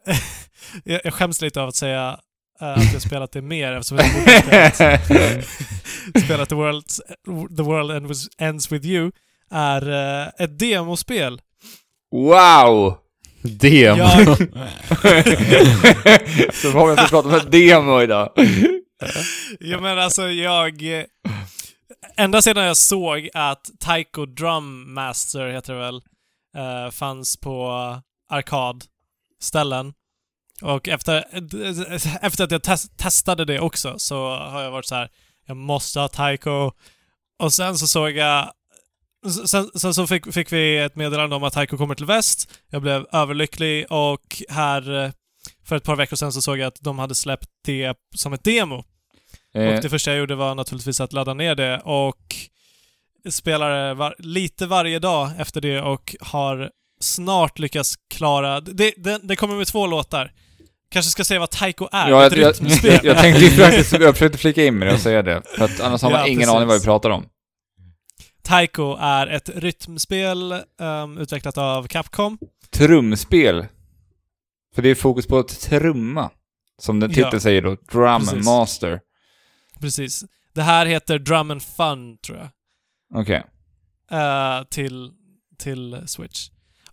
jag, 0.84 1.14
skäms 1.14 1.42
lite 1.42 1.62
av 1.62 1.68
att 1.68 1.76
säga 1.76 2.20
att 2.60 2.94
jag 2.94 3.02
spelat 3.02 3.32
det 3.32 3.42
mer 3.42 3.72
eftersom 3.74 3.98
jag 3.98 4.14
borde 4.14 4.72
spelat, 4.74 5.46
spelat 6.24 6.50
The, 6.50 6.56
World, 6.56 6.86
The 7.58 7.64
World 7.64 7.92
Ends- 8.40 8.72
With 8.72 8.86
You 8.86 9.12
är 9.52 9.90
eh, 10.22 10.28
ett 10.40 10.60
demospel. 10.60 11.42
Wow! 12.12 12.98
Demo. 13.42 13.98
Jag, 13.98 14.38
så 16.54 16.72
Fabian 16.72 16.98
ska 16.98 17.08
prata 17.08 17.28
om 17.28 17.34
ett 17.34 17.52
demo 17.52 18.02
idag. 18.02 18.32
jag 19.60 19.82
menar 19.82 19.98
alltså 19.98 20.30
jag... 20.30 21.00
eh, 21.00 21.06
Ända 22.18 22.42
sedan 22.42 22.64
jag 22.66 22.78
såg 22.78 23.30
att 23.34 23.70
Taiko 23.80 24.26
Drum 24.26 24.94
Master, 24.94 25.48
heter 25.50 25.74
det 25.74 25.80
väl, 25.80 25.96
eh, 26.58 26.92
fanns 26.92 27.38
på 27.38 27.72
arkadställen. 28.30 29.94
Och 30.62 30.88
efter, 30.88 31.26
efter 32.22 32.44
att 32.44 32.52
jag 32.52 32.62
tes- 32.62 32.90
testade 32.98 33.46
det 33.46 33.60
också 33.60 34.00
så 34.00 34.30
har 34.36 34.62
jag 34.62 34.72
varit 34.72 34.86
så 34.86 34.96
här. 34.96 35.10
jag 35.46 35.58
måste 35.58 36.00
ha 36.00 36.08
Taiko. 36.08 36.72
Och 37.40 37.54
sen 37.54 37.78
så 37.78 37.88
såg 37.88 38.12
jag 38.12 38.52
Sen, 39.46 39.70
sen 39.76 39.94
så 39.94 40.08
fick, 40.08 40.34
fick 40.34 40.52
vi 40.52 40.78
ett 40.78 40.96
meddelande 40.96 41.36
om 41.36 41.44
att 41.44 41.54
Taiko 41.54 41.78
kommer 41.78 41.96
till 41.96 42.06
väst. 42.06 42.52
Jag 42.70 42.82
blev 42.82 43.06
överlycklig 43.12 43.92
och 43.92 44.42
här 44.50 45.12
för 45.66 45.76
ett 45.76 45.84
par 45.84 45.96
veckor 45.96 46.16
sedan 46.16 46.34
så 46.34 46.42
såg 46.42 46.58
jag 46.58 46.68
att 46.68 46.78
de 46.82 47.00
hade 47.00 47.16
släppt 47.16 47.48
det 47.66 47.94
som 48.16 48.34
ett 48.34 48.44
demo. 48.44 48.84
Eh, 49.54 49.76
Och 49.76 49.82
det 49.82 49.90
första 49.90 50.12
jag 50.12 50.20
gjorde 50.20 50.36
var 50.36 50.56
naturligtvis 50.56 51.00
att 51.00 51.14
ladda 51.14 51.34
ner 51.34 51.56
det 51.56 51.80
och 51.80 52.36
spelade 53.30 53.94
var, 53.94 54.16
lite 54.20 54.66
varje 54.66 55.00
dag 55.00 55.32
efter 55.38 55.62
det 55.62 55.82
och 55.82 56.16
har 56.22 56.72
snart 57.02 57.60
lyckats 57.60 57.96
klara... 58.10 58.62
Det, 58.62 58.94
det, 58.98 59.20
det 59.24 59.36
kommer 59.36 59.56
med 59.56 59.68
två 59.68 59.88
låtar. 59.88 60.32
Kanske 60.90 61.12
ska 61.12 61.24
säga 61.24 61.40
vad 61.40 61.50
Taiko 61.50 61.88
är. 61.92 62.10
ja, 62.10 62.24
jag, 62.24 62.38
jag, 62.38 62.38
rytmspel. 62.50 63.00
jag 63.04 63.18
tänkte 63.18 63.50
faktiskt, 63.50 63.92
jag 64.00 64.14
försökte 64.14 64.38
flika 64.38 64.66
in 64.66 64.78
med 64.78 64.88
det 64.88 64.94
och 64.94 65.00
säga 65.00 65.22
det. 65.22 65.42
För 65.58 65.66
att 65.66 65.80
annars 65.80 66.02
har 66.02 66.12
man 66.12 66.20
Ja, 66.20 66.28
ingen 66.28 66.40
precis. 66.40 66.54
aning 66.56 66.68
vad 66.68 66.80
vi 66.80 66.86
pratar 66.86 67.10
om. 67.10 67.26
Taiko 68.42 68.96
är 69.00 69.28
ett 69.28 69.50
rytmspel 69.56 70.52
ehm, 70.82 71.18
utvecklat 71.18 71.58
av 71.58 71.88
Capcom. 71.88 72.38
Trumspel. 72.70 73.66
För 74.76 74.82
det 74.82 74.90
är 74.90 74.96
fokus 74.96 75.28
på 75.28 75.40
ett 75.40 75.62
trumma. 75.62 76.32
Som 76.82 77.00
den 77.00 77.10
titeln 77.10 77.30
Ja. 77.34 77.40
säger 77.40 77.62
då, 77.62 77.70
Drum 77.92 78.20
Precis. 78.26 78.46
Master. 78.46 79.00
Precis. 79.80 80.24
Det 80.54 80.62
här 80.62 80.86
heter 80.86 81.20
Drum 81.20 81.52
and 81.52 81.62
Fun, 81.64 82.18
tror 82.18 82.38
jag. 82.38 82.50
Okej. 83.22 83.44
eh, 84.12 84.64
till, 84.70 85.12
till 85.58 85.98
Switch. 86.06 86.50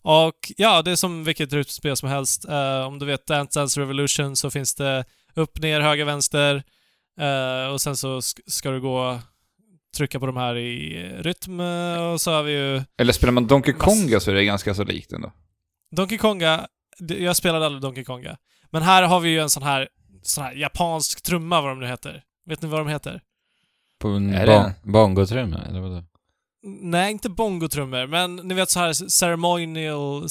Och 0.09 0.53
ja, 0.57 0.83
det 0.83 0.91
är 0.91 0.97
som 0.97 1.25
vilket 1.25 1.53
rytmspel 1.53 1.97
som 1.97 2.09
helst. 2.09 2.45
Eh, 2.49 2.81
om 2.87 2.99
du 2.99 3.07
vet 3.07 3.27
Dance 3.27 3.59
Dance 3.61 3.81
Revolution 3.81 4.37
så 4.37 4.51
finns 4.51 4.75
det 4.75 5.05
upp, 5.35 5.59
ner, 5.63 5.81
höger, 5.81 6.05
vänster. 6.05 6.63
eh, 7.21 7.73
och 7.73 7.81
sen 7.81 7.97
så 7.97 8.19
sk- 8.21 8.41
ska 8.47 8.71
du 8.71 8.81
gå 8.81 9.21
trycka 9.97 10.21
på 10.21 10.27
de 10.27 10.37
här 10.37 10.57
i 10.57 11.03
rytm. 11.23 11.61
Och 12.13 12.21
så 12.21 12.31
har 12.33 12.43
vi 12.43 12.53
ju 12.53 12.83
Eller 12.99 13.13
spelar 13.13 13.33
man 13.33 13.47
Donkey 13.47 13.75
Konga 13.75 14.21
så 14.21 14.31
är 14.31 14.35
det 14.35 14.45
ganska 14.45 14.75
så 14.75 14.85
likt 14.85 15.13
ändå. 15.13 15.33
Donkey 15.97 16.19
Konga. 16.19 16.67
Jag 16.99 17.37
spelade 17.37 17.67
aldrig 17.67 17.83
Donkey 17.83 18.05
Konga. 18.05 18.37
Men 18.71 18.83
här 18.83 19.03
har 19.03 19.21
vi 19.21 19.29
ju 19.31 19.41
en 19.41 19.51
sån 19.51 19.63
här, 19.63 19.89
sån 20.23 20.45
här 20.45 20.53
japansk 20.55 21.23
trumma, 21.23 21.61
vad 21.61 21.71
de 21.71 21.81
nu 21.81 21.87
heter. 21.87 22.23
Vet 22.49 22.63
ni 22.63 22.69
vad 22.69 22.81
de 22.81 22.89
heter? 22.89 23.21
På 23.99 24.09
en 24.09 24.31
det- 24.31 24.75
bongotrumma, 24.83 25.59
eller 25.69 25.81
vadå? 25.81 26.05
Nej, 26.67 27.11
inte 27.12 27.29
bongotrummor, 27.29 28.07
men 28.07 28.37
ni 28.37 28.55
vet 28.55 28.71
så 28.71 28.81
här 28.81 28.93
ceremonial, 28.93 30.29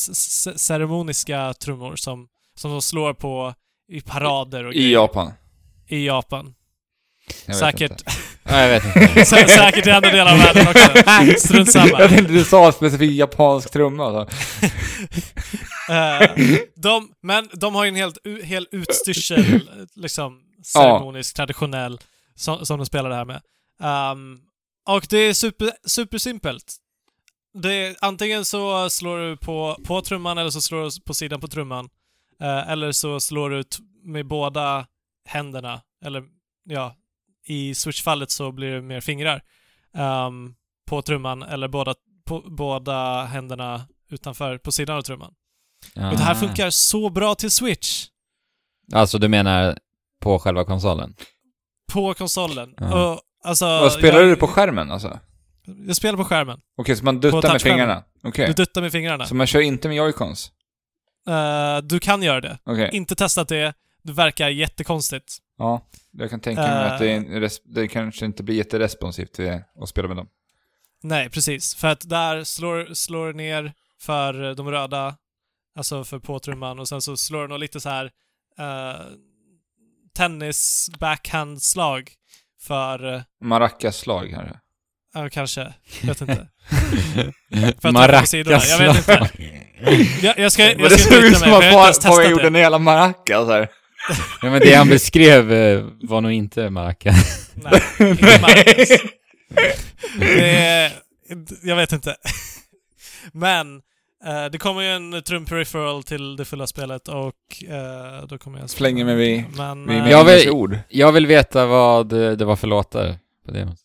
ceremoniska 0.55 1.53
trummor 1.53 1.95
som, 1.95 2.27
som 2.55 2.71
de 2.71 2.81
slår 2.81 3.13
på 3.13 3.53
i 3.91 4.01
parader 4.01 4.63
och 4.65 4.73
I 4.73 4.77
grejer. 4.77 4.91
Japan. 4.93 5.33
I 5.87 6.05
Japan. 6.05 6.53
Jag 7.45 7.55
Säkert. 7.55 7.91
inte. 7.91 8.03
Ja, 8.49 8.59
jag 8.61 8.69
vet 8.69 8.85
inte. 8.85 8.99
Sä- 9.23 9.47
säkert 9.47 9.87
i 9.87 9.91
andra 9.91 10.11
delar 10.11 10.31
av 10.31 10.37
världen 10.37 10.67
också. 10.67 11.37
Strunt 11.47 11.71
samma. 11.71 11.99
Jag 11.99 12.09
tänkte 12.09 12.33
du 12.33 12.43
sa 12.43 12.71
specifikt 12.71 13.13
japansk 13.13 13.71
trumma. 13.71 14.11
Så. 14.11 14.27
Eh, 15.89 16.29
de, 16.75 17.09
men 17.23 17.49
de 17.53 17.75
har 17.75 17.83
ju 17.83 17.89
en 17.89 17.95
helt, 17.95 18.17
hel 18.43 18.67
utstyrsel, 18.71 19.69
liksom 19.95 20.39
ceremonisk, 20.65 21.35
traditionell, 21.35 21.99
som, 22.35 22.65
som 22.65 22.77
de 22.79 22.85
spelar 22.85 23.09
det 23.09 23.15
här 23.15 23.25
med. 23.25 23.41
Ehm, 23.81 24.39
och 24.87 25.05
det 25.09 25.17
är 25.17 25.33
super, 25.33 25.71
supersimpelt. 25.85 26.75
Det 27.53 27.73
är, 27.73 27.95
antingen 28.01 28.45
så 28.45 28.89
slår 28.89 29.17
du 29.17 29.37
på, 29.37 29.77
på 29.85 30.01
trumman 30.01 30.37
eller 30.37 30.49
så 30.49 30.61
slår 30.61 30.83
du 30.83 31.01
på 31.01 31.13
sidan 31.13 31.41
på 31.41 31.47
trumman. 31.47 31.89
Eh, 32.41 32.69
eller 32.69 32.91
så 32.91 33.19
slår 33.19 33.49
du 33.49 33.63
med 34.03 34.27
båda 34.27 34.87
händerna. 35.25 35.81
Eller 36.05 36.23
ja, 36.63 36.95
i 37.45 37.75
switchfallet 37.75 38.31
så 38.31 38.51
blir 38.51 38.71
det 38.71 38.81
mer 38.81 39.01
fingrar. 39.01 39.41
ehm, 39.93 40.55
på 40.85 41.01
trumman 41.01 41.43
eller 41.43 41.67
båda, 41.67 41.95
på, 42.25 42.41
båda 42.41 43.23
händerna 43.23 43.87
utanför, 44.09 44.57
på 44.57 44.71
sidan 44.71 44.97
av 44.97 45.01
trumman. 45.01 45.33
Ja. 45.93 46.11
Och 46.11 46.17
det 46.17 46.23
här 46.23 46.35
funkar 46.35 46.69
så 46.69 47.09
bra 47.09 47.35
till 47.35 47.51
Switch. 47.51 48.07
Alltså, 48.93 49.17
du 49.17 49.27
menar 49.27 49.79
på 50.21 50.39
själva 50.39 50.65
konsolen? 50.65 51.15
På 51.91 52.13
konsolen. 52.13 52.73
Ja. 52.77 53.11
Och, 53.13 53.21
alltså, 53.45 53.65
Vad 53.65 53.91
spelar 53.91 54.19
jag, 54.19 54.29
du 54.29 54.35
på 54.35 54.47
skärmen 54.47 54.91
alltså? 54.91 55.07
Okej, 55.07 55.83
Jag 55.87 55.95
spelar 55.95 56.17
på 56.17 56.25
skärmen. 56.25 56.59
så 56.97 57.03
man 57.05 57.19
duttar 57.19 57.51
med 57.51 57.61
fingrarna? 57.61 58.03
Okej. 58.23 58.47
Du 58.47 58.53
duttar 58.53 58.81
med 58.81 58.91
fingrarna. 58.91 59.25
Så 59.25 59.35
man 59.35 59.47
kör 59.47 59.59
inte 59.61 59.87
med 59.87 59.97
joycons? 59.97 60.51
Eh, 61.27 61.77
du 61.77 61.99
kan 61.99 62.23
göra 62.23 62.41
det. 62.41 62.57
Okej. 62.63 62.89
Inte 62.93 63.15
testat 63.15 63.47
det. 63.47 63.73
Det 64.03 64.11
verkar 64.13 64.49
jättekonstigt. 64.49 65.37
Ja. 65.57 65.81
Jag 66.11 66.29
kan 66.29 66.39
tänka 66.39 66.61
mig 66.61 66.71
Eh. 66.85 66.93
att 66.93 66.99
det, 66.99 67.11
en 67.11 67.25
res- 67.41 67.61
det 67.65 67.87
kanske 67.87 68.25
inte 68.25 68.43
blir 68.43 68.55
jätteresponsivt 68.55 69.39
att 69.81 69.89
spela 69.89 70.07
med 70.07 70.17
dem. 70.17 70.27
Nej, 71.03 71.29
precis. 71.29 71.75
För 71.75 71.87
att 71.87 72.09
där 72.09 72.43
slår, 72.43 72.93
slår 72.93 73.33
ner 73.33 73.73
för 74.01 74.55
de 74.55 74.71
röda, 74.71 75.15
alltså 75.77 76.03
för 76.03 76.19
påtrumman, 76.19 76.79
och 76.79 76.87
sen 76.87 77.01
så 77.01 77.17
slår 77.17 77.41
det 77.41 77.47
nog 77.47 77.59
lite 77.59 77.79
så 77.79 77.89
här 77.89 78.05
uh, 78.59 79.01
tennis 80.13 80.89
backhand-slag 80.99 82.11
för, 82.67 83.13
eh, 83.13 83.21
Maracas-slag 83.43 84.27
här. 84.27 84.59
ja 85.13 85.29
kanske, 85.29 85.73
vet 86.03 86.21
inte. 86.21 86.47
Sidorna. 88.25 88.61
Jag 88.65 88.79
vet 88.79 88.97
inte. 88.97 89.29
Jag, 90.21 90.39
jag 90.39 90.51
ska, 90.51 90.63
jag 90.63 90.91
ska 90.91 90.97
det 90.97 90.97
såg 90.97 91.23
ut 91.23 91.37
som 91.37 91.53
att 91.53 91.65
jag 91.65 91.87
testat 91.87 92.29
gjorde 92.29 92.47
en 92.47 92.55
jävla 92.55 92.79
maracas 92.79 93.47
här. 93.47 93.67
Ja, 94.41 94.49
men 94.49 94.59
det 94.59 94.73
han 94.73 94.89
beskrev 94.89 95.53
eh, 95.53 95.85
var 96.01 96.21
nog 96.21 96.31
inte 96.31 96.69
Maracas. 96.69 97.51
Nej, 97.53 97.81
inte 97.99 98.23
Marcus. 98.41 98.89
Det 100.19 100.57
är, 100.57 100.91
jag 101.63 101.75
vet 101.75 101.91
inte. 101.91 102.15
Men 103.31 103.81
eh, 104.25 104.45
det 104.45 104.57
kommer 104.57 104.81
ju 104.81 104.87
en 104.87 105.23
trum 105.23 105.45
peripheral 105.45 106.03
till 106.03 106.35
det 106.35 106.45
fulla 106.45 106.67
spelet 106.67 107.07
och 107.07 107.63
eh, 107.67 108.27
då 108.27 108.37
kommer 108.37 108.59
jag... 108.59 108.69
Slänger 108.69 109.05
mig 109.05 109.15
vid- 109.15 109.45
Men 109.57 109.87
Vid 109.87 109.97
eh, 109.97 110.09
Jag 110.09 110.25
vill- 110.25 110.49
ord. 110.49 110.79
Jag 110.89 111.11
vill 111.11 111.27
veta 111.27 111.65
vad 111.65 112.07
det 112.09 112.45
var 112.45 112.55
för 112.55 112.67
låtar 112.67 113.15
på 113.45 113.51
demot. 113.51 113.77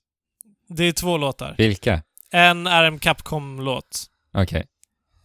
det 0.69 0.85
är 0.85 0.93
två 0.93 1.17
låtar. 1.19 1.55
Vilka? 1.59 2.03
En 2.33 2.67
är 2.67 2.85
en 2.85 2.99
Capcom-låt. 2.99 4.05
Okej. 4.35 4.67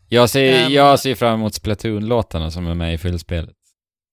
Jag 0.10 0.30
ser, 0.30 0.54
En- 0.66 0.72
jag 0.74 1.00
ser 1.00 1.16
fram 1.16 1.34
emot 1.34 1.54
Splatoon-låtarna 1.54 2.52
som 2.52 2.68
är 2.68 2.76
med 2.76 2.94
i 2.94 2.98
fullspelet. 2.98 3.56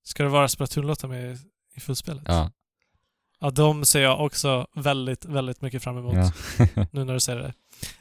Ska 0.04 0.22
det 0.22 0.28
vara 0.28 0.48
Splatoon-låtar 0.48 1.08
med 1.08 1.38
i 1.76 1.80
fullspelet? 1.80 2.22
Ja. 2.26 2.50
Ja, 3.42 3.50
de 3.50 3.84
ser 3.84 4.02
jag 4.02 4.20
också 4.20 4.66
väldigt, 4.74 5.24
väldigt 5.24 5.60
mycket 5.60 5.82
fram 5.82 5.98
emot. 5.98 6.14
ja. 6.14 6.86
nu 6.92 7.04
när 7.04 7.14
du 7.14 7.20
säger 7.20 7.38
det. 7.38 7.52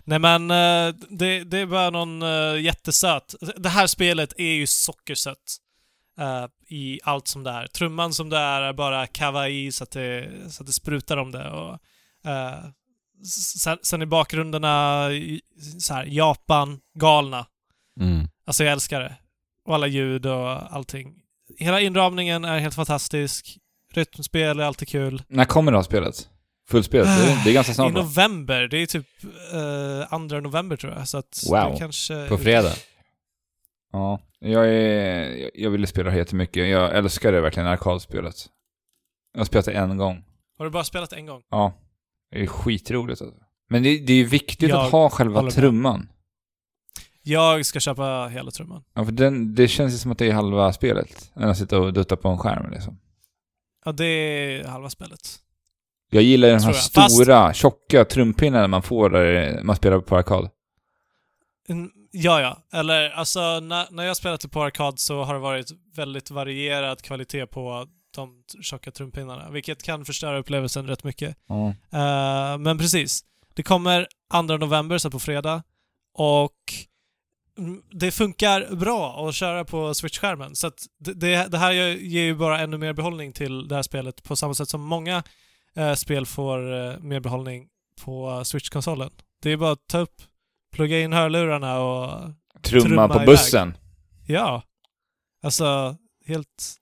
Nej 0.03 0.19
men, 0.19 0.51
eh, 0.51 0.95
det, 1.09 1.43
det 1.43 1.57
är 1.57 1.65
bara 1.65 1.89
någon 1.89 2.23
uh, 2.23 2.61
jättesöt. 2.61 3.35
Det 3.57 3.69
här 3.69 3.87
spelet 3.87 4.33
är 4.37 4.53
ju 4.53 4.67
sockersött. 4.67 5.57
eh, 6.19 6.45
I 6.77 6.99
allt 7.03 7.27
som 7.27 7.43
det 7.43 7.49
är. 7.51 7.67
Trumman 7.67 8.13
som 8.13 8.29
det 8.29 8.37
är 8.37 8.61
är 8.61 8.73
bara 8.73 9.07
kawaii 9.07 9.71
så 9.71 9.83
att 9.83 9.91
det, 9.91 10.29
så 10.49 10.63
att 10.63 10.67
det 10.67 10.73
sprutar 10.73 11.17
om 11.17 11.31
det. 11.31 11.49
Och, 11.49 11.73
eh, 12.31 12.63
sen, 13.59 13.77
sen 13.83 14.01
i 14.01 14.05
bakgrunderna, 14.05 15.07
så 15.79 15.93
här, 15.93 16.05
Japan, 16.05 16.79
galna. 16.99 17.45
Mm. 17.99 18.27
Alltså 18.45 18.63
jag 18.63 18.73
älskar 18.73 18.99
det. 18.99 19.15
Och 19.65 19.75
alla 19.75 19.87
ljud 19.87 20.25
och 20.25 20.75
allting. 20.75 21.13
Hela 21.57 21.81
inramningen 21.81 22.45
är 22.45 22.59
helt 22.59 22.75
fantastisk. 22.75 23.57
Rytmspel 23.93 24.59
är 24.59 24.63
alltid 24.63 24.87
kul. 24.87 25.23
När 25.27 25.45
kommer 25.45 25.71
det 25.71 25.77
här 25.77 25.83
spelet? 25.83 26.29
Fullspelet? 26.69 27.07
Det 27.07 27.31
är, 27.31 27.43
det 27.43 27.49
är 27.49 27.53
ganska 27.53 27.71
I 27.71 27.75
snart 27.75 27.93
va? 27.93 28.01
november. 28.01 28.67
Det 28.67 28.77
är 28.77 28.85
typ 28.85 29.07
uh, 29.53 30.13
andra 30.13 30.39
november 30.39 30.75
tror 30.75 30.93
jag. 30.93 31.07
Så 31.07 31.17
att 31.17 31.43
Wow. 31.49 31.75
kanske... 31.77 32.27
På 32.29 32.37
fredag. 32.37 32.73
Ja. 33.93 34.19
Jag, 34.39 34.67
är, 34.69 35.49
jag- 35.61 35.69
ville 35.71 35.87
spela 35.87 36.11
det 36.11 36.17
jättemycket. 36.17 36.67
Jag 36.69 36.95
älskar 36.97 37.31
det 37.31 37.41
verkligen, 37.41 37.67
arkadspelet. 37.67 38.35
Jag 39.33 39.39
har 39.39 39.45
spelat 39.45 39.65
det 39.65 39.71
en 39.71 39.97
gång. 39.97 40.23
Har 40.57 40.65
du 40.65 40.71
bara 40.71 40.83
spelat 40.83 41.13
en 41.13 41.25
gång? 41.25 41.41
Ja. 41.49 41.73
Det 42.31 42.41
är 42.41 42.47
skitroligt 42.47 43.21
alltså. 43.21 43.37
Men 43.69 43.83
det, 43.83 43.97
det 43.99 44.13
är 44.13 44.17
ju 44.17 44.25
viktigt 44.25 44.69
Jag 44.69 44.85
att 44.85 44.91
ha 44.91 45.09
själva 45.09 45.51
trumman. 45.51 46.09
Jag 47.23 47.65
ska 47.65 47.79
köpa 47.79 48.27
hela 48.27 48.51
trumman. 48.51 48.83
Ja, 48.93 49.05
för 49.05 49.11
den, 49.11 49.55
det 49.55 49.67
känns 49.67 49.93
ju 49.93 49.97
som 49.97 50.11
att 50.11 50.17
det 50.17 50.27
är 50.27 50.33
halva 50.33 50.73
spelet. 50.73 51.31
Än 51.35 51.49
att 51.49 51.57
sitta 51.57 51.79
och 51.79 51.93
dutta 51.93 52.15
på 52.15 52.29
en 52.29 52.37
skärm 52.37 52.71
liksom. 52.71 52.99
Ja, 53.86 53.91
det 53.91 54.05
är 54.05 54.67
halva 54.67 54.89
spelet. 54.89 55.39
Jag 56.11 56.23
gillar 56.23 56.47
den 56.47 56.59
här 56.59 56.73
jag. 56.73 56.75
Fast- 56.93 57.15
stora, 57.15 57.53
tjocka 57.53 58.05
trumpinnar 58.05 58.67
man 58.67 58.82
får 58.84 59.09
där 59.09 59.63
man 59.63 59.75
spelar 59.75 59.99
på 59.99 60.17
arkad. 60.17 60.49
Mm, 61.69 61.91
Ja, 62.13 62.41
ja. 62.41 62.79
Eller 62.79 63.09
alltså, 63.09 63.59
när, 63.59 63.88
när 63.91 64.03
jag 64.03 64.17
spelat 64.17 64.51
på 64.51 64.63
arkad 64.63 64.99
så 64.99 65.23
har 65.23 65.34
det 65.34 65.39
varit 65.39 65.71
väldigt 65.95 66.32
varierad 66.32 67.01
kvalitet 67.01 67.45
på 67.47 67.88
de 68.15 68.43
tjocka 68.61 68.91
trumpinnarna, 68.91 69.49
vilket 69.49 69.84
kan 69.84 70.05
förstöra 70.05 70.38
upplevelsen 70.38 70.88
rätt 70.88 71.03
mycket. 71.03 71.38
Ja. 71.47 71.67
Eh, 71.69 72.57
men 72.57 72.77
precis. 72.77 73.21
Det 73.53 73.63
kommer 73.63 74.07
2 74.32 74.41
november, 74.41 74.97
så 74.97 75.11
på 75.11 75.19
fredag. 75.19 75.63
Och 76.17 76.51
mm, 76.73 76.90
det 77.91 78.12
funkar 78.12 78.76
bra 78.76 79.28
att 79.28 79.36
köra 79.36 79.66
på 79.66 79.93
Switch-skärmen. 79.93 80.56
Så 80.56 80.68
att 80.68 80.86
det, 80.99 81.47
det, 81.52 81.58
här 81.58 81.72
ger 81.72 81.88
ger 81.88 82.24
ju 82.24 82.36
bara 82.36 82.60
ännu 82.60 82.78
mer 82.78 82.93
behållning 82.93 83.34
till 83.34 83.68
det 83.68 83.76
här 83.76 83.84
spelet 83.84 84.24
på 84.24 84.36
samma 84.36 84.54
sätt 84.54 84.70
som 84.70 84.82
många 84.82 85.24
eh, 85.76 85.93
spel 85.93 86.26
får 86.26 86.74
eh, 86.74 86.99
mer 86.99 87.20
behållning 87.20 87.68
på 88.04 88.43
Switch-konsolen. 88.45 89.10
Det 89.41 89.52
är 89.52 89.58
bara 89.58 89.72
att 89.72 89.88
ta 89.88 89.97
upp, 89.97 90.22
plugga 90.72 90.99
in 90.99 91.14
hörlurarna 91.14 91.80
och 91.80 92.32
Trumma, 92.62 92.86
Trumma 92.86 93.08
på 93.08 93.16
iväg. 93.16 93.28
bussen. 93.28 93.78
ja. 94.28 94.64
Alltså, 95.43 95.95
helt... 96.26 96.76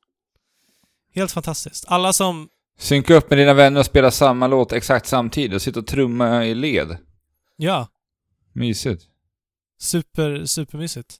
Helt 1.16 1.32
fantastiskt. 1.32 1.86
Alla 1.88 2.14
som... 2.14 2.50
Synka 2.80 3.14
upp 3.14 3.30
med 3.30 3.40
dina 3.40 3.54
vänner 3.54 3.80
och 3.80 3.86
spela 3.86 4.12
samma 4.12 4.48
låt 4.48 4.72
exakt 4.72 5.08
samtidigt 5.08 5.56
och 5.56 5.62
sitta 5.62 5.80
och 5.80 5.88
trumma 5.88 6.46
i 6.46 6.56
led. 6.56 6.98
Ja. 7.58 7.88
Mysigt. 8.54 9.04
Super, 9.80 10.46
supermysigt. 10.46 11.18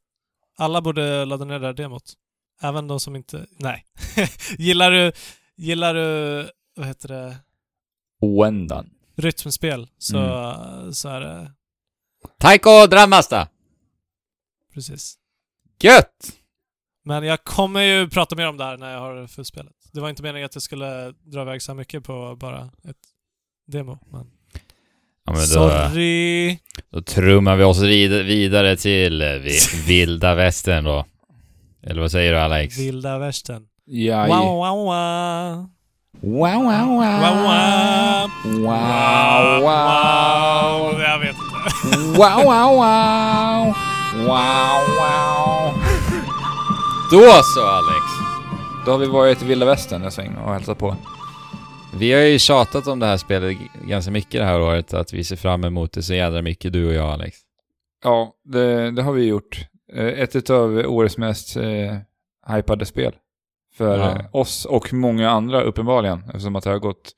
Alla 0.58 0.82
borde 0.82 1.26
ladda 1.26 1.46
ner 1.46 1.60
det 1.60 1.66
här 1.66 1.74
demot. 1.74 2.14
Även 2.62 2.88
de 2.88 3.00
som 3.00 3.16
inte... 3.16 3.48
Nej. 3.52 3.86
gillar 4.58 4.92
du... 4.92 5.12
Gillar 5.56 5.94
du... 5.94 6.50
Vad 6.76 6.88
heter 6.88 7.08
det? 7.08 7.38
Oändan. 8.22 8.90
Rytmspel 9.16 9.88
så, 9.98 10.18
Mm. 10.18 10.94
så 10.94 11.10
är 11.10 11.20
det... 11.22 11.52
Taiko 12.40 12.88
Dramasta! 12.88 13.48
Precis. 14.74 15.18
Gött! 15.82 16.36
Men 17.04 17.24
jag 17.24 17.44
kommer 17.44 17.82
ju 17.82 18.10
prata 18.10 18.36
mer 18.36 18.48
om 18.48 18.58
det 18.58 18.64
här 18.64 18.78
när 18.78 18.92
jag 18.92 19.00
har 19.00 19.28
fullspelet. 19.28 19.76
Det 19.94 20.00
var 20.02 20.10
inte 20.10 20.24
meningen 20.24 20.46
att 20.46 20.56
jag 20.56 20.62
skulle 20.62 21.12
dra 21.12 21.42
iväg 21.42 21.62
så 21.62 21.72
här 21.72 21.78
mycket 21.78 22.04
på 22.04 22.36
bara 22.36 22.72
ett 22.84 22.98
demo. 23.68 24.00
Men... 24.12 24.32
Ja, 25.30 25.34
men 25.36 25.42
då, 25.42 25.46
Sorry! 25.70 26.58
då 26.94 27.02
trummar 27.02 27.56
vi 27.56 27.64
oss 27.64 27.82
vid- 27.82 28.26
vidare 28.26 28.76
till 28.76 29.22
eh, 29.22 29.28
vi- 29.28 29.60
vilda 29.88 30.36
västern 30.36 30.84
då. 30.84 31.06
Eller 31.88 32.02
vad 32.02 32.12
säger 32.12 32.34
du 32.34 32.40
Alex? 32.40 32.78
Vilda 32.78 33.18
värsten. 33.20 33.62
Ja, 33.86 34.26
Wow, 34.26 34.38
wow, 34.38 34.78
wow. 34.86 35.70
wow, 36.22 36.64
wow, 36.64 36.88
wow. 36.88 37.00
Wow, 37.22 37.44
wow. 37.44 38.30
Wow, 38.62 39.62
wow. 39.62 41.02
Jag 41.02 41.20
vet 41.20 41.30
inte. 41.30 41.98
Wow, 41.98 42.44
wow, 42.44 42.76
wow. 42.76 43.74
Wow, 44.26 44.96
wow. 45.00 45.74
Då 47.12 47.44
så 47.44 47.68
Alex! 47.68 48.06
Då 48.86 48.92
har 48.92 48.98
vi 48.98 49.06
varit 49.08 49.42
i 49.42 49.46
vilda 49.46 49.66
västern 49.66 50.04
en 50.04 50.12
sväng 50.12 50.36
och 50.38 50.54
hälsat 50.54 50.78
på. 50.78 50.96
Vi 51.94 52.12
har 52.14 52.22
ju 52.22 52.40
tjatat 52.40 52.88
om 52.88 53.00
det 53.00 53.06
här 53.06 53.18
spelet 53.18 53.58
ganska 53.88 54.12
mycket 54.12 54.32
det 54.42 54.46
här 54.46 54.62
året, 54.62 54.94
att 54.94 55.14
vi 55.14 55.24
ser 55.24 55.36
fram 55.36 55.64
emot 55.64 55.92
det 55.94 56.04
så 56.04 56.14
jädra 56.14 56.42
mycket, 56.42 56.74
du 56.74 56.88
och 56.88 56.94
jag 56.94 57.10
Alex. 57.10 57.38
Ja, 58.04 58.34
det, 58.46 58.92
det 58.92 59.02
har 59.02 59.14
vi 59.14 59.24
gjort. 59.26 59.60
Eh, 59.94 60.06
Ett 60.06 60.50
av 60.50 60.78
årets 60.88 61.18
mest 61.18 61.58
eh, 61.58 61.96
hypade 62.56 62.86
spel. 62.86 63.14
För 63.78 63.98
Ja. 64.00 64.10
eh, 64.20 64.26
oss 64.32 64.66
och 64.66 64.94
många 64.94 65.30
andra 65.30 65.62
uppenbarligen. 65.62 66.24
Eftersom 66.28 66.56
att 66.56 66.64
det 66.64 66.70
har 66.70 66.80
gått 66.80 67.12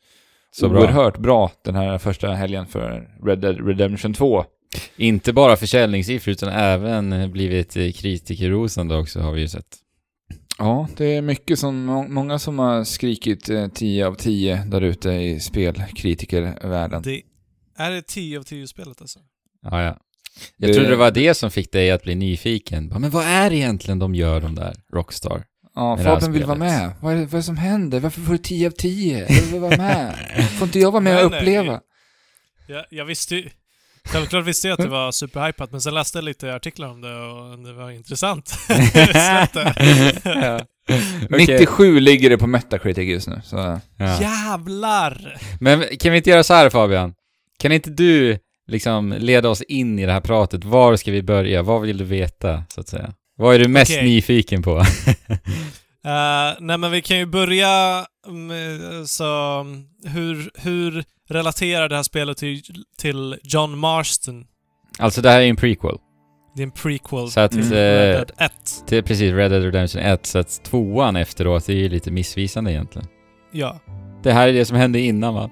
Så 0.52 0.70
bra. 0.70 0.80
oerhört 0.82 1.18
bra. 1.18 1.52
den 1.64 1.76
här 1.76 1.98
första 1.98 2.28
helgen 2.30 2.66
för 2.68 3.10
Red 3.26 3.40
Dead 3.40 3.68
Redemption 3.68 4.14
2. 4.14 4.46
Inte 4.96 5.34
bara 5.34 5.56
försäljningssiffror 5.56 6.32
utan 6.32 6.50
även 6.50 7.32
blivit 7.32 7.78
eh, 7.78 7.92
kritikerrosande 7.92 8.98
också 8.98 9.20
har 9.20 9.32
vi 9.32 9.42
ju 9.42 9.48
sett. 9.48 9.78
Ja, 10.62 10.88
det 10.98 11.06
är 11.06 11.22
mycket 11.22 11.60
som, 11.60 11.86
må- 11.86 12.08
många 12.08 12.40
som 12.40 12.60
har 12.60 12.84
skrikit 12.84 13.50
eh, 13.50 13.68
10 13.68 14.08
av 14.08 14.16
10 14.16 14.56
där 14.68 14.82
ute 14.82 15.10
i 15.10 15.40
spelkritikervärlden. 15.40 17.02
Det 17.02 17.22
är 17.78 17.92
det 17.92 18.02
10 18.02 18.40
av 18.40 18.44
10 18.44 18.68
spelet 18.68 19.02
alltså? 19.02 19.20
Ja, 19.62 19.84
ja. 19.84 19.98
Jag 20.58 20.70
Det- 20.70 20.74
trodde 20.74 20.90
det 20.90 20.96
var 20.96 21.12
det 21.12 21.34
som 21.34 21.52
fick 21.52 21.72
dig 21.72 21.92
att 21.92 22.04
bli 22.04 22.16
nyfiken. 22.16 22.88
Men 22.88 23.10
vad 23.10 23.26
är 23.26 23.50
det 23.50 23.56
egentligen 23.56 24.00
de 24.00 24.16
gör 24.16 24.42
de 24.42 24.56
där, 24.56 24.76
Rockstar? 24.94 25.44
Ja, 25.76 25.98
Fabian 25.98 26.32
vill 26.34 26.44
vara 26.46 26.58
med. 26.58 26.92
Vad 27.02 27.14
är, 27.14 27.18
det, 27.18 27.26
vad 27.26 27.34
är 27.34 27.38
det 27.38 27.44
som 27.44 27.58
händer? 27.58 28.00
Varför 28.00 28.22
får 28.22 28.32
du 28.34 28.38
10 28.38 28.68
av 28.68 28.72
10? 28.72 29.20
Jag 29.30 29.42
vill 29.52 29.62
vara 29.62 29.78
med. 29.78 30.16
Får 30.60 30.66
inte 30.68 30.80
jag 30.80 30.92
vara 30.92 31.02
med 31.02 31.26
och 31.26 31.32
Nej, 31.32 31.42
nej. 31.46 31.58
uppleva? 31.58 31.82
Jag, 32.68 32.86
jag 32.90 33.06
visste 33.06 33.36
ju... 33.36 33.50
Självklart 34.10 34.46
visste 34.46 34.68
jag 34.68 34.74
att 34.74 34.86
det 34.86 34.92
var 34.92 35.12
superhypat, 35.12 35.72
men 35.72 35.82
sen 35.82 35.94
läste 35.94 36.18
jag 36.18 36.26
lite 36.26 36.56
artiklar 36.56 36.88
om 36.88 37.02
det 37.02 37.16
och 37.16 37.60
det 37.60 37.74
var 37.74 37.92
intressant. 37.92 38.54
Ja. 40.24 40.60
97 41.30 42.00
ligger 42.00 42.30
det 42.30 42.38
på 42.38 42.48
Metacritic 42.48 43.10
just 43.10 43.28
nu. 43.28 43.42
Så. 43.44 43.80
Ja. 43.98 44.22
Jävlar! 44.22 45.38
Men 45.60 45.98
kan 46.00 46.12
vi 46.12 46.18
inte 46.18 46.30
göra 46.30 46.44
så 46.44 46.54
här 46.54 46.70
Fabian? 46.70 47.14
Kan 47.60 47.72
inte 47.72 47.90
du 47.90 48.40
liksom 48.68 49.16
leda 49.20 49.50
oss 49.50 49.62
in 49.62 50.00
i 50.00 50.06
det 50.06 50.12
här 50.12 50.22
pratet? 50.22 50.64
Var 50.64 50.96
ska 50.96 51.12
vi 51.12 51.24
börja? 51.24 51.62
Vad 51.62 51.82
vill 51.82 51.98
du 51.98 52.04
veta, 52.04 52.64
så 52.70 52.82
att 52.82 52.88
säga? 52.88 53.14
Vad 53.38 53.56
är 53.56 53.60
du 53.60 53.68
mest 53.68 53.92
Okej. 53.92 54.04
nyfiken 54.04 54.64
på? 54.64 54.78
Uh, 54.78 54.86
nej 56.60 56.78
men 56.78 56.92
vi 56.92 57.02
kan 57.02 57.18
ju 57.18 57.26
börja 57.26 58.06
med, 58.28 58.80
så, 59.10 59.66
hur, 60.06 60.52
hur 60.56 61.04
relaterar 61.32 61.90
det 61.90 61.96
här 61.96 62.04
spelet 62.04 62.38
till, 62.38 62.62
till 62.98 63.36
John 63.44 63.78
Marston? 63.78 64.46
alltså 65.00 65.22
det 65.22 65.30
här 65.30 65.42
är 65.42 65.46
en 65.46 65.56
prequel. 65.56 65.98
Det 66.56 66.62
är 66.62 66.64
en 66.64 66.72
prequel 66.72 67.30
Så 67.32 67.40
att, 67.40 67.52
till 67.52 67.74
eh, 67.74 67.76
Red 67.78 68.16
Dead 68.16 68.32
1. 68.38 68.52
det 68.88 68.98
är 68.98 69.02
precis 69.02 69.34
Red 69.34 69.52
Dead 69.52 69.64
Redemption 69.64 70.02
1, 70.02 70.26
så 70.26 70.40
att 70.40 70.64
tvåan 70.64 71.16
efteråt 71.16 71.70
är 71.70 71.74
ju 71.74 71.90
lite 71.90 72.12
missvisande 72.12 72.72
egentligen. 72.72 73.08
Ja, 73.52 73.80
Det 74.24 74.32
här 74.32 74.48
är 74.48 74.54
det 74.54 74.66
som 74.66 74.78
hände 74.78 75.00
innan 75.00 75.34
va? 75.34 75.50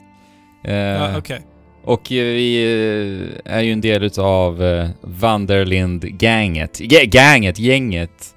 Eh, 0.64 0.74
ja 0.76 1.18
okej. 1.18 1.42
Och 1.84 2.12
eh, 2.12 2.24
vi 2.24 2.64
eh, 3.46 3.54
är 3.56 3.62
ju 3.62 3.72
en 3.74 3.82
del 3.82 4.04
utav 4.04 4.64
Vanderlind-ganget. 5.02 6.80
Ganget, 7.06 7.60
gänget. 7.60 8.36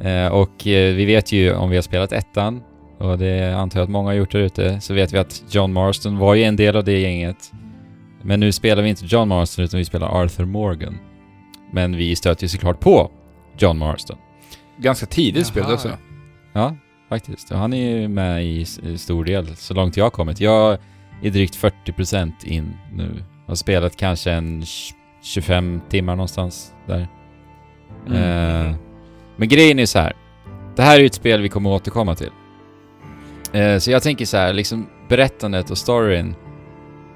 Eh, 0.00 0.26
och 0.26 0.52
vi 0.64 1.04
vet 1.04 1.32
ju 1.32 1.54
om 1.54 1.70
vi 1.70 1.76
har 1.76 1.82
spelat 1.82 2.12
ettan, 2.12 2.62
och 2.98 3.18
det 3.18 3.56
antar 3.56 3.78
jag 3.80 3.84
att 3.84 3.90
många 3.90 4.08
har 4.08 4.14
gjort 4.14 4.32
där 4.32 4.38
ute, 4.38 4.80
så 4.80 4.94
vet 4.94 5.12
vi 5.12 5.18
att 5.18 5.42
John 5.50 5.72
Marston 5.72 6.18
var 6.18 6.34
ju 6.34 6.42
en 6.44 6.56
del 6.56 6.76
av 6.76 6.84
det 6.84 6.98
gänget. 7.00 7.52
Men 8.22 8.40
nu 8.40 8.52
spelar 8.52 8.82
vi 8.82 8.88
inte 8.88 9.04
John 9.06 9.28
Marston 9.28 9.64
utan 9.64 9.78
vi 9.78 9.84
spelar 9.84 10.22
Arthur 10.22 10.44
Morgan. 10.44 10.98
Men 11.72 11.96
vi 11.96 12.16
stöter 12.16 12.42
ju 12.44 12.48
såklart 12.48 12.80
på 12.80 13.10
John 13.58 13.78
Marston. 13.78 14.16
Ganska 14.78 15.06
tidigt 15.06 15.36
Jaha. 15.36 15.44
spelet 15.44 15.70
också. 15.70 15.90
Ja, 16.52 16.76
faktiskt. 17.08 17.50
Och 17.50 17.58
han 17.58 17.72
är 17.72 17.90
ju 18.00 18.08
med 18.08 18.44
i 18.46 18.64
stor 18.98 19.24
del, 19.24 19.56
så 19.56 19.74
långt 19.74 19.96
jag 19.96 20.04
har 20.04 20.10
kommit. 20.10 20.40
Jag 20.40 20.78
är 21.22 21.30
drygt 21.30 21.56
40% 21.86 22.32
in 22.44 22.76
nu. 22.94 23.24
Har 23.46 23.54
spelat 23.54 23.96
kanske 23.96 24.30
en 24.32 24.62
tj- 24.62 24.92
25 25.22 25.80
timmar 25.88 26.16
någonstans 26.16 26.72
där. 26.86 27.08
Mm. 28.06 28.66
Eh, 28.70 28.74
men 29.36 29.48
grejen 29.48 29.78
är 29.78 29.86
så 29.86 29.98
här. 29.98 30.12
Det 30.76 30.82
här 30.82 30.96
är 30.96 31.00
ju 31.00 31.06
ett 31.06 31.14
spel 31.14 31.42
vi 31.42 31.48
kommer 31.48 31.70
återkomma 31.70 32.14
till. 32.14 32.30
Eh, 33.52 33.78
så 33.78 33.90
jag 33.90 34.02
tänker 34.02 34.24
så 34.24 34.36
här, 34.36 34.52
liksom 34.52 34.86
berättandet 35.08 35.70
och 35.70 35.78
storyn 35.78 36.34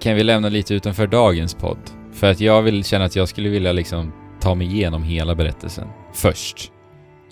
kan 0.00 0.14
vi 0.14 0.22
lämna 0.22 0.48
lite 0.48 0.74
utanför 0.74 1.06
dagens 1.06 1.54
podd. 1.54 1.78
För 2.12 2.30
att 2.30 2.40
jag 2.40 2.62
vill 2.62 2.84
känna 2.84 3.04
att 3.04 3.16
jag 3.16 3.28
skulle 3.28 3.48
vilja 3.48 3.72
liksom 3.72 4.12
ta 4.40 4.54
mig 4.54 4.66
igenom 4.66 5.02
hela 5.02 5.34
berättelsen 5.34 5.88
först. 6.12 6.72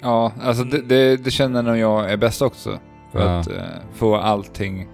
Ja, 0.02 0.32
alltså 0.42 0.64
det, 0.64 0.82
det, 0.82 1.16
det 1.16 1.30
känner 1.30 1.62
nog 1.62 1.76
jag 1.78 2.12
är 2.12 2.16
bäst 2.16 2.42
också. 2.42 2.78
För 3.12 3.20
Ja. 3.20 3.38
att 3.38 3.48
eh, 3.48 3.54
få 3.94 4.16
allting 4.16 4.88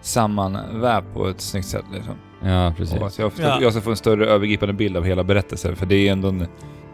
sammanvävt 0.00 1.14
på 1.14 1.28
ett 1.28 1.40
snyggt 1.40 1.66
sätt 1.66 1.84
liksom. 1.94 2.14
Ja, 2.42 2.74
precis. 2.76 3.00
Och 3.00 3.06
att 3.06 3.18
jag, 3.18 3.32
ska, 3.32 3.42
Ja. 3.42 3.58
jag 3.60 3.72
ska 3.72 3.82
få 3.82 3.90
en 3.90 3.96
större 3.96 4.26
övergripande 4.26 4.72
bild 4.74 4.96
av 4.96 5.04
hela 5.04 5.24
berättelsen. 5.24 5.76
För 5.76 5.86
det 5.86 6.08
är 6.08 6.12
ändå 6.12 6.28
en, 6.28 6.46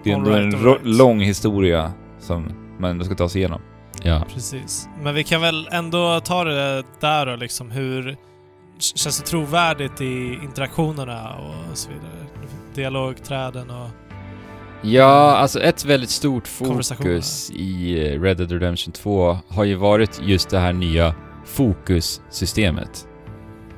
det 0.05 0.11
är 0.11 0.15
ändå 0.15 0.31
right, 0.31 0.55
en 0.55 0.65
right. 0.65 0.81
lång 0.83 1.21
historia 1.21 1.93
som 2.19 2.53
man 2.79 2.91
ändå 2.91 3.05
ska 3.05 3.15
ta 3.15 3.29
sig 3.29 3.41
igenom. 3.41 3.61
Ja. 4.03 4.25
Precis. 4.35 4.89
Men 5.03 5.15
vi 5.15 5.25
kan 5.25 5.41
väl 5.41 5.69
ändå 5.73 6.21
ta 6.21 6.45
det 6.45 6.85
där 7.01 7.27
då, 7.27 7.37
liksom 7.37 7.71
hur... 7.71 8.17
Känns 8.79 9.21
det 9.21 9.27
trovärdigt 9.27 10.01
i 10.01 10.39
interaktionerna 10.43 11.35
och 11.35 11.79
så 11.79 11.89
vidare? 11.89 12.27
Dialogträden 12.75 13.71
och... 13.71 13.89
Ja, 14.83 15.37
alltså 15.37 15.61
ett 15.61 15.85
väldigt 15.85 16.11
stort 16.11 16.49
fokus 16.49 17.51
i 17.51 17.95
Red 18.19 18.37
Dead 18.37 18.53
Redemption 18.53 18.93
2 18.93 19.39
har 19.49 19.65
ju 19.65 19.75
varit 19.75 20.21
just 20.23 20.51
det 20.51 20.59
här 20.59 20.73
nya 20.73 21.15
fokussystemet. 21.45 23.07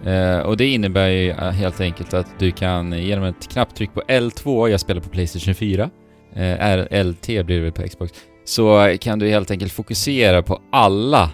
Eh, 0.04 0.38
och 0.38 0.56
det 0.56 0.66
innebär 0.66 1.08
ju 1.08 1.30
eh, 1.30 1.50
helt 1.50 1.80
enkelt 1.80 2.14
att 2.14 2.38
du 2.38 2.50
kan 2.50 2.92
eh, 2.92 3.06
genom 3.06 3.24
ett 3.24 3.48
knapptryck 3.48 3.94
på 3.94 4.00
L2, 4.00 4.68
jag 4.68 4.80
spelar 4.80 5.00
på 5.00 5.08
Playstation 5.08 5.54
4, 5.54 5.90
eh, 6.34 6.42
är 6.42 7.04
LT 7.04 7.26
blir 7.26 7.44
det 7.44 7.60
väl 7.60 7.72
på 7.72 7.88
Xbox, 7.88 8.12
så 8.44 8.96
kan 9.00 9.18
du 9.18 9.28
helt 9.28 9.50
enkelt 9.50 9.72
fokusera 9.72 10.42
på 10.42 10.60
alla 10.72 11.30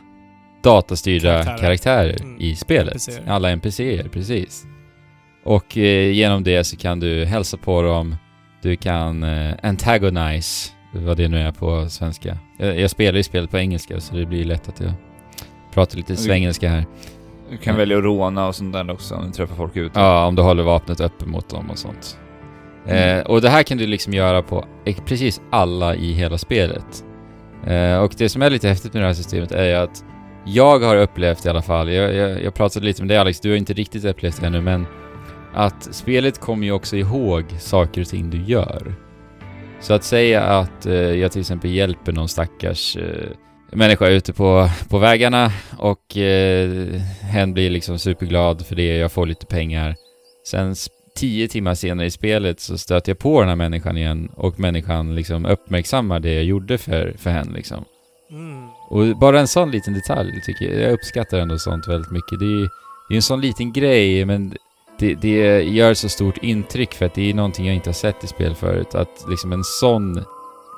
datastyrda 0.63 1.31
Karaktärer. 1.45 1.59
karaktärer, 1.59 2.17
Mm, 2.23 2.41
i 2.41 2.55
spelet. 2.57 2.95
NPCer. 2.95 3.23
Alla 3.29 3.51
NPCer, 3.51 4.09
precis. 4.13 4.65
Och 5.45 5.79
eh, 5.79 6.11
genom 6.13 6.45
det 6.45 6.65
så 6.65 6.77
kan 6.77 7.01
du 7.01 7.25
hälsa 7.25 7.57
på 7.57 7.83
dem, 7.83 8.17
du 8.63 8.77
kan 8.77 9.23
eh, 9.23 9.55
antagonize, 9.63 10.71
vad 10.93 11.17
det 11.17 11.29
nu 11.29 11.39
är 11.41 11.53
på 11.53 11.89
svenska. 11.89 12.39
Jag, 12.59 12.81
jag 12.81 12.91
spelar 12.91 13.17
ju 13.17 13.23
spelet 13.23 13.51
på 13.51 13.59
engelska 13.59 14.01
så 14.01 14.15
det 14.17 14.27
blir 14.27 14.45
lätt 14.45 14.69
att 14.69 14.81
jag 14.81 14.93
pratar 15.75 15.97
lite 15.97 16.17
svengelska 16.17 16.69
här. 16.69 16.85
Du 17.51 17.57
kan 17.57 17.75
Ja. 17.75 17.79
välja 17.79 17.99
att 17.99 18.05
råna 18.05 18.47
och 18.49 18.55
sånt 18.55 18.73
där 18.73 18.91
också 18.91 19.15
om 19.15 19.27
du 19.27 19.33
träffar 19.33 19.55
folk 19.57 19.77
ute. 19.77 20.01
Ja, 20.01 20.27
om 20.27 20.35
du 20.35 20.43
håller 20.43 20.63
vapnet 20.63 21.01
uppe 21.01 21.27
mot 21.27 21.49
dem 21.49 21.71
och 21.71 21.79
sånt. 21.79 22.19
Eh, 22.89 23.21
och 23.21 23.41
det 23.41 23.49
här 23.49 23.63
kan 23.63 23.79
du 23.79 23.87
liksom 23.87 24.13
göra 24.13 24.43
på 24.43 24.65
precis 25.07 25.41
alla 25.51 25.95
i 25.95 26.13
hela 26.13 26.39
spelet. 26.39 27.05
Eh, 27.67 27.99
och 27.99 28.15
det 28.19 28.29
som 28.29 28.43
är 28.43 28.51
lite 28.51 28.69
häftigt 28.69 28.93
med 28.93 29.03
det 29.03 29.07
här 29.07 29.15
systemet 29.15 29.53
är 29.53 29.65
ju 29.65 29.75
att 29.75 30.05
jag 30.47 30.79
har 30.79 30.97
upplevt 30.97 31.47
i 31.47 31.49
alla 31.49 31.63
fall, 31.63 31.93
jag, 31.93 32.15
jag, 32.15 32.43
jag 32.43 32.55
pratade 32.55 32.87
lite 32.87 33.03
med 33.03 33.09
dig 33.09 33.19
Alex, 33.19 33.41
du 33.41 33.51
har 33.51 33.57
inte 33.57 33.73
riktigt 33.73 34.05
upplevt 34.05 34.41
det 34.41 34.47
ännu, 34.47 34.61
men 34.61 34.87
att 35.55 35.95
spelet 35.95 36.41
kommer 36.41 36.67
ju 36.67 36.73
också 36.73 36.97
ihåg 36.97 37.45
saker 37.59 38.01
och 38.01 38.07
ting 38.07 38.31
du 38.31 38.43
gör. 38.43 38.95
Så 39.81 39.95
att 39.95 40.05
säga 40.05 40.43
att 40.43 40.87
eh, 40.87 40.95
jag 40.95 41.33
till 41.33 41.41
exempel 41.41 41.71
hjälper 41.71 42.13
någon 42.13 42.29
stackars 42.29 42.97
eh, 42.97 43.29
människa 43.73 44.09
ute 44.09 44.33
på, 44.33 44.71
på 44.89 44.99
vägarna 44.99 45.53
och 45.79 46.17
eh, 46.17 47.01
hen 47.21 47.55
blir 47.55 47.71
liksom 47.71 47.99
superglad 47.99 48.67
för 48.67 48.77
det, 48.77 48.97
jag 48.97 49.13
får 49.13 49.27
lite 49.27 49.47
pengar. 49.47 49.95
Sen 50.47 50.75
tio 51.19 51.49
timmar 51.49 51.75
senare 51.75 52.07
i 52.07 52.11
spelet 52.11 52.61
så 52.61 52.79
stöter 52.79 53.11
jag 53.11 53.19
på 53.19 53.41
den 53.41 53.49
här 53.49 53.57
människan 53.57 53.97
igen 53.97 54.29
och 54.35 54.61
människan 54.61 55.15
liksom 55.15 55.47
uppmärksammar 55.47 56.21
det 56.21 56.35
jag 56.35 56.45
gjorde 56.45 56.79
för, 56.79 57.15
för 57.19 57.31
henne 57.31 57.53
liksom. 57.57 57.85
Mm. 58.31 58.67
Och 58.89 59.19
bara 59.19 59.41
en 59.41 59.49
sån 59.49 59.71
liten 59.71 59.95
detalj 59.95 60.41
tycker 60.47 60.65
jag, 60.65 60.83
jag 60.83 60.93
uppskattar 60.93 61.39
ändå 61.39 61.59
sånt 61.59 61.89
väldigt 61.89 62.11
mycket. 62.11 62.39
Det 62.39 62.45
är, 62.45 62.63
är 63.11 63.15
en 63.17 63.23
sån 63.23 63.41
liten 63.41 63.73
grej 63.73 64.25
men 64.25 64.55
det, 64.99 65.15
det 65.15 65.63
gör 65.63 65.95
så 65.95 66.09
stort 66.09 66.37
intryck 66.43 66.95
för 66.95 67.07
att 67.07 67.15
det 67.15 67.31
är 67.31 67.35
någonting 67.35 67.67
jag 67.67 67.75
inte 67.75 67.89
har 67.89 67.95
sett 67.95 68.25
i 68.25 68.27
spel 68.27 68.55
förut. 68.55 68.95
Att 68.95 69.27
liksom 69.31 69.53
en 69.53 69.65
sån 69.65 70.25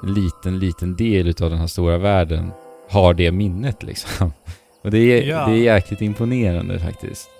liten, 0.03 0.59
liten 0.59 0.97
del 0.97 1.29
utav 1.29 1.51
den 1.51 1.59
här 1.59 1.67
stora 1.67 1.99
världen 1.99 2.51
har 2.91 3.15
det 3.15 3.33
minnet 3.33 3.83
liksom. 3.83 4.33
Och 4.83 4.91
det 4.91 4.99
är, 4.99 5.29
Ja. 5.29 5.47
det 5.47 5.53
är 5.53 5.63
jäkligt 5.75 6.01
imponerande 6.01 6.79
faktiskt. 6.79 7.31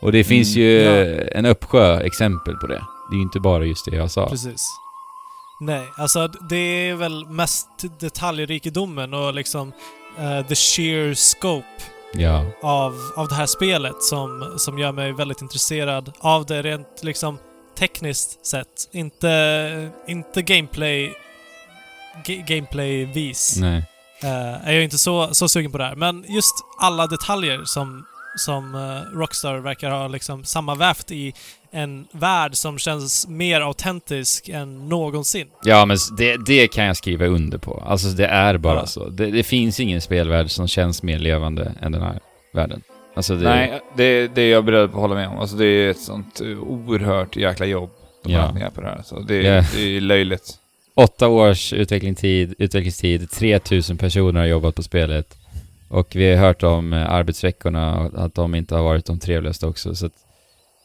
Och 0.00 0.12
det 0.12 0.24
finns 0.24 0.56
Mm, 0.56 0.68
ju 0.68 0.80
ja. 0.82 1.24
en 1.32 1.46
uppsjö 1.46 2.00
exempel 2.00 2.54
på 2.56 2.66
det. 2.66 2.84
Det 3.10 3.14
är 3.14 3.16
ju 3.16 3.22
inte 3.22 3.40
bara 3.40 3.64
just 3.64 3.84
det 3.90 3.96
jag 3.96 4.10
sa. 4.10 4.28
Precis. 4.28 4.66
Nej, 5.60 5.82
alltså 5.96 6.28
det 6.28 6.56
är 6.88 6.94
väl 6.94 7.26
mest 7.26 7.68
detaljrikedomen 8.00 9.14
och 9.14 9.34
liksom 9.34 9.72
eh, 10.18 10.46
the 10.46 10.54
sheer 10.54 11.14
scope 11.14 11.66
Ja. 12.12 12.44
av, 12.62 12.94
av 13.16 13.28
det 13.28 13.34
här 13.34 13.46
spelet 13.46 14.02
som, 14.02 14.54
som 14.58 14.78
gör 14.78 14.92
mig 14.92 15.12
väldigt 15.12 15.42
intresserad 15.42 16.12
av 16.20 16.46
det 16.46 16.62
rent 16.62 16.88
liksom 17.02 17.38
tekniskt 17.78 18.46
sett. 18.46 18.88
Inte, 18.92 19.90
inte 20.08 20.42
gameplay 20.42 21.14
ga- 22.24 22.46
gameplay-vis 22.46 23.60
eh, 23.62 24.68
är 24.68 24.72
jag 24.72 24.84
inte 24.84 24.98
så, 24.98 25.34
så 25.34 25.48
sugen 25.48 25.72
på 25.72 25.78
det 25.78 25.84
här. 25.84 25.94
Men 25.96 26.24
just 26.28 26.54
alla 26.80 27.06
detaljer 27.06 27.64
som, 27.64 28.04
som 28.36 28.74
eh, 28.74 29.16
Rockstar 29.18 29.58
verkar 29.58 29.90
ha 29.90 30.08
liksom 30.08 30.44
sammanvävt 30.44 31.10
i 31.10 31.32
en 31.70 32.06
värld 32.12 32.54
som 32.54 32.78
känns 32.78 33.28
mer 33.28 33.60
autentisk 33.60 34.48
än 34.48 34.88
någonsin. 34.88 35.46
Ja, 35.64 35.84
men 35.84 35.96
det, 36.18 36.36
det 36.46 36.68
kan 36.68 36.84
jag 36.84 36.96
skriva 36.96 37.26
under 37.26 37.58
på. 37.58 37.82
Alltså 37.86 38.08
det 38.08 38.26
är 38.26 38.58
bara 38.58 38.78
Ja. 38.78 38.86
så. 38.86 39.08
Det, 39.08 39.30
det 39.30 39.42
finns 39.42 39.80
ingen 39.80 40.00
spelvärld 40.00 40.50
som 40.50 40.68
känns 40.68 41.02
mer 41.02 41.18
levande 41.18 41.72
än 41.82 41.92
den 41.92 42.02
här 42.02 42.20
världen. 42.54 42.82
Alltså 43.14 43.34
det... 43.34 43.44
Nej, 43.48 43.80
det, 43.96 44.28
det 44.34 44.42
är 44.42 44.50
jag 44.50 44.64
beredd 44.64 44.90
på 44.92 44.96
att 44.96 45.00
hålla 45.00 45.14
med 45.14 45.28
om. 45.28 45.38
Alltså 45.38 45.56
det 45.56 45.64
är 45.66 45.90
ett 45.90 46.00
sånt 46.00 46.40
eh, 46.40 46.46
oerhört 46.58 47.36
jäkla 47.36 47.66
jobb 47.66 47.90
de 48.24 48.32
har 48.34 48.40
Ja. 48.40 48.46
lagt 48.46 48.58
ner 48.58 48.70
på 48.70 48.80
det 48.80 48.86
här. 48.86 49.02
Så 49.04 49.20
det, 49.20 49.42
Ja. 49.42 49.64
det 49.74 49.96
är 49.96 50.00
löjligt. 50.00 50.54
Åtta 50.94 51.28
års 51.28 51.72
utvecklingstid, 51.72 52.54
utvecklingstid, 52.58 53.30
3000 53.30 53.96
personer 53.96 54.40
har 54.40 54.46
jobbat 54.46 54.74
på 54.74 54.82
spelet. 54.82 55.37
Och 55.88 56.16
vi 56.16 56.34
har 56.34 56.46
hört 56.46 56.62
om 56.62 56.92
eh, 56.92 57.10
arbetsveckorna, 57.10 58.10
att 58.14 58.34
de 58.34 58.54
inte 58.54 58.74
har 58.74 58.82
varit 58.82 59.04
de 59.04 59.18
trevligaste 59.18 59.66
också. 59.66 59.94
Så 59.94 60.10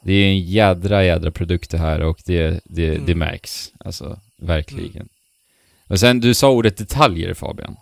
det 0.04 0.14
är 0.14 0.28
en 0.28 0.40
jädra, 0.40 1.04
jädra 1.06 1.32
produkt 1.32 1.72
det 1.72 1.78
här 1.78 2.02
och 2.02 2.20
det, 2.26 2.60
det, 2.66 2.90
Mm. 2.90 3.06
det 3.06 3.16
märks. 3.16 3.72
Alltså, 3.80 4.20
verkligen. 4.42 5.10
Och 5.88 6.00
sen, 6.00 6.20
du 6.20 6.34
sa 6.34 6.50
ordet 6.50 6.78
detaljer 6.78 7.34
Fabian. 7.34 7.76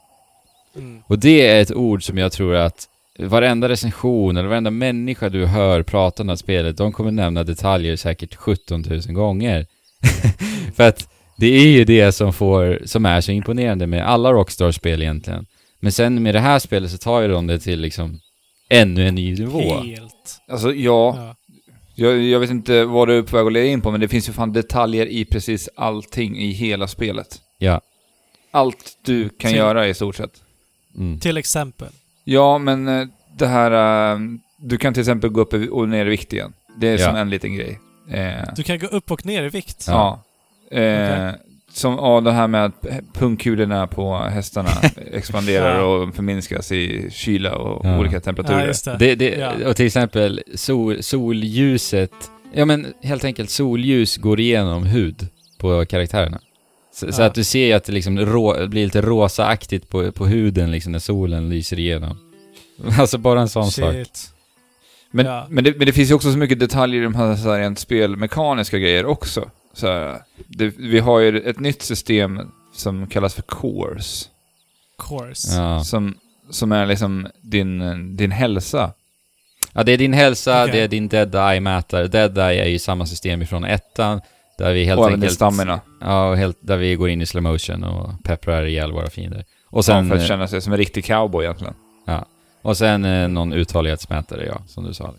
Mm. 0.76 1.02
Och 1.08 1.20
det 1.20 1.48
är 1.48 1.62
ett 1.62 1.72
ord 1.74 2.04
som 2.04 2.18
jag 2.18 2.32
tror 2.32 2.56
att 2.56 2.88
varenda 3.20 3.70
recension 3.70 4.38
eller 4.38 4.50
varenda 4.50 4.72
människa 4.72 5.30
du 5.30 5.46
hör 5.46 5.84
prata 5.84 6.24
om 6.24 6.28
det 6.28 6.32
här 6.32 6.38
spelet, 6.38 6.78
de 6.78 6.92
kommer 6.92 7.12
nämna 7.12 7.44
detaljer 7.44 7.96
säkert 7.96 8.36
17 8.36 8.82
000 8.90 9.02
gånger. 9.02 9.66
För 10.76 10.88
att 10.88 11.08
det 11.38 11.48
är 11.48 11.68
ju 11.68 11.86
det 11.86 12.12
som 12.12 12.34
får, 12.34 12.82
som 12.86 13.06
är 13.06 13.22
så 13.22 13.32
imponerande 13.32 13.88
med 13.88 14.08
alla 14.08 14.32
Rockstar-spel 14.32 15.02
egentligen. 15.02 15.46
Men 15.82 15.92
sen 15.92 16.24
med 16.24 16.36
det 16.36 16.40
här 16.40 16.60
spelet 16.60 16.92
så 16.92 16.98
tar 16.98 17.22
ju 17.22 17.28
de 17.28 17.48
det 17.48 17.60
till 17.60 17.80
liksom 17.80 18.20
ännu 18.70 19.08
en 19.08 19.16
ny 19.16 19.36
nivå. 19.36 19.60
Helt. 19.82 20.40
Alltså 20.48 20.74
ja, 20.74 21.16
Ja. 21.18 21.36
jag, 21.96 22.20
jag 22.22 22.40
vet 22.40 22.50
inte 22.50 22.86
vad 22.86 23.08
du 23.08 23.18
är 23.18 23.22
på 23.24 23.38
väg 23.38 23.46
att 23.48 23.54
leda 23.54 23.66
in 23.66 23.82
på, 23.82 23.92
men 23.92 24.00
det 24.02 24.08
finns 24.08 24.30
ju 24.30 24.34
fan 24.34 24.54
detaljer 24.54 25.06
i 25.06 25.26
precis 25.26 25.70
allting 25.76 26.38
i 26.38 26.52
hela 26.52 26.88
spelet. 26.88 27.42
Ja. 27.58 27.82
Allt 28.52 28.98
du 29.06 29.30
kan 29.30 29.50
Till- 29.52 29.58
göra 29.58 29.88
i 29.88 29.94
stort 29.94 30.16
sett. 30.16 30.44
Mm. 30.98 31.20
Till 31.20 31.38
exempel. 31.38 31.90
Ja, 32.24 32.58
men 32.58 32.88
eh, 32.88 33.08
det 33.38 33.48
här... 33.48 34.12
eh, 34.14 34.20
Du 34.58 34.78
kan 34.78 34.94
till 34.94 35.02
exempel 35.02 35.30
gå 35.30 35.42
upp 35.42 35.54
och 35.54 35.90
ner 35.90 36.06
i 36.06 36.10
vikt 36.10 36.34
igen. 36.34 36.54
Det 36.78 36.88
är 36.88 36.98
Ja. 37.00 37.08
som 37.08 37.16
en 37.16 37.30
liten 37.30 37.56
grej. 37.56 37.80
Eh, 38.12 38.54
Du 38.56 38.64
kan 38.64 38.80
gå 38.80 38.88
upp 38.88 39.12
och 39.12 39.26
ner 39.26 39.44
i 39.44 39.50
vikt. 39.50 39.86
ja. 39.88 40.24
Eh, 40.72 40.78
Okej. 40.80 41.42
Som 41.74 41.94
ja, 41.94 42.22
det 42.22 42.32
här 42.32 42.48
med 42.48 42.66
att 42.66 42.86
pungkulorna 43.14 43.88
på 43.88 44.18
hästarna 44.18 44.70
expanderar 45.12 45.80
Ja. 45.80 45.86
och 45.86 46.16
förminskas 46.16 46.72
i 46.72 47.08
kyla 47.12 47.56
och 47.56 47.86
Ja. 47.86 48.00
olika 48.00 48.16
Ja, 48.16 48.20
temperaturer. 48.22 48.68
just 48.68 48.86
det. 48.86 48.96
Det, 49.00 49.16
det, 49.16 49.30
Ja. 49.30 49.70
Och 49.70 49.76
till 49.76 49.86
exempel 49.86 50.42
sol, 50.56 51.04
solljuset, 51.04 52.12
ja 52.54 52.66
men 52.66 52.88
helt 53.04 53.24
enkelt 53.24 53.50
solljus 53.50 54.18
går 54.18 54.40
igenom 54.40 54.84
hud 54.86 55.28
på 55.58 55.86
karaktärerna. 55.86 56.40
Så, 56.94 57.12
så 57.14 57.22
Ja. 57.22 57.26
att 57.26 57.34
du 57.36 57.44
ser 57.44 57.66
ju 57.66 57.74
att 57.74 57.84
det 57.84 57.92
liksom 57.94 58.20
rå, 58.20 58.68
blir 58.68 58.84
lite 58.86 59.02
rosaaktigt 59.02 59.90
på, 59.90 60.12
på 60.12 60.26
huden 60.26 60.72
liksom 60.72 60.92
när 60.92 61.00
solen 61.00 61.50
lyser 61.50 61.80
igenom. 61.80 62.18
Alltså 63.00 63.18
bara 63.18 63.42
en 63.42 63.50
sån 63.50 63.72
sak. 63.72 63.94
Shit. 63.94 64.30
Men, 65.12 65.26
Ja. 65.26 65.48
men, 65.50 65.64
det, 65.64 65.78
men 65.78 65.86
det 65.86 65.94
finns 65.94 66.10
ju 66.12 66.14
också 66.16 66.32
så 66.32 66.38
mycket 66.38 66.60
detaljer 66.60 67.02
i 67.02 67.04
de 67.04 67.16
här, 67.16 67.36
så 67.36 67.52
här 67.52 67.60
rent 67.60 67.80
spelmekaniska 67.80 68.78
grejer 68.80 69.06
också. 69.06 69.50
Så 69.74 69.88
här, 69.88 70.22
det, 70.48 70.74
vi 70.78 71.00
har 71.00 71.20
ju 71.20 71.40
ett 71.40 71.60
nytt 71.60 71.82
system 71.82 72.40
som 72.74 73.08
kallas 73.08 73.34
för 73.34 73.42
cores. 73.42 74.30
Course. 75.10 75.58
Ja. 75.58 75.84
Som, 75.84 76.18
som 76.50 76.72
är 76.72 76.86
liksom 76.86 77.28
din, 77.42 78.18
din 78.18 78.32
hälsa. 78.32 78.94
ja, 79.74 79.84
det 79.84 79.92
är 79.92 79.98
din 79.98 80.14
hälsa, 80.14 80.64
Okej. 80.64 80.72
det 80.72 80.80
är 80.80 80.88
din 80.88 81.08
dead 81.08 81.36
eye-mätare. 81.36 82.08
Dead 82.08 82.38
eye 82.38 82.64
är 82.64 82.70
ju 82.70 82.80
samma 82.80 83.06
system 83.06 83.42
ifrån 83.42 83.64
ettan, 83.64 84.22
där 84.58 84.74
vi 84.74 84.86
helt 84.86 85.00
och 85.00 85.12
enkelt... 85.12 85.34
stamina. 85.34 85.82
Ja, 86.02 86.30
och 86.30 86.38
helt, 86.38 86.58
där 86.62 86.78
vi 86.78 86.96
går 86.96 87.10
in 87.10 87.22
i 87.22 87.26
slow 87.26 87.44
motion 87.44 87.84
och 87.84 88.24
pepprar 88.24 88.66
ihjäl 88.66 88.92
våra 88.92 89.10
fiender. 89.10 89.46
Och 89.68 89.86
Sen, 89.86 89.96
sen, 89.96 90.10
för 90.10 90.24
att 90.24 90.28
känna 90.28 90.48
sig 90.48 90.62
som 90.62 90.74
en 90.74 90.78
riktig 90.78 91.06
cowboy 91.06 91.46
egentligen. 91.46 91.74
Ja. 92.06 92.26
Och 92.62 92.78
sen 92.78 93.06
eh, 93.06 93.28
någon 93.28 93.54
uthållighetsmätare, 93.54 94.46
ja, 94.46 94.62
som 94.68 94.84
du 94.84 94.94
sa. 94.94 95.14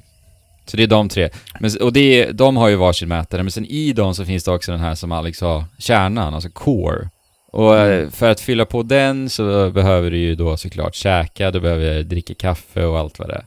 Så 0.67 0.77
det 0.77 0.83
är 0.83 0.87
de 0.87 1.09
tre. 1.09 1.29
Men, 1.61 1.71
och 1.81 1.93
det, 1.93 2.01
är- 2.23 2.33
de 2.33 2.57
har 2.57 2.69
ju 2.69 2.77
varsin 2.77 3.09
mätare, 3.09 3.43
men 3.43 3.51
sen 3.53 3.65
i 3.67 3.93
dem 3.93 4.15
så 4.15 4.25
finns 4.25 4.45
det 4.45 4.51
också 4.53 4.73
den 4.73 4.81
här 4.81 4.95
som 4.95 5.13
Alex 5.13 5.39
sa, 5.39 5.65
kärnan, 5.79 6.35
alltså 6.35 6.49
core. 6.51 7.09
Och 7.53 7.77
eh, 7.79 8.09
för 8.11 8.31
att 8.31 8.41
fylla 8.41 8.65
på 8.65 8.83
den 8.83 9.29
så 9.31 9.71
behöver 9.71 10.11
du 10.11 10.19
ju 10.19 10.35
då 10.35 10.57
såklart 10.57 10.95
käka, 10.95 11.51
du 11.51 11.61
behöver 11.61 12.03
dricka 12.03 12.35
kaffe 12.35 12.85
och 12.85 12.99
allt 12.99 13.19
vad 13.19 13.29
det 13.29 13.35
är. 13.35 13.45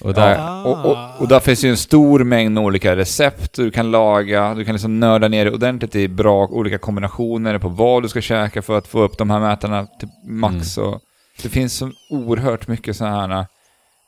Och 0.00 0.14
där, 0.14 0.36
Ah. 0.38 0.62
Och, 0.64 0.90
och, 0.90 0.98
och 1.22 1.28
där 1.28 1.40
finns 1.40 1.64
ju 1.64 1.70
en 1.70 1.76
stor 1.76 2.24
mängd 2.24 2.58
olika 2.58 2.96
recept 2.96 3.54
du 3.56 3.70
kan 3.70 3.90
laga. 3.90 4.54
Du 4.54 4.64
kan 4.64 4.74
liksom 4.74 5.00
nörda 5.00 5.28
ner 5.28 5.44
dig 5.44 5.54
ordentligt 5.54 5.94
i 5.96 6.08
bra 6.08 6.46
olika 6.46 6.78
kombinationer 6.78 7.58
på 7.58 7.68
vad 7.68 8.02
du 8.02 8.08
ska 8.08 8.20
käka 8.20 8.62
för 8.62 8.78
att 8.78 8.86
få 8.86 9.02
upp 9.02 9.18
de 9.18 9.30
här 9.30 9.40
mätarna 9.40 9.86
till 9.98 10.08
max. 10.28 10.78
Och 10.78 11.00
det 11.42 11.48
finns 11.48 11.74
så 11.76 11.90
oerhört 12.10 12.68
mycket 12.68 12.96
sådana 12.96 13.20
här 13.26 13.46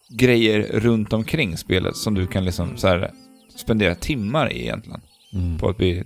grejer 0.09 0.63
runt 0.63 1.13
omkring 1.13 1.57
spelet 1.57 1.97
som 1.97 2.15
du 2.15 2.27
kan 2.27 2.45
liksom 2.45 2.77
så 2.77 2.89
här 2.89 3.11
spendera 3.57 3.95
timmar 3.95 4.53
i 4.53 4.63
egentligen. 4.63 5.01
mm. 5.33 5.59
På 5.59 5.69
att 5.69 5.77
bli... 5.77 6.05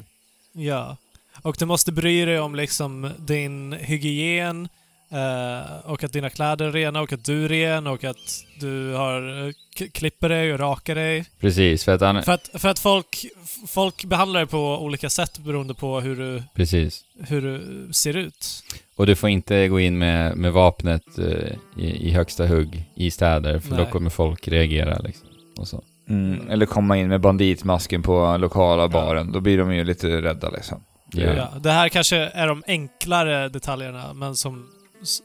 Ja. 0.52 0.96
Och 1.42 1.56
du 1.58 1.66
måste 1.66 1.92
bry 1.92 2.24
dig 2.24 2.40
om 2.40 2.54
liksom 2.54 3.10
din 3.18 3.72
hygien 3.72 4.68
eh, 5.10 5.76
och 5.84 6.04
att 6.04 6.12
dina 6.12 6.30
kläder 6.30 6.66
är 6.66 6.72
rena 6.72 7.00
och 7.00 7.12
att 7.12 7.24
du 7.24 7.44
är 7.44 7.48
ren 7.48 7.86
och 7.86 8.04
att 8.04 8.44
du 8.60 8.92
har 8.92 9.46
eh, 9.46 9.52
klipper 9.92 10.28
dig 10.28 10.52
och 10.52 10.60
rakar 10.60 10.94
dig. 10.94 11.24
Precis, 11.40 11.84
för 11.84 11.92
att 11.92 12.00
han, 12.00 12.22
För 12.22 12.32
att, 12.32 12.50
för 12.54 12.68
att 12.68 12.78
folk, 12.78 13.26
folk 13.66 14.04
behandlar 14.04 14.40
dig 14.40 14.46
på 14.46 14.78
olika 14.78 15.10
sätt 15.10 15.38
beroende 15.38 15.74
på 15.74 16.00
hur 16.00 16.16
du, 16.16 16.42
precis. 16.54 17.04
hur 17.18 17.42
du 17.42 17.88
ser 17.92 18.16
ut. 18.16 18.62
Och 19.00 19.06
du 19.06 19.16
får 19.16 19.28
inte 19.28 19.68
gå 19.68 19.80
in 19.80 19.98
med, 19.98 20.36
med 20.36 20.52
vapnet 20.52 21.18
eh, 21.18 21.84
i, 21.84 22.08
i 22.08 22.10
högsta 22.10 22.46
hugg 22.46 22.84
i 22.94 23.10
städer, 23.10 23.58
för 23.58 23.70
då 23.70 23.76
Nej. 23.76 23.90
kommer 23.90 24.10
folk 24.10 24.48
reagera 24.48 24.98
liksom. 24.98 25.28
Och 25.58 25.68
så. 25.68 25.82
Mm, 26.08 26.50
eller 26.50 26.66
komma 26.66 26.96
in 26.96 27.08
med 27.08 27.20
banditmasken 27.20 28.02
på 28.02 28.36
lokala 28.36 28.88
baren. 28.88 29.32
Då 29.32 29.40
blir 29.40 29.58
de 29.58 29.74
ju 29.74 29.84
lite 29.84 30.22
rädda 30.22 30.50
liksom. 30.50 30.84
Ja. 31.12 31.34
Ja. 31.34 31.48
det 31.60 31.70
här 31.70 31.88
kanske 31.88 32.16
är 32.16 32.46
de 32.46 32.62
enklare 32.66 33.48
detaljerna, 33.48 34.12
men 34.14 34.36
som, 34.36 34.66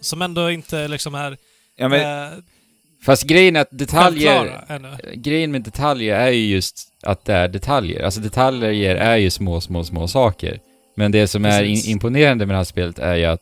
som 0.01 0.21
ändå 0.21 0.51
inte 0.51 0.87
liksom 0.87 1.15
är... 1.15 1.37
Ja, 1.77 1.87
men, 1.87 2.31
eh, 2.31 2.37
Fast 3.05 3.23
grejen 3.23 3.55
är 3.55 3.61
att 3.61 3.67
detaljer... 3.71 4.61
Grejen 5.15 5.51
med 5.51 5.61
detaljer 5.61 6.19
är 6.19 6.29
ju 6.29 6.45
just 6.45 6.87
att 7.03 7.25
det 7.25 7.33
är 7.33 7.47
detaljer. 7.47 8.03
Alltså 8.03 8.19
detaljer 8.19 8.95
är 8.95 9.15
ju 9.15 9.29
små, 9.29 9.61
små, 9.61 9.83
små 9.83 10.07
saker. 10.07 10.59
Men 10.95 11.11
det 11.11 11.27
som 11.27 11.45
är 11.45 11.59
Precis. 11.59 11.85
in 11.85 11.91
imponerande 11.91 12.45
med 12.45 12.53
det 12.53 12.57
här 12.57 12.63
spelet 12.63 12.99
är 12.99 13.15
ju 13.15 13.25
att, 13.25 13.41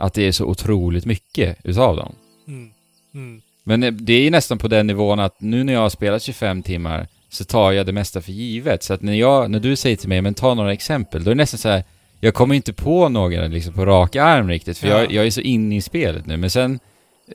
att 0.00 0.14
det 0.14 0.22
är 0.22 0.32
så 0.32 0.44
otroligt 0.44 1.06
mycket 1.06 1.56
utav 1.64 1.96
dem. 1.96 2.14
Mm. 2.48 2.70
Mm. 3.14 3.42
Men 3.64 3.82
eh, 3.82 3.92
det 3.92 4.12
är 4.12 4.20
ju 4.22 4.30
nästan 4.30 4.58
på 4.58 4.68
den 4.68 4.86
nivån 4.86 5.20
att 5.20 5.40
nu 5.40 5.64
när 5.64 5.72
jag 5.72 5.80
har 5.80 5.90
spelat 5.90 6.22
25 6.22 6.62
timmar 6.62 7.06
så 7.28 7.44
tar 7.44 7.72
jag 7.72 7.86
det 7.86 7.92
mesta 7.92 8.20
för 8.20 8.32
givet. 8.32 8.82
Så 8.82 8.94
att 8.94 9.02
när, 9.02 9.12
jag, 9.14 9.50
när 9.50 9.60
du 9.60 9.76
säger 9.76 9.96
till 9.96 10.08
mig, 10.08 10.22
men 10.22 10.34
ta 10.34 10.54
några 10.54 10.72
exempel, 10.72 11.24
då 11.24 11.30
är 11.30 11.34
det 11.34 11.42
nästan 11.42 11.58
så 11.58 11.68
här, 11.68 11.84
jag 12.20 12.34
kommer 12.34 12.54
inte 12.54 12.72
på 12.72 13.08
några 13.08 13.46
liksom 13.46 13.74
på 13.74 13.86
rak 13.86 14.16
arm 14.16 14.48
riktigt, 14.48 14.78
för 14.78 14.88
Ja. 14.88 14.98
jag, 14.98 15.12
jag 15.12 15.26
är 15.26 15.30
så 15.30 15.40
inne 15.40 15.76
i 15.76 15.80
spelet 15.82 16.26
nu. 16.26 16.36
Men 16.36 16.50
sen 16.50 16.78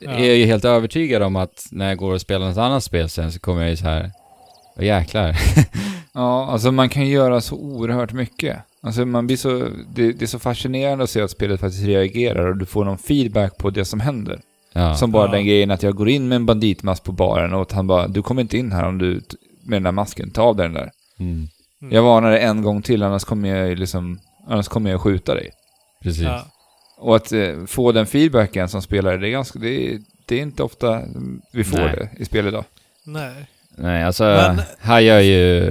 Ja. 0.01 0.11
är 0.11 0.25
jag 0.25 0.37
ju 0.37 0.45
helt 0.45 0.65
övertygad 0.65 1.23
om 1.23 1.35
att 1.35 1.67
när 1.71 1.87
jag 1.87 1.97
går 1.97 2.13
och 2.13 2.21
spelar 2.21 2.47
något 2.47 2.57
annat 2.57 2.83
spel 2.83 3.09
sen 3.09 3.31
så 3.31 3.39
kommer 3.39 3.61
jag 3.61 3.69
ju 3.69 3.77
så 3.77 3.85
här, 3.85 4.11
Åh 4.77 4.85
jäklar. 4.85 5.35
Ja, 6.17 6.45
alltså 6.51 6.71
man 6.71 6.89
kan 6.89 7.07
göra 7.07 7.41
så 7.41 7.55
oerhört 7.55 8.13
mycket. 8.13 8.57
Alltså 8.81 9.05
man 9.05 9.27
blir 9.27 9.37
så, 9.37 9.59
det, 9.95 10.11
det 10.11 10.21
är 10.25 10.27
så 10.27 10.39
fascinerande 10.39 11.03
att 11.03 11.09
se 11.09 11.21
att 11.21 11.31
spelet 11.31 11.59
faktiskt 11.59 11.85
reagerar 11.85 12.47
och 12.47 12.57
du 12.57 12.65
får 12.65 12.85
någon 12.85 12.97
feedback 12.97 13.57
på 13.57 13.69
det 13.69 13.85
som 13.85 13.99
händer. 13.99 14.39
Ja. 14.73 14.95
Som 14.95 15.11
bara 15.11 15.25
Ja. 15.25 15.31
den 15.31 15.45
grejen 15.45 15.71
att 15.71 15.83
jag 15.83 15.95
går 15.95 16.09
in 16.09 16.27
med 16.27 16.35
en 16.35 16.45
banditmask 16.45 17.03
på 17.03 17.11
baren 17.11 17.53
och 17.53 17.61
att 17.61 17.71
han 17.71 17.87
bara, 17.87 18.07
du 18.07 18.21
kommer 18.21 18.41
inte 18.41 18.57
in 18.57 18.71
här 18.71 18.87
om 18.87 18.97
du, 18.97 19.21
med 19.63 19.75
den 19.75 19.83
där 19.83 19.91
masken, 19.91 20.31
ta 20.31 20.41
av 20.41 20.55
dig 20.55 20.65
den 20.65 20.73
där. 20.73 20.91
Mm, 21.19 21.47
Mm. 21.81 21.93
Jag 21.93 22.03
varnar 22.03 22.31
dig 22.31 22.41
en 22.41 22.61
gång 22.61 22.81
till 22.81 23.03
annars 23.03 23.23
kommer 23.23 23.49
jag 23.55 23.79
liksom, 23.79 24.19
annars 24.47 24.67
kommer 24.67 24.91
jag 24.91 25.01
skjuta 25.01 25.33
dig. 25.35 25.49
precis. 26.03 26.23
Ja. 26.23 26.45
Och 26.97 27.15
att 27.15 27.31
eh, 27.31 27.65
få 27.67 27.91
den 27.91 28.05
feedbacken 28.05 28.69
som 28.69 28.81
spelare, 28.81 29.17
det 29.17 29.27
är 29.27 29.31
ganska, 29.31 29.59
det 29.59 29.69
är, 29.93 29.99
det 30.25 30.35
är 30.35 30.41
inte 30.41 30.63
ofta 30.63 31.01
vi 31.53 31.63
får 31.63 31.77
Nej. 31.77 31.95
det 31.95 32.21
i 32.21 32.25
spel 32.25 32.47
idag. 32.47 32.63
Nej. 33.05 33.47
Nej, 33.77 34.03
alltså 34.03 34.23
Men- 34.23 34.61
här 34.79 34.99
gör 34.99 35.19
ju 35.19 35.61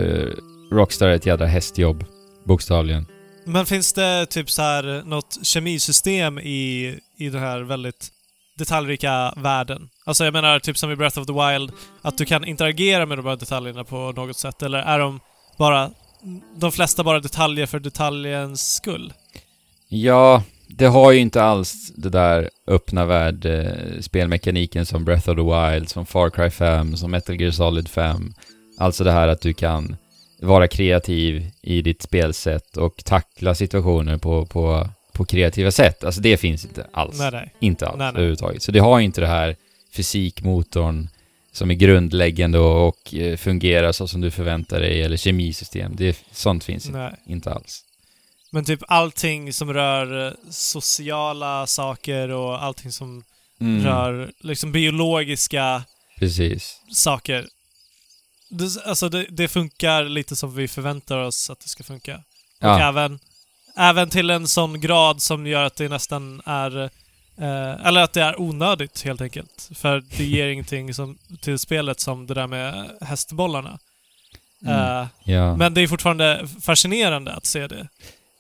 Rockstar 0.73 1.09
ett 1.09 1.27
jädra 1.27 1.47
hästjobb, 1.47 2.05
bokstavligen. 2.45 3.07
Men 3.47 3.67
finns 3.67 3.93
det 3.93 4.27
typ 4.27 4.51
så 4.51 4.63
här 4.63 5.03
något 5.05 5.39
kemisystem 5.47 6.39
i, 6.39 6.99
i 7.19 7.29
den 7.29 7.41
här 7.41 7.61
väldigt 7.61 8.09
detaljrika 8.59 9.35
världen? 9.37 9.89
Alltså 10.07 10.25
jag 10.25 10.33
menar 10.33 10.59
typ 10.59 10.79
som 10.79 10.91
i 10.91 10.97
Breath 10.97 11.19
of 11.19 11.27
the 11.27 11.33
Wild, 11.33 11.73
att 12.03 12.19
du 12.19 12.25
kan 12.25 12.45
interagera 12.45 13.07
med 13.07 13.19
de 13.19 13.27
här 13.27 13.37
detaljerna 13.37 13.85
på 13.85 14.13
något 14.17 14.37
sätt, 14.37 14.63
eller 14.63 14.79
är 14.79 14.99
de 14.99 15.21
bara 15.59 15.91
de 16.57 16.73
flesta 16.73 17.05
bara 17.05 17.21
detaljer 17.21 17.67
för 17.67 17.79
detaljens 17.79 18.75
skull? 18.75 19.13
Ja, 19.89 20.43
det 20.69 20.87
har 20.87 21.13
ju 21.13 21.21
inte 21.21 21.43
alls 21.43 21.93
det 21.97 22.09
där 22.09 22.51
öppna 22.67 23.07
värld 23.07 23.47
eh, 23.47 24.01
spelmekaniken 24.01 24.87
som 24.87 25.05
Breath 25.05 25.31
of 25.31 25.37
the 25.37 25.43
Wild, 25.43 25.89
som 25.89 26.07
Far 26.07 26.31
Cry 26.31 26.51
5, 26.51 26.97
som 26.97 27.11
Metal 27.11 27.41
Gear 27.41 27.51
Solid 27.51 27.89
5. 27.89 28.35
Alltså 28.79 29.05
det 29.05 29.13
här 29.13 29.29
att 29.29 29.41
du 29.41 29.53
kan 29.53 29.97
vara 30.41 30.69
kreativ 30.69 31.51
i 31.63 31.83
ditt 31.83 32.03
spelsätt 32.03 32.77
och 32.77 33.05
tackla 33.05 33.55
situationer 33.55 34.19
på, 34.19 34.47
på, 34.47 34.89
på 35.13 35.25
kreativa 35.25 35.71
sätt. 35.71 36.05
Alltså 36.05 36.21
det 36.21 36.37
finns 36.37 36.65
inte 36.65 36.87
alls. 36.93 37.19
Nej, 37.19 37.31
nej. 37.33 37.55
Inte 37.61 37.87
alls 37.87 37.99
Nej, 37.99 38.07
nej. 38.07 38.15
överhuvudtaget. 38.17 38.63
Så 38.63 38.73
det 38.73 38.79
har 38.79 38.99
ju 38.99 39.05
inte 39.05 39.21
det 39.21 39.27
här 39.27 39.57
fysikmotorn 39.97 41.09
som 41.53 41.71
är 41.71 41.75
grundläggande 41.75 42.59
och, 42.59 42.89
och 42.89 43.15
eh, 43.15 43.37
fungerar 43.37 43.93
så 43.93 44.09
som 44.09 44.21
du 44.21 44.31
förväntar 44.31 44.81
dig, 44.81 45.03
eller 45.03 45.17
kemisystem. 45.17 45.93
Det, 45.97 46.25
sånt 46.33 46.65
finns 46.65 46.87
inte, 46.87 47.17
inte 47.27 47.53
alls. 47.53 47.85
Men 48.55 48.65
typ 48.65 48.81
allting 48.89 49.53
som 49.53 49.73
rör 49.75 50.27
eh, 50.27 50.33
sociala 50.51 51.67
saker 51.67 52.29
och 52.29 52.63
allting 52.63 52.93
som 52.93 53.25
Mm, 53.61 53.85
rör 53.85 54.33
liksom 54.41 54.73
biologiska 54.73 55.85
Precis. 56.19 56.81
saker. 56.93 57.47
Det, 58.51 58.87
alltså 58.87 59.09
det, 59.09 59.27
det 59.31 59.49
funkar 59.49 60.05
lite 60.05 60.37
som 60.37 60.55
vi 60.55 60.69
förväntar 60.69 61.19
oss 61.19 61.51
att 61.51 61.61
det 61.61 61.69
ska 61.69 61.85
funka. 61.85 62.15
Och 62.17 62.23
Ja, 62.61 62.89
även, 62.89 63.19
även 63.77 64.11
till 64.11 64.31
en 64.31 64.49
sån 64.49 64.81
grad 64.81 65.23
som 65.23 65.47
gör 65.47 65.65
att 65.65 65.77
det 65.77 65.89
nästan 65.89 66.43
är... 66.45 66.77
Eh, 67.39 67.87
eller 67.87 68.03
att 68.03 68.13
det 68.13 68.23
är 68.23 68.41
onödigt 68.41 69.03
helt 69.03 69.21
enkelt. 69.21 69.71
För 69.75 70.03
det 70.17 70.25
ger 70.25 70.47
ingenting 70.53 70.95
som, 70.95 71.19
till 71.41 71.59
spelet 71.59 72.01
som 72.01 72.27
det 72.27 72.35
där 72.35 72.47
med 72.47 72.91
hästbollarna. 73.01 73.79
Mm. 74.67 74.79
Eh, 75.01 75.07
ja 75.25 75.57
men 75.57 75.75
det 75.75 75.81
är 75.81 75.89
fortfarande 75.89 76.49
fascinerande 76.63 77.33
att 77.33 77.47
se 77.47 77.67
det. 77.67 77.89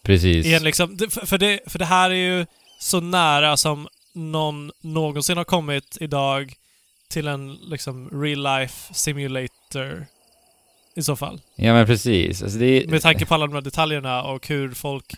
Precis. 0.04 0.46
I 0.46 0.54
en 0.54 0.64
liksom, 0.64 0.98
för, 1.10 1.38
det, 1.38 1.60
för 1.66 1.78
det 1.78 1.84
här 1.84 2.10
är 2.10 2.14
ju 2.38 2.46
så 2.80 3.00
nära 3.00 3.56
som 3.56 3.88
någon 4.14 4.70
någonsin 4.80 5.36
har 5.36 5.44
kommit 5.44 5.96
idag 6.00 6.52
till 7.10 7.28
en 7.28 7.54
liksom 7.54 8.22
real 8.22 8.42
life 8.60 8.94
simulator 8.94 10.06
i 10.96 11.02
så 11.02 11.16
fall. 11.16 11.40
Ja 11.56 11.72
men 11.72 11.86
precis. 11.86 12.42
Alltså 12.42 12.58
det 12.58 12.66
är, 12.66 12.88
Med 12.88 13.02
tanke 13.02 13.26
på 13.26 13.34
alla 13.34 13.46
de 13.46 13.54
här 13.54 13.60
detaljerna 13.60 14.22
och 14.22 14.48
hur 14.48 14.74
folk 14.74 15.14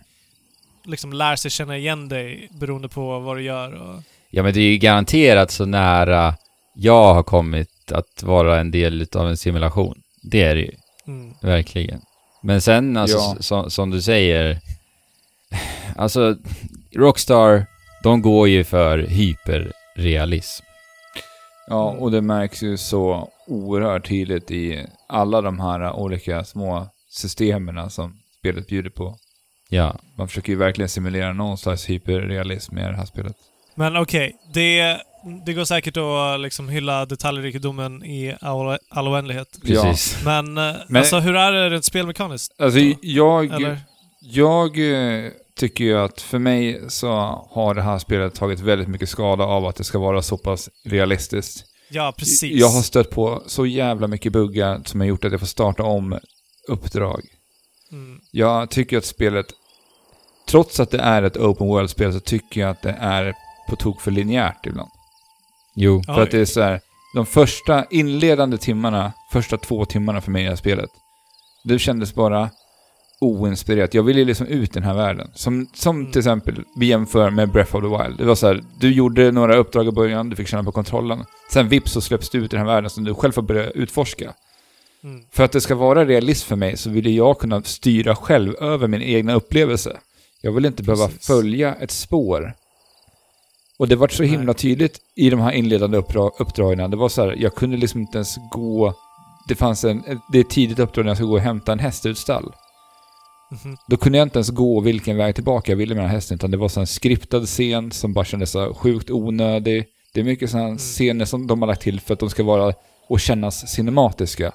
liksom 0.84 1.12
lär 1.12 1.36
sig 1.36 1.50
känna 1.50 1.76
igen 1.76 2.08
dig 2.08 2.48
beroende 2.60 2.88
på 2.88 3.18
vad 3.18 3.36
du 3.36 3.42
gör. 3.42 3.72
Och, 3.72 4.02
Ja 4.30 4.42
men 4.42 4.54
det 4.54 4.60
är 4.60 4.70
ju 4.70 4.78
garanterat 4.78 5.50
så 5.50 5.64
nära 5.66 6.34
jag 6.74 7.14
har 7.14 7.22
kommit 7.22 7.92
att 7.92 8.22
vara 8.22 8.60
en 8.60 8.70
del 8.70 9.06
av 9.14 9.28
en 9.28 9.36
simulation. 9.36 10.02
Det 10.22 10.42
är 10.42 10.54
det 10.54 10.60
ju, 10.60 10.72
mm, 11.06 11.34
verkligen. 11.42 12.00
Men 12.42 12.60
sen 12.60 12.96
alltså, 12.96 13.16
Ja. 13.16 13.36
som, 13.40 13.70
som 13.70 13.90
du 13.90 14.02
säger, 14.02 14.60
alltså 15.96 16.36
Rockstar, 16.94 17.66
de 18.02 18.22
går 18.22 18.48
ju 18.48 18.64
för 18.64 18.98
hyperrealism. 18.98 20.64
Ja, 21.68 21.90
och 21.98 22.10
det 22.10 22.20
märks 22.20 22.62
ju 22.62 22.76
så 22.76 23.28
oerhört 23.46 24.08
tydligt 24.08 24.50
i 24.50 24.86
alla 25.08 25.40
de 25.40 25.60
här 25.60 25.92
olika 25.92 26.44
små 26.44 26.88
systemen 27.10 27.90
som 27.90 28.16
spelet 28.38 28.66
bjuder 28.68 28.90
på. 28.90 29.16
Ja, 29.68 29.96
Man 30.18 30.28
försöker 30.28 30.52
ju 30.52 30.58
verkligen 30.58 30.88
simulera 30.88 31.32
någon 31.32 31.58
slags 31.58 31.86
hyperrealism 31.90 32.74
med 32.74 32.92
det 32.92 32.96
här 32.96 33.06
spelet. 33.06 33.36
Men 33.74 33.96
okej, 33.96 34.36
det, 34.54 35.00
det 35.46 35.52
går 35.52 35.64
säkert 35.64 35.96
att 35.96 36.40
liksom 36.40 36.68
hylla 36.68 37.06
detaljrikedomen 37.06 38.04
i 38.04 38.34
all, 38.40 38.78
all 38.90 39.08
oändlighet. 39.08 39.48
precis. 39.66 40.24
Men, 40.24 40.58
eh, 40.58 40.74
Men- 40.88 40.96
alltså 40.96 41.18
hur 41.18 41.36
är 41.36 41.52
det 41.52 41.70
rent 41.70 41.84
spelmekaniskt? 41.84 42.60
Alltså 42.60 42.78
då? 42.80 42.94
jag, 43.02 43.44
Eller? 43.52 43.78
jag 44.20 44.78
eh, 44.78 45.30
tycker 45.56 45.84
ju 45.84 45.98
att 45.98 46.20
för 46.20 46.38
mig 46.38 46.80
så 46.88 47.08
har 47.50 47.74
det 47.74 47.82
här 47.82 47.98
spelet 47.98 48.34
tagit 48.34 48.60
väldigt 48.60 48.88
mycket 48.88 49.08
skada 49.08 49.44
av 49.44 49.66
att 49.66 49.76
det 49.76 49.84
ska 49.84 49.98
vara 49.98 50.22
så 50.22 50.36
pass 50.36 50.70
realistiskt. 50.84 51.64
Ja, 51.90 52.14
precis. 52.16 52.60
Jag 52.60 52.68
har 52.68 52.82
stött 52.82 53.10
på 53.10 53.42
så 53.46 53.66
jävla 53.66 54.06
mycket 54.06 54.32
buggar 54.32 54.80
som 54.84 55.00
har 55.00 55.06
gjort 55.06 55.24
att 55.24 55.32
jag 55.32 55.40
får 55.40 55.46
starta 55.46 55.82
om 55.82 56.18
uppdrag. 56.68 57.20
Mm. 57.92 58.20
Jag 58.30 58.70
tycker 58.70 58.98
att 58.98 59.04
spelet, 59.04 59.46
trots 60.48 60.80
att 60.80 60.90
det 60.90 60.98
är 60.98 61.22
ett 61.22 61.36
open 61.36 61.66
world-spel, 61.66 62.12
så 62.12 62.20
tycker 62.20 62.60
jag 62.60 62.70
att 62.70 62.82
det 62.82 62.96
är 63.00 63.34
på 63.68 63.76
tok 63.76 64.00
för 64.00 64.10
linjärt 64.10 64.66
ibland. 64.66 64.90
Jo, 65.74 66.02
För 66.02 66.22
att 66.22 66.30
det 66.30 66.38
är 66.38 66.44
så 66.44 66.60
här, 66.60 66.80
de 67.14 67.26
första 67.26 67.84
inledande 67.90 68.58
timmarna, 68.58 69.12
första 69.32 69.56
två 69.56 69.84
timmarna 69.84 70.20
för 70.20 70.30
mig 70.30 70.42
i 70.42 70.44
det 70.44 70.50
här 70.50 70.56
spelet, 70.56 70.90
det 71.64 71.78
kändes 71.78 72.14
bara 72.14 72.50
oinspirerat. 73.20 73.94
Jag 73.94 74.02
ville 74.02 74.24
liksom 74.24 74.46
ut 74.46 74.70
i 74.70 74.72
den 74.74 74.82
här 74.82 74.94
världen. 74.94 75.30
Som, 75.34 75.66
som 75.74 75.96
Mm. 76.00 76.12
till 76.12 76.18
exempel, 76.18 76.64
vi 76.76 76.86
jämför 76.86 77.30
med 77.30 77.48
Breath 77.52 77.76
of 77.76 77.82
the 77.82 77.88
Wild. 78.04 78.18
Det 78.18 78.24
var 78.24 78.34
så 78.34 78.46
här, 78.46 78.62
du 78.80 78.92
gjorde 78.92 79.32
några 79.32 79.56
uppdrag 79.56 79.88
i 79.88 79.92
början, 79.92 80.30
du 80.30 80.36
fick 80.36 80.48
känna 80.48 80.64
på 80.64 80.72
kontrollen. 80.72 81.24
Sen 81.52 81.68
vips 81.68 81.92
så 81.92 82.00
släpps 82.00 82.30
du 82.30 82.38
ut 82.38 82.44
i 82.52 82.56
den 82.56 82.66
här 82.66 82.74
världen 82.74 82.90
som 82.90 83.04
du 83.04 83.14
själv 83.14 83.32
får 83.32 83.42
börja 83.42 83.70
utforska. 83.70 84.32
Mm. 85.04 85.22
För 85.32 85.44
att 85.44 85.52
det 85.52 85.60
ska 85.60 85.74
vara 85.74 86.04
realism 86.04 86.48
för 86.48 86.56
mig 86.56 86.76
så 86.76 86.90
ville 86.90 87.10
jag 87.10 87.38
kunna 87.38 87.62
styra 87.62 88.16
själv 88.16 88.54
över 88.60 88.88
min 88.88 89.02
egna 89.02 89.34
upplevelse. 89.34 89.96
Jag 90.42 90.52
vill 90.52 90.64
inte 90.64 90.82
behöva 90.82 91.06
Precis. 91.06 91.26
följa 91.26 91.74
ett 91.74 91.90
spår. 91.90 92.52
Och 93.78 93.88
det 93.88 93.96
var 93.96 94.08
så 94.08 94.22
himla 94.22 94.54
tydligt 94.54 94.98
i 95.14 95.30
de 95.30 95.40
här 95.40 95.52
inledande 95.52 95.98
uppdra- 95.98 96.30
uppdragen. 96.38 96.90
Det 96.90 96.96
var 96.96 97.08
så 97.08 97.22
här, 97.22 97.34
jag 97.38 97.54
kunde 97.54 97.76
liksom 97.76 98.00
inte 98.00 98.18
ens 98.18 98.36
gå... 98.52 98.94
Det 99.48 99.54
fanns 99.54 99.84
en... 99.84 100.02
Det 100.32 100.38
är 100.38 100.42
tidigt 100.44 100.78
uppdrag 100.78 101.04
när 101.04 101.10
jag 101.10 101.16
ska 101.16 101.26
gå 101.26 101.32
och 101.34 101.40
hämta 101.40 101.72
en 101.72 101.78
häst 101.78 102.06
ur 102.06 102.10
ett 102.10 102.18
stall. 102.18 102.52
Då 103.88 103.96
kunde 103.96 104.18
jag 104.18 104.26
inte 104.26 104.38
ens 104.38 104.50
gå 104.50 104.80
vilken 104.80 105.16
väg 105.16 105.34
tillbaka 105.34 105.72
jag 105.72 105.76
ville 105.76 105.94
med 105.94 106.02
den 106.04 106.08
här 106.10 106.16
hästen, 106.16 106.34
utan 106.34 106.50
det 106.50 106.56
var 106.56 106.68
så 106.68 106.80
en 106.80 106.86
skriptad 106.86 107.46
scen 107.46 107.92
som 107.92 108.12
bara 108.12 108.24
kändes 108.24 108.50
så 108.50 108.74
sjukt 108.74 109.10
onödig. 109.10 109.84
Det 110.14 110.20
är 110.20 110.24
mycket 110.24 110.50
sådana 110.50 110.66
Mm. 110.66 110.78
scener 110.78 111.24
som 111.24 111.46
de 111.46 111.62
har 111.62 111.66
lagt 111.66 111.82
till 111.82 112.00
för 112.00 112.14
att 112.14 112.20
de 112.20 112.30
ska 112.30 112.42
vara 112.42 112.74
och 113.08 113.20
kännas 113.20 113.68
cinematiska. 113.68 114.52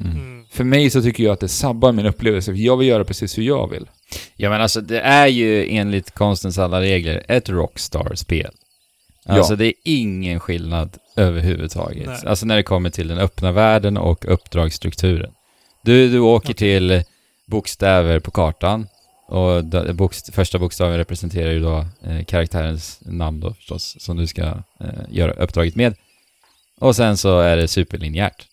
mm. 0.00 0.12
Mm. 0.12 0.44
För 0.52 0.64
mig 0.64 0.90
så 0.90 1.02
tycker 1.02 1.24
jag 1.24 1.32
att 1.32 1.40
det 1.40 1.48
sabbar 1.48 1.92
min 1.92 2.06
upplevelse, 2.06 2.52
för 2.52 2.58
jag 2.60 2.76
vill 2.76 2.88
göra 2.88 3.04
precis 3.04 3.38
hur 3.38 3.42
jag 3.42 3.70
vill. 3.70 3.86
Ja 4.36 4.50
men 4.50 4.60
alltså 4.60 4.80
det 4.80 5.00
är 5.00 5.26
ju 5.26 5.68
enligt 5.68 6.10
konstens 6.10 6.58
alla 6.58 6.80
regler 6.80 7.24
ett 7.28 7.48
Rockstar-spel. 7.48 8.50
Alltså 9.26 9.52
Ja. 9.52 9.56
det 9.56 9.66
är 9.66 9.72
ingen 9.84 10.40
skillnad 10.40 10.96
överhuvudtaget. 11.16 12.06
Nej. 12.06 12.18
Alltså 12.26 12.46
när 12.46 12.56
det 12.56 12.62
kommer 12.62 12.90
till 12.90 13.08
den 13.08 13.18
öppna 13.18 13.52
världen 13.52 13.96
och 13.96 14.32
uppdragsstrukturen. 14.32 15.30
Du, 15.84 16.08
du 16.08 16.18
åker 16.20 16.54
till 16.54 17.02
bokstäver 17.46 18.20
på 18.20 18.30
kartan 18.30 18.86
och 19.28 19.64
bokst- 19.94 20.32
första 20.34 20.58
bokstaven 20.58 20.96
representerar 20.96 21.50
ju 21.50 21.60
då 21.60 21.86
eh, 22.04 22.24
karaktärens 22.24 22.98
namn 23.00 23.40
då 23.40 23.54
förstås, 23.54 23.96
som 24.00 24.16
du 24.16 24.26
ska 24.26 24.42
eh, 24.80 24.88
göra 25.10 25.32
uppdraget 25.32 25.76
med. 25.76 25.94
Och 26.80 26.96
sen 26.96 27.16
så 27.16 27.40
är 27.40 27.56
det 27.56 27.68
superlinjärt 27.68 28.46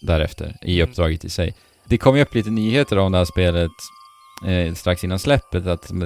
därefter 0.00 0.56
i 0.62 0.78
Mm. 0.80 0.90
uppdraget 0.90 1.24
i 1.24 1.30
sig. 1.30 1.54
Det 1.84 1.98
kom 1.98 2.16
ju 2.16 2.22
upp 2.22 2.34
lite 2.34 2.50
nyheter 2.50 2.98
om 2.98 3.12
det 3.12 3.18
här 3.18 3.24
spelet 3.24 3.70
eh, 4.46 4.74
strax 4.74 5.04
innan 5.04 5.18
släppet, 5.18 5.66
att 5.66 5.90
eh, 5.90 5.96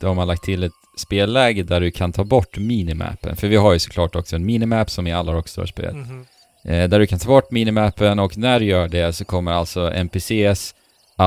de 0.00 0.18
har 0.18 0.26
lagt 0.26 0.42
till 0.44 0.62
ett 0.62 0.72
spelläge 0.98 1.62
där 1.62 1.80
du 1.80 1.90
kan 1.90 2.12
ta 2.12 2.24
bort 2.24 2.58
minimappen. 2.58 3.36
För 3.36 3.48
vi 3.48 3.56
har 3.56 3.72
ju 3.72 3.78
såklart 3.78 4.16
också 4.16 4.36
en 4.36 4.46
minimap 4.46 4.90
som 4.90 5.06
i 5.06 5.12
alla 5.12 5.32
Rockstar-spel. 5.32 5.94
Mhm. 5.94 6.26
Eh, 6.64 6.88
där 6.88 6.98
du 6.98 7.06
kan 7.06 7.18
ta 7.18 7.28
bort 7.28 7.50
minimappen 7.50 8.18
och 8.18 8.38
när 8.38 8.60
du 8.60 8.66
gör 8.66 8.88
det 8.88 9.12
så 9.12 9.24
kommer 9.24 9.52
alltså 9.52 9.90
NPCs 9.94 10.74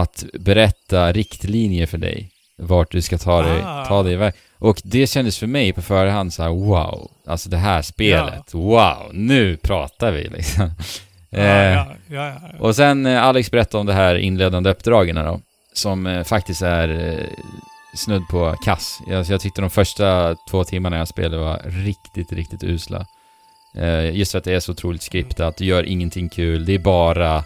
att 0.01 0.26
berätta 0.39 1.11
riktlinjer 1.11 1.85
för 1.85 1.97
dig. 1.97 2.31
Vart 2.57 2.91
du 2.91 3.01
ska 3.01 3.17
ta 3.17 3.41
dig, 3.41 3.61
Ah. 3.65 3.85
ta 3.85 4.03
dig 4.03 4.13
iväg. 4.13 4.34
Och 4.59 4.81
det 4.84 5.07
kändes 5.07 5.38
för 5.39 5.47
mig 5.47 5.73
på 5.73 5.81
förhand 5.81 6.34
så 6.34 6.43
här: 6.43 6.49
wow, 6.49 7.11
alltså 7.27 7.49
det 7.49 7.57
här 7.57 7.81
spelet, 7.81 8.53
wow, 8.53 9.09
nu 9.13 9.57
pratar 9.57 10.11
vi 10.11 10.23
liksom. 10.30 10.72
Ja, 11.30 11.39
Eh, 11.39 11.45
ja, 11.73 11.88
ja, 12.07 12.27
ja, 12.27 12.34
ja. 12.41 12.59
och 12.59 12.76
sen 12.76 13.05
eh, 13.05 13.23
Alex 13.23 13.51
berättade 13.51 13.80
om 13.80 13.85
det 13.85 13.93
här 13.93 14.15
inledande 14.15 14.69
uppdragen 14.69 15.15
då, 15.15 15.39
som 15.73 16.07
eh, 16.07 16.23
faktiskt 16.23 16.61
är 16.61 16.89
eh, 16.89 17.27
snudd 17.95 18.27
på 18.30 18.55
kass. 18.65 18.99
Jag, 19.07 19.26
jag 19.26 19.41
tyckte 19.41 19.61
de 19.61 19.69
första 19.69 20.35
två 20.49 20.63
timmarna 20.63 20.97
jag 20.97 21.07
spelade 21.07 21.38
var 21.38 21.61
riktigt, 21.65 22.31
riktigt 22.34 22.63
usla. 22.63 23.05
Eh, 23.77 24.15
just 24.15 24.31
för 24.31 24.38
att 24.38 24.43
det 24.43 24.53
är 24.53 24.59
så 24.59 24.72
otroligt 24.72 25.01
skriptat, 25.03 25.57
du 25.57 25.65
gör 25.65 25.84
ingenting 25.84 26.30
kul, 26.30 26.65
det 26.65 26.73
är 26.73 26.80
bara 26.80 27.43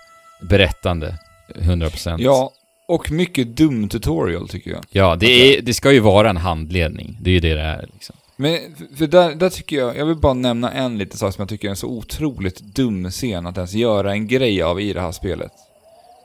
berättande. 0.50 1.16
100%. 1.56 2.16
Ja, 2.20 2.52
och 2.88 3.12
mycket 3.12 3.48
dum 3.48 3.90
tutorial 3.90 4.50
tycker 4.50 4.72
jag. 4.72 4.84
Ja, 4.90 5.16
det, 5.16 5.28
är, 5.28 5.62
det 5.62 5.74
ska 5.74 5.92
ju 5.92 6.00
vara 6.00 6.30
en 6.30 6.38
handledning. 6.38 7.18
Det 7.22 7.30
är 7.30 7.34
ju 7.34 7.40
det 7.40 7.54
det 7.54 7.62
är 7.62 7.90
liksom. 7.94 8.16
Men 8.36 8.60
för- 8.98 9.08
där, 9.08 9.36
där 9.36 9.50
tycker 9.50 9.78
jag, 9.78 9.98
jag 9.98 10.06
vill 10.06 10.16
bara 10.16 10.34
nämna 10.34 10.72
en 10.72 10.98
liten 10.98 11.18
sak 11.18 11.34
som 11.34 11.42
jag 11.42 11.50
tycker 11.50 11.68
är 11.68 11.70
en 11.70 11.76
så 11.76 11.88
otroligt 11.88 12.60
dum 12.60 13.12
scen 13.12 13.46
att 13.46 13.58
ens 13.58 13.74
göra 13.74 14.12
en 14.12 14.28
grej 14.28 14.62
av 14.62 14.82
i 14.82 14.94
det 14.94 15.02
här 15.02 15.12
spelet. 15.12 15.52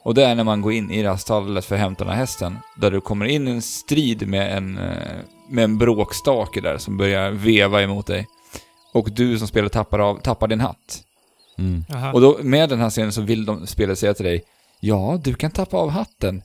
Och 0.03 0.15
det 0.15 0.25
är 0.25 0.35
när 0.35 0.45
man 0.45 0.61
går 0.61 0.73
in 0.73 0.91
i 0.91 1.03
det 1.03 1.09
här 1.09 1.17
stallet 1.17 1.65
för 1.65 1.75
att 1.75 1.81
hämta 1.81 2.05
den 2.05 2.13
här 2.13 2.21
hästen, 2.21 2.59
där 2.77 2.91
du 2.91 3.01
kommer 3.01 3.27
in 3.27 3.49
i 3.49 3.51
en 3.51 3.63
strid 3.63 4.29
med 4.29 4.57
en, 4.57 4.79
eh, 4.79 4.93
med 5.49 5.65
en 5.65 5.79
bråkstake 5.79 6.61
där 6.61 6.79
som 6.79 6.97
börjar 6.97 7.31
veva 7.31 7.83
emot 7.83 8.07
dig. 8.07 8.27
Och 8.93 9.09
du 9.13 9.39
som 9.39 9.49
spelar 9.49 9.69
tappar, 9.69 9.99
av, 9.99 10.21
tappar 10.21 10.49
din 10.49 10.61
hatt. 10.61 11.03
Mm. 11.59 11.85
Och 12.15 12.21
då 12.21 12.39
med 12.43 12.69
den 12.69 12.81
här 12.81 12.91
scenen 12.91 13.13
så 13.13 13.21
vill 13.21 13.45
de 13.45 13.67
spelet 13.67 13.99
säga 13.99 14.15
till 14.15 14.25
dig, 14.25 14.43
ja, 14.87 15.21
du 15.25 15.35
kan 15.35 15.51
tappa 15.51 15.77
av 15.77 15.91
hatten. 15.91 16.43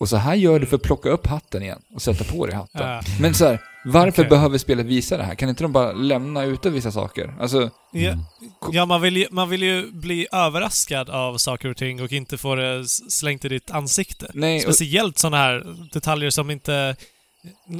Och 0.00 0.08
så 0.08 0.16
här 0.16 0.34
gör 0.34 0.58
du 0.60 0.66
för 0.66 0.76
att 0.76 0.82
plocka 0.82 1.08
upp 1.08 1.26
hatten 1.26 1.62
igen 1.62 1.82
och 1.94 2.02
sätta 2.02 2.24
på 2.24 2.46
dig 2.46 2.54
hatten. 2.54 2.88
Ja. 2.88 3.00
Men 3.20 3.34
så 3.34 3.46
här, 3.46 3.60
varför 3.84 4.22
Okej. 4.22 4.30
behöver 4.30 4.58
spelet 4.58 4.86
visa 4.86 5.16
det 5.16 5.22
här? 5.22 5.34
Kan 5.34 5.48
inte 5.48 5.64
de 5.64 5.72
bara 5.72 5.92
lämna 5.92 6.44
ute 6.44 6.70
vissa 6.70 6.92
saker? 6.92 7.34
Alltså, 7.40 7.70
Ja, 7.92 8.10
Mm. 8.10 8.24
ja 8.72 8.86
man, 8.86 9.00
vill 9.02 9.16
ju, 9.16 9.26
man 9.30 9.48
vill 9.48 9.62
ju 9.62 9.90
bli 9.92 10.26
överraskad 10.32 11.10
av 11.10 11.36
saker 11.38 11.68
och 11.70 11.76
ting 11.76 12.02
och 12.02 12.12
inte 12.12 12.38
få 12.38 12.54
det 12.54 12.88
slängt 12.88 13.44
i 13.44 13.48
ditt 13.48 13.70
ansikte. 13.70 14.30
nej, 14.34 14.56
och, 14.66 14.74
Speciellt 14.74 15.18
sådana 15.18 15.36
här 15.36 15.64
detaljer 15.92 16.30
som 16.30 16.50
inte, 16.50 16.96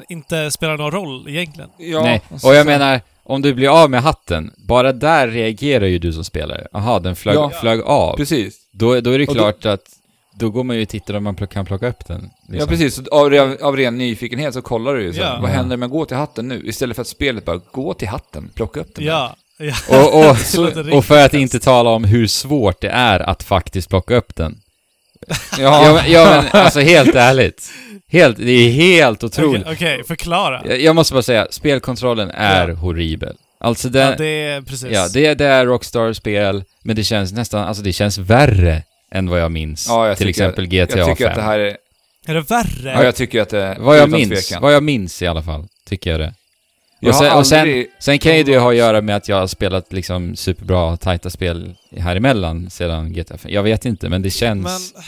inte 0.09 0.51
spelar 0.51 0.77
någon 0.77 0.91
roll 0.91 1.29
egentligen. 1.29 1.71
ja, 1.79 2.03
Nej, 2.03 2.23
och 2.43 2.55
jag 2.55 2.67
menar, 2.67 3.01
om 3.29 3.43
du 3.43 3.55
blir 3.55 3.83
av 3.83 3.91
med 3.91 4.03
hatten, 4.03 4.51
bara 4.57 4.93
där 4.93 5.29
reagerar 5.29 5.87
ju 5.87 5.99
du 5.99 6.13
som 6.13 6.25
spelare. 6.25 6.67
Aha, 6.73 6.99
den 6.99 7.17
flög, 7.17 7.37
Ja. 7.37 7.51
flög 7.61 7.81
av. 7.81 8.17
Precis. 8.17 8.57
Då, 8.73 9.01
då 9.01 9.11
är 9.11 9.19
det 9.19 9.29
Och 9.29 9.35
då- 9.35 9.41
klart 9.41 9.67
att 9.67 9.83
då 10.35 10.51
går 10.51 10.65
man 10.65 10.77
ju 10.77 10.83
och 10.83 10.89
tittar 10.89 11.15
om 11.15 11.25
man 11.25 11.35
kan 11.37 11.67
plocka 11.67 11.89
upp 11.89 12.07
den. 12.07 12.31
Ja, 12.47 12.53
liksom. 12.53 12.69
precis. 12.69 12.95
Så 12.95 13.03
Av, 13.11 13.31
ren- 13.31 13.57
av 13.63 13.77
ren 13.77 13.99
nyfikenhet 13.99 14.55
så 14.55 14.63
kollar 14.63 14.95
du 14.95 15.03
ju 15.03 15.13
så 15.13 15.21
Ja. 15.21 15.39
vad 15.43 15.51
Ja. 15.51 15.55
händer 15.55 15.77
om 15.77 15.83
jag 15.83 15.91
går 15.91 16.05
till 16.05 16.17
hatten 16.17 16.49
nu? 16.49 16.63
Istället 16.65 16.97
för 16.97 17.01
att 17.01 17.07
spelet 17.09 17.45
bara, 17.45 17.61
gå 17.73 17.95
till 17.95 18.09
hatten, 18.09 18.51
plocka 18.55 18.81
upp 18.81 18.95
den. 18.95 19.05
Ja. 19.05 19.37
ja. 19.59 19.75
Och, 19.91 20.19
och, 20.31 20.37
låter 20.57 20.97
och 20.97 21.05
för 21.05 21.25
att 21.27 21.35
inte 21.35 21.59
tala 21.61 21.91
om 21.91 22.05
hur 22.05 22.27
svårt 22.27 22.81
det 22.81 22.89
är 22.91 23.21
att 23.21 23.43
faktiskt 23.43 23.89
plocka 23.89 24.17
upp 24.17 24.35
den. 24.37 24.57
Ja, 25.59 25.87
Ja, 25.87 25.93
men, 26.03 26.13
ja, 26.13 26.45
men 26.53 26.63
alltså 26.63 26.81
helt 26.81 27.15
ärligt. 27.15 27.71
Helt, 28.11 28.37
det 28.37 28.51
är 28.53 28.71
helt 28.71 29.25
Okej, 29.25 29.45
otroligt. 29.45 29.67
okej, 29.73 30.05
förklara. 30.05 30.63
Jag, 30.65 30.81
jag 30.81 30.95
måste 30.95 31.15
bara 31.15 31.23
säga, 31.23 31.47
spelkontrollen 31.51 32.31
är 32.31 32.69
Ja. 32.69 32.75
horribel. 32.75 33.37
Alltså 33.61 33.89
den, 33.89 34.09
ja, 34.11 34.15
det 34.19 34.25
är 34.45 34.61
precis. 34.63 34.89
Ja, 34.93 35.09
det, 35.09 35.35
det 35.35 35.47
är 35.47 35.67
Rockstar-spel, 35.67 36.65
men 36.85 36.97
det 36.97 37.05
känns 37.05 37.33
nästan, 37.33 37.65
alltså 37.69 37.83
det 37.83 37.93
känns 37.93 38.19
värre 38.19 38.83
än 39.13 39.29
vad 39.31 39.41
jag 39.41 39.53
minns. 39.53 39.87
Ja, 39.89 40.09
jag 40.09 40.17
till 40.17 40.27
tycker- 40.27 40.43
exempel 40.45 40.67
GTA 40.67 40.99
jag 40.99 41.09
tycker 41.09 41.25
5. 41.25 41.29
att 41.31 41.35
det 41.35 41.43
här 41.43 41.59
är... 41.59 41.77
Är 42.27 42.35
det 42.35 42.41
värre? 42.41 42.93
Ja, 42.93 43.05
jag 43.05 43.15
tycker 43.15 43.41
att 43.43 43.49
det... 43.51 43.77
vad 43.81 43.99
jag 43.99 44.11
minns, 44.11 44.29
tvekan. 44.49 44.63
vad 44.63 44.75
jag 44.75 44.83
minns 44.83 45.23
i 45.23 45.27
alla 45.27 45.43
fall, 45.43 45.67
tycker 45.89 46.11
jag 46.11 46.21
det. 46.21 46.35
Och 47.07 47.15
sen, 47.15 47.33
och 47.33 47.47
sen, 47.47 47.85
sen 47.99 48.19
kan 48.19 48.37
ju 48.37 48.43
det 48.43 48.59
ha 48.59 48.71
att 48.71 48.77
göra 48.77 49.01
med 49.01 49.17
att 49.17 49.29
jag 49.29 49.37
har 49.37 49.47
spelat 49.47 49.93
liksom 49.93 50.37
superbra, 50.37 50.97
tajta 50.97 51.31
spel 51.31 51.75
här 51.99 52.17
emellan 52.17 52.71
sedan 52.71 53.13
GTA 53.13 53.39
5. 53.39 53.53
Jag 53.53 53.63
vet 53.63 53.85
inte, 53.85 54.09
men 54.09 54.23
det 54.23 54.31
känns... 54.31 54.93
Men... 54.95 55.05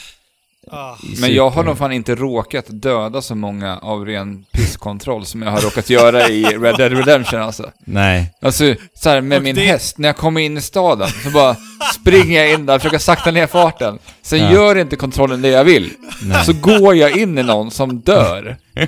Ah. 0.73 0.97
Men 1.21 1.35
jag 1.35 1.51
har 1.51 1.65
nog 1.65 1.79
fan 1.79 1.93
inte 1.93 2.15
råkat 2.15 2.65
döda 2.69 3.23
så 3.23 3.35
många 3.35 3.79
av 3.79 4.07
ren 4.07 4.45
pisskontroll 4.53 5.27
som 5.27 5.43
jag 5.43 5.51
har 5.51 5.61
råkat 5.61 5.91
göra 5.91 6.29
i 6.29 6.45
Red 6.45 6.77
Dead 6.77 6.93
Redemption 6.93 7.41
alltså. 7.41 7.71
Nej. 7.85 8.35
Alltså, 8.43 8.75
så 8.95 9.09
här 9.11 9.21
med 9.21 9.39
Och 9.39 9.45
min 9.45 9.55
det- 9.55 9.61
häst, 9.67 9.99
när 9.99 10.09
jag 10.09 10.17
kommer 10.17 10.41
in 10.41 10.57
i 10.59 10.61
staden, 10.61 11.09
så 11.25 11.31
bara 11.31 11.57
springer 11.95 12.43
jag 12.45 12.53
in 12.53 12.67
där, 12.67 12.79
försöker 12.79 12.99
sakta 12.99 13.31
ner 13.31 13.47
farten. 13.47 13.99
Sen 14.23 14.39
Ja. 14.39 14.53
gör 14.53 14.79
inte 14.79 14.97
kontrollen 14.97 15.43
det 15.43 15.49
jag 15.49 15.65
vill. 15.65 15.91
Nej. 16.23 16.45
Så 16.45 16.53
går 16.53 16.95
jag 16.97 17.17
in 17.17 17.39
i 17.39 17.43
någon 17.43 17.71
som 17.71 18.01
dör. 18.01 18.57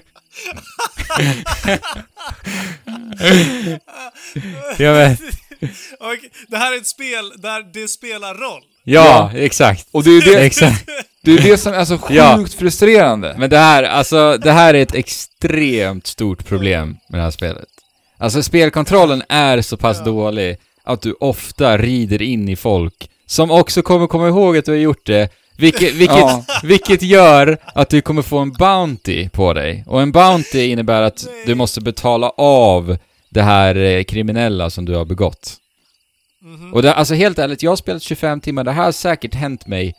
Jag 4.78 4.94
vet. 4.94 5.20
Okej, 6.00 6.30
det 6.48 6.56
här 6.56 6.72
är 6.72 6.76
ett 6.76 6.86
spel 6.86 7.32
där 7.36 7.72
det 7.72 7.88
spelar 7.88 8.34
roll. 8.34 8.62
Ja, 8.84 9.30
exakt. 9.34 9.88
Och 9.90 10.04
det 10.04 10.10
är 10.10 10.20
det, 10.34 10.44
Exakt. 10.46 10.88
det, 11.22 11.32
är 11.32 11.38
det 11.38 11.58
som 11.58 11.72
är 11.74 11.84
så 11.84 11.98
sjukt 11.98 12.16
Ja. 12.16 12.44
frustrerande. 12.58 13.34
Men 13.38 13.50
det 13.50 13.58
här, 13.58 13.82
alltså, 13.82 14.36
det 14.38 14.52
här 14.52 14.74
är 14.74 14.82
ett 14.82 14.94
extremt 14.94 16.06
stort 16.06 16.44
problem 16.46 16.96
med 17.08 17.18
det 17.20 17.24
här 17.24 17.30
spelet. 17.30 17.68
Alltså 18.18 18.42
spelkontrollen 18.42 19.22
är 19.28 19.60
så 19.60 19.76
pass 19.76 19.96
Ja. 19.98 20.04
dålig 20.04 20.56
att 20.84 21.02
du 21.02 21.12
ofta 21.20 21.78
rider 21.78 22.22
in 22.22 22.48
i 22.48 22.56
folk 22.56 23.08
som 23.26 23.50
också 23.50 23.82
kommer 23.82 24.06
komma 24.06 24.28
ihåg 24.28 24.56
att 24.56 24.64
du 24.64 24.70
har 24.70 24.78
gjort 24.78 25.06
det, 25.06 25.28
vilket, 25.56 25.94
vilket, 25.94 26.16
Ja. 26.18 26.44
vilket 26.62 27.02
gör 27.02 27.58
att 27.74 27.88
du 27.88 28.00
kommer 28.00 28.22
få 28.22 28.38
en 28.38 28.52
Bounty 28.52 29.28
på 29.28 29.52
dig. 29.52 29.84
Och 29.86 30.02
en 30.02 30.12
Bounty 30.12 30.64
innebär 30.66 31.02
att 31.02 31.24
Nej. 31.26 31.42
du 31.46 31.54
måste 31.54 31.80
betala 31.80 32.30
av 32.36 32.96
det 33.30 33.42
här 33.42 33.76
eh, 33.76 34.02
kriminella 34.04 34.70
som 34.70 34.84
du 34.84 34.94
har 34.94 35.04
begått. 35.04 35.56
Mhm. 36.42 36.74
Och 36.74 36.82
det, 36.82 36.94
alltså 36.94 37.14
helt 37.14 37.38
ärligt, 37.38 37.62
jag 37.62 37.70
har 37.70 37.76
spelat 37.76 38.02
25 38.02 38.40
timmar, 38.40 38.64
det 38.64 38.72
här 38.72 38.84
har 38.84 38.92
säkert 38.92 39.34
hänt 39.34 39.66
mig, 39.66 39.94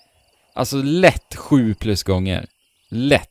alltså 0.56 0.76
lätt 0.78 1.36
sju 1.36 1.74
plus 1.74 2.04
gånger. 2.04 2.46
Lätt. 2.92 3.30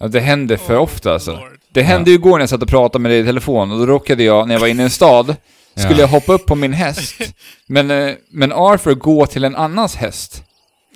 Ja, 0.00 0.08
det 0.08 0.20
händer 0.20 0.56
för 0.56 0.76
Oh, 0.76 0.82
ofta 0.82 1.12
alltså. 1.12 1.30
Lord. 1.32 1.58
Det 1.72 1.82
hände 1.82 2.10
ju 2.10 2.16
igår 2.16 2.30
när 2.32 2.40
jag 2.40 2.48
satt 2.48 2.62
och 2.62 2.68
pratade 2.68 3.02
med 3.02 3.10
dig 3.12 3.20
i 3.20 3.24
telefon 3.24 3.70
och 3.72 3.78
då 3.78 3.86
råkade 3.86 4.22
jag, 4.22 4.48
när 4.48 4.54
jag 4.54 4.60
var 4.60 4.66
inne 4.68 4.82
i 4.82 4.84
en 4.84 4.90
stad, 4.90 5.36
skulle 5.74 5.94
Ja. 5.94 6.00
jag 6.00 6.08
hoppa 6.08 6.32
upp 6.32 6.46
på 6.46 6.54
min 6.54 6.72
häst. 6.72 7.14
Men, 7.66 7.90
eh, 7.90 8.14
men 8.30 8.52
Arthur 8.52 8.94
går 8.94 9.26
till 9.26 9.44
en 9.44 9.56
annans 9.56 9.94
häst. 9.96 10.42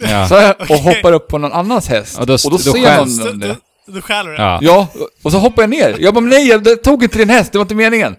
Ja. 0.01 0.29
Så 0.29 0.35
jag, 0.35 0.51
och 0.51 0.63
Okej. 0.71 0.79
hoppar 0.79 1.13
upp 1.13 1.29
på 1.29 1.39
någon 1.39 1.53
annans 1.53 1.89
häst. 1.89 2.19
Och 2.19 2.27
då- 2.27 2.33
och 2.35 2.41
då 2.45 2.51
då 2.51 2.59
ser 2.59 2.85
skäms 2.97 3.19
någon 3.19 3.39
det. 3.39 3.57
då, 3.87 3.93
då 3.93 4.01
stjäler 4.01 4.31
du 4.31 4.37
Ja. 4.37 4.59
Ja, 4.63 4.89
och 5.23 5.33
så 5.33 5.39
hoppar 5.39 5.63
jag 5.63 5.71
ner. 5.71 5.97
Jag 5.99 6.15
bara, 6.15 6.21
men 6.21 6.31
nej, 6.31 6.49
jag 6.49 6.83
tog 6.83 7.03
inte 7.03 7.19
din 7.19 7.31
häst, 7.31 7.53
det 7.53 7.59
var 7.59 7.65
inte 7.65 7.75
meningen. 7.75 8.17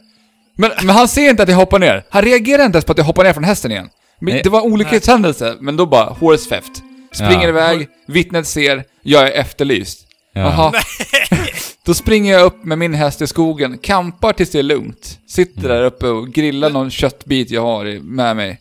Men, 0.58 0.72
men 0.84 0.90
han 0.96 1.08
ser 1.08 1.30
inte 1.30 1.44
att 1.44 1.50
jag 1.50 1.56
hoppar 1.56 1.80
ner. 1.80 2.04
Han 2.10 2.22
reagerar 2.22 2.66
inte 2.66 2.76
ens 2.76 2.86
på 2.86 2.92
att 2.92 2.98
jag 2.98 3.06
hoppar 3.06 3.24
ner 3.24 3.34
från 3.34 3.44
hästen 3.44 3.72
igen. 3.72 3.90
Men 4.20 4.34
Nej. 4.34 4.44
det 4.44 4.50
var 4.50 4.60
en 4.66 4.72
olyckshändelse, 4.74 5.56
men 5.60 5.78
då 5.78 5.86
bara, 5.86 6.06
horse 6.20 6.50
theft. 6.50 6.72
Springer 7.12 7.42
Ja. 7.44 7.50
iväg, 7.50 7.88
vittnet 8.08 8.48
ser, 8.48 8.84
jag 9.04 9.28
är 9.28 9.32
efterlyst. 9.32 10.00
Ja. 10.34 10.42
Jaha. 10.42 10.72
Då 11.86 11.94
springer 11.94 12.34
jag 12.34 12.44
upp 12.46 12.64
med 12.66 12.78
min 12.78 12.94
häst 12.94 13.22
i 13.22 13.28
skogen, 13.28 13.78
kampar 13.78 14.34
tills 14.34 14.50
det 14.52 14.60
är 14.60 14.64
lugnt. 14.64 15.20
Sitter 15.28 15.68
där 15.70 15.84
uppe 15.84 16.08
och 16.08 16.28
grillar 16.28 16.70
någon 16.70 16.92
köttbit 16.92 17.52
jag 17.52 17.62
har 17.62 17.86
i- 17.88 18.00
med 18.00 18.36
mig. 18.36 18.60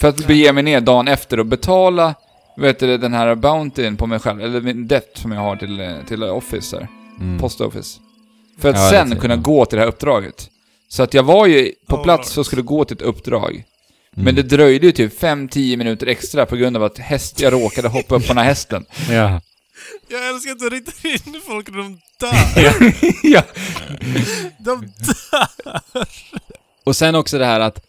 För 0.00 0.08
att 0.08 0.16
bege 0.26 0.52
mig 0.52 0.62
ner 0.62 0.80
dagen 0.80 1.08
efter 1.08 1.40
och 1.40 1.46
betala, 1.46 2.14
vet 2.58 2.78
du, 2.78 2.98
den 2.98 3.14
här 3.14 3.34
bountyn 3.34 3.96
på 3.96 4.06
mig 4.06 4.18
själv, 4.18 4.40
eller 4.40 4.60
min 4.60 4.88
debt 4.88 5.18
som 5.18 5.32
jag 5.32 5.40
har 5.40 5.56
till, 5.56 5.94
till 6.08 6.22
Office 6.22 6.76
där. 6.76 6.88
Mm. 7.20 7.38
Post 7.38 7.60
Office. 7.60 8.00
För 8.58 8.68
att 8.68 8.76
Ja, 8.76 8.90
sen 8.90 9.16
kunna 9.16 9.34
jag. 9.34 9.42
gå 9.42 9.64
till 9.64 9.76
det 9.76 9.82
här 9.82 9.88
uppdraget. 9.88 10.50
Så 10.88 11.02
att 11.02 11.14
jag 11.14 11.22
var 11.22 11.46
ju 11.46 11.72
på 11.86 11.96
Oh, 11.96 12.02
plats 12.02 12.38
och 12.38 12.46
skulle 12.46 12.62
gå 12.62 12.84
till 12.84 12.96
ett 12.96 13.02
uppdrag. 13.02 13.50
Mm. 13.52 13.64
Men 14.24 14.34
det 14.34 14.42
dröjde 14.42 14.86
ju 14.86 14.92
typ 14.92 15.20
5-10 15.22 15.76
minuter 15.76 16.06
extra 16.06 16.46
på 16.46 16.56
grund 16.56 16.76
av 16.76 16.84
att 16.84 16.98
häst, 16.98 17.40
jag 17.40 17.52
råkade 17.52 17.88
hoppa 17.88 18.14
upp 18.14 18.22
på 18.22 18.28
den 18.28 18.38
här 18.38 18.44
hästen. 18.44 18.84
Ja. 19.10 19.40
Jag 20.08 20.28
älskar 20.28 20.52
att 20.52 20.58
du 20.58 20.68
ritar 20.68 21.06
in 21.06 21.40
folk 21.46 21.68
och 21.68 21.74
de 21.76 22.00
dör. 22.20 22.94
ja. 23.22 23.42
De 24.58 24.80
dör. 24.80 26.06
Och 26.84 26.96
sen 26.96 27.14
också 27.14 27.38
det 27.38 27.44
här 27.44 27.60
att 27.60 27.84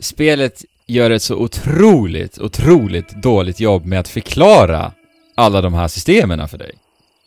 spelet 0.00 0.64
gör 0.86 1.10
ett 1.10 1.22
så 1.22 1.36
otroligt, 1.36 2.38
otroligt 2.38 3.22
dåligt 3.22 3.60
jobb 3.60 3.84
med 3.86 4.00
att 4.00 4.08
förklara 4.08 4.92
alla 5.34 5.60
de 5.60 5.74
här 5.74 5.88
systemen 5.88 6.48
för 6.48 6.58
dig. 6.58 6.72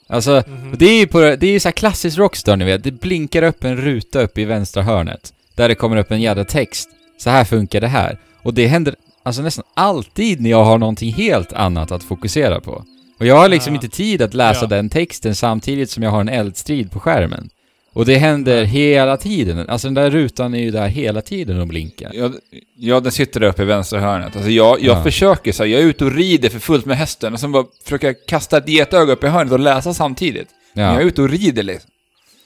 Alltså, 0.07 0.43
Mhm. 0.47 0.75
det 0.77 0.85
är 0.85 0.99
ju 0.99 1.07
på, 1.07 1.19
det 1.19 1.43
är 1.43 1.51
ju 1.51 1.59
så 1.59 1.67
här 1.67 1.73
klassiskt 1.73 2.17
Rockstar 2.17 2.55
ni 2.57 2.65
vet, 2.65 2.83
det 2.83 2.91
blinkar 2.91 3.43
upp 3.43 3.63
en 3.63 3.77
ruta 3.77 4.21
upp 4.21 4.37
i 4.37 4.45
vänstra 4.45 4.83
hörnet. 4.83 5.33
Där 5.55 5.67
det 5.69 5.75
kommer 5.75 5.97
upp 5.97 6.11
en 6.11 6.21
jävla 6.21 6.43
text. 6.45 6.89
Så 7.17 7.29
här 7.29 7.43
funkar 7.43 7.81
det 7.81 7.87
här. 7.87 8.17
Och 8.43 8.53
det 8.53 8.67
händer 8.67 8.95
alltså 9.23 9.41
nästan 9.41 9.65
alltid 9.73 10.41
när 10.41 10.49
jag 10.49 10.65
har 10.65 10.77
någonting 10.77 11.13
helt 11.13 11.53
annat 11.53 11.91
att 11.91 12.03
fokusera 12.03 12.59
på. 12.61 12.83
Och 13.19 13.25
jag 13.25 13.35
har 13.35 13.49
liksom 13.49 13.73
Ja. 13.73 13.81
inte 13.81 13.95
tid 13.97 14.21
att 14.21 14.33
läsa 14.33 14.61
Ja. 14.61 14.67
den 14.67 14.89
texten 14.89 15.35
samtidigt 15.35 15.89
som 15.89 16.03
jag 16.03 16.11
har 16.11 16.21
en 16.21 16.29
eldstrid 16.29 16.91
på 16.91 16.99
skärmen. 16.99 17.49
Och 17.95 18.05
det 18.05 18.15
händer 18.17 18.63
hela 18.63 19.17
tiden. 19.17 19.69
Alltså 19.69 19.87
den 19.87 19.93
där 19.93 20.09
rutan 20.11 20.53
är 20.53 20.59
ju 20.59 20.71
där 20.71 20.87
hela 20.87 21.21
tiden 21.21 21.59
och 21.61 21.67
blinkar. 21.67 22.11
Ja, 22.13 22.31
ja, 22.77 22.99
den 22.99 23.11
sitter 23.11 23.39
där 23.39 23.47
uppe 23.47 23.61
i 23.61 23.65
vänstra 23.65 23.99
hörnet. 23.99 24.35
Alltså 24.35 24.49
jag, 24.51 24.81
jag 24.81 24.97
Ja. 24.97 25.03
försöker 25.03 25.51
så 25.51 25.63
här, 25.63 25.69
jag 25.69 25.81
är 25.81 25.85
ute 25.85 26.05
och 26.05 26.11
rider 26.11 26.49
för 26.49 26.59
fullt 26.59 26.85
med 26.85 26.97
hästen 26.97 27.33
och 27.33 27.39
sen 27.39 27.51
bara 27.51 27.65
försöker 27.83 28.07
jag 28.07 28.15
kasta 28.27 28.57
ett 28.57 28.69
getöga 28.69 29.13
upp 29.13 29.23
i 29.23 29.27
hörnet 29.27 29.53
och 29.53 29.59
läsa 29.59 29.93
samtidigt. 29.93 30.47
Men 30.73 30.83
jag 30.83 30.95
är 30.95 30.99
Ja. 31.01 31.07
ute 31.07 31.21
och 31.21 31.29
rider 31.29 31.63
liksom. 31.63 31.89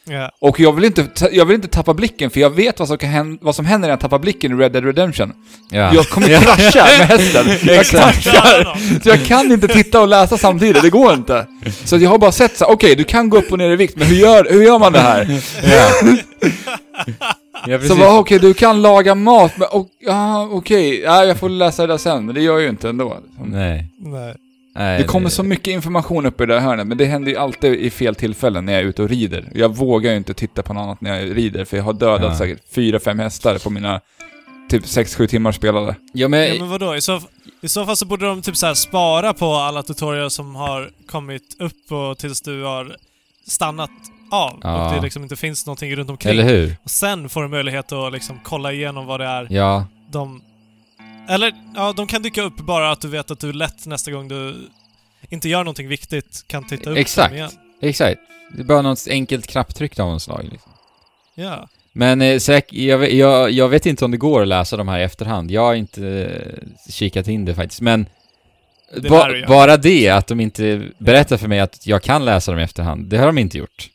Ja. 0.10 0.31
Och 0.41 0.60
jag 0.60 0.72
vill 0.76 0.86
inte, 0.86 1.07
jag 1.31 1.45
vill 1.45 1.56
inte 1.56 1.68
tappa 1.68 1.94
blicken 1.94 2.30
för 2.30 2.40
jag 2.40 2.49
vet 2.49 2.80
vad 2.80 2.88
som, 2.88 2.98
kan 2.98 3.10
hända, 3.10 3.40
vad 3.41 3.56
som 3.56 3.65
händer 3.65 3.88
när 3.88 3.94
jag 3.94 3.99
tappar 3.99 4.19
blicken 4.19 4.52
i 4.52 4.56
Red 4.64 4.72
Dead 4.72 4.86
Redemption. 4.86 5.34
ja. 5.72 5.94
Jag 5.94 6.06
kommer 6.10 6.27
krascha 6.27 6.86
med 6.86 7.07
hästen. 7.07 7.45
Jag 7.76 7.86
kraschar. 7.86 8.77
Så 9.03 9.10
jag 9.10 9.26
kan 9.26 9.52
inte 9.52 9.68
titta 9.68 10.02
och 10.02 10.07
läsa 10.07 10.38
samtidigt, 10.38 10.81
det 10.81 10.90
går 10.90 11.14
inte. 11.14 11.48
Så 11.86 11.98
jag 11.98 12.10
har 12.10 12.18
bara 12.18 12.31
sett 12.31 12.57
så 12.57 12.65
okej 12.65 12.95
du 12.95 13.03
kan 13.03 13.30
gå 13.30 13.38
upp 13.38 13.52
och 13.52 13.57
ner 13.57 13.69
i 13.69 13.76
vikt, 13.76 13.95
men 13.95 14.07
hur 14.07 14.15
gör, 14.15 14.48
hur 14.52 14.64
gör 14.64 14.80
man 14.80 14.94
det 14.94 14.99
här? 14.99 15.41
Ja, 17.68 17.80
Så 17.88 17.95
bara, 17.95 18.19
okej 18.19 18.40
du 18.40 18.53
kan 18.53 18.81
laga 18.81 19.15
mat, 19.15 19.52
men 19.57 19.68
okej, 20.52 20.99
ja, 21.02 21.26
jag 21.26 21.38
får 21.38 21.49
läsa 21.49 21.88
det 21.88 21.94
där 21.94 21.98
sen, 21.98 22.26
men 22.26 22.36
det 22.36 22.41
gör 22.41 22.53
jag 22.53 22.61
ju 22.61 22.69
inte 22.69 22.90
ändå. 22.90 23.18
Nej. 23.45 23.86
Nej. 23.99 24.36
Nej. 24.80 24.97
Det 24.97 25.03
kommer 25.03 25.30
så 25.30 25.43
mycket 25.43 25.68
information 25.68 26.26
upp 26.26 26.41
i 26.41 26.45
det 26.45 26.53
där 26.53 26.60
hörnet, 26.61 26.88
men 26.88 26.97
det 26.97 27.06
händer 27.06 27.31
ju 27.31 27.38
alltid 27.38 27.73
i 27.73 27.89
fel 27.89 28.15
tillfällen 28.15 28.65
när 28.65 28.73
jag 28.73 28.81
är 28.81 28.85
ute 28.85 29.01
och 29.03 29.10
rider. 29.10 29.51
Jag 29.56 29.76
vågar 29.76 30.11
ju 30.11 30.18
inte 30.18 30.34
titta 30.34 30.64
på 30.64 30.73
något 30.73 30.81
annat 30.81 31.01
när 31.01 31.19
jag 31.19 31.38
rider, 31.38 31.65
för 31.65 31.77
jag 31.77 31.84
har 31.84 31.93
dödat 31.93 32.22
Ja. 32.31 32.38
säkert 32.38 32.61
fyra, 32.76 32.99
fem 32.99 33.19
hästar 33.19 33.57
på 33.57 33.69
mina 33.69 34.01
typ 34.69 34.84
6-7 34.85 35.27
timmar 35.27 35.51
spelade. 35.51 35.95
Ja, 36.14 36.27
men... 36.27 36.47
Ja, 36.47 36.56
men 36.60 36.69
vadå? 36.69 36.95
I 36.95 37.01
så, 37.01 37.22
I 37.61 37.68
så 37.68 37.85
fall 37.85 37.95
så 37.97 38.06
borde 38.06 38.26
de 38.26 38.41
typ 38.41 38.57
så 38.57 38.65
här 38.65 38.73
spara 38.73 39.34
på 39.34 39.53
alla 39.53 39.84
tutorials 39.84 40.34
som 40.34 40.56
har 40.56 40.89
kommit 41.07 41.56
upp 41.60 41.91
och 41.91 42.18
tills 42.18 42.41
du 42.41 42.64
har 42.64 42.95
stannat 43.47 43.89
av. 44.31 44.60
Ja. 44.64 44.88
Och 44.89 44.95
det 44.95 45.01
liksom 45.01 45.23
inte 45.23 45.35
finns 45.35 45.65
någonting 45.65 45.95
runt 45.95 46.10
omkring. 46.10 46.31
Eller 46.31 46.43
hur? 46.43 46.76
Och 46.84 46.89
sen 46.91 47.30
får 47.30 47.41
du 47.41 47.47
möjlighet 47.47 47.91
att 47.91 48.14
liksom 48.14 48.39
kolla 48.43 48.72
igenom 48.73 49.06
vad 49.06 49.19
det 49.19 49.26
är 49.26 49.47
Ja. 49.49 49.85
de... 50.11 50.41
Eller, 51.30 51.53
ja, 51.76 51.93
de 51.93 52.07
kan 52.07 52.22
dyka 52.22 52.41
upp 52.41 52.57
bara 52.57 52.91
att 52.91 53.01
du 53.01 53.07
vet 53.07 53.31
att 53.31 53.39
du 53.39 53.53
lätt 53.53 53.85
nästa 53.85 54.11
gång 54.11 54.27
du 54.27 54.69
inte 55.30 55.49
gör 55.49 55.60
någonting 55.60 55.88
viktigt 55.88 56.43
kan 56.47 56.68
titta 56.68 56.89
upp 56.89 56.97
Exakt. 56.97 57.34
igen. 57.34 57.51
Exakt. 57.81 58.22
Det 58.56 58.61
är 58.61 58.65
bara 58.65 58.81
något 58.81 59.07
enkelt 59.10 59.47
knapptryck 59.47 59.99
av 59.99 60.11
något 60.11 60.22
slag. 60.22 60.47
Liksom. 60.51 60.72
Ja. 61.35 61.68
Men 61.93 62.22
eh, 62.22 62.39
säk, 62.39 62.73
jag, 62.73 62.97
vet- 62.97 63.14
jag, 63.14 63.51
jag 63.51 63.69
vet 63.69 63.85
inte 63.85 64.06
om 64.06 64.11
det 64.11 64.18
går 64.18 64.41
att 64.41 64.47
läsa 64.47 64.77
de 64.77 64.88
här 64.88 64.99
i 64.99 65.03
efterhand. 65.03 65.51
Jag 65.51 65.61
har 65.61 65.76
inte 65.76 66.07
eh, 66.07 66.91
kikat 66.91 67.27
in 67.27 67.45
det 67.45 67.56
faktiskt, 67.56 67.81
men 67.81 68.06
Det 68.95 69.10
ba, 69.10 69.27
bara 69.47 69.77
det 69.77 70.10
att 70.10 70.27
de 70.27 70.39
inte 70.39 70.89
berättar 70.97 71.38
för 71.38 71.47
mig 71.47 71.60
att 71.60 71.88
jag 71.88 72.03
kan 72.03 72.26
läsa 72.26 72.51
dem 72.51 72.60
i 72.60 72.64
efterhand, 72.64 73.06
det 73.10 73.18
har 73.18 73.26
de 73.26 73.38
inte 73.38 73.57
gjort. 73.57 73.89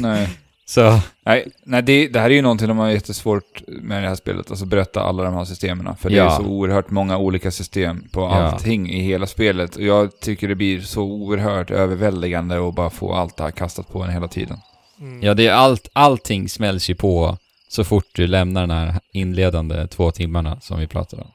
nej. 0.00 0.28
Så, 0.68 1.00
Nej, 1.24 1.48
nej 1.64 1.82
det, 1.82 2.08
det 2.08 2.20
här 2.20 2.30
är 2.30 2.34
ju 2.34 2.42
någonting 2.42 2.68
de 2.68 2.78
har 2.78 2.88
jättesvårt 2.88 3.62
med 3.66 4.02
det 4.02 4.08
här 4.08 4.14
spelet, 4.14 4.50
alltså 4.50 4.66
berätta 4.66 5.02
alla 5.02 5.22
de 5.22 5.34
här 5.34 5.44
systemen. 5.44 5.96
För 5.96 6.10
det 6.10 6.14
är 6.18 6.24
Ja. 6.24 6.36
så 6.36 6.42
oerhört 6.42 6.90
många 6.90 7.18
olika 7.18 7.50
system 7.50 8.04
på 8.12 8.20
Ja. 8.20 8.28
allting 8.34 8.90
i 8.90 9.00
hela 9.00 9.26
spelet. 9.26 9.76
Och 9.76 9.82
jag 9.82 10.20
tycker 10.20 10.48
det 10.48 10.54
blir 10.54 10.80
så 10.80 11.02
oerhört 11.02 11.70
överväldigande 11.70 12.68
att 12.68 12.74
bara 12.74 12.90
få 12.90 13.12
allt 13.12 13.36
det 13.36 13.42
här 13.42 13.50
kastat 13.50 13.88
på 13.88 14.02
en 14.02 14.10
hela 14.10 14.28
tiden. 14.28 14.56
Mm. 15.00 15.22
ja 15.22 15.34
det 15.34 15.46
är 15.46 15.52
allt, 15.52 15.88
allting 15.92 16.48
smälls 16.48 16.90
ju 16.90 16.94
på 16.94 17.38
så 17.68 17.84
fort 17.84 18.06
du 18.12 18.26
lämnar 18.26 18.60
den 18.66 18.70
här 18.70 19.00
inledande 19.12 19.86
två 19.86 20.10
timmarna 20.10 20.60
som 20.60 20.78
vi 20.80 20.86
pratade 20.86 21.22
om. 21.22 21.30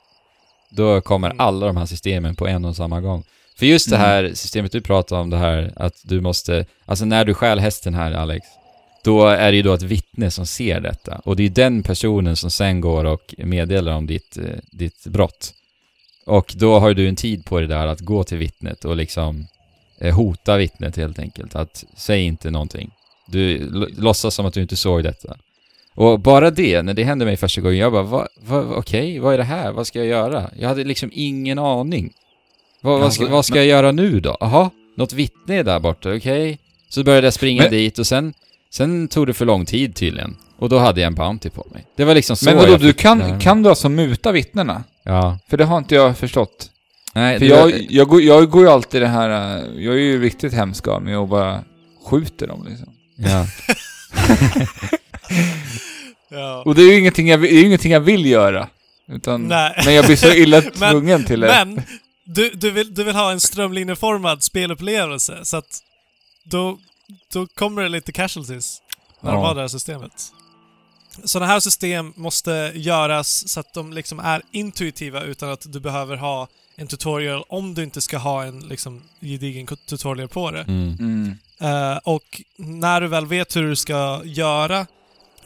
Då 0.70 1.02
kommer 1.02 1.28
Mm. 1.30 1.40
alla 1.40 1.66
de 1.68 1.78
här 1.78 1.86
systemen 1.86 2.36
på 2.36 2.48
en 2.48 2.66
och 2.66 2.76
samma 2.76 3.02
gång. 3.02 3.24
För 3.60 3.66
just 3.66 3.90
det 3.90 3.96
Mm. 3.96 4.08
här 4.08 4.32
systemet 4.34 4.72
du 4.72 4.82
pratar 4.82 5.16
om, 5.20 5.30
det 5.30 5.38
här 5.38 5.74
att 5.76 5.94
du 6.04 6.22
måste, 6.22 6.66
alltså 6.86 7.06
när 7.06 7.26
du 7.26 7.34
stjäl 7.34 7.60
hästen 7.60 7.94
här 7.94 8.12
Alex, 8.12 8.46
då 9.04 9.28
är 9.28 9.52
det 9.52 9.56
ju 9.58 9.64
då 9.64 9.74
ett 9.74 9.82
vittne 9.82 10.32
som 10.32 10.46
ser 10.46 10.80
detta. 10.80 11.22
Och 11.26 11.36
det 11.36 11.44
är 11.44 11.50
den 11.50 11.84
personen 11.84 12.36
som 12.36 12.52
sen 12.52 12.82
går 12.82 13.04
och 13.06 13.36
meddelar 13.38 13.92
om 13.94 14.08
ditt, 14.08 14.38
eh, 14.38 14.44
ditt 14.72 15.08
brott. 15.08 15.54
Och 16.26 16.54
då 16.58 16.80
har 16.80 16.94
du 16.94 17.08
en 17.08 17.16
tid 17.16 17.46
på 17.46 17.60
dig 17.60 17.68
där 17.68 17.88
att 17.88 18.00
gå 18.00 18.24
till 18.24 18.38
vittnet 18.38 18.86
och 18.86 18.96
liksom 18.96 19.48
eh, 20.00 20.16
hota 20.16 20.58
vittnet 20.58 20.98
helt 20.98 21.20
enkelt. 21.20 21.56
Att 21.56 21.84
säg 21.96 22.24
inte 22.24 22.52
någonting. 22.52 22.92
Du 23.28 23.70
låtsas 23.98 24.36
som 24.36 24.46
att 24.46 24.54
du 24.54 24.62
inte 24.62 24.76
såg 24.76 25.04
detta. 25.04 25.38
Och 25.96 26.20
bara 26.20 26.52
det, 26.52 26.82
när 26.82 26.94
det 26.94 27.04
hände 27.04 27.26
mig 27.26 27.38
första 27.38 27.62
gången, 27.62 27.78
jag 27.78 27.92
bara, 27.92 28.04
va, 28.04 28.28
va, 28.46 28.62
okej, 28.76 29.20
vad 29.20 29.34
är 29.34 29.38
det 29.38 29.44
här? 29.44 29.72
Vad 29.72 29.88
ska 29.88 30.00
jag 30.00 30.08
göra? 30.08 30.50
Jag 30.60 30.68
hade 30.70 30.84
liksom 30.84 31.10
ingen 31.14 31.60
aning. 31.60 32.14
Vad, 32.82 33.00
vad, 33.00 33.14
ska, 33.14 33.24
Alltså, 33.24 33.36
vad 33.36 33.46
ska 33.46 33.56
jag 33.56 33.66
göra 33.66 33.92
nu 33.92 34.20
då? 34.20 34.38
Jaha, 34.40 34.70
något 34.96 35.14
vittne 35.14 35.56
är 35.56 35.64
där 35.64 35.80
borta, 35.80 36.16
okej. 36.16 36.60
Så 36.90 37.04
började 37.04 37.28
jag 37.28 37.34
springa 37.34 37.62
Men- 37.62 37.72
dit 37.72 38.00
och 38.00 38.08
sen, 38.08 38.34
sen 38.74 39.08
tog 39.08 39.28
det 39.28 39.34
för 39.34 39.46
lång 39.46 39.66
tid 39.66 39.96
tydligen. 39.96 40.36
Och 40.58 40.70
då 40.70 40.78
hade 40.80 41.02
jag 41.02 41.08
en 41.08 41.16
bounty 41.16 41.50
på 41.50 41.68
mig. 41.74 41.86
Det 41.98 42.06
var 42.06 42.16
liksom 42.16 42.36
så 42.36 42.46
Men 42.46 42.56
vadå, 42.58 42.72
jag 42.72 42.80
du 42.80 42.94
kan, 42.94 43.40
kan 43.40 43.64
du 43.64 43.70
alltså 43.70 43.90
muta 43.90 44.32
vittnena? 44.32 44.84
Ja. 45.04 45.40
För 45.50 45.58
det 45.58 45.66
har 45.66 45.78
inte 45.78 45.96
jag 45.96 46.18
förstått. 46.18 46.70
Nej, 47.14 47.40
För 47.40 47.50
var- 47.50 47.56
jag, 47.70 47.86
jag, 47.90 48.08
går, 48.08 48.22
jag 48.22 48.50
går 48.50 48.62
ju 48.64 48.70
alltid 48.70 49.02
det 49.02 49.08
här, 49.08 49.30
eh, 49.30 49.64
jag 49.84 49.94
är 49.96 50.00
ju 50.00 50.22
riktigt 50.22 50.54
hemsk 50.54 50.88
av 50.88 51.02
mig 51.02 51.18
och 51.18 51.28
bara 51.28 51.64
skjuter 52.06 52.48
dem 52.48 52.66
liksom. 52.70 52.88
Ja. 53.18 53.48
Ja. 56.30 56.64
Och 56.66 56.76
det 56.76 56.82
är 56.82 56.92
ju 56.92 57.00
ingenting 57.00 57.28
jag, 57.30 57.42
det 57.42 57.54
är 57.54 57.64
ingenting 57.66 57.92
jag 57.92 58.00
vill 58.00 58.26
göra. 58.26 58.68
Utan, 59.12 59.42
Nej. 59.48 59.82
men 59.86 59.94
jag 59.94 60.06
blir 60.06 60.16
så 60.16 60.34
illa 60.34 60.62
Men- 60.80 60.92
tvungen 60.92 61.24
till 61.24 61.40
det. 61.40 61.48
Men, 61.48 61.82
du, 62.26 62.50
du, 62.50 62.72
vill, 62.72 62.94
du 62.94 63.04
vill 63.04 63.16
ha 63.16 63.32
en 63.32 63.40
strömlinjeformad 63.40 64.44
spelupplevelse, 64.44 65.40
så 65.44 65.58
att 65.58 65.80
då, 66.46 66.78
då 67.34 67.48
kommer 67.48 67.82
det 67.82 67.90
lite 67.90 68.12
casualties 68.12 68.82
när 69.22 69.32
de 69.32 69.40
Ja. 69.42 69.48
har 69.48 69.56
det 69.56 69.62
här 69.62 69.68
systemet. 69.68 70.32
Sådana 71.24 71.52
här 71.52 71.60
system 71.60 72.14
måste 72.16 72.72
göras 72.76 73.50
så 73.50 73.60
att 73.60 73.74
de 73.74 73.94
liksom 73.94 74.20
är 74.20 74.42
intuitiva 74.52 75.22
utan 75.24 75.50
att 75.50 75.66
du 75.74 75.80
behöver 75.80 76.18
ha 76.18 76.48
en 76.76 76.88
tutorial 76.88 77.44
om 77.48 77.74
du 77.74 77.84
inte 77.84 78.02
ska 78.02 78.18
ha 78.18 78.44
en 78.44 78.60
liksom 78.60 79.02
gedigen 79.22 79.68
tutorial 79.68 80.28
på 80.28 80.52
det. 80.52 80.62
Mm. 80.62 80.98
Mm. 81.00 81.38
Eh, 81.60 81.98
och 82.04 82.42
när 82.58 83.02
du 83.02 83.08
väl 83.08 83.26
vet 83.26 83.56
hur 83.56 83.70
du 83.70 83.76
ska 83.76 84.22
göra 84.24 84.88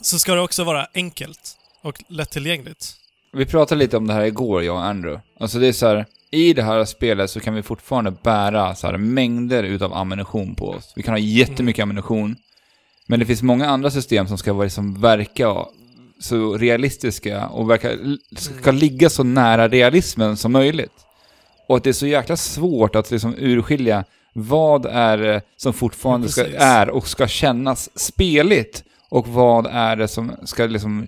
så 0.01 0.19
ska 0.19 0.34
det 0.35 0.41
också 0.41 0.63
vara 0.63 0.88
enkelt 0.93 1.57
och 1.81 2.03
lättillgängligt. 2.07 2.95
Vi 3.34 3.45
pratade 3.45 3.79
lite 3.79 3.97
om 3.97 4.07
det 4.07 4.13
här 4.13 4.21
igår, 4.23 4.63
jag 4.63 4.75
och 4.75 4.84
Andrew. 4.85 5.21
Alltså 5.39 5.59
det 5.59 5.67
är 5.67 5.73
så 5.73 5.88
här, 5.88 6.05
i 6.31 6.53
det 6.53 6.63
här 6.63 6.85
spelet 6.85 7.29
så 7.29 7.39
kan 7.39 7.53
vi 7.53 7.63
fortfarande 7.63 8.11
bära 8.23 8.75
så 8.75 8.87
här 8.87 8.97
mängder 8.97 9.63
utav 9.63 9.93
ammunition 9.93 10.55
på 10.55 10.69
oss. 10.69 10.93
Vi 10.95 11.03
kan 11.03 11.13
ha 11.13 11.19
jättemycket 11.19 11.83
ammunition. 11.83 12.35
Men 13.07 13.19
det 13.19 13.25
finns 13.25 13.41
många 13.41 13.69
andra 13.69 13.91
system 13.91 14.27
som 14.27 14.37
ska 14.37 14.53
vara 14.53 14.63
liksom 14.63 15.01
verka 15.01 15.55
så 16.19 16.57
realistiska 16.57 17.47
och 17.47 17.69
verka, 17.69 17.91
ska 18.37 18.71
ligga 18.71 19.09
så 19.09 19.23
nära 19.23 19.67
realismen 19.67 20.37
som 20.37 20.51
möjligt. 20.51 20.93
Och 21.67 21.77
att 21.77 21.83
det 21.83 21.89
är 21.89 21.93
så 21.93 22.07
jäkla 22.07 22.37
svårt 22.37 22.95
att 22.95 23.11
liksom 23.11 23.35
urskilja 23.37 24.05
vad 24.33 24.85
är 24.85 25.17
det 25.17 25.41
som 25.57 25.73
fortfarande 25.73 26.27
Ja, 26.27 26.31
ska, 26.31 26.45
är 26.57 26.89
och 26.89 27.07
ska 27.07 27.27
kännas 27.27 27.99
speligt 27.99 28.83
och 29.09 29.27
vad 29.27 29.65
är 29.65 29.95
det 29.95 30.07
som 30.07 30.31
ska 30.43 30.65
liksom 30.65 31.07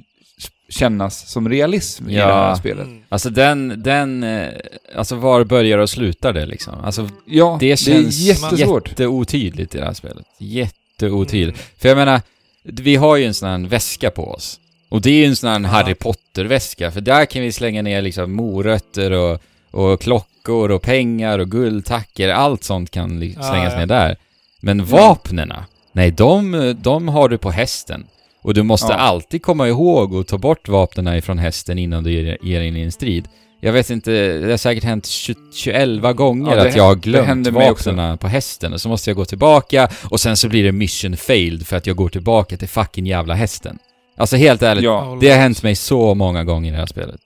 kännas 0.69 1.29
som 1.29 1.49
realism 1.49 2.09
i 2.09 2.15
det 2.15 2.21
här 2.21 2.55
spelet. 2.55 2.85
Mm. 2.85 3.01
Alltså 3.09 3.29
den, 3.29 3.83
den, 3.83 4.23
eh, 4.23 4.47
alltså 4.95 5.15
var 5.15 5.43
börjar 5.43 5.77
och 5.77 5.89
slutar 5.89 6.33
det 6.33 6.45
liksom? 6.45 6.73
Alltså 6.83 7.09
Ja, 7.25 7.57
det 7.59 7.77
känns 7.77 8.17
det 8.17 8.23
är 8.23 8.27
jättesvårt. 8.27 8.87
jätteotydligt 8.89 9.75
i 9.75 9.77
det 9.77 9.85
här 9.85 9.93
spelet. 9.93 10.25
Jätteotydligt. 10.37 11.59
För 11.77 11.89
jag 11.89 11.97
menar, 11.97 12.21
vi 12.63 12.95
har 12.95 13.15
ju 13.15 13.25
en 13.25 13.33
sån 13.33 13.49
här 13.49 13.67
väska 13.69 14.11
på 14.11 14.31
oss. 14.31 14.59
Och 14.89 15.01
det 15.01 15.09
är 15.09 15.15
ju 15.15 15.25
en 15.25 15.35
sån 15.35 15.65
här 15.65 15.71
Harry 15.71 15.93
Potter-väska, 15.95 16.91
för 16.91 17.01
där 17.01 17.25
kan 17.25 17.41
vi 17.41 17.51
slänga 17.51 17.81
ner 17.81 18.01
liksom 18.01 18.31
morötter 18.33 19.11
och, 19.11 19.41
och 19.71 20.01
klockor 20.01 20.71
och 20.71 20.81
pengar 20.81 21.39
och 21.39 21.51
guldtackor, 21.51 22.29
allt 22.29 22.63
sånt 22.63 22.91
kan 22.91 23.19
li- 23.19 23.35
Ja, 23.37 23.43
slängas 23.49 23.73
ja. 23.73 23.79
ner 23.79 23.85
där. 23.85 24.15
Men 24.61 24.85
vapnena, 24.85 25.65
nej 25.91 26.11
de, 26.11 26.75
de 26.81 27.07
har 27.07 27.29
du 27.29 27.37
på 27.37 27.51
hästen. 27.51 28.07
Och 28.41 28.53
du 28.53 28.63
måste 28.63 28.93
Ja. 28.93 28.97
alltid 28.97 29.41
komma 29.43 29.67
ihåg 29.67 30.15
att 30.15 30.27
ta 30.27 30.37
bort 30.37 30.67
vapnena 30.67 31.17
ifrån 31.17 31.37
hästen 31.37 31.77
innan 31.79 32.03
du 32.03 32.11
ger, 32.11 32.37
ger 32.41 32.61
in 32.61 32.75
i 32.77 32.81
en 32.81 32.91
strid. 32.91 33.27
Jag 33.61 33.73
vet 33.73 33.89
inte, 33.89 34.11
det 34.37 34.49
har 34.51 34.57
säkert 34.57 34.83
hänt 34.83 35.05
20, 35.05 35.35
21 35.53 36.13
gånger 36.15 36.55
Ja, 36.57 36.67
att 36.67 36.75
jag 36.75 36.83
har 36.83 36.95
glömt 36.95 37.47
vapnena 37.47 38.17
på 38.17 38.27
hästen 38.27 38.73
och 38.73 38.81
så 38.81 38.89
måste 38.89 39.09
jag 39.09 39.17
gå 39.17 39.25
tillbaka 39.25 39.89
och 40.09 40.19
sen 40.19 40.37
så 40.37 40.49
blir 40.49 40.63
det 40.63 40.71
mission 40.71 41.17
failed 41.17 41.67
för 41.67 41.75
att 41.77 41.87
jag 41.87 41.95
går 41.95 42.09
tillbaka 42.09 42.57
till 42.57 42.67
fucking 42.69 43.05
jävla 43.05 43.33
hästen. 43.33 43.77
Alltså 44.17 44.35
helt 44.35 44.61
ärligt, 44.61 44.83
Ja, 44.83 45.17
det 45.21 45.29
har 45.29 45.37
hänt 45.37 45.63
mig 45.63 45.75
så 45.75 46.13
många 46.15 46.43
gånger 46.43 46.69
i 46.69 46.71
det 46.71 46.77
här 46.79 46.85
spelet. 46.85 47.19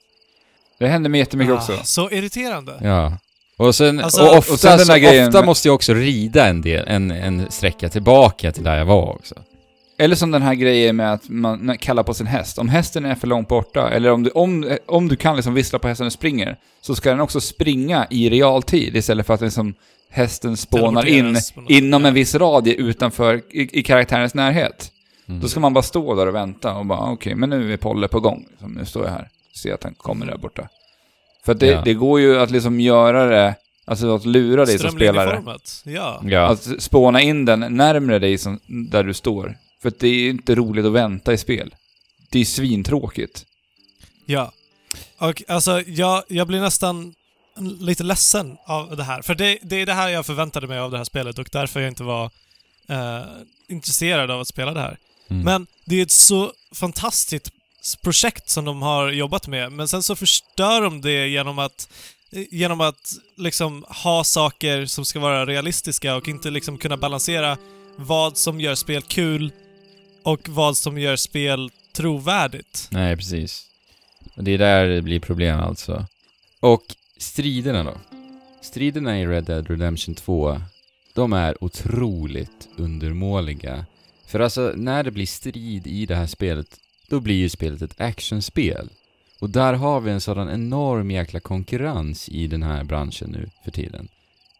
det 0.78 0.86
händer 0.88 1.10
mig 1.10 1.20
jättemycket 1.20 1.52
Ah, 1.54 1.56
också. 1.56 1.78
Så 1.84 2.10
irriterande. 2.10 2.72
Ja. 2.82 3.12
Och 3.56 3.74
sen, 3.74 4.00
Alltså- 4.00 4.22
och 4.22 4.36
ofta, 4.38 4.52
och 4.52 4.60
sen 4.60 4.78
så, 4.78 4.94
grejen 4.94 5.28
ofta 5.28 5.44
måste 5.44 5.68
jag 5.68 5.74
också 5.74 5.94
rida 5.94 6.46
en 6.46 6.62
del, 6.62 6.84
en, 6.88 7.10
en 7.10 7.46
sträcka 7.50 7.88
tillbaka 7.88 8.52
till 8.52 8.64
där 8.64 8.78
jag 8.78 8.84
var 8.84 9.10
också. 9.12 9.34
Eller 9.98 10.16
som 10.16 10.30
den 10.30 10.42
här 10.42 10.54
grejen 10.54 10.96
med 10.96 11.12
att 11.12 11.28
man 11.28 11.78
kallar 11.78 12.02
på 12.02 12.14
sin 12.14 12.26
häst. 12.26 12.58
Om 12.58 12.68
hästen 12.68 13.04
är 13.04 13.14
för 13.14 13.26
långt 13.26 13.48
borta, 13.48 13.90
eller 13.90 14.10
om 14.10 14.22
du, 14.22 14.30
om, 14.30 14.76
om 14.86 15.08
du 15.08 15.16
kan 15.16 15.36
liksom 15.36 15.54
vissla 15.54 15.78
på 15.78 15.88
hästen 15.88 16.06
och 16.06 16.12
springer, 16.12 16.56
så 16.80 16.94
ska 16.94 17.10
den 17.10 17.20
också 17.20 17.40
springa 17.40 18.06
i 18.10 18.30
realtid 18.30 18.96
istället 18.96 19.26
för 19.26 19.34
att 19.34 19.40
liksom 19.40 19.74
hästen 20.10 20.56
spånar 20.56 21.06
in 21.06 21.36
inom 21.68 22.04
en 22.04 22.14
viss 22.14 22.34
radie 22.34 22.74
utanför, 22.74 23.42
i, 23.50 23.78
i 23.80 23.82
karaktärens 23.82 24.34
närhet. 24.34 24.90
Mm. 25.28 25.40
Då 25.40 25.48
ska 25.48 25.60
man 25.60 25.74
bara 25.74 25.82
stå 25.82 26.14
där 26.14 26.26
och 26.26 26.34
vänta 26.34 26.74
och 26.74 26.86
bara, 26.86 26.98
"Ah, 26.98 27.12
okej, 27.12 27.34
men 27.34 27.50
nu 27.50 27.72
är 27.72 27.76
Polle 27.76 28.08
på 28.08 28.20
gång. 28.20 28.46
Liksom, 28.50 28.72
nu 28.72 28.84
står 28.84 29.04
jag 29.04 29.10
här. 29.10 29.28
Ser 29.62 29.74
att 29.74 29.84
han 29.84 29.94
kommer 29.94 30.26
där 30.26 30.36
borta. 30.36 30.68
För 31.44 31.52
att 31.52 31.60
det, 31.60 31.66
Ja. 31.66 31.82
det 31.84 31.94
går 31.94 32.20
ju 32.20 32.38
att 32.40 32.50
liksom 32.50 32.80
göra 32.80 33.26
det, 33.26 33.54
alltså 33.84 34.14
att 34.14 34.26
lura 34.26 34.64
dig 34.64 34.78
som 34.78 34.90
spelare. 34.90 35.42
Ja. 35.84 36.20
Ja. 36.24 36.40
Att 36.46 36.68
spåna 36.82 37.20
in 37.20 37.44
den 37.44 37.60
närmre 37.60 38.18
dig 38.18 38.38
som, 38.38 38.60
där 38.66 39.04
du 39.04 39.14
står. 39.14 39.56
För 39.84 39.88
att 39.88 39.98
det 39.98 40.08
är 40.08 40.30
inte 40.30 40.54
roligt 40.54 40.84
att 40.84 40.92
vänta 40.92 41.32
i 41.32 41.38
spel. 41.38 41.74
Det 42.30 42.38
är 42.38 42.44
svintråkigt. 42.44 43.46
Ja. 44.26 44.52
Och 45.18 45.42
alltså, 45.48 45.80
jag, 45.80 46.22
jag 46.28 46.46
blir 46.46 46.60
nästan 46.60 47.14
lite 47.80 48.02
ledsen 48.02 48.56
av 48.66 48.96
det 48.96 49.04
här. 49.04 49.22
För 49.22 49.34
det, 49.34 49.58
det 49.62 49.76
är 49.76 49.86
det 49.86 49.92
här 49.92 50.08
jag 50.08 50.26
förväntade 50.26 50.66
mig 50.66 50.78
av 50.78 50.90
det 50.90 50.96
här 50.96 51.04
spelet 51.04 51.38
och 51.38 51.48
därför 51.52 51.80
jag 51.80 51.88
inte 51.88 52.02
var 52.02 52.30
eh, 52.88 53.22
intresserad 53.68 54.30
av 54.30 54.40
att 54.40 54.48
spela 54.48 54.74
det 54.74 54.80
här. 54.80 54.98
Mm. 55.28 55.42
Men 55.42 55.66
det 55.84 55.96
är 55.96 56.02
ett 56.02 56.10
så 56.10 56.52
fantastiskt 56.74 57.50
projekt 58.02 58.48
som 58.48 58.64
de 58.64 58.82
har 58.82 59.10
jobbat 59.10 59.46
med, 59.46 59.72
men 59.72 59.88
sen 59.88 60.02
så 60.02 60.16
förstör 60.16 60.82
de 60.82 61.00
det 61.00 61.28
genom 61.28 61.58
att 61.58 61.88
genom 62.50 62.80
att 62.80 63.12
liksom 63.36 63.84
ha 63.88 64.24
saker 64.24 64.86
som 64.86 65.04
ska 65.04 65.20
vara 65.20 65.46
realistiska 65.46 66.16
och 66.16 66.28
inte 66.28 66.50
liksom 66.50 66.78
kunna 66.78 66.96
balansera 66.96 67.56
vad 67.96 68.36
som 68.36 68.60
gör 68.60 68.74
spel 68.74 69.02
kul 69.02 69.52
och 70.24 70.48
vad 70.48 70.76
som 70.76 70.98
gör 70.98 71.16
spel 71.16 71.70
trovärdigt. 71.92 72.88
Nej, 72.90 73.16
precis. 73.16 73.66
Och 74.34 74.44
det 74.44 74.50
är 74.50 74.58
där 74.58 74.88
det 74.88 75.02
blir 75.02 75.20
problem 75.20 75.60
alltså. 75.60 76.06
Och 76.60 76.82
striderna 77.16 77.82
då? 77.84 77.94
Striderna 78.62 79.20
i 79.20 79.26
Red 79.26 79.44
Dead 79.44 79.70
Redemption 79.70 80.14
2, 80.14 80.60
de 81.14 81.32
är 81.32 81.64
otroligt 81.64 82.68
undermåliga. 82.76 83.86
För 84.26 84.40
alltså, 84.40 84.72
när 84.76 85.02
det 85.02 85.10
blir 85.10 85.26
strid 85.26 85.86
i 85.86 86.06
det 86.06 86.14
här 86.14 86.26
spelet, 86.26 86.80
då 87.08 87.20
blir 87.20 87.34
ju 87.34 87.48
spelet 87.48 87.82
ett 87.82 88.00
actionspel. 88.00 88.88
Och 89.38 89.50
där 89.50 89.72
har 89.72 90.00
vi 90.00 90.10
en 90.10 90.20
sådan 90.20 90.50
enorm 90.50 91.10
jäkla 91.10 91.40
konkurrens 91.40 92.28
i 92.28 92.46
den 92.46 92.62
här 92.62 92.84
branschen 92.84 93.30
nu 93.30 93.50
för 93.64 93.70
tiden. 93.70 94.08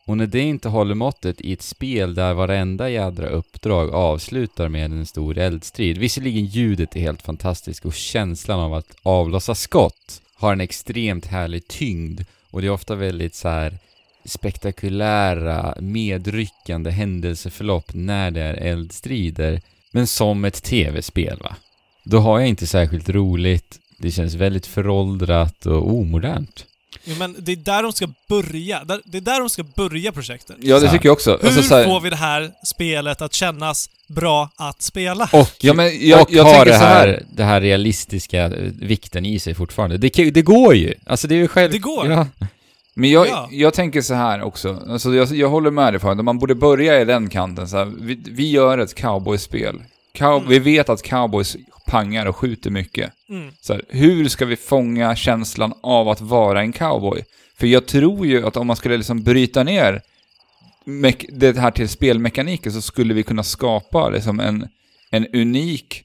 Och 0.07 0.17
när 0.17 0.27
det 0.27 0.41
inte 0.41 0.69
håller 0.69 0.95
måttet 0.95 1.41
i 1.41 1.53
ett 1.53 1.63
spel 1.63 2.15
där 2.15 2.35
varenda 2.35 2.91
jädra 2.91 3.29
uppdrag 3.29 3.95
avslutar 3.95 4.69
med 4.69 4.85
en 4.85 5.07
stor 5.07 5.39
eldstrid. 5.39 5.99
Visserligen 5.99 6.47
ljudet 6.47 6.97
är 6.97 7.01
helt 7.01 7.23
fantastiskt 7.23 7.85
och 7.85 7.95
känslan 7.95 8.61
av 8.61 8.75
att 8.75 8.97
avlossa 9.03 9.55
skott 9.55 10.23
har 10.35 10.53
en 10.53 10.61
extremt 10.61 11.27
härlig 11.27 11.69
tyngd 11.69 12.21
och 12.51 12.61
det 12.61 12.67
är 12.67 12.71
ofta 12.71 12.95
väldigt 12.95 13.35
så 13.35 13.49
här 13.49 13.79
spektakulära, 14.25 15.75
medryckande 15.81 16.91
händelseförlopp 16.91 17.95
när 17.95 18.31
det 18.31 18.43
är 18.43 18.55
eldstrider. 18.55 19.61
Men 19.91 20.07
som 20.07 20.45
ett 20.45 20.63
tv-spel 20.63 21.39
va? 21.43 21.57
Då 22.05 22.19
har 22.19 22.41
jag 22.41 22.49
inte 22.49 22.67
särskilt 22.67 23.09
roligt, 23.09 23.81
det 23.99 24.11
känns 24.11 24.35
väldigt 24.35 24.67
föråldrat 24.67 25.67
och 25.67 25.93
omodernt. 25.93 26.67
Jo, 27.05 27.15
men 27.19 27.37
det 27.39 27.53
är 27.53 27.57
där 27.57 27.83
de 27.83 27.93
ska 27.93 28.09
börja. 28.29 28.85
Det 29.05 29.17
är 29.19 29.21
där 29.21 29.41
de 29.41 29.51
ska 29.51 29.63
börja 29.63 30.13
projektet. 30.13 30.57
Ja, 30.61 30.79
det 30.81 30.91
tycker 30.91 31.07
jag 31.07 31.13
också. 31.13 31.39
Hur 31.43 31.47
Alltså, 31.49 31.63
så 31.63 31.75
här- 31.75 31.85
får 31.85 32.01
vi 32.01 32.11
det 32.11 32.17
här 32.17 32.51
spelet 32.67 33.23
att 33.23 33.33
kännas 33.33 33.91
bra 34.07 34.51
att 34.57 34.83
spela? 34.83 35.29
Och, 35.33 35.51
Ja, 35.61 35.75
men 35.75 36.09
jag, 36.09 36.23
och 36.23 36.29
jag 36.33 36.45
har 36.45 36.65
det 36.65 36.75
här, 36.75 37.07
här. 37.07 37.23
det 37.33 37.45
här 37.45 37.61
realistiska 37.61 38.45
eh, 38.45 38.51
vikten 38.81 39.27
i 39.27 39.39
sig 39.39 39.55
fortfarande. 39.55 39.99
Det, 39.99 40.31
det 40.31 40.43
går 40.43 40.75
ju! 40.75 40.95
Alltså 41.07 41.29
det 41.29 41.35
är 41.35 41.37
ju 41.39 41.49
själv... 41.49 41.73
Det 41.73 41.79
går. 41.79 42.11
Ja. 42.11 42.27
Men 42.97 43.11
jag, 43.11 43.27
Ja. 43.29 43.49
jag 43.53 43.75
tänker 43.75 44.03
så 44.03 44.15
här 44.15 44.43
också. 44.43 44.83
Alltså 44.89 45.15
jag, 45.15 45.29
jag 45.37 45.49
håller 45.49 45.71
med 45.71 45.93
dig 45.93 46.01
för 46.01 46.11
att 46.11 46.25
man 46.25 46.39
borde 46.39 46.55
börja 46.55 47.01
i 47.01 47.05
den 47.05 47.29
kanten. 47.31 47.69
Så 47.69 47.77
här. 47.77 47.93
Vi, 48.01 48.19
vi 48.27 48.51
gör 48.51 48.79
ett 48.79 48.95
cowboyspel. 48.95 49.83
Cow, 50.15 50.37
Mm. 50.37 50.49
Vi 50.49 50.59
vet 50.59 50.89
att 50.89 51.03
cowboys 51.03 51.57
pangar 51.87 52.27
och 52.27 52.37
skjuter 52.37 52.71
mycket. 52.71 53.13
Mm. 53.29 53.53
Så 53.61 53.73
här, 53.73 53.83
hur 53.89 54.29
ska 54.29 54.45
vi 54.47 54.57
fånga 54.57 55.17
känslan 55.17 55.73
av 55.83 56.09
att 56.09 56.21
vara 56.21 56.61
en 56.61 56.73
cowboy? 56.73 57.25
För 57.59 57.67
jag 57.67 57.87
tror 57.87 58.27
ju 58.27 58.47
att 58.47 58.57
om 58.57 58.67
man 58.67 58.77
skulle 58.77 58.97
liksom 58.97 59.23
bryta 59.23 59.63
ner 59.63 60.03
det 61.29 61.59
här 61.59 61.71
till 61.71 61.89
spelmekaniken 61.89 62.73
så 62.73 62.83
skulle 62.83 63.15
vi 63.15 63.23
kunna 63.23 63.43
skapa 63.43 64.09
liksom 64.09 64.41
en, 64.41 64.69
en 65.11 65.27
unik 65.27 66.05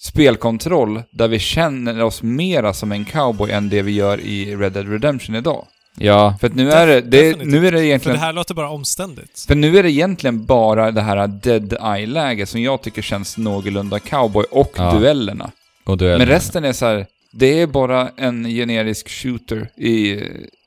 spelkontroll 0.00 1.02
där 1.10 1.28
vi 1.28 1.38
känner 1.38 2.02
oss 2.02 2.22
mera 2.22 2.74
som 2.74 2.92
en 2.92 3.04
cowboy 3.04 3.50
än 3.50 3.68
det 3.68 3.82
vi 3.82 3.92
gör 3.92 4.20
i 4.20 4.56
Red 4.56 4.72
Dead 4.72 4.88
Redemption 4.88 5.34
idag. 5.34 5.66
Ja, 5.98 6.36
För 6.40 6.46
att 6.46 6.54
nu 6.54 6.70
är 6.70 6.86
det, 6.86 7.00
det 7.00 7.36
nu 7.44 7.66
är 7.66 7.72
det 7.72 7.78
För 7.78 7.84
egentligen... 7.84 8.18
det 8.18 8.24
här 8.24 8.32
låter 8.32 8.54
bara 8.54 8.70
omständigt. 8.70 9.44
För 9.48 9.54
nu 9.54 9.78
är 9.78 9.82
det 9.82 9.90
egentligen 9.90 10.44
bara 10.44 10.90
det 10.90 11.00
här 11.00 11.26
Dead 11.26 11.72
Eye-läget 11.72 12.48
som 12.48 12.62
jag 12.62 12.82
tycker 12.82 13.02
känns 13.02 13.36
någorlunda 13.38 13.98
cowboy 13.98 14.44
och 14.50 14.72
Ja. 14.76 14.92
duellerna. 14.92 15.50
och 15.84 15.96
duell. 15.98 16.18
Men 16.18 16.28
resten 16.28 16.64
är 16.64 16.72
så 16.72 16.86
här, 16.86 17.06
det 17.32 17.60
är 17.60 17.66
bara 17.66 18.10
en 18.16 18.44
generisk 18.44 19.08
shooter 19.08 19.68
i, 19.76 20.10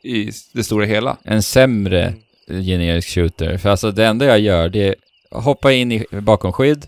i 0.03 0.31
det 0.53 0.63
stora 0.63 0.85
hela. 0.85 1.17
En 1.23 1.43
sämre 1.43 2.13
generisk 2.47 3.09
shooter. 3.09 3.57
För 3.57 3.69
alltså 3.69 3.91
det 3.91 4.05
enda 4.05 4.25
jag 4.25 4.39
gör, 4.39 4.69
det 4.69 4.87
är 4.87 4.95
hoppa 5.31 5.71
in 5.73 5.91
i, 5.91 6.05
bakom 6.11 6.53
skydd 6.53 6.85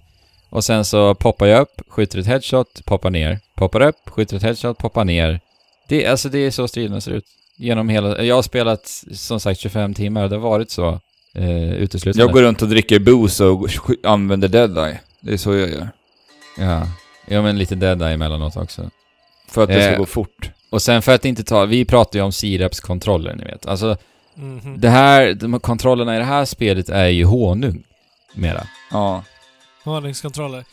och 0.49 0.64
sen 0.64 0.86
så 0.86 1.16
poppar 1.16 1.48
jag 1.48 1.61
upp, 1.61 1.82
skjuter 1.90 2.20
ett 2.20 2.26
headshot, 2.28 2.86
poppar 2.86 3.10
ner. 3.10 3.40
Poppar 3.56 3.82
upp, 3.82 3.95
skjuter 4.10 4.38
ett 4.38 4.44
headshot, 4.44 4.78
poppar 4.78 5.06
ner. 5.06 5.40
Det, 5.88 6.06
alltså 6.07 6.30
det 6.30 6.40
är 6.40 6.52
så 6.52 6.68
striderna 6.68 7.02
ser 7.02 7.11
ut. 7.11 7.26
Genom 7.60 7.90
hela... 7.90 8.23
Jag 8.23 8.36
har 8.36 8.41
spelat 8.41 9.03
som 9.14 9.40
sagt 9.40 9.60
25 9.60 9.94
timmar 9.94 10.23
och 10.23 10.30
det 10.30 10.36
har 10.36 10.41
varit 10.49 10.72
så 10.72 10.99
eh, 11.36 11.72
uteslutande. 11.73 12.23
Jag 12.23 12.31
går 12.34 12.41
runt 12.41 12.61
och 12.61 12.68
dricker 12.69 12.99
booze 12.99 13.45
och 13.45 13.69
använder 14.03 14.48
Dead 14.48 14.77
Eye. 14.77 14.99
Det 15.22 15.34
är 15.34 15.38
så 15.38 15.56
jag 15.56 15.69
gör. 15.69 15.90
Ja. 16.57 16.88
Ja 17.27 17.41
men 17.41 17.57
lite 17.57 17.76
dead 17.76 18.02
emellanåt 18.02 18.57
också. 18.57 18.90
För 19.48 19.64
att 19.64 19.69
det 19.69 19.84
ska 19.84 19.91
Eh. 19.94 19.98
gå 19.98 20.06
fort. 20.06 20.49
Och 20.69 20.81
sen 20.81 21.02
för 21.02 21.15
att 21.15 21.26
inte 21.26 21.44
ta, 21.44 21.65
vi 21.65 21.86
pratar 21.86 22.19
ju 22.19 22.23
om 22.26 22.31
Siraps-kontroller 22.31 23.36
ni 23.36 23.44
vet. 23.44 23.65
Alltså 23.65 23.98
Mhm. 24.36 24.76
det 24.81 24.90
här, 24.90 25.34
de 25.34 25.53
här 25.53 25.60
kontrollerna 25.60 26.15
i 26.15 26.19
det 26.19 26.26
här 26.26 26.45
spelet 26.45 26.90
är 26.90 27.07
ju 27.07 27.23
honung. 27.26 27.84
Mera. 28.36 28.68
Ja. 28.91 29.23
Hållningskontroller. 29.84 30.64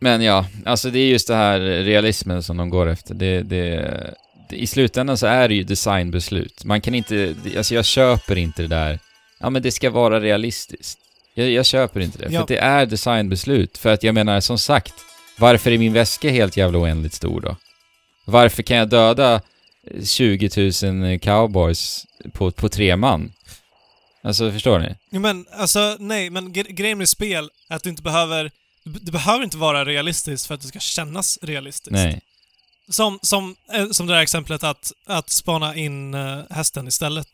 Men 0.00 0.22
ja, 0.22 0.46
alltså 0.66 0.90
det 0.90 0.98
är 0.98 1.08
just 1.08 1.28
det 1.28 1.34
här 1.34 1.60
realismen 1.60 2.42
som 2.42 2.56
de 2.56 2.70
går 2.70 2.86
efter. 2.88 3.14
Det, 3.14 3.42
det, 3.42 3.66
det, 3.66 4.14
I 4.50 4.66
slutändan 4.66 5.18
så 5.18 5.26
är 5.26 5.48
det 5.48 5.54
ju 5.54 5.62
designbeslut. 5.64 6.64
Man 6.64 6.80
kan 6.80 6.94
inte, 6.94 7.34
alltså 7.56 7.74
jag 7.74 7.84
köper 7.84 8.38
inte 8.38 8.62
det 8.62 8.68
där, 8.68 8.98
ja 9.40 9.50
men 9.50 9.62
det 9.62 9.72
ska 9.72 9.90
vara 9.90 10.20
realistiskt. 10.20 10.98
Jag, 11.34 11.50
jag 11.50 11.66
köper 11.66 12.00
inte 12.00 12.18
det, 12.18 12.24
Ja. 12.24 12.30
för 12.30 12.42
att 12.42 12.48
det 12.48 12.58
är 12.58 12.86
designbeslut. 12.86 13.78
För 13.78 13.88
att 13.92 14.02
jag 14.02 14.14
menar, 14.14 14.40
som 14.40 14.58
sagt, 14.58 14.94
varför 15.38 15.70
är 15.72 15.78
min 15.78 15.92
väska 15.92 16.30
helt 16.30 16.56
jävla 16.56 16.78
oändligt 16.78 17.14
stor 17.14 17.40
då? 17.40 17.56
Varför 18.24 18.62
kan 18.62 18.76
jag 18.76 18.88
döda 18.88 19.40
20 20.04 20.50
000 21.10 21.18
cowboys 21.18 22.04
på, 22.32 22.50
på 22.50 22.68
tre 22.68 22.96
man? 22.96 23.32
Alltså, 24.22 24.52
förstår 24.52 24.78
ni? 24.78 24.94
Jo, 25.10 25.20
men 25.20 25.46
alltså, 25.52 25.96
nej, 25.98 26.30
men 26.30 26.52
gre- 26.52 26.72
grejen 26.72 26.98
med 26.98 27.08
spel 27.08 27.50
är 27.68 27.76
att 27.76 27.82
du 27.82 27.90
inte 27.90 28.02
behöver... 28.02 28.50
Det 28.84 29.12
behöver 29.12 29.44
inte 29.44 29.56
vara 29.56 29.84
realistiskt 29.84 30.46
för 30.46 30.54
att 30.54 30.60
det 30.60 30.68
ska 30.68 30.78
kännas 30.78 31.38
realistiskt. 31.42 31.90
Nej. 31.92 32.20
Som, 32.90 33.18
som, 33.22 33.56
eh, 33.72 33.88
som 33.90 34.06
det 34.06 34.12
där 34.14 34.20
exemplet 34.20 34.64
att, 34.64 34.92
att 35.06 35.30
spana 35.30 35.74
in 35.76 36.14
eh, 36.14 36.38
hästen 36.50 36.88
istället. 36.88 37.28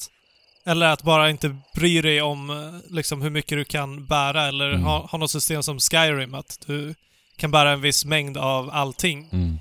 Eller 0.66 0.86
att 0.86 1.02
bara 1.02 1.30
inte 1.30 1.56
bry 1.74 2.00
dig 2.00 2.22
om 2.22 2.50
eh, 2.50 2.94
liksom, 2.94 3.22
hur 3.22 3.30
mycket 3.30 3.58
du 3.58 3.64
kan 3.64 4.06
bära 4.06 4.46
eller 4.46 4.70
Mm. 4.70 4.82
ha, 4.82 5.06
ha 5.06 5.18
något 5.18 5.30
system 5.30 5.62
som 5.62 5.78
Skyrim, 5.80 6.34
att 6.34 6.58
du 6.66 6.94
kan 7.36 7.50
bära 7.50 7.70
en 7.72 7.80
viss 7.80 8.04
mängd 8.04 8.36
av 8.36 8.70
allting. 8.72 9.28
Mm. 9.32 9.58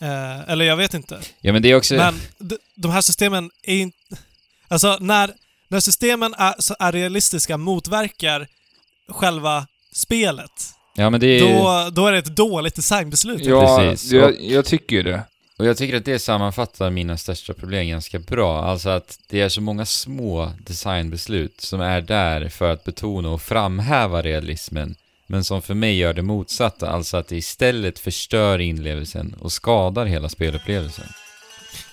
Eh, 0.00 0.50
eller 0.50 0.64
jag 0.64 0.76
vet 0.76 0.94
inte. 0.94 1.18
Ja, 1.40 1.52
men 1.52 1.62
det 1.62 1.70
är 1.70 1.76
också... 1.76 1.94
Men 1.94 2.20
de, 2.38 2.58
de 2.74 2.90
här 2.90 3.00
systemen 3.00 3.50
är 3.62 3.76
inte... 3.76 3.96
Alltså, 4.68 4.96
när, 5.00 5.30
när 5.68 5.80
systemen 5.80 6.34
är, 6.38 6.54
så 6.58 6.74
är 6.78 6.92
realistiska 6.92 7.56
motverkar 7.56 8.48
själva 9.08 9.66
spelet, 9.92 10.72
Ja, 10.98 11.10
men 11.10 11.20
det 11.20 11.26
är... 11.26 11.40
då, 11.40 11.90
då 11.90 12.06
är 12.06 12.12
det 12.12 12.18
ett 12.18 12.36
dåligt 12.36 12.74
designbeslut. 12.74 13.44
Ja, 13.44 13.76
Precis. 13.78 14.12
jag, 14.12 14.40
jag 14.40 14.64
tycker 14.64 14.96
ju 14.96 15.02
det. 15.02 15.22
Och 15.58 15.66
jag 15.66 15.76
tycker 15.76 15.96
att 15.96 16.04
det 16.04 16.18
sammanfattar 16.18 16.90
mina 16.90 17.16
största 17.16 17.54
problem 17.54 17.88
ganska 17.88 18.18
bra. 18.18 18.64
Alltså 18.64 18.88
att 18.88 19.18
det 19.28 19.40
är 19.40 19.48
så 19.48 19.60
många 19.60 19.86
små 19.86 20.52
designbeslut 20.58 21.60
som 21.60 21.80
är 21.80 22.00
där 22.00 22.48
för 22.48 22.70
att 22.72 22.84
betona 22.84 23.28
och 23.30 23.42
framhäva 23.42 24.22
realismen. 24.22 24.94
Men 25.26 25.44
som 25.44 25.62
för 25.62 25.74
mig 25.74 25.96
gör 25.96 26.12
det 26.14 26.22
motsatta, 26.22 26.88
alltså 26.90 27.16
att 27.16 27.28
det 27.28 27.36
istället 27.36 27.98
förstör 27.98 28.58
inlevelsen 28.60 29.34
och 29.40 29.52
skadar 29.52 30.06
hela 30.06 30.28
spelupplevelsen. 30.28 31.04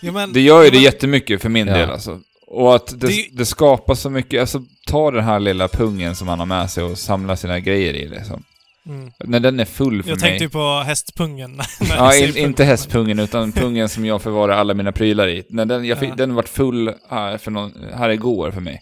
Jo, 0.01 0.13
men, 0.13 0.33
Det 0.33 0.41
gör 0.41 0.63
ju 0.63 0.69
det 0.69 0.75
men- 0.75 0.83
jättemycket 0.83 1.41
för 1.41 1.49
min 1.49 1.67
Ja. 1.67 1.73
del 1.77 1.89
alltså. 1.89 2.19
Och 2.47 2.75
att 2.75 2.99
det, 2.99 3.07
Det- 3.07 3.27
det 3.31 3.45
skapar 3.45 3.95
så 3.95 4.09
mycket, 4.09 4.41
alltså 4.41 4.63
ta 4.87 5.11
den 5.11 5.23
här 5.23 5.39
lilla 5.39 5.67
pungen 5.67 6.15
som 6.15 6.27
han 6.27 6.39
har 6.39 6.45
med 6.45 6.71
sig 6.71 6.83
och 6.83 6.97
samla 6.97 7.35
sina 7.35 7.59
grejer 7.59 7.93
i 7.93 8.07
liksom. 8.09 8.43
Mm. 8.85 9.11
När 9.19 9.39
den 9.39 9.59
är 9.59 9.65
full 9.65 10.03
för 10.03 10.09
Jag 10.09 10.21
mig. 10.21 10.29
tänkte 10.29 10.43
ju 10.43 10.49
på 10.49 10.83
hästpungen. 10.85 11.55
när 11.79 11.95
Ja, 11.95 12.13
jag 12.15 12.29
in, 12.29 12.37
inte 12.37 12.63
hästpungen 12.63 13.19
utan 13.19 13.51
pungen 13.51 13.89
som 13.89 14.05
jag 14.05 14.21
förvarar 14.21 14.53
alla 14.57 14.73
mina 14.73 14.91
prylar 14.91 15.27
i. 15.27 15.43
När 15.49 15.65
den, 15.65 15.85
jag 15.85 16.03
Ja. 16.03 16.15
den 16.15 16.35
vart 16.35 16.49
full 16.49 16.93
här, 17.09 17.37
för 17.37 17.51
någon, 17.51 17.73
här 17.93 18.09
igår 18.09 18.51
för 18.51 18.61
mig. 18.61 18.81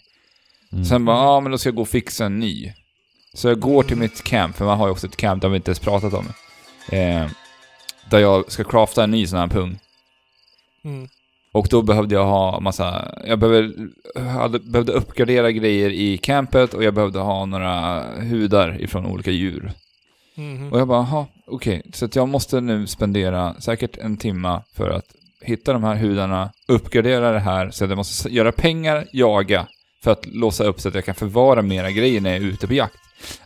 Mm. 0.72 0.84
Sen 0.84 1.04
bara, 1.04 1.16
ja 1.16 1.40
men 1.40 1.52
då 1.52 1.58
ska 1.58 1.68
jag 1.68 1.76
gå 1.76 1.82
och 1.82 1.88
fixa 1.88 2.24
en 2.26 2.38
ny. 2.38 2.72
Så 3.34 3.48
jag 3.48 3.60
går 3.60 3.82
till 3.82 3.96
mitt 3.96 4.22
camp, 4.24 4.56
för 4.56 4.64
man 4.64 4.78
har 4.78 4.86
ju 4.86 4.92
också 4.92 5.06
ett 5.06 5.16
camp, 5.16 5.42
har 5.42 5.50
vi 5.50 5.56
inte 5.56 5.70
ens 5.70 5.78
pratat 5.78 6.14
om. 6.14 6.26
Eh, 6.92 7.26
där 8.10 8.18
jag 8.18 8.52
ska 8.52 8.64
crafta 8.64 9.04
en 9.04 9.10
ny 9.10 9.26
sån 9.26 9.38
här 9.38 9.46
pung. 9.46 9.78
Mm. 10.84 11.08
Och 11.52 11.66
då 11.70 11.82
behövde 11.82 12.14
jag 12.14 12.24
ha 12.24 12.60
massa, 12.60 13.14
jag 13.26 13.38
behövde, 13.38 13.88
hade, 14.20 14.58
behövde 14.58 14.92
uppgradera 14.92 15.50
grejer 15.52 15.90
i 15.90 16.18
campet 16.18 16.74
och 16.74 16.84
jag 16.84 16.94
behövde 16.94 17.18
ha 17.18 17.46
några 17.46 18.04
hudar 18.20 18.80
ifrån 18.82 19.06
olika 19.06 19.30
djur. 19.30 19.72
Mhm. 20.42 20.72
Och 20.72 20.80
jag 20.80 20.88
bara, 20.88 20.98
aha, 20.98 21.26
okej. 21.46 21.82
Så 21.92 22.04
att 22.04 22.16
jag 22.16 22.28
måste 22.28 22.60
nu 22.60 22.86
spendera 22.86 23.54
säkert 23.60 23.96
en 23.96 24.16
timma 24.16 24.62
för 24.76 24.90
att 24.90 25.04
hitta 25.44 25.72
de 25.72 25.84
här 25.84 25.94
hudarna, 25.96 26.50
uppgradera 26.68 27.32
det 27.32 27.40
här, 27.40 27.70
så 27.70 27.84
att 27.84 27.90
jag 27.90 27.96
måste 27.96 28.28
göra 28.34 28.52
pengar, 28.52 29.06
jaga, 29.12 29.66
för 30.04 30.10
att 30.10 30.26
låsa 30.26 30.64
upp 30.64 30.80
så 30.80 30.88
att 30.88 30.94
jag 30.94 31.04
kan 31.04 31.14
förvara 31.14 31.62
mera 31.62 31.90
grejer 31.90 32.20
när 32.20 32.30
jag 32.32 32.42
är 32.42 32.46
ute 32.46 32.66
på 32.66 32.74
jakt. 32.74 32.94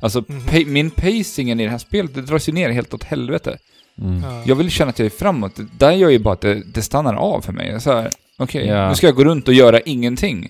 Alltså, 0.00 0.24
Mhm. 0.28 0.40
pa- 0.46 0.66
min 0.70 0.90
pacingen 0.90 1.60
i 1.60 1.64
det 1.64 1.70
här 1.70 1.78
spelet, 1.78 2.14
det 2.14 2.22
dras 2.22 2.48
ju 2.48 2.52
ner 2.52 2.70
helt 2.70 2.94
åt 2.94 3.04
helvete. 3.04 3.58
Mm. 3.98 4.22
Ja. 4.22 4.42
Jag 4.46 4.56
vill 4.56 4.70
känna 4.70 4.90
att 4.90 4.98
jag 4.98 5.06
är 5.06 5.10
framåt. 5.10 5.56
Det 5.56 5.66
där 5.78 5.92
gör 5.92 6.10
ju 6.10 6.18
bara 6.18 6.34
att 6.34 6.40
det, 6.40 6.62
det 6.74 6.82
stannar 6.82 7.14
av 7.14 7.40
för 7.40 7.52
mig. 7.52 7.80
Så 7.80 7.92
här, 7.92 8.10
okej, 8.38 8.66
Ja. 8.66 8.88
nu 8.88 8.94
ska 8.94 9.06
jag 9.06 9.16
gå 9.16 9.24
runt 9.24 9.48
och 9.48 9.54
göra 9.54 9.80
ingenting. 9.80 10.48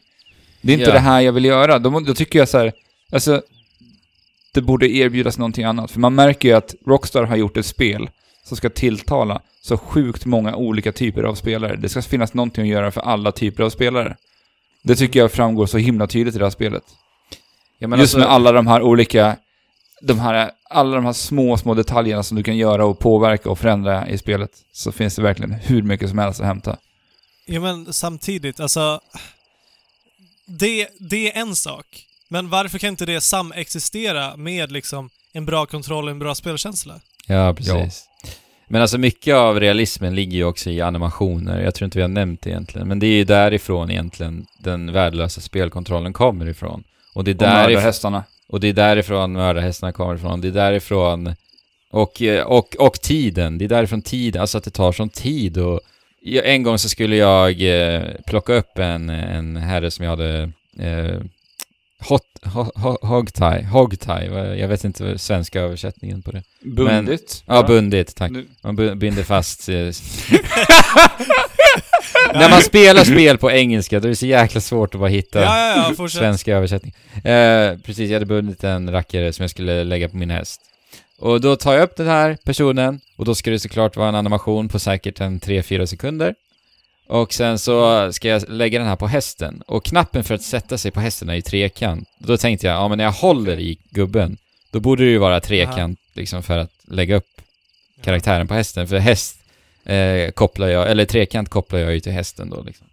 Det 0.62 0.72
är 0.72 0.74
inte 0.78 0.90
Ja. 0.90 0.92
det 0.92 0.98
här 0.98 1.20
jag 1.20 1.32
vill 1.32 1.44
göra. 1.44 1.78
Då, 1.78 2.00
då 2.00 2.14
tycker 2.14 2.38
jag 2.38 2.48
så 2.48 2.58
här, 2.58 2.72
alltså, 3.12 3.42
det 4.56 4.62
borde 4.62 4.88
erbjudas 4.90 5.38
någonting 5.38 5.64
annat. 5.64 5.90
För 5.90 6.00
man 6.00 6.14
märker 6.14 6.48
ju 6.48 6.54
att 6.54 6.74
Rockstar 6.86 7.24
har 7.24 7.36
gjort 7.36 7.56
ett 7.56 7.66
spel 7.66 8.10
som 8.44 8.56
ska 8.56 8.70
tilltala 8.70 9.42
så 9.62 9.76
sjukt 9.78 10.24
många 10.24 10.56
olika 10.56 10.92
typer 10.92 11.22
av 11.22 11.34
spelare. 11.34 11.76
Det 11.76 11.88
ska 11.88 12.02
finnas 12.02 12.34
någonting 12.34 12.62
att 12.62 12.68
göra 12.68 12.90
för 12.90 13.00
alla 13.00 13.32
typer 13.32 13.62
av 13.62 13.70
spelare. 13.70 14.16
Det 14.82 14.96
tycker 14.96 15.20
jag 15.20 15.32
framgår 15.32 15.66
så 15.66 15.78
himla 15.78 16.06
tydligt 16.06 16.34
i 16.34 16.38
det 16.38 16.44
här 16.44 16.50
spelet. 16.50 16.82
Just 17.80 17.92
alltså, 17.92 18.18
med 18.18 18.28
alla 18.28 18.52
de 18.52 18.66
här 18.66 18.82
olika, 18.82 19.36
de 20.02 20.18
här, 20.18 20.50
alla 20.70 20.96
de 20.96 21.04
här 21.04 21.12
små, 21.12 21.56
små 21.56 21.74
detaljerna 21.74 22.22
som 22.22 22.36
du 22.36 22.42
kan 22.42 22.56
göra 22.56 22.86
och 22.86 22.98
påverka 22.98 23.50
och 23.50 23.58
förändra 23.58 24.08
i 24.08 24.18
spelet. 24.18 24.50
Så 24.72 24.92
finns 24.92 25.16
det 25.16 25.22
verkligen 25.22 25.52
hur 25.52 25.82
mycket 25.82 26.08
som 26.08 26.18
helst 26.18 26.40
att 26.40 26.46
hämta. 26.46 26.76
Ja 27.46 27.60
men 27.60 27.92
samtidigt, 27.92 28.60
alltså... 28.60 29.00
Det, 30.48 30.88
det 30.98 31.32
är 31.32 31.40
en 31.40 31.56
sak. 31.56 32.06
Men 32.28 32.48
varför 32.50 32.78
kan 32.78 32.88
inte 32.90 33.06
det 33.06 33.20
samexistera 33.20 34.36
med 34.36 34.72
liksom 34.72 35.10
en 35.32 35.46
bra 35.46 35.66
kontroll 35.66 36.04
och 36.04 36.10
en 36.10 36.18
bra 36.18 36.34
spelkänsla? 36.34 37.00
Ja, 37.26 37.54
precis. 37.54 38.04
Men 38.68 38.82
alltså 38.82 38.98
mycket 38.98 39.34
av 39.34 39.60
realismen 39.60 40.14
ligger 40.14 40.36
ju 40.36 40.44
också 40.44 40.70
i 40.70 40.80
animationer. 40.80 41.60
Jag 41.62 41.74
tror 41.74 41.84
inte 41.84 41.98
vi 41.98 42.02
har 42.02 42.08
nämnt 42.08 42.42
det 42.42 42.50
egentligen. 42.50 42.88
Men 42.88 42.98
det 42.98 43.06
är 43.06 43.16
ju 43.16 43.24
därifrån 43.24 43.90
egentligen 43.90 44.46
den 44.58 44.92
värdelösa 44.92 45.40
spelkontrollen 45.40 46.12
kommer 46.12 46.48
ifrån. 46.48 46.84
Och 47.14 47.24
det 47.24 47.30
är 47.30 47.34
Och 47.34 47.38
därifrån, 47.38 47.82
hästarna. 47.82 48.24
och 48.48 48.60
det 48.60 48.68
är 48.68 48.72
därifrån 48.72 49.32
mördarhästarna 49.32 49.92
kommer 49.92 50.14
ifrån. 50.14 50.40
Det 50.40 50.48
är 50.48 50.52
därifrån... 50.52 51.34
Och, 51.90 52.22
eh, 52.22 52.44
och, 52.44 52.76
och 52.78 52.94
tiden. 53.00 53.58
Det 53.58 53.64
är 53.64 53.68
därifrån 53.68 54.02
tiden. 54.02 54.40
Alltså 54.40 54.58
att 54.58 54.64
det 54.64 54.70
tar 54.70 54.92
sån 54.92 55.08
tid 55.08 55.58
och... 55.58 55.80
Ja, 56.20 56.42
En 56.42 56.62
gång 56.62 56.78
så 56.78 56.88
skulle 56.88 57.16
jag 57.16 57.62
eh, 57.62 58.02
plocka 58.26 58.52
upp 58.54 58.78
en, 58.78 59.10
en 59.10 59.56
herre 59.56 59.90
som 59.90 60.04
jag 60.04 60.10
hade... 60.10 60.52
Hot, 61.98 62.22
ho, 62.44 62.64
ho, 62.74 62.96
hogtie, 63.06 63.62
hogtie, 63.72 64.54
jag 64.56 64.68
vet 64.68 64.84
inte 64.84 65.18
svenska 65.18 65.60
översättningen 65.60 66.22
på 66.22 66.30
det. 66.32 66.42
Bundit. 66.60 67.42
Ja, 67.46 67.62
bundit, 67.62 68.14
tack. 68.16 68.30
Nu- 68.30 68.46
Man 68.62 68.98
binder 68.98 69.22
fast... 69.22 69.68
När 72.34 72.50
man 72.50 72.62
spelar 72.62 73.04
spel 73.04 73.38
på 73.38 73.50
engelska, 73.50 74.00
då 74.00 74.08
är 74.08 74.10
det 74.10 74.16
så 74.16 74.26
jäkla 74.26 74.60
svårt 74.60 74.94
att 74.94 75.00
bara 75.00 75.10
hitta 75.10 75.40
Ja, 75.40 75.94
ja, 75.98 76.08
svenska 76.08 76.56
översättning. 76.56 76.94
Eh, 77.24 77.78
precis, 77.78 78.10
jag 78.10 78.14
hade 78.14 78.26
bundit 78.26 78.64
en 78.64 78.92
rackare 78.92 79.32
som 79.32 79.42
jag 79.42 79.50
skulle 79.50 79.84
lägga 79.84 80.08
på 80.08 80.16
min 80.16 80.30
häst. 80.30 80.60
Och 81.18 81.40
då 81.40 81.56
tar 81.56 81.72
jag 81.74 81.82
upp 81.82 81.96
den 81.96 82.06
här 82.06 82.38
personen, 82.44 83.00
och 83.16 83.24
då 83.24 83.34
ska 83.34 83.50
det 83.50 83.58
såklart 83.58 83.96
vara 83.96 84.08
en 84.08 84.14
animation 84.14 84.68
på 84.68 84.78
säkert 84.78 85.20
en 85.20 85.40
3-4 85.40 85.86
sekunder. 85.86 86.34
Och 87.06 87.32
sen 87.32 87.58
så 87.58 88.08
ska 88.12 88.28
jag 88.28 88.42
lägga 88.48 88.78
den 88.78 88.88
här 88.88 88.96
på 88.96 89.06
hästen. 89.06 89.62
Och 89.66 89.84
knappen 89.84 90.24
för 90.24 90.34
att 90.34 90.42
sätta 90.42 90.78
sig 90.78 90.90
på 90.90 91.00
hästen 91.00 91.28
är 91.28 91.34
i 91.34 91.42
trekant. 91.42 92.08
Då 92.18 92.36
tänkte 92.36 92.66
jag, 92.66 92.76
ja 92.76 92.88
men 92.88 92.98
när 92.98 93.04
jag 93.04 93.12
håller 93.12 93.60
i 93.60 93.78
gubben, 93.90 94.36
då 94.70 94.80
borde 94.80 95.04
det 95.04 95.10
ju 95.10 95.18
vara 95.18 95.40
trekant 95.40 96.00
liksom 96.14 96.42
för 96.42 96.58
att 96.58 96.70
lägga 96.88 97.16
upp 97.16 97.40
karaktären 98.02 98.48
på 98.48 98.54
hästen. 98.54 98.88
För 98.88 98.98
häst 98.98 99.36
eh, 99.84 100.30
kopplar 100.30 100.68
jag, 100.68 100.90
eller 100.90 101.04
trekant 101.04 101.48
kopplar 101.48 101.78
jag 101.78 101.94
ju 101.94 102.00
till 102.00 102.12
hästen 102.12 102.50
då 102.50 102.62
liksom. 102.62 102.86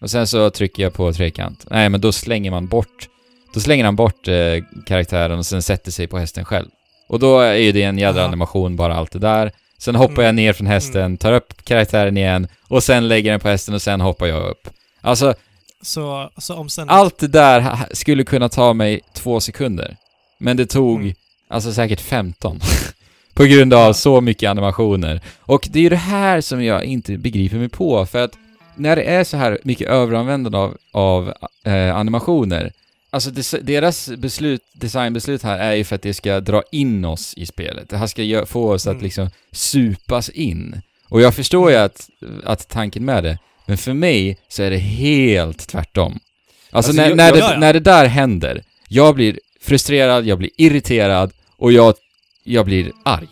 Och 0.00 0.10
sen 0.10 0.26
så 0.26 0.50
trycker 0.50 0.82
jag 0.82 0.92
på 0.92 1.12
trekant. 1.12 1.66
Nej, 1.70 1.88
men 1.88 2.00
då 2.00 2.12
slänger 2.12 2.50
man 2.50 2.66
bort, 2.66 3.08
då 3.54 3.60
slänger 3.60 3.84
han 3.84 3.96
bort 3.96 4.28
eh, 4.28 4.64
karaktären 4.86 5.38
och 5.38 5.46
sen 5.46 5.62
sätter 5.62 5.90
sig 5.90 6.06
på 6.06 6.18
hästen 6.18 6.44
själv. 6.44 6.68
Och 7.08 7.18
då 7.18 7.40
är 7.40 7.54
ju 7.54 7.72
det 7.72 7.82
en 7.82 7.98
jädra 7.98 8.24
animation, 8.24 8.76
bara 8.76 8.94
allt 8.94 9.12
det 9.12 9.18
där. 9.18 9.52
Sen 9.82 9.94
hoppar 9.94 10.12
Mm. 10.14 10.24
jag 10.24 10.34
ner 10.34 10.52
från 10.52 10.66
hästen, 10.66 11.16
tar 11.16 11.32
upp 11.32 11.64
karaktären 11.64 12.16
igen 12.16 12.48
och 12.68 12.82
sen 12.82 13.08
lägger 13.08 13.30
den 13.30 13.40
på 13.40 13.48
hästen 13.48 13.74
och 13.74 13.82
sen 13.82 14.00
hoppar 14.00 14.26
jag 14.26 14.42
upp. 14.50 14.68
Alltså, 15.00 15.34
Så, 15.82 16.30
så 16.38 16.66
allt 16.88 17.18
det 17.18 17.28
där 17.28 17.76
skulle 17.92 18.24
kunna 18.24 18.48
ta 18.48 18.72
mig 18.72 19.00
två 19.14 19.40
sekunder. 19.40 19.96
Men 20.38 20.56
det 20.56 20.66
tog, 20.66 21.00
Mm. 21.00 21.14
alltså 21.48 21.72
säkert 21.72 22.00
15. 22.00 22.60
på 23.34 23.44
grund 23.44 23.74
av 23.74 23.92
så 23.92 24.20
mycket 24.20 24.50
animationer. 24.50 25.20
Och 25.40 25.68
det 25.72 25.78
är 25.78 25.82
ju 25.82 25.88
det 25.88 25.96
här 25.96 26.40
som 26.40 26.64
jag 26.64 26.84
inte 26.84 27.16
begriper 27.18 27.56
mig 27.56 27.68
på, 27.68 28.06
för 28.06 28.24
att 28.24 28.32
när 28.76 28.96
det 28.96 29.02
är 29.02 29.24
så 29.24 29.36
här 29.36 29.58
mycket 29.64 29.88
överanvändande 29.88 30.58
av, 30.58 30.76
av 30.92 31.32
eh, 31.64 31.96
animationer, 31.96 32.72
alltså 33.12 33.30
deras 33.60 34.08
beslut, 34.08 34.62
designbeslut 34.72 35.42
här 35.42 35.58
är 35.58 35.72
ju 35.72 35.84
för 35.84 35.96
att 35.96 36.02
det 36.02 36.14
ska 36.14 36.40
dra 36.40 36.62
in 36.72 37.04
oss 37.04 37.34
i 37.36 37.46
spelet. 37.46 37.88
Det 37.88 37.96
här 37.96 38.06
ska 38.06 38.46
få 38.46 38.72
oss 38.72 38.86
att 38.86 38.92
Mm. 38.92 39.02
liksom 39.04 39.30
supas 39.52 40.28
in. 40.28 40.80
Och 41.08 41.20
jag 41.20 41.34
förstår 41.34 41.70
ju 41.70 41.76
att, 41.76 42.08
att 42.44 42.68
tanken 42.68 43.04
med 43.04 43.24
det, 43.24 43.38
men 43.66 43.78
för 43.78 43.92
mig 43.92 44.38
så 44.48 44.62
är 44.62 44.70
det 44.70 44.76
helt 44.78 45.68
tvärtom. 45.68 46.12
Alltså, 46.12 46.90
Alltså, 46.90 46.92
när, 46.92 47.08
jag- 47.08 47.16
när, 47.16 47.24
jag- 47.24 47.34
det, 47.34 47.38
Ja, 47.38 47.52
ja. 47.52 47.58
när 47.58 47.72
det 47.72 47.80
där 47.80 48.06
händer, 48.06 48.62
jag 48.88 49.14
blir 49.14 49.38
frustrerad, 49.60 50.26
jag 50.26 50.38
blir 50.38 50.50
irriterad 50.56 51.32
och 51.56 51.72
jag, 51.72 51.94
jag 52.44 52.64
blir 52.64 52.92
arg. 53.02 53.28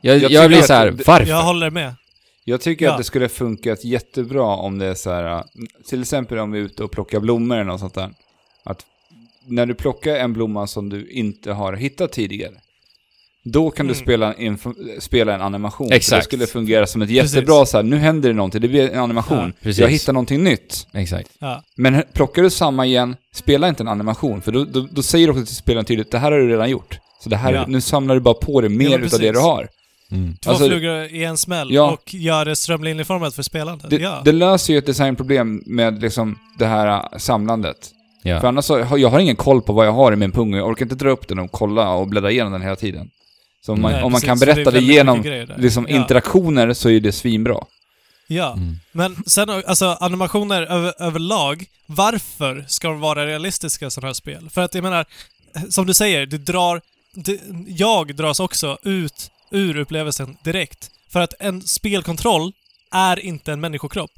Jag, 0.00 0.18
Jag 0.18 0.30
jag, 0.30 0.48
blir 0.48 0.62
så 0.62 0.72
här, 0.72 0.90
det- 0.90 1.06
varför? 1.06 1.26
Jag 1.30 1.42
håller 1.42 1.70
med. 1.70 1.94
Jag 2.44 2.60
tycker 2.60 2.84
Ja. 2.84 2.92
att 2.92 2.98
det 2.98 3.04
skulle 3.04 3.28
funkat 3.28 3.84
jättebra 3.84 4.44
om 4.46 4.78
det 4.78 4.86
är 4.86 4.94
så 4.94 5.10
här, 5.10 5.44
till 5.88 6.00
exempel 6.02 6.38
om 6.38 6.52
vi 6.52 6.58
är 6.58 6.62
ute 6.62 6.84
och 6.84 6.90
plockar 6.90 7.20
blommor 7.20 7.54
eller 7.56 7.64
något 7.64 7.80
sånt 7.80 7.94
där. 7.94 8.10
Att 8.64 8.84
när 9.48 9.66
du 9.66 9.74
plockar 9.74 10.16
en 10.16 10.32
blomma 10.32 10.66
som 10.66 10.88
du 10.88 11.10
inte 11.10 11.52
har 11.52 11.72
hittat 11.72 12.12
tidigare, 12.12 12.52
då 13.44 13.70
kan 13.70 13.86
du 13.86 13.92
Mm. 13.92 14.04
spela 14.04 14.32
en, 14.34 14.58
spela 15.00 15.34
en 15.34 15.40
animation. 15.40 15.88
För 15.88 15.94
Exakt. 15.94 16.20
Det 16.20 16.24
skulle 16.24 16.46
fungera 16.46 16.86
som 16.86 17.02
ett 17.02 17.08
Precis. 17.08 17.34
jättebra 17.34 17.66
så 17.66 17.76
här, 17.76 17.84
nu 17.84 17.96
händer 17.96 18.28
det 18.28 18.34
någonting, 18.34 18.60
det 18.60 18.68
blir 18.68 18.90
en 18.90 18.98
animation. 19.00 19.38
Ja, 19.38 19.52
precis. 19.62 19.80
jag 19.80 19.88
hittar 19.88 20.12
någonting 20.12 20.44
nytt. 20.44 20.86
Exakt. 20.94 21.30
Ja. 21.40 21.62
Men 21.76 22.02
plockar 22.12 22.42
du 22.42 22.50
samma 22.50 22.86
igen, 22.86 23.16
spela 23.34 23.68
inte 23.68 23.82
en 23.82 23.88
animation, 23.88 24.42
för 24.42 24.52
då, 24.52 24.64
då, 24.64 24.88
då 24.90 25.02
säger 25.02 25.26
du 25.26 25.32
också 25.32 25.46
till 25.46 25.56
spelaren 25.56 25.84
tydligt, 25.84 26.10
det 26.10 26.18
här 26.18 26.32
har 26.32 26.38
du 26.38 26.48
redan 26.48 26.70
gjort. 26.70 26.98
Så 27.22 27.28
det 27.28 27.36
här, 27.36 27.52
Ja. 27.52 27.64
nu 27.68 27.80
samlar 27.80 28.14
du 28.14 28.20
bara 28.20 28.34
på 28.34 28.60
dig 28.60 28.70
mer 28.70 28.90
men 28.90 29.04
utav 29.04 29.20
det 29.20 29.26
precis. 29.26 29.32
du 29.32 29.38
har. 29.40 29.68
Mm. 30.10 30.36
Två 30.36 30.50
Alltså- 30.50 30.68
flugor 30.68 31.04
i 31.04 31.24
en 31.24 31.36
smäll 31.36 31.72
Ja. 31.74 31.90
och 31.92 32.14
gör 32.14 32.44
det 32.44 32.56
strömlinjeformat 32.56 33.34
för 33.34 33.42
spelandet. 33.42 33.90
Det, 33.90 33.96
ja. 33.96 34.22
det 34.24 34.32
löser 34.32 34.72
ju 34.72 34.78
ett 34.78 34.86
designproblem 34.86 35.62
med 35.66 36.02
liksom 36.02 36.38
det 36.58 36.66
här 36.66 36.86
äh, 37.12 37.18
samlandet. 37.18 37.90
Ja. 38.26 38.40
För 38.40 38.48
annars 38.48 38.64
så, 38.64 38.82
har- 38.82 38.98
jag 38.98 39.08
har 39.08 39.18
ingen 39.20 39.36
koll 39.36 39.62
på 39.62 39.72
vad 39.72 39.86
jag 39.86 39.92
har 39.92 40.12
i 40.12 40.16
min 40.16 40.32
pung 40.32 40.54
jag 40.54 40.68
orkar 40.68 40.84
inte 40.84 40.94
dra 40.94 41.10
upp 41.10 41.28
den 41.28 41.38
och 41.38 41.52
kolla 41.52 41.90
och 41.90 42.08
bläddra 42.08 42.30
igenom 42.30 42.52
den 42.52 42.62
hela 42.62 42.76
tiden. 42.76 43.10
Så 43.66 43.72
om 43.72 43.80
man, 43.80 43.92
Nej, 43.92 44.02
om 44.02 44.12
man 44.12 44.20
precis. 44.20 44.26
kan 44.28 44.38
Så 44.38 44.44
berätta 44.46 44.58
det, 44.60 44.64
väldigt 44.70 44.94
genom 44.94 45.18
mycket 45.18 45.30
grejer 45.32 45.46
där. 45.46 45.58
liksom 45.58 45.86
Ja. 45.90 45.96
interaktioner 45.96 46.72
så 46.72 46.90
är 46.90 47.00
det 47.00 47.12
svinbra. 47.12 47.58
Ja. 48.28 48.52
Mm. 48.52 48.76
Men 48.92 49.16
sen 49.26 49.50
alltså 49.50 49.86
animationer 50.00 50.62
över, 50.62 51.02
överlag, 51.02 51.64
varför 51.86 52.64
ska 52.68 52.88
de 52.88 53.00
vara 53.00 53.26
realistiska 53.26 53.90
sådana 53.90 54.08
här 54.08 54.14
spel? 54.14 54.50
För 54.50 54.60
att 54.62 54.74
jag 54.74 54.82
menar, 54.84 55.04
som 55.70 55.86
du 55.86 55.94
säger, 55.94 56.26
det 56.26 56.38
drar... 56.38 56.80
Det, 57.14 57.40
jag 57.66 58.14
dras 58.16 58.40
också 58.40 58.78
ut 58.82 59.30
ur 59.50 59.76
upplevelsen 59.76 60.36
direkt. 60.44 60.90
För 61.12 61.20
att 61.20 61.34
en 61.40 61.62
spelkontroll 61.62 62.52
är 62.92 63.18
inte 63.24 63.52
en 63.52 63.60
människokropp. 63.60 64.10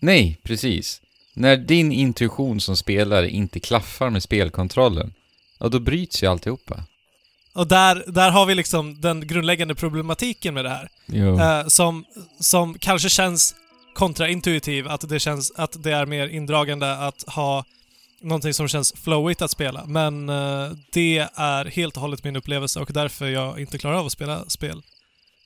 Nej, 0.00 0.38
precis. 0.42 1.00
När 1.34 1.56
din 1.56 1.92
intuition 1.92 2.60
som 2.60 2.76
spelare 2.76 3.30
inte 3.30 3.60
klaffar 3.60 4.10
med 4.10 4.22
spelkontrollen, 4.22 5.14
ja 5.58 5.68
då 5.68 5.80
bryts 5.80 6.22
ju 6.22 6.26
alltihopa. 6.26 6.84
Och 7.54 7.66
där, 7.66 8.04
där 8.06 8.30
har 8.30 8.46
vi 8.46 8.54
liksom 8.54 9.00
den 9.00 9.26
grundläggande 9.26 9.74
problematiken 9.74 10.54
med 10.54 10.64
det 10.64 10.70
här. 10.70 10.88
Eh, 11.40 11.66
som, 11.68 12.04
som 12.40 12.78
kanske 12.78 13.08
känns 13.08 13.54
kontraintuitiv, 13.94 14.88
att 14.88 15.08
det 15.08 15.20
känns 15.20 15.52
att 15.56 15.82
det 15.82 15.92
är 15.92 16.06
mer 16.06 16.28
indragande 16.28 16.96
att 16.96 17.24
ha 17.26 17.64
någonting 18.20 18.54
som 18.54 18.68
känns 18.68 18.92
flowigt 18.92 19.42
att 19.42 19.50
spela. 19.50 19.84
Men 19.86 20.28
eh, 20.28 20.70
det 20.92 21.28
är 21.34 21.64
helt 21.64 21.96
och 21.96 22.00
hållet 22.00 22.24
min 22.24 22.36
upplevelse 22.36 22.80
och 22.80 22.90
därför 22.92 23.28
jag 23.28 23.60
inte 23.60 23.78
klarar 23.78 23.96
av 23.96 24.06
att 24.06 24.12
spela 24.12 24.48
spel 24.48 24.82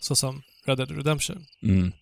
såsom 0.00 0.42
Red 0.64 0.78
Dead 0.78 0.90
Redemption. 0.90 1.46
Mm. 1.62 1.92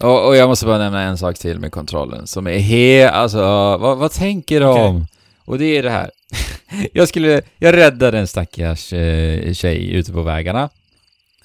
Och, 0.00 0.26
och 0.26 0.36
jag 0.36 0.48
måste 0.48 0.66
bara 0.66 0.78
nämna 0.78 1.02
en 1.02 1.18
sak 1.18 1.38
till 1.38 1.58
med 1.58 1.72
kontrollen 1.72 2.26
som 2.26 2.46
är 2.46 2.58
helt, 2.58 3.12
alltså, 3.12 3.38
vad, 3.76 3.98
vad 3.98 4.12
tänker 4.12 4.60
de? 4.60 5.06
Och 5.44 5.58
det 5.58 5.64
är 5.78 5.82
det 5.82 5.90
här. 5.90 6.10
jag 6.92 7.08
skulle, 7.08 7.42
jag 7.58 7.76
räddade 7.76 8.18
en 8.18 8.26
stackars 8.26 8.92
eh, 8.92 9.52
tjej 9.52 9.92
ute 9.92 10.12
på 10.12 10.22
vägarna. 10.22 10.68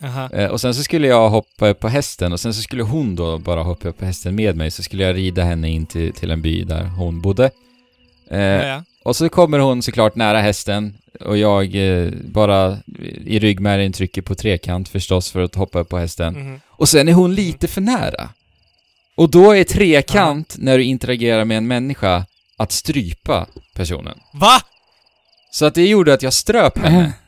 Aha. 0.03 0.29
Eh, 0.33 0.49
och 0.49 0.61
sen 0.61 0.73
så 0.75 0.83
skulle 0.83 1.07
jag 1.07 1.29
hoppa 1.29 1.67
upp 1.67 1.79
på 1.79 1.87
hästen 1.87 2.33
och 2.33 2.39
sen 2.39 2.53
så 2.53 2.61
skulle 2.61 2.83
hon 2.83 3.15
då 3.15 3.37
bara 3.37 3.63
hoppa 3.63 3.87
upp 3.89 3.97
på 3.99 4.05
hästen 4.05 4.35
med 4.35 4.55
mig 4.55 4.71
så 4.71 4.83
skulle 4.83 5.03
jag 5.03 5.15
rida 5.15 5.43
henne 5.43 5.69
in 5.69 5.85
till, 5.85 6.13
till 6.13 6.31
en 6.31 6.41
by 6.41 6.63
där 6.63 6.83
hon 6.83 7.21
bodde. 7.21 7.45
Eh, 8.31 8.39
Ja, 8.39 8.65
ja. 8.67 8.83
och 9.03 9.15
så 9.15 9.29
kommer 9.29 9.59
hon 9.59 9.81
såklart 9.81 10.15
nära 10.15 10.41
hästen 10.41 10.93
och 11.19 11.37
jag 11.37 11.75
eh, 11.75 12.09
bara 12.23 12.77
i 13.25 13.39
ryggmärgen 13.39 13.93
trycker 13.93 14.21
på 14.21 14.35
trekant 14.35 14.89
förstås 14.89 15.31
för 15.31 15.43
att 15.43 15.55
hoppa 15.55 15.79
upp 15.79 15.89
på 15.89 15.97
hästen. 15.97 16.33
Mhm. 16.33 16.59
Och 16.67 16.89
sen 16.89 17.07
är 17.07 17.13
hon 17.13 17.35
lite 17.35 17.67
för 17.67 17.81
nära. 17.81 18.29
Och 19.15 19.29
då 19.29 19.51
är 19.55 19.63
trekant, 19.63 20.55
när 20.57 20.77
du 20.77 20.83
interagerar 20.83 21.45
med 21.45 21.57
en 21.57 21.67
människa, 21.67 22.25
att 22.57 22.71
strypa 22.71 23.47
personen. 23.73 24.19
Va? 24.33 24.61
Så 25.51 25.65
att 25.65 25.75
det 25.75 25.87
gjorde 25.87 26.13
att 26.13 26.21
jag 26.21 26.33
ströp 26.33 26.77
henne. 26.77 27.13
Ah. 27.13 27.21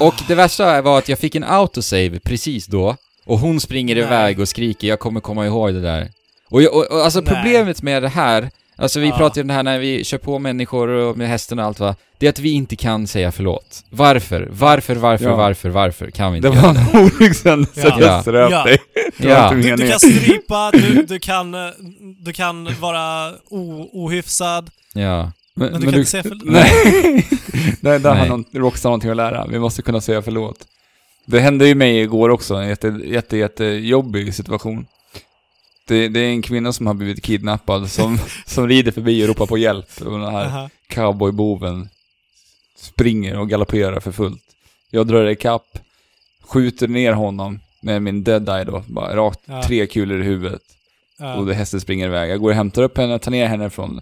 Och 0.06 0.14
det 0.28 0.34
värsta 0.34 0.82
var 0.82 0.98
att 0.98 1.08
jag 1.08 1.18
fick 1.18 1.34
en 1.34 1.44
autosave 1.44 2.20
precis 2.20 2.66
då, 2.66 2.96
och 3.24 3.38
hon 3.38 3.60
springer 3.60 3.96
iväg 3.96 4.40
och 4.40 4.48
skriker, 4.48 4.88
jag 4.88 4.98
kommer 4.98 5.20
komma 5.20 5.46
ihåg 5.46 5.74
det 5.74 5.80
där. 5.80 6.10
Och, 6.48 6.62
jag, 6.62 6.74
och, 6.74 6.92
och 6.92 7.04
alltså 7.04 7.20
Nej. 7.20 7.34
problemet 7.34 7.82
med 7.82 8.02
det 8.02 8.08
här, 8.08 8.50
alltså 8.80 9.00
vi 9.00 9.08
Ja. 9.08 9.16
pratar 9.16 9.36
ju 9.36 9.42
om 9.42 9.48
det 9.48 9.54
här 9.54 9.62
när 9.62 9.78
vi 9.78 10.04
kör 10.04 10.18
på 10.18 10.38
människor 10.38 10.88
och 10.88 11.18
med 11.18 11.28
hästen 11.28 11.58
och 11.58 11.64
allt 11.64 11.80
va, 11.80 11.94
det 12.18 12.26
är 12.26 12.30
att 12.30 12.38
vi 12.38 12.50
inte 12.50 12.76
kan 12.76 13.06
säga 13.06 13.32
förlåt. 13.32 13.84
Varför? 13.90 14.48
Varför, 14.52 14.94
varför, 14.96 15.24
Ja. 15.24 15.36
varför, 15.36 15.68
varför 15.68 16.10
kan 16.10 16.32
vi 16.32 16.36
inte 16.36 16.48
Det 16.48 16.60
var 16.60 16.68
en 16.68 17.04
olyckshändelse 17.20 17.88
att 17.88 18.00
Ja. 18.00 18.06
jag 18.06 18.20
ströp 18.22 18.50
Ja. 18.50 18.64
dig. 18.64 18.78
Ja. 19.16 19.50
Du, 19.54 19.76
du 19.76 19.88
kan 19.90 19.98
strypa, 20.00 20.70
du, 20.70 21.02
du, 21.08 21.18
kan, 21.18 21.52
du 22.18 22.32
kan 22.32 22.68
vara 22.80 23.30
o, 23.50 23.88
ohyfsad, 23.92 24.70
Ja. 24.94 25.32
men 25.54 25.72
du 25.72 25.86
kan 25.86 25.94
inte 25.94 26.10
säga 26.10 26.22
förlåt. 26.22 26.42
Nej, 26.44 26.70
där, 27.80 27.98
där 27.98 28.10
har 28.10 28.16
Nej. 28.18 28.28
någon, 28.28 28.44
Rockstar 28.54 28.88
någonting 28.88 29.10
att 29.10 29.16
lära. 29.16 29.46
Vi 29.46 29.58
måste 29.58 29.82
kunna 29.82 30.00
säga 30.00 30.22
förlåt. 30.22 30.56
Det 31.26 31.40
hände 31.40 31.68
ju 31.68 31.74
mig 31.74 32.00
igår 32.00 32.28
också, 32.28 32.54
en 32.54 32.68
jätte, 32.68 32.88
jätte, 33.04 33.36
jättejobbig 33.36 34.34
situation. 34.34 34.86
Det, 35.90 36.08
det 36.08 36.20
är 36.20 36.28
en 36.30 36.42
kvinna 36.42 36.72
som 36.72 36.86
har 36.86 36.94
blivit 36.94 37.22
kidnappad 37.24 37.90
som, 37.90 38.18
som 38.46 38.68
rider 38.68 38.92
förbi 38.92 39.24
och 39.24 39.28
ropar 39.28 39.46
på 39.46 39.58
hjälp. 39.58 39.88
Och 40.04 40.18
den 40.18 40.34
här 40.34 40.46
Aha. 40.46 40.70
cowboyboven 40.88 41.88
springer 42.76 43.38
och 43.38 43.48
galopperar 43.48 44.00
för 44.00 44.12
fullt. 44.12 44.42
Jag 44.90 45.06
drar 45.06 45.26
ikapp, 45.26 45.78
skjuter 46.42 46.88
ner 46.88 47.12
honom 47.12 47.60
med 47.82 48.02
min 48.02 48.24
dead-eye 48.24 48.64
då, 48.64 48.82
bara 48.86 49.16
rakt 49.16 49.40
Ja. 49.44 49.62
tre 49.62 49.86
kulor 49.86 50.20
i 50.20 50.24
huvudet. 50.24 50.62
Ja. 51.18 51.34
Och 51.34 51.46
det 51.46 51.54
hästen 51.54 51.80
springer 51.80 52.06
iväg. 52.06 52.30
Jag 52.30 52.40
går 52.40 52.50
och 52.50 52.56
hämtar 52.56 52.82
upp 52.82 52.98
henne, 52.98 53.18
tar 53.18 53.30
ner 53.30 53.46
henne 53.46 53.70
från, 53.70 54.00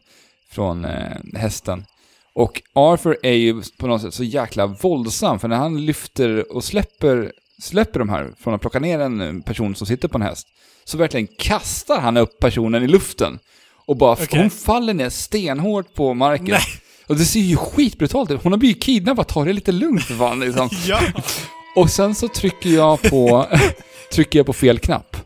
från 0.50 0.84
eh, 0.84 1.16
hästen. 1.34 1.84
Och 2.32 2.62
Arthur 2.72 3.16
är 3.22 3.32
ju 3.32 3.62
på 3.78 3.86
något 3.86 4.02
sätt 4.02 4.14
så 4.14 4.24
jäkla 4.24 4.66
våldsam, 4.66 5.38
för 5.38 5.48
när 5.48 5.56
han 5.56 5.86
lyfter 5.86 6.52
och 6.52 6.64
släpper, 6.64 7.32
släpper 7.62 7.98
de 7.98 8.08
här 8.08 8.30
från 8.40 8.54
att 8.54 8.60
plocka 8.60 8.80
ner 8.80 8.98
en 9.00 9.42
person 9.42 9.74
som 9.74 9.86
sitter 9.86 10.08
på 10.08 10.18
en 10.18 10.22
häst, 10.22 10.46
så 10.84 10.98
verkligen 10.98 11.26
kastar 11.38 12.00
han 12.00 12.16
upp 12.16 12.38
personen 12.40 12.82
i 12.82 12.86
luften. 12.86 13.38
Och 13.86 13.96
bara, 13.96 14.12
Okej. 14.12 14.40
hon 14.40 14.50
faller 14.50 14.94
ner 14.94 15.10
stenhårt 15.10 15.94
på 15.94 16.14
marken. 16.14 16.46
Nej. 16.46 16.60
Och 17.06 17.16
det 17.16 17.24
ser 17.24 17.40
ju 17.40 17.56
skitbrutalt 17.56 18.30
ut. 18.30 18.42
Hon 18.42 18.52
har 18.52 18.58
blivit 18.58 18.82
kidnappad, 18.82 19.28
ta 19.28 19.44
det 19.44 19.52
lite 19.52 19.72
lugnt 19.72 20.02
för 20.04 20.14
fan 20.14 20.40
liksom. 20.40 20.68
Ja. 20.86 21.00
Och 21.76 21.90
sen 21.90 22.14
så 22.14 22.28
trycker 22.28 22.70
jag 22.70 23.02
på, 23.02 23.46
trycker 24.12 24.38
jag 24.38 24.46
på 24.46 24.52
fel 24.52 24.78
knapp. 24.78 25.16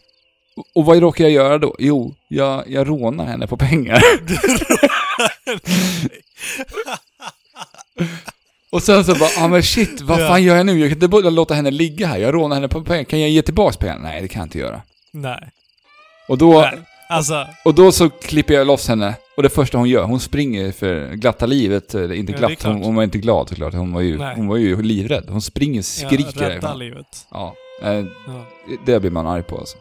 Och- 0.57 0.67
Och 0.75 0.85
vad 0.85 0.99
råkar 0.99 1.25
jag 1.25 1.33
göra 1.33 1.59
då? 1.59 1.77
Jo, 1.79 2.15
jag, 2.29 2.65
jag 2.71 2.89
rånar 2.89 3.25
henne 3.27 3.47
på 3.47 3.57
pengar. 3.57 4.03
Och 8.73 8.83
sen 8.83 9.05
så 9.05 9.15
bara, 9.15 9.31
ja 9.37 9.45
ah, 9.45 9.49
men 9.49 9.63
shit, 9.63 10.01
vad 10.01 10.21
Ja. 10.21 10.29
fan 10.29 10.43
gör 10.43 10.57
jag 10.57 10.67
nu? 10.67 10.79
Jag 10.81 10.89
kan 10.91 10.97
inte 10.97 11.09
bara 11.09 11.31
låta 11.31 11.55
henne 11.55 11.71
ligga 11.71 12.07
här. 12.07 12.19
Jag 12.19 12.35
rånar 12.35 12.57
henne 12.57 12.69
på 12.69 12.83
pengar. 12.85 13.05
Kan 13.05 13.21
jag 13.21 13.31
ge 13.31 13.43
tillbaks 13.43 13.77
pengarna? 13.77 14.01
Nej, 14.03 14.23
det 14.23 14.29
kan 14.29 14.41
jag 14.41 14.47
inte 14.47 14.59
göra. 14.59 14.83
Nej. 15.13 15.49
Och 16.29 16.39
då, 16.39 16.61
Nej. 16.61 16.79
Alltså, 17.09 17.47
och 17.65 17.75
då 17.75 17.93
så 17.93 18.11
klipper 18.11 18.55
jag 18.55 18.67
loss 18.67 18.89
henne. 18.89 19.15
Och 19.37 19.43
det 19.43 19.49
första 19.51 19.79
hon 19.79 19.89
gör, 19.89 20.05
hon 20.05 20.21
springer 20.21 20.73
för 20.73 21.13
glatta 21.13 21.47
livet. 21.47 21.95
Eller 21.95 22.15
inte 22.15 22.33
Ja, 22.33 22.39
glatt, 22.39 22.59
klart. 22.59 22.73
hon, 22.75 22.83
hon 22.85 22.95
var 22.95 23.03
inte 23.03 23.19
glad 23.19 23.49
såklart. 23.49 23.75
Hon 23.75 23.93
var 23.93 24.01
ju, 24.01 24.19
Nej. 24.19 24.37
hon 24.37 24.47
var 24.49 24.57
ju 24.57 24.83
livrädd. 24.83 25.25
Hon 25.29 25.43
springer, 25.43 25.79
ja, 25.79 25.83
skriker 25.83 26.41
rädda 26.41 26.49
därifrån. 26.49 26.79
livet. 26.79 27.27
Ja, 27.31 27.55
eh, 27.83 27.93
Ja. 27.93 28.05
det 28.87 29.01
blir 29.01 29.11
man 29.11 29.27
arg 29.27 29.43
på 29.43 29.59
alltså. 29.59 29.77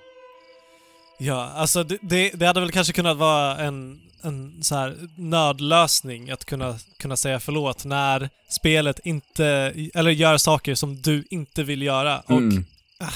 Ja, 1.19 1.51
alltså 1.55 1.83
det, 1.83 2.29
det 2.33 2.45
hade 2.45 2.59
väl 2.59 2.71
kanske 2.71 2.93
kunnat 2.93 3.17
vara 3.17 3.57
en, 3.57 3.99
en 4.23 4.63
så 4.63 4.75
här 4.75 4.97
nödlösning 5.15 6.29
att 6.31 6.45
kunna, 6.45 6.75
kunna 6.99 7.17
säga 7.17 7.39
förlåt 7.39 7.85
när 7.85 8.29
spelet 8.49 8.99
inte, 9.03 9.45
eller 9.93 10.11
gör 10.11 10.37
saker 10.37 10.75
som 10.75 11.01
du 11.01 11.23
inte 11.29 11.63
vill 11.63 11.81
göra. 11.81 12.19
Och 12.19 12.31
Mm. 12.37 12.65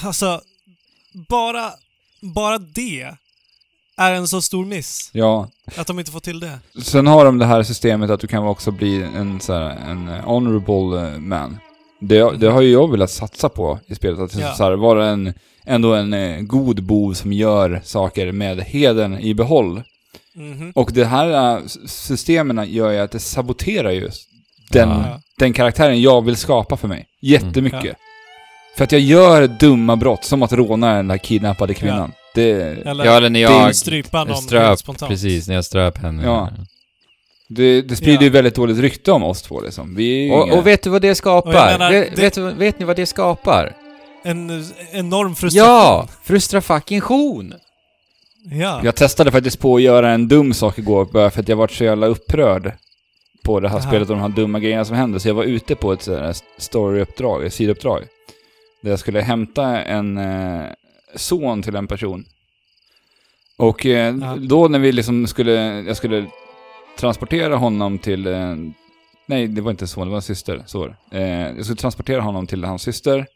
alltså, 0.04 0.40
bara, 1.28 1.70
bara 2.20 2.58
det 2.58 3.14
är 3.96 4.12
en 4.12 4.28
så 4.28 4.42
stor 4.42 4.64
miss. 4.64 5.10
Ja, 5.12 5.48
Att 5.76 5.86
de 5.86 5.98
inte 5.98 6.10
får 6.10 6.20
till 6.20 6.40
det. 6.40 6.58
sen 6.82 7.06
har 7.06 7.24
de 7.24 7.38
det 7.38 7.44
här 7.46 7.62
systemet 7.62 8.10
att 8.10 8.20
du 8.20 8.26
kan 8.26 8.46
också 8.46 8.70
bli 8.70 9.02
en 9.02 9.40
så 9.40 9.52
här, 9.52 9.70
en 9.90 10.08
eh, 10.08 10.24
honorable 10.24 11.08
eh, 11.12 11.18
man. 11.18 11.58
Det, 12.00 12.36
det 12.36 12.46
har 12.50 12.60
ju 12.60 12.70
jag 12.72 12.90
velat 12.90 13.10
satsa 13.10 13.48
på 13.48 13.78
i 13.86 13.94
spelet, 13.94 14.20
att 14.20 14.34
Ja. 14.34 14.54
så 14.54 14.64
här, 14.64 14.72
vara 14.72 15.06
en, 15.08 15.34
ändå 15.64 15.94
en 15.94 16.12
eh, 16.12 16.40
god 16.40 16.82
bov 16.82 17.14
som 17.14 17.32
gör 17.32 17.80
saker 17.84 18.32
med 18.32 18.60
heden 18.60 19.18
i 19.20 19.34
behåll. 19.34 19.82
Mhm. 20.36 20.72
Och 20.74 20.90
det 20.92 21.04
här 21.04 21.58
s- 21.66 21.78
systemen 22.06 22.64
gör 22.72 22.90
ju 22.92 22.98
att 22.98 23.10
det 23.12 23.18
saboterar 23.20 23.90
just 23.90 24.22
den, 24.70 24.88
Ja. 24.88 25.20
den 25.38 25.52
karaktären 25.52 26.02
jag 26.02 26.24
vill 26.24 26.36
skapa 26.36 26.76
för 26.76 26.88
mig. 26.88 27.06
Jättemycket. 27.22 27.82
Mm. 27.84 27.94
För 28.76 28.84
att 28.84 28.92
jag 28.92 29.00
gör 29.00 29.46
dumma 29.46 29.96
brott, 29.96 30.24
som 30.24 30.42
att 30.42 30.52
råna 30.52 30.94
den 30.94 31.08
där 31.08 31.18
kidnappade 31.18 31.74
kvinnan. 31.74 32.12
Det, 32.34 32.50
Eller 32.86 33.04
Ja, 33.04 33.12
eller 33.16 33.30
när 33.30 33.40
jag 33.40 33.76
strypa 33.76 34.24
någon 34.24 34.36
ströp, 34.36 34.78
spontant. 34.78 35.10
precis, 35.10 35.48
när 35.48 35.54
jag 35.54 35.64
ströp 35.64 35.98
henne. 35.98 36.24
Ja. 36.24 36.50
det, 37.48 37.82
det 37.82 37.96
sprider 37.96 38.20
ju 38.20 38.26
Ja. 38.26 38.32
väldigt 38.32 38.54
dåligt 38.54 38.78
rykte 38.78 39.12
om 39.12 39.22
oss 39.24 39.42
två 39.42 39.60
liksom. 39.60 39.94
Vi 39.96 40.04
ju 40.24 40.32
Och, 40.32 40.50
och 40.58 40.66
vet 40.66 40.82
du 40.82 40.90
vad 40.90 41.02
det 41.02 41.14
skapar? 41.14 41.52
Menar, 41.52 41.90
vet, 41.90 42.16
det- 42.16 42.22
vet, 42.22 42.38
vet 42.58 42.78
ni 42.78 42.84
vad 42.84 42.96
det 42.96 43.06
skapar? 43.06 43.72
En 44.24 44.64
enorm 44.92 45.34
frustration. 45.34 45.68
Ja! 45.68 46.08
Frustra 46.24 46.60
fucking 46.60 47.00
tion! 47.00 47.54
Ja. 48.50 48.80
Jag 48.84 48.94
testade 48.96 49.30
faktiskt 49.30 49.60
på 49.60 49.76
att 49.76 49.82
göra 49.82 50.10
en 50.10 50.28
dum 50.28 50.54
sak 50.54 50.78
igår, 50.78 51.04
bara 51.04 51.30
för 51.30 51.40
att 51.40 51.48
jag 51.48 51.56
varit 51.56 51.70
så 51.70 51.84
jävla 51.84 52.06
upprörd 52.06 52.72
på 53.44 53.60
det 53.60 53.68
här 53.68 53.78
Aha. 53.78 53.88
spelet 53.88 54.10
och 54.10 54.16
de 54.16 54.22
här 54.22 54.28
dumma 54.28 54.60
grejerna 54.60 54.84
som 54.84 54.96
hände. 54.96 55.20
Så 55.20 55.28
jag 55.28 55.34
var 55.34 55.44
ute 55.44 55.74
på 55.74 55.92
ett 55.92 56.08
storyuppdrag, 56.58 57.44
ett 57.44 57.54
sidouppdrag. 57.54 58.02
Där 58.82 58.90
jag 58.90 58.98
skulle 58.98 59.20
hämta 59.20 59.82
en 59.82 60.18
eh, 60.18 60.64
son 61.14 61.62
till 61.62 61.76
en 61.76 61.86
person. 61.86 62.24
Och 63.56 63.86
eh, 63.86 64.14
då 64.36 64.68
när 64.68 64.78
vi 64.78 64.92
liksom 64.92 65.26
skulle, 65.26 65.52
jag 65.80 65.96
skulle 65.96 66.26
transportera 66.98 67.56
honom 67.56 67.98
till, 67.98 68.26
eh, 68.26 68.54
nej 69.26 69.46
det 69.46 69.60
var 69.60 69.70
inte 69.70 69.86
son, 69.86 70.06
det 70.06 70.10
var 70.10 70.16
en 70.16 70.22
syster, 70.22 70.62
så 70.66 70.78
var 70.78 70.96
eh, 71.10 71.22
Jag 71.56 71.64
skulle 71.64 71.76
transportera 71.76 72.20
honom 72.20 72.46
till 72.46 72.64
hans 72.64 72.82
syster. 72.82 73.26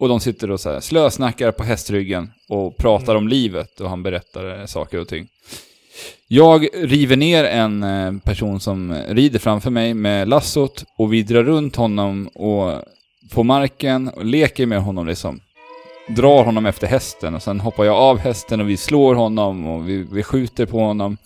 Och 0.00 0.08
de 0.08 0.20
sitter 0.20 0.50
och 0.50 0.60
så 0.60 0.70
här 0.72 0.80
slösnackar 0.80 1.52
på 1.52 1.64
hästryggen 1.64 2.32
och 2.48 2.76
pratar 2.76 3.12
Mm. 3.12 3.16
om 3.24 3.28
livet 3.28 3.80
och 3.80 3.88
han 3.88 4.02
berättar 4.02 4.60
eh, 4.60 4.66
saker 4.66 5.00
och 5.00 5.08
ting. 5.08 5.28
Jag 6.28 6.68
river 6.74 7.16
ner 7.16 7.44
en 7.44 7.82
eh, 7.82 8.12
person 8.24 8.60
som 8.60 8.94
rider 9.08 9.38
framför 9.38 9.70
mig 9.70 9.94
med 9.94 10.28
lassot 10.28 10.84
och 10.98 11.12
vi 11.12 11.22
drar 11.22 11.42
runt 11.42 11.76
honom 11.76 12.26
och 12.28 12.82
på 13.30 13.42
marken 13.42 14.08
och 14.08 14.24
leker 14.24 14.66
med 14.66 14.82
honom 14.82 15.06
liksom. 15.06 15.40
Drar 16.08 16.44
honom 16.44 16.66
efter 16.66 16.86
hästen 16.86 17.34
och 17.34 17.42
sen 17.42 17.60
hoppar 17.60 17.84
jag 17.84 17.96
av 17.96 18.18
hästen 18.18 18.60
och 18.60 18.68
vi 18.68 18.76
slår 18.76 19.14
honom 19.14 19.66
och 19.66 19.88
vi, 19.88 20.06
vi 20.12 20.22
skjuter 20.22 20.66
på 20.66 20.78
honom. 20.78 21.16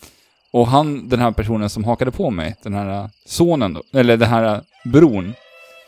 Och 0.53 0.67
han, 0.67 1.09
den 1.09 1.21
här 1.21 1.31
personen 1.31 1.71
som 1.71 1.85
hakade 1.85 2.11
på 2.11 2.31
mig, 2.31 2.55
den 2.63 2.75
här 2.75 3.11
sonen 3.27 3.75
då, 3.75 3.83
eller 3.99 4.17
den 4.17 4.29
här 4.29 4.61
bron, 4.85 5.35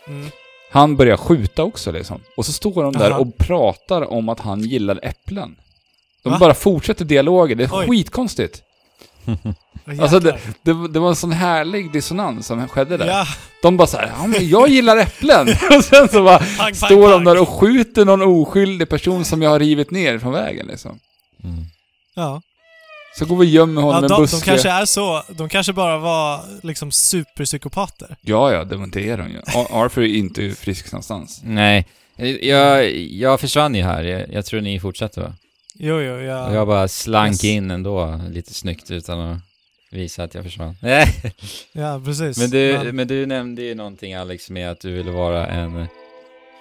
Mm. 0.08 0.26
Han 0.70 0.96
börjar 0.96 1.16
skjuta 1.16 1.62
också 1.64 1.92
liksom. 1.92 2.20
Och 2.36 2.46
så 2.46 2.52
står 2.52 2.82
de 2.82 2.92
där 2.92 3.10
Aha. 3.10 3.20
och 3.20 3.38
pratar 3.38 4.12
om 4.12 4.28
att 4.28 4.40
han 4.40 4.60
gillar 4.60 5.00
äpplen. 5.02 5.56
De 6.22 6.32
Va? 6.32 6.38
bara 6.38 6.54
fortsätter 6.54 7.04
dialogen, 7.04 7.58
det 7.58 7.64
är 7.64 7.70
Oj. 7.72 7.86
skitkonstigt. 7.88 8.62
Alltså 10.00 10.20
det, 10.20 10.38
det, 10.62 10.88
det 10.88 10.98
var 10.98 11.08
en 11.08 11.16
sån 11.16 11.32
härlig 11.32 11.92
dissonans 11.92 12.46
som 12.46 12.68
skedde 12.68 12.96
där. 12.96 13.06
Ja, 13.06 13.26
De 13.62 13.76
bara 13.76 13.86
såhär, 13.86 14.12
ja 14.20 14.26
men 14.26 14.48
jag 14.48 14.68
gillar 14.68 14.96
äpplen. 14.96 15.48
och 15.78 15.84
sen 15.84 16.08
så 16.08 16.24
bara 16.24 16.38
pang, 16.38 16.46
pang, 16.58 16.74
står 16.74 17.10
de 17.10 17.12
pang. 17.12 17.24
där 17.24 17.40
och 17.42 17.48
skjuter 17.48 18.04
någon 18.04 18.22
oskyldig 18.22 18.88
person 18.88 19.24
som 19.24 19.42
jag 19.42 19.50
har 19.50 19.58
rivit 19.58 19.90
ner 19.90 20.18
från 20.18 20.32
vägen 20.32 20.66
liksom. 20.66 20.98
Mm. 21.44 21.64
Ja. 22.14 22.42
Så 23.18 23.24
går 23.26 23.36
vi 23.36 23.42
och 23.46 23.50
gömmer 23.50 23.82
honom 23.82 23.94
Ja, 23.96 24.00
i 24.00 24.04
en 24.04 24.08
de, 24.08 24.20
buske. 24.22 24.36
de 24.36 24.44
kanske 24.44 24.68
är 24.70 24.84
så. 24.84 25.22
De 25.28 25.48
kanske 25.48 25.72
bara 25.72 25.98
var 25.98 26.40
liksom 26.62 26.90
superpsykopater. 26.92 28.16
Ja, 28.20 28.52
ja, 28.52 28.64
det, 28.64 28.86
det 28.92 29.08
är 29.10 29.16
de 29.18 29.30
ju. 29.30 29.38
Ar- 29.38 29.84
Arthur 29.84 30.02
är 30.04 30.08
inte 30.08 30.50
frisk 30.50 30.92
någonstans. 30.92 31.40
Nej, 31.44 31.86
jag, 32.42 32.96
jag 32.96 33.40
försvann 33.40 33.74
ju 33.74 33.82
här. 33.82 34.04
Jag, 34.04 34.32
jag 34.32 34.44
tror 34.46 34.60
ni 34.60 34.80
fortsätter 34.80 35.20
va? 35.22 35.34
Jo, 35.78 36.00
jo, 36.00 36.16
ja. 36.20 36.54
Jag 36.54 36.66
bara 36.66 36.88
slank 36.88 37.32
Yes. 37.32 37.44
in 37.44 37.70
ändå, 37.70 38.20
lite 38.30 38.54
snyggt 38.54 38.90
utan 38.90 39.20
att 39.20 39.38
visa 39.90 40.22
att 40.24 40.34
jag 40.34 40.44
försvann. 40.44 40.76
Ja, 41.72 42.00
precis. 42.04 42.38
men, 42.38 42.50
du, 42.50 42.78
Men- 42.84 42.96
men 42.96 43.08
du 43.08 43.26
nämnde 43.26 43.62
ju 43.62 43.74
någonting 43.74 44.14
Alex 44.14 44.50
med 44.50 44.70
att 44.70 44.80
du 44.80 44.92
ville 44.92 45.10
vara 45.10 45.46
en 45.46 45.86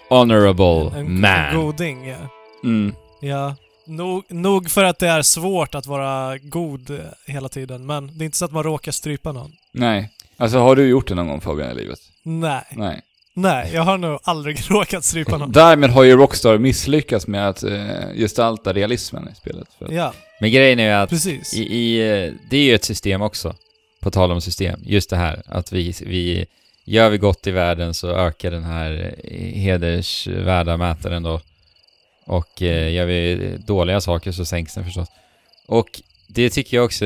honorable 0.10 1.00
en, 1.00 1.22
man. 1.22 1.32
En 1.32 1.56
goding, 1.56 2.08
ja. 2.10 2.16
Mm. 2.64 2.96
ja. 3.22 3.56
Nog, 3.88 4.24
nog 4.30 4.70
för 4.70 4.84
att 4.84 5.00
det 5.00 5.08
är 5.08 5.22
svårt 5.22 5.76
att 5.76 5.86
vara 5.86 6.38
god 6.38 7.00
hela 7.26 7.50
tiden, 7.50 7.86
men 7.86 8.18
det 8.18 8.24
är 8.24 8.26
inte 8.26 8.38
så 8.38 8.46
att 8.46 8.52
man 8.52 8.64
råkar 8.64 8.92
strypa 8.92 9.32
någon. 9.32 9.52
Nej. 9.72 10.10
Alltså 10.38 10.58
har 10.58 10.76
du 10.76 10.88
gjort 10.88 11.08
det 11.08 11.16
någon 11.16 11.28
gång 11.28 11.42
Fabian 11.42 11.72
i 11.72 11.76
livet? 11.76 12.00
Nej. 12.24 12.64
Nej. 12.72 13.02
Nej, 13.38 13.72
jag 13.74 13.82
har 13.82 13.98
nog 13.98 14.20
aldrig 14.24 14.60
råkat 14.72 15.04
strypa 15.04 15.38
någon. 15.38 15.52
Därmed 15.52 15.90
har 15.90 16.04
ju 16.04 16.18
Rockstar 16.18 16.58
misslyckats 16.58 17.28
med 17.28 17.50
att 17.50 17.64
eh, 17.64 18.14
gestalta 18.16 18.74
realismen 18.74 19.30
i 19.32 19.36
spelet. 19.36 19.68
Ja, 19.90 20.14
Men 20.40 20.52
grejen 20.52 20.80
är 20.80 20.86
ju 20.86 20.92
att 20.92 21.10
precis. 21.10 21.54
i, 21.54 21.64
i, 21.64 22.00
eh, 22.00 22.34
det 22.50 22.58
är 22.58 22.64
ju 22.64 22.76
ett 22.76 22.84
system 22.84 23.22
också, 23.22 23.56
på 24.02 24.12
tal 24.12 24.32
om 24.32 24.42
system. 24.42 24.80
Just 24.84 25.10
det 25.10 25.18
här 25.18 25.42
att 25.46 25.72
vi, 25.72 25.94
vi 26.02 26.46
gör 26.86 27.10
vi 27.10 27.18
gott 27.18 27.48
i 27.48 27.52
världen 27.52 27.94
så 27.94 28.10
ökar 28.10 28.52
den 28.52 28.64
här 28.64 29.16
eh, 29.24 29.60
hedersvärda 29.62 30.78
mätaren 30.78 31.24
då. 31.24 31.42
Och 32.26 32.62
eh, 32.62 32.94
gör 32.94 33.06
vi 33.06 33.58
dåliga 33.68 34.02
saker 34.02 34.32
så 34.32 34.46
sänks 34.46 34.74
den 34.74 34.84
förstås. 34.86 35.08
Och 35.68 36.02
det 36.28 36.50
tycker 36.50 36.78
jag 36.78 36.86
också 36.86 37.06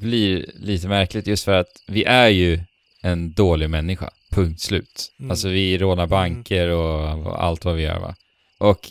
blir 0.00 0.46
lite 0.56 0.88
märkligt 0.88 1.26
just 1.26 1.44
för 1.44 1.52
att 1.52 1.82
vi 1.86 2.04
är 2.04 2.28
ju 2.28 2.60
en 3.02 3.32
dålig 3.32 3.70
människa. 3.70 4.10
Punkt 4.30 4.60
slut. 4.60 5.12
Mm. 5.20 5.30
Alltså 5.30 5.48
vi 5.48 5.78
rånar 5.78 6.06
banker 6.06 6.68
och, 6.68 7.26
och 7.26 7.44
allt 7.44 7.64
vad 7.64 7.74
vi 7.76 7.82
gör 7.82 7.98
va. 8.00 8.14
Och 8.58 8.88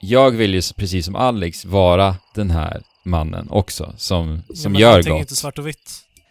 jag 0.00 0.30
vill 0.30 0.54
ju 0.54 0.62
precis 0.76 1.04
som 1.04 1.16
Alex 1.16 1.64
vara 1.64 2.16
den 2.34 2.50
här 2.50 2.82
mannen 3.02 3.48
också 3.50 3.94
som, 3.96 4.42
Ja, 4.48 4.54
som 4.56 4.72
men 4.72 4.80
gör 4.80 5.02
gott. 5.02 5.20
inte 5.20 5.36
svart 5.36 5.58
och 5.58 5.66
vitt. 5.66 5.90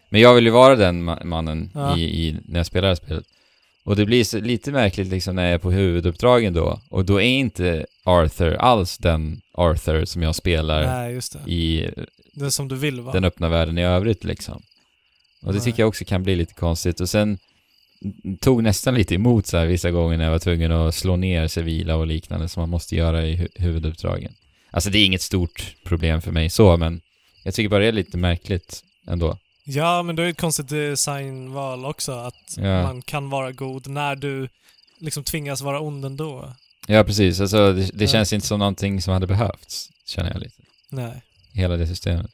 Men 0.10 0.22
jag 0.22 0.34
vill 0.34 0.44
ju 0.46 0.50
vara 0.52 0.76
den 0.76 1.10
ma- 1.10 1.24
mannen 1.24 1.72
Ja. 1.74 1.98
i, 1.98 2.04
i, 2.28 2.38
när 2.46 2.60
jag 2.60 2.66
spelar 2.66 2.82
det 2.82 2.88
här 2.88 2.96
spelet. 2.96 3.26
Och 3.86 3.96
det 3.96 4.06
blir 4.06 4.24
så, 4.24 4.40
lite 4.40 4.72
märkligt 4.72 5.08
liksom 5.08 5.36
när 5.36 5.44
jag 5.46 5.54
är 5.54 5.58
på 5.58 5.72
huvuduppdragen 5.72 6.54
då. 6.54 6.80
Och 6.90 7.06
då 7.06 7.22
är 7.22 7.26
inte 7.28 7.86
Arthur 8.04 8.54
alls 8.54 8.98
den 8.98 9.42
Arthur 9.54 10.06
som 10.06 10.22
jag 10.24 10.36
spelar 10.36 10.84
Nej, 10.88 11.20
i 11.48 11.90
Det 12.34 12.46
är 12.46 12.50
som 12.50 12.68
du 12.68 12.76
vill 12.76 13.02
vara. 13.02 13.14
den 13.14 13.24
öppna 13.24 13.50
världen 13.50 13.78
i 13.78 13.84
övrigt 13.84 14.24
liksom. 14.24 14.62
Och 15.42 15.54
det 15.54 15.58
Nej. 15.60 15.62
tycker 15.66 15.80
jag 15.84 15.88
också 15.88 16.06
kan 16.06 16.24
bli 16.24 16.36
lite 16.36 16.54
konstigt. 16.54 17.00
Och 17.00 17.10
sen 17.10 17.38
tog 18.40 18.64
nästan 18.64 18.96
lite 18.96 19.16
emot 19.16 19.48
så 19.48 19.58
här 19.58 19.66
vissa 19.66 19.92
gånger 19.92 20.18
när 20.18 20.24
jag 20.26 20.32
var 20.32 20.40
tvungen 20.40 20.72
att 20.72 20.96
slå 20.96 21.16
ner 21.16 21.48
civila 21.48 21.96
och 21.96 22.08
liknande 22.08 22.50
som 22.50 22.62
man 22.62 22.70
måste 22.70 22.96
göra 22.96 23.26
i 23.26 23.36
hu- 23.36 23.48
huvuduppdragen. 23.56 24.34
Alltså 24.72 24.90
det 24.90 24.98
är 25.00 25.06
inget 25.06 25.22
stort 25.22 25.76
problem 25.84 26.22
för 26.22 26.32
mig 26.32 26.50
så, 26.50 26.78
men 26.78 27.02
jag 27.44 27.54
tycker 27.54 27.70
bara 27.70 27.80
det 27.80 27.88
är 27.88 27.92
lite 27.92 28.18
märkligt 28.18 28.82
ändå. 29.08 29.38
Ja, 29.68 30.04
men 30.04 30.16
det 30.16 30.24
är 30.24 30.28
ett 30.30 30.38
konstigt 30.42 30.70
designval 30.70 31.86
också. 31.86 32.12
Att 32.12 32.58
Ja. 32.58 32.84
man 32.84 33.02
kan 33.02 33.30
vara 33.30 33.52
god 33.52 33.88
när 33.88 34.16
du 34.16 34.50
liksom 35.00 35.24
tvingas 35.24 35.62
vara 35.62 35.80
ond 35.80 36.06
ändå. 36.06 36.54
Ja, 36.88 37.04
precis. 37.04 37.42
Alltså 37.42 37.74
det, 37.74 37.90
det 37.94 38.04
Ja. 38.06 38.12
känns 38.12 38.34
inte 38.34 38.48
som 38.48 38.60
någonting 38.60 39.02
som 39.02 39.14
hade 39.14 39.28
behövts, 39.28 39.90
känner 40.08 40.32
jag 40.34 40.40
lite. 40.42 40.62
Nej. 40.90 41.22
Hela 41.54 41.78
det 41.78 41.88
systemet. 41.88 42.32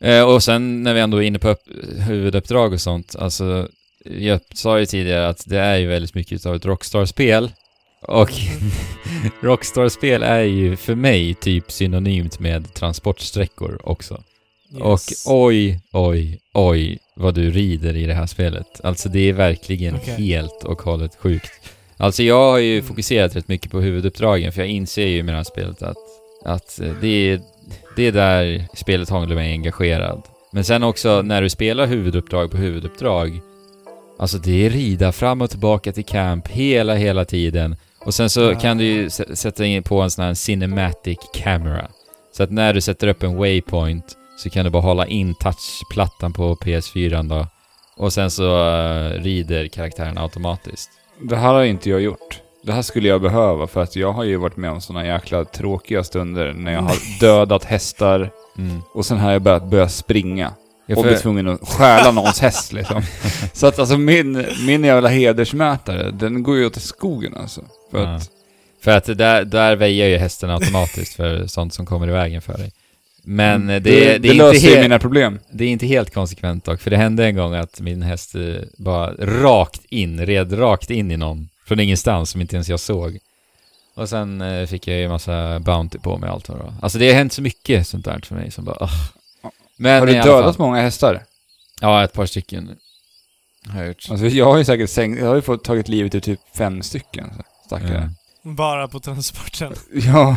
Eh, 0.00 0.22
och 0.22 0.42
sen 0.42 0.82
när 0.82 0.94
vi 0.94 1.00
ändå 1.00 1.16
är 1.16 1.22
inne 1.26 1.38
på 1.38 1.48
upp, 1.48 1.62
huvuduppdrag 1.98 2.72
och 2.72 2.80
sånt, 2.80 3.16
alltså 3.16 3.68
jag 4.04 4.40
sa 4.54 4.78
ju 4.78 4.86
tidigare 4.86 5.28
att 5.28 5.42
det 5.46 5.58
är 5.58 5.76
ju 5.76 5.86
väldigt 5.86 6.14
mycket 6.14 6.46
av 6.46 6.54
ett 6.54 6.64
Rockstar-spel. 6.64 7.52
Och 8.02 8.30
Rockstar-spel 9.42 10.22
är 10.22 10.42
ju 10.42 10.76
för 10.76 10.94
mig 10.94 11.34
typ 11.34 11.72
synonymt 11.72 12.38
med 12.38 12.74
transportsträckor 12.74 13.80
också. 13.84 14.22
Och 14.80 15.00
oj, 15.26 15.80
oj, 15.92 16.38
oj 16.54 16.98
vad 17.16 17.34
du 17.34 17.50
rider 17.50 17.96
i 17.96 18.06
det 18.06 18.14
här 18.14 18.26
spelet. 18.26 18.80
Alltså 18.84 19.08
det 19.08 19.28
är 19.28 19.32
verkligen 19.32 19.94
Okej. 19.94 20.14
helt 20.14 20.64
och 20.64 20.82
hållet 20.82 21.16
sjukt. 21.18 21.52
Alltså 21.96 22.22
jag 22.22 22.50
har 22.50 22.58
ju 22.58 22.74
Mm. 22.74 22.86
fokuserat 22.86 23.36
rätt 23.36 23.48
mycket 23.48 23.70
på 23.70 23.80
huvuduppdragen 23.80 24.52
för 24.52 24.60
jag 24.60 24.70
inser 24.70 25.06
ju 25.06 25.22
med 25.22 25.34
det 25.34 25.36
här 25.36 25.44
spelet 25.44 25.82
att, 25.82 25.96
att 26.44 26.80
eh, 26.80 26.92
det, 27.00 27.08
är, 27.08 27.40
det 27.96 28.02
är 28.06 28.12
där 28.12 28.64
spelet 28.74 29.08
håller 29.08 29.34
mig 29.34 29.52
engagerad. 29.52 30.22
Men 30.52 30.64
sen 30.64 30.82
också 30.82 31.22
när 31.22 31.42
du 31.42 31.48
spelar 31.50 31.86
huvuduppdrag 31.86 32.50
på 32.50 32.56
huvuduppdrag, 32.56 33.40
alltså 34.18 34.38
det 34.38 34.66
är 34.66 34.70
rida 34.70 35.12
fram 35.12 35.42
och 35.42 35.50
tillbaka 35.50 35.92
till 35.92 36.04
camp 36.04 36.48
hela, 36.48 36.94
hela 36.94 37.24
tiden. 37.24 37.76
Och 37.98 38.14
sen 38.14 38.30
så 38.30 38.40
Ja. 38.40 38.60
kan 38.60 38.78
du 38.78 38.84
ju 38.84 39.06
sä- 39.08 39.34
sätta 39.34 39.64
in 39.66 39.82
på 39.82 40.00
en 40.00 40.10
sån 40.10 40.24
här 40.24 40.34
cinematic 40.34 41.18
camera. 41.34 41.88
Så 42.36 42.42
att 42.42 42.50
när 42.50 42.74
du 42.74 42.80
sätter 42.80 43.08
upp 43.08 43.22
en 43.22 43.36
waypoint 43.36 44.04
så 44.38 44.50
kan 44.50 44.64
du 44.64 44.70
bara 44.70 44.82
hålla 44.82 45.06
in 45.06 45.34
touchplattan 45.34 46.32
på 46.32 46.54
PS4 46.56 47.28
då. 47.28 47.46
Och 47.96 48.12
sen 48.12 48.30
så 48.30 48.68
eh, 48.68 49.10
rider 49.22 49.68
karaktären 49.68 50.18
automatiskt. 50.18 50.90
Det 51.22 51.36
här 51.36 51.52
har 51.54 51.64
inte 51.64 51.90
jag 51.90 52.00
gjort. 52.00 52.40
Det 52.62 52.72
här 52.72 52.82
skulle 52.82 53.08
jag 53.08 53.22
behöva 53.22 53.66
för 53.66 53.82
att 53.82 53.96
jag 53.96 54.12
har 54.12 54.24
ju 54.24 54.36
varit 54.36 54.56
med 54.56 54.70
om 54.70 54.80
såna 54.80 55.06
jäkla 55.06 55.44
tråkiga 55.44 56.04
stunder 56.04 56.52
när 56.52 56.72
jag 56.72 56.82
har 56.82 56.96
dödat 57.20 57.64
hästar 57.64 58.30
Mm. 58.58 58.82
och 58.94 59.06
sen 59.06 59.18
har 59.18 59.32
jag 59.32 59.42
börjat 59.42 59.64
börja 59.64 59.88
springa. 59.88 60.52
Ja, 60.86 60.96
och 60.96 61.02
blivit 61.02 61.20
tvungen 61.22 61.48
att 61.48 61.68
stjäla 61.68 62.10
någons 62.12 62.40
häst 62.40 62.72
liksom. 62.72 63.02
Så 63.52 63.66
att 63.66 63.78
alltså 63.78 63.98
min, 63.98 64.46
min 64.66 64.84
jävla 64.84 65.08
hedersmätare, 65.08 66.10
den 66.10 66.42
går 66.42 66.56
ju 66.56 66.66
åt 66.66 66.82
skogen 66.82 67.36
alltså. 67.36 67.60
För 67.90 67.98
Ja. 68.02 68.14
att, 68.16 68.30
För 68.84 68.90
att 68.90 69.04
där, 69.18 69.44
där 69.44 69.76
väjer 69.76 70.06
ju 70.08 70.16
hästen 70.16 70.50
automatiskt 70.50 71.14
för 71.14 71.46
sånt 71.46 71.74
som 71.74 71.86
kommer 71.86 72.08
i 72.08 72.12
vägen 72.12 72.42
för 72.42 72.58
dig. 72.58 72.72
Men 73.24 73.70
eh, 73.70 73.82
det, 73.82 73.90
det, 73.90 74.18
det, 74.18 74.28
är 74.28 74.34
löser 74.34 74.54
inte 74.54 74.68
ju 74.68 74.76
he- 74.76 74.82
mina 74.82 74.98
problem. 74.98 75.38
det 75.50 75.64
är 75.64 75.68
inte 75.68 75.86
helt 75.86 76.14
konsekvent 76.14 76.64
dock, 76.64 76.80
för 76.80 76.90
det 76.90 76.96
hände 76.96 77.24
en 77.26 77.36
gång 77.36 77.54
att 77.54 77.80
min 77.80 78.02
häst 78.02 78.34
eh, 78.34 78.40
bara 78.78 79.14
rakt 79.18 79.84
in, 79.84 80.20
red 80.26 80.58
rakt 80.58 80.90
in 80.90 81.10
i 81.10 81.16
någon 81.16 81.48
från 81.66 81.80
ingenstans 81.80 82.30
som 82.30 82.40
inte 82.40 82.56
ens 82.56 82.68
jag 82.68 82.80
såg. 82.80 83.18
Och 83.96 84.08
sen 84.08 84.40
eh, 84.40 84.66
fick 84.66 84.88
jag 84.88 84.98
ju 84.98 85.08
massa 85.08 85.60
Bounty 85.60 85.98
på 85.98 86.18
mig 86.18 86.28
och 86.28 86.34
allt 86.34 86.48
vad 86.48 86.58
det 86.58 86.62
var. 86.64 86.74
Alltså 86.82 86.98
det 86.98 87.08
har 87.08 87.14
hänt 87.14 87.32
så 87.32 87.42
mycket 87.42 87.86
sånt 87.88 88.04
där 88.04 88.20
för 88.24 88.34
mig 88.34 88.50
som 88.50 88.64
bara... 88.64 88.76
ugh. 88.80 88.92
Men 89.76 90.00
Har 90.00 90.06
du 90.06 90.12
dödat 90.12 90.44
fall- 90.44 90.54
många 90.58 90.80
hästar? 90.82 91.22
Ja, 91.80 92.04
ett 92.04 92.12
par 92.12 92.26
stycken. 92.26 92.70
Har 93.68 93.78
jag 93.78 93.88
gjort. 93.88 94.06
Alltså 94.10 94.26
jag 94.26 94.46
har 94.46 94.58
ju 94.58 94.64
säkert 94.64 94.90
sänkt, 94.90 95.20
jag 95.20 95.26
har 95.26 95.34
ju 95.34 95.42
fått 95.42 95.64
tagit 95.64 95.88
livet 95.88 96.14
i 96.14 96.20
typ 96.20 96.40
fem 96.56 96.82
stycken. 96.82 97.30
Stackare. 97.66 98.10
Ja. 98.42 98.50
Bara 98.50 98.88
på 98.88 99.00
transporten. 99.00 99.72
Ja. 99.92 100.36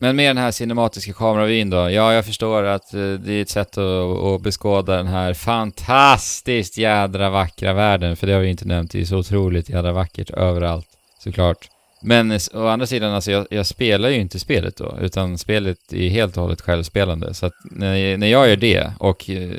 Men 0.00 0.16
med 0.16 0.30
den 0.30 0.38
här 0.38 0.50
cinematiska 0.50 1.12
kameravyn 1.12 1.70
då, 1.70 1.76
ja 1.76 2.12
jag 2.12 2.26
förstår 2.26 2.64
att 2.64 2.94
eh, 2.94 3.00
det 3.00 3.32
är 3.32 3.42
ett 3.42 3.48
sätt 3.48 3.78
att, 3.78 4.24
att 4.24 4.42
beskåda 4.42 4.96
den 4.96 5.06
här 5.06 5.34
fantastiskt 5.34 6.78
jädra 6.78 7.30
vackra 7.30 7.72
världen, 7.72 8.16
för 8.16 8.26
det 8.26 8.32
har 8.32 8.40
vi 8.40 8.48
inte 8.48 8.64
nämnt, 8.64 8.90
det 8.90 9.00
är 9.00 9.04
så 9.04 9.16
otroligt 9.16 9.68
jädra 9.68 9.92
vackert 9.92 10.30
överallt, 10.30 10.86
såklart. 11.18 11.68
Men 12.00 12.38
å 12.54 12.66
andra 12.66 12.86
sidan, 12.86 13.14
alltså 13.14 13.30
jag, 13.30 13.46
jag 13.50 13.66
spelar 13.66 14.08
ju 14.08 14.20
inte 14.20 14.38
spelet 14.38 14.76
då, 14.76 14.98
utan 15.00 15.38
spelet 15.38 15.92
är 15.92 16.08
helt 16.08 16.36
och 16.36 16.42
hållet 16.42 16.60
självspelande. 16.60 17.34
Så 17.34 17.46
att 17.46 17.54
när, 17.64 18.16
när 18.16 18.26
jag 18.26 18.48
gör 18.48 18.56
det, 18.56 18.92
och 18.98 19.30
eh, 19.30 19.50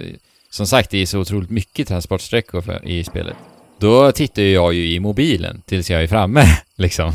som 0.49 0.67
sagt 0.67 0.89
det 0.89 0.97
är 0.97 1.05
så 1.05 1.19
otroligt 1.19 1.49
mycket 1.49 1.87
transportsträckor 1.87 2.61
för, 2.61 2.87
i 2.87 3.03
spelet, 3.03 3.35
då 3.77 4.11
tittar 4.11 4.41
ju 4.41 4.51
jag 4.51 4.73
ju 4.73 4.93
i 4.93 4.99
mobilen 4.99 5.61
tills 5.65 5.89
jag 5.89 6.03
är 6.03 6.07
framme, 6.07 6.43
liksom. 6.75 7.13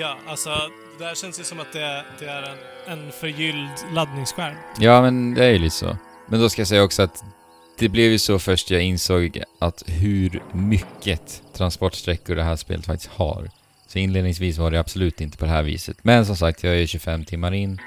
ja, 0.00 0.18
alltså 0.28 0.50
där 0.98 1.14
känns 1.14 1.40
ju 1.40 1.44
som 1.44 1.60
att 1.60 1.72
det 1.72 1.82
är, 1.82 2.04
det 2.18 2.26
är 2.26 2.42
en, 2.42 2.58
en 2.98 3.12
förgylld 3.12 3.70
laddningsskärm. 3.92 4.54
Ja, 4.78 5.02
men 5.02 5.34
det 5.34 5.44
är 5.44 5.50
ju 5.50 5.58
lite 5.58 5.76
så. 5.76 5.96
Men 6.28 6.40
då 6.40 6.48
ska 6.48 6.60
jag 6.60 6.68
säga 6.68 6.82
också 6.82 7.02
att 7.02 7.24
det 7.78 7.88
blev 7.88 8.10
ju 8.10 8.18
så 8.18 8.38
först 8.38 8.70
jag 8.70 8.82
insåg 8.82 9.42
att 9.58 9.82
hur 9.86 10.42
mycket 10.52 11.42
transportsträckor 11.52 12.36
det 12.36 12.42
här 12.42 12.56
spelet 12.56 12.86
faktiskt 12.86 13.10
har. 13.12 13.50
Så 13.88 13.98
inledningsvis 13.98 14.58
var 14.58 14.70
det 14.70 14.80
absolut 14.80 15.20
inte 15.20 15.38
på 15.38 15.44
det 15.44 15.50
här 15.50 15.62
viset. 15.62 15.96
Men 16.02 16.26
som 16.26 16.36
sagt, 16.36 16.64
jag 16.64 16.78
är 16.78 16.86
25 16.86 17.24
timmar 17.24 17.54
in 17.54 17.80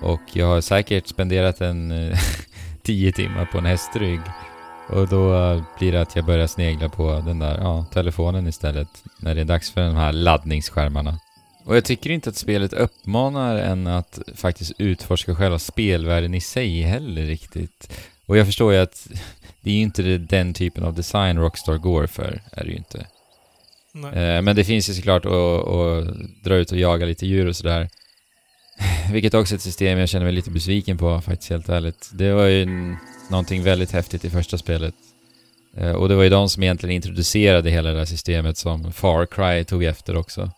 och 0.00 0.20
jag 0.32 0.46
har 0.46 0.60
säkert 0.60 1.06
spenderat 1.06 1.60
en 1.60 1.92
eh, 1.92 2.18
10 2.82 3.12
timmar 3.12 3.44
på 3.44 3.58
en 3.58 3.66
hästrygg. 3.66 4.20
Och 4.88 5.08
då 5.08 5.34
eh, 5.34 5.62
blir 5.78 5.92
det 5.92 6.00
att 6.00 6.16
jag 6.16 6.24
börjar 6.24 6.46
snegla 6.46 6.88
på 6.88 7.22
den 7.26 7.38
där, 7.38 7.58
ja, 7.58 7.86
telefonen 7.92 8.46
istället. 8.46 8.88
När 9.18 9.34
det 9.34 9.40
är 9.40 9.44
dags 9.44 9.70
för 9.70 9.80
de 9.80 9.96
här 9.96 10.12
laddningsskärmarna. 10.12 11.18
Och 11.64 11.76
jag 11.76 11.84
tycker 11.84 12.10
inte 12.10 12.30
att 12.30 12.36
spelet 12.36 12.72
uppmanar 12.72 13.56
en 13.56 13.86
att 13.86 14.18
faktiskt 14.34 14.72
utforska 14.78 15.34
själva 15.34 15.58
spelvärlden 15.58 16.34
i 16.34 16.40
sig 16.40 16.82
heller 16.82 17.22
riktigt. 17.22 17.90
Och 18.26 18.36
jag 18.36 18.46
förstår 18.46 18.72
ju 18.72 18.78
att 18.78 19.08
det 19.60 19.70
är 19.70 19.74
ju 19.74 19.80
inte 19.80 20.18
den 20.18 20.54
typen 20.54 20.84
av 20.84 20.94
design 20.94 21.38
Rockstar 21.38 21.76
går 21.76 22.06
för, 22.06 22.42
är 22.52 22.64
det 22.64 22.70
ju 22.70 22.76
inte. 22.76 23.06
Nej. 23.92 24.36
Eh, 24.36 24.42
men 24.42 24.56
det 24.56 24.64
finns 24.64 24.90
ju 24.90 24.94
såklart 24.94 25.24
att, 25.24 25.32
att 25.32 26.16
dra 26.44 26.54
ut 26.54 26.72
och 26.72 26.78
jaga 26.78 27.06
lite 27.06 27.26
djur 27.26 27.46
och 27.46 27.56
sådär. 27.56 27.88
vilket 29.12 29.34
också 29.34 29.54
är 29.54 29.56
ett 29.56 29.62
system 29.62 29.98
jag 29.98 30.08
känner 30.08 30.24
mig 30.24 30.34
lite 30.34 30.50
besviken 30.50 30.98
på 30.98 31.20
faktiskt 31.20 31.50
helt 31.50 31.68
ärligt. 31.68 32.10
Det 32.12 32.32
var 32.32 32.46
ju 32.46 32.66
någonting 33.30 33.62
väldigt 33.62 33.92
häftigt 33.92 34.24
i 34.24 34.30
första 34.30 34.58
spelet. 34.58 34.94
Eh, 35.76 35.92
och 35.92 36.08
det 36.08 36.14
var 36.14 36.22
ju 36.22 36.28
de 36.28 36.48
som 36.48 36.62
egentligen 36.62 36.96
introducerade 36.96 37.70
hela 37.70 37.90
det 37.90 37.98
här 37.98 38.04
systemet 38.04 38.58
som 38.58 38.92
Far 38.92 39.26
Cry 39.26 39.64
tog 39.64 39.84
efter 39.84 40.16
också. 40.16 40.50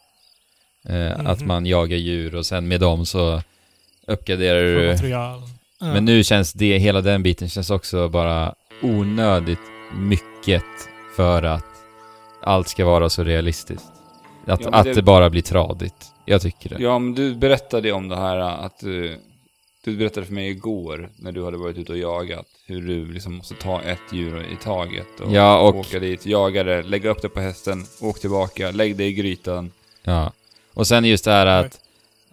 Mhm. 0.88 1.26
Att 1.26 1.40
man 1.46 1.66
jagar 1.66 1.96
djur 1.96 2.34
och 2.34 2.46
sen 2.46 2.68
med 2.68 2.80
dem 2.80 3.06
så 3.06 3.42
uppgraderar 4.06 4.62
du 4.62 4.90
material. 4.92 5.42
Ja. 5.80 5.86
Men 5.86 6.04
nu 6.04 6.24
känns 6.24 6.52
det, 6.52 6.78
hela 6.78 7.00
den 7.00 7.22
biten 7.22 7.48
känns 7.48 7.70
också 7.70 8.08
bara 8.08 8.54
onödigt 8.82 9.58
mycket 9.96 10.62
för 11.16 11.42
att 11.42 11.64
allt 12.42 12.68
ska 12.68 12.84
vara 12.84 13.08
så 13.10 13.24
realistiskt. 13.24 13.84
Att, 14.46 14.60
Ja, 14.60 14.68
att 14.72 14.84
det- 14.84 14.94
det... 14.94 15.02
bara 15.02 15.30
blir 15.30 15.42
tradigt. 15.42 15.94
Jag 16.24 16.42
tycker 16.42 16.68
det. 16.68 16.82
Ja, 16.82 16.98
men 16.98 17.14
du 17.14 17.34
berättade 17.34 17.92
om 17.92 18.08
det 18.08 18.16
här 18.16 18.36
att 18.36 18.78
du, 18.80 19.18
du 19.84 19.96
berättade 19.96 20.26
för 20.26 20.34
mig 20.34 20.48
igår 20.50 21.08
när 21.16 21.32
du 21.32 21.44
hade 21.44 21.56
varit 21.56 21.78
ute 21.78 21.92
och 21.92 21.98
jagat 21.98 22.46
hur 22.66 22.82
du 22.82 23.12
liksom 23.12 23.34
måste 23.34 23.54
ta 23.54 23.82
ett 23.82 24.12
djur 24.12 24.46
i 24.52 24.56
taget 24.64 25.20
och, 25.20 25.32
Ja, 25.32 25.58
och- 25.60 25.74
åka 25.76 25.98
dit, 25.98 26.26
jaga 26.26 26.64
det, 26.64 26.82
lägga 26.82 27.10
upp 27.10 27.22
det 27.22 27.28
på 27.28 27.40
hästen, 27.40 27.84
åk 28.00 28.20
tillbaka, 28.20 28.70
lägg 28.70 28.96
det 28.96 29.04
i 29.04 29.12
grytan. 29.12 29.72
Ja. 30.02 30.32
Och 30.74 30.86
sen 30.86 31.04
just 31.04 31.24
det 31.24 31.30
här 31.30 31.46
att, 31.46 31.80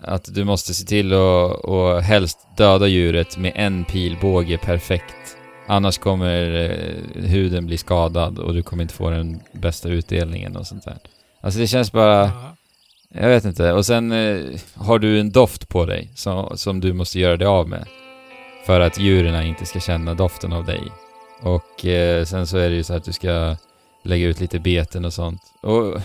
att 0.01 0.35
du 0.35 0.43
måste 0.43 0.73
se 0.73 0.85
till 0.85 1.13
att 1.13 1.55
och 1.63 2.01
helst 2.01 2.39
döda 2.57 2.87
djuret 2.87 3.37
med 3.37 3.51
en 3.55 3.85
pilbåge 3.85 4.57
perfekt. 4.57 5.37
Annars 5.67 5.97
kommer 5.97 6.55
eh, 6.55 7.23
huden 7.23 7.65
bli 7.65 7.77
skadad 7.77 8.39
och 8.39 8.53
du 8.53 8.63
kommer 8.63 8.83
inte 8.83 8.93
få 8.93 9.09
den 9.09 9.39
bästa 9.51 9.89
utdelningen 9.89 10.55
och 10.55 10.67
sånt 10.67 10.85
där. 10.85 10.97
Alltså 11.41 11.59
det 11.59 11.67
känns 11.67 11.91
bara... 11.91 12.21
Ja. 12.21 12.55
Jag 13.13 13.29
vet 13.29 13.45
inte. 13.45 13.73
Och 13.73 13.85
sen 13.85 14.11
eh, 14.11 14.45
har 14.75 14.99
du 14.99 15.19
en 15.19 15.31
doft 15.31 15.69
på 15.69 15.85
dig 15.85 16.11
som, 16.15 16.57
som 16.57 16.79
du 16.79 16.93
måste 16.93 17.19
göra 17.19 17.37
dig 17.37 17.47
av 17.47 17.69
med. 17.69 17.85
För 18.65 18.79
att 18.79 18.99
djuren 18.99 19.45
inte 19.45 19.65
ska 19.65 19.79
känna 19.79 20.13
doften 20.13 20.53
av 20.53 20.65
dig. 20.65 20.81
Och 21.41 21.85
eh, 21.85 22.25
sen 22.25 22.47
så 22.47 22.57
är 22.57 22.69
det 22.69 22.75
ju 22.75 22.83
så 22.83 22.93
att 22.93 23.03
du 23.03 23.13
ska 23.13 23.55
lägga 24.03 24.27
ut 24.27 24.39
lite 24.39 24.59
beten 24.59 25.05
och 25.05 25.13
sånt. 25.13 25.41
Och 25.61 26.01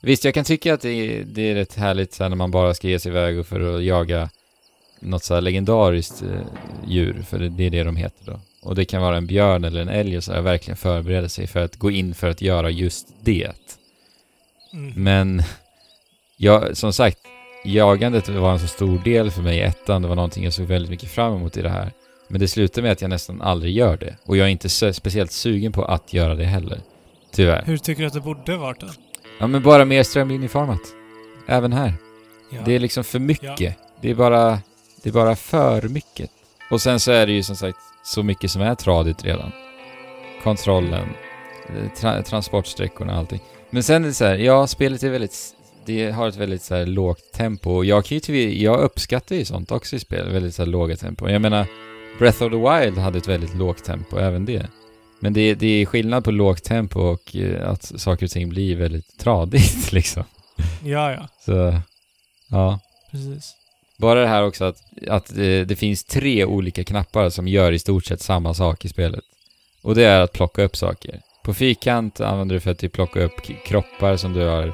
visst, 0.00 0.24
jag 0.24 0.34
kan 0.34 0.44
tycka 0.44 0.74
att 0.74 0.80
det 0.80 0.90
är, 0.90 1.24
det 1.24 1.42
är 1.42 1.54
rätt 1.54 1.74
härligt 1.74 2.12
så 2.12 2.22
här, 2.22 2.28
när 2.28 2.36
man 2.36 2.50
bara 2.50 2.74
ska 2.74 2.88
ge 2.88 2.98
sig 2.98 3.10
iväg 3.10 3.38
och 3.38 3.46
för 3.46 3.76
att 3.76 3.84
jaga 3.84 4.30
något 5.00 5.24
så 5.24 5.34
här 5.34 5.40
legendariskt 5.40 6.22
eh, 6.22 6.28
djur, 6.86 7.24
för 7.28 7.38
det, 7.38 7.48
det 7.48 7.64
är 7.64 7.70
det 7.70 7.84
de 7.84 7.96
heter 7.96 8.24
då. 8.24 8.40
Och 8.62 8.74
det 8.74 8.84
kan 8.84 9.02
vara 9.02 9.16
en 9.16 9.26
björn 9.26 9.64
eller 9.64 9.80
en 9.80 9.88
älg 9.88 10.16
och 10.16 10.24
så 10.24 10.32
här, 10.32 10.40
verkligen 10.40 10.76
förbereda 10.76 11.28
sig 11.28 11.46
för 11.46 11.64
att 11.64 11.76
gå 11.76 11.90
in 11.90 12.14
för 12.14 12.28
att 12.28 12.42
göra 12.42 12.70
just 12.70 13.08
det. 13.20 13.52
Mm. 14.72 14.92
Men, 14.96 15.42
jag, 16.36 16.76
som 16.76 16.92
sagt, 16.92 17.18
jagandet 17.64 18.28
var 18.28 18.52
en 18.52 18.58
så 18.58 18.66
stor 18.66 18.98
del 18.98 19.30
för 19.30 19.42
mig 19.42 19.58
i 19.58 19.60
ettan. 19.60 20.02
Det 20.02 20.08
var 20.08 20.16
någonting 20.16 20.44
jag 20.44 20.52
såg 20.52 20.66
väldigt 20.66 20.90
mycket 20.90 21.10
fram 21.10 21.34
emot 21.34 21.56
i 21.56 21.62
det 21.62 21.70
här. 21.70 21.92
Men 22.28 22.40
det 22.40 22.48
slutar 22.48 22.82
med 22.82 22.92
att 22.92 23.00
jag 23.00 23.08
nästan 23.08 23.42
aldrig 23.42 23.76
gör 23.76 23.96
det. 23.96 24.16
Och 24.24 24.36
jag 24.36 24.46
är 24.46 24.50
inte 24.50 24.68
speciellt 24.68 25.32
sugen 25.32 25.72
på 25.72 25.84
att 25.84 26.12
göra 26.12 26.34
det 26.34 26.44
heller. 26.44 26.80
Tyvärr. 27.32 27.62
Hur 27.66 27.76
tycker 27.76 28.02
du 28.02 28.06
att 28.06 28.12
det 28.14 28.20
borde 28.20 28.56
varit 28.56 28.80
då? 28.80 28.88
Ja, 29.38 29.46
men 29.46 29.62
bara 29.62 29.84
mer 29.84 30.02
strömlinjeformat. 30.02 30.80
Även 31.46 31.72
här. 31.72 31.94
Ja. 32.50 32.58
Det 32.64 32.74
är 32.74 32.78
liksom 32.78 33.04
för 33.04 33.18
mycket. 33.18 33.76
Det 34.00 34.10
är 34.10 34.14
bara, 34.14 34.58
det 35.02 35.08
är 35.08 35.12
bara 35.12 35.36
för 35.36 35.82
mycket. 35.82 36.30
Och 36.70 36.80
sen 36.80 37.00
så 37.00 37.12
är 37.12 37.26
det 37.26 37.32
ju 37.32 37.42
som 37.42 37.56
sagt 37.56 37.78
så 38.04 38.22
mycket 38.22 38.50
som 38.50 38.62
är 38.62 38.74
tradigt 38.74 39.24
redan. 39.24 39.52
Kontrollen, 40.42 41.08
eh, 41.68 41.92
tra 42.00 42.22
transportsträckorna 42.22 43.12
och 43.12 43.18
allting. 43.18 43.40
Men 43.70 43.82
sen 43.82 44.04
är 44.04 44.08
det 44.08 44.14
så 44.14 44.24
här, 44.24 44.36
ja, 44.36 44.66
spelet 44.66 45.02
är 45.02 45.10
väldigt, 45.10 45.36
det 45.84 46.10
har 46.10 46.28
ett 46.28 46.36
väldigt 46.36 46.62
så 46.62 46.74
här 46.74 46.86
lågt 46.86 47.32
tempo. 47.32 47.70
Och 47.70 47.84
jag 47.84 48.04
kan 48.04 48.18
ju 48.18 48.62
jag 48.62 48.80
uppskattar 48.80 49.36
ju 49.36 49.44
sånt 49.44 49.72
också 49.72 49.96
i 49.96 49.98
spel, 49.98 50.32
väldigt 50.32 50.54
så 50.54 50.64
låga 50.64 50.96
tempo. 50.96 51.28
Jag 51.28 51.42
menar, 51.42 51.66
Breath 52.18 52.42
of 52.42 52.52
the 52.52 52.56
Wild 52.56 52.98
hade 52.98 53.18
ett 53.18 53.28
väldigt 53.28 53.54
lågt 53.54 53.84
tempo, 53.84 54.18
även 54.18 54.44
det. 54.44 54.66
Men 55.20 55.32
det, 55.32 55.54
det 55.54 55.66
är 55.66 55.86
skillnad 55.86 56.24
på 56.24 56.30
lågt 56.30 56.64
tempo 56.64 57.00
och 57.00 57.36
eh, 57.36 57.70
att 57.70 58.00
saker 58.00 58.26
och 58.26 58.30
ting 58.30 58.48
blir 58.48 58.76
väldigt 58.76 59.18
tradigt 59.18 59.92
liksom. 59.92 60.24
ja, 60.84 61.12
ja. 61.12 61.28
Så, 61.44 61.80
ja. 62.50 62.80
Precis. 63.10 63.54
Bara 63.98 64.20
det 64.20 64.26
här 64.26 64.42
också 64.42 64.64
att, 64.64 64.82
att 65.08 65.34
det, 65.34 65.64
det 65.64 65.76
finns 65.76 66.04
tre 66.04 66.44
olika 66.44 66.84
knappar 66.84 67.30
som 67.30 67.48
gör 67.48 67.72
i 67.72 67.78
stort 67.78 68.04
sett 68.04 68.20
samma 68.20 68.54
sak 68.54 68.84
i 68.84 68.88
spelet. 68.88 69.24
Och 69.82 69.94
det 69.94 70.04
är 70.04 70.20
att 70.20 70.32
plocka 70.32 70.62
upp 70.62 70.76
saker. 70.76 71.20
På 71.44 71.54
fyrkant 71.54 72.20
använder 72.20 72.54
du 72.54 72.60
för 72.60 72.70
att 72.70 72.78
typ 72.78 72.92
plocka 72.92 73.20
upp 73.20 73.42
kroppar 73.64 74.16
som 74.16 74.32
du 74.32 74.46
har 74.46 74.72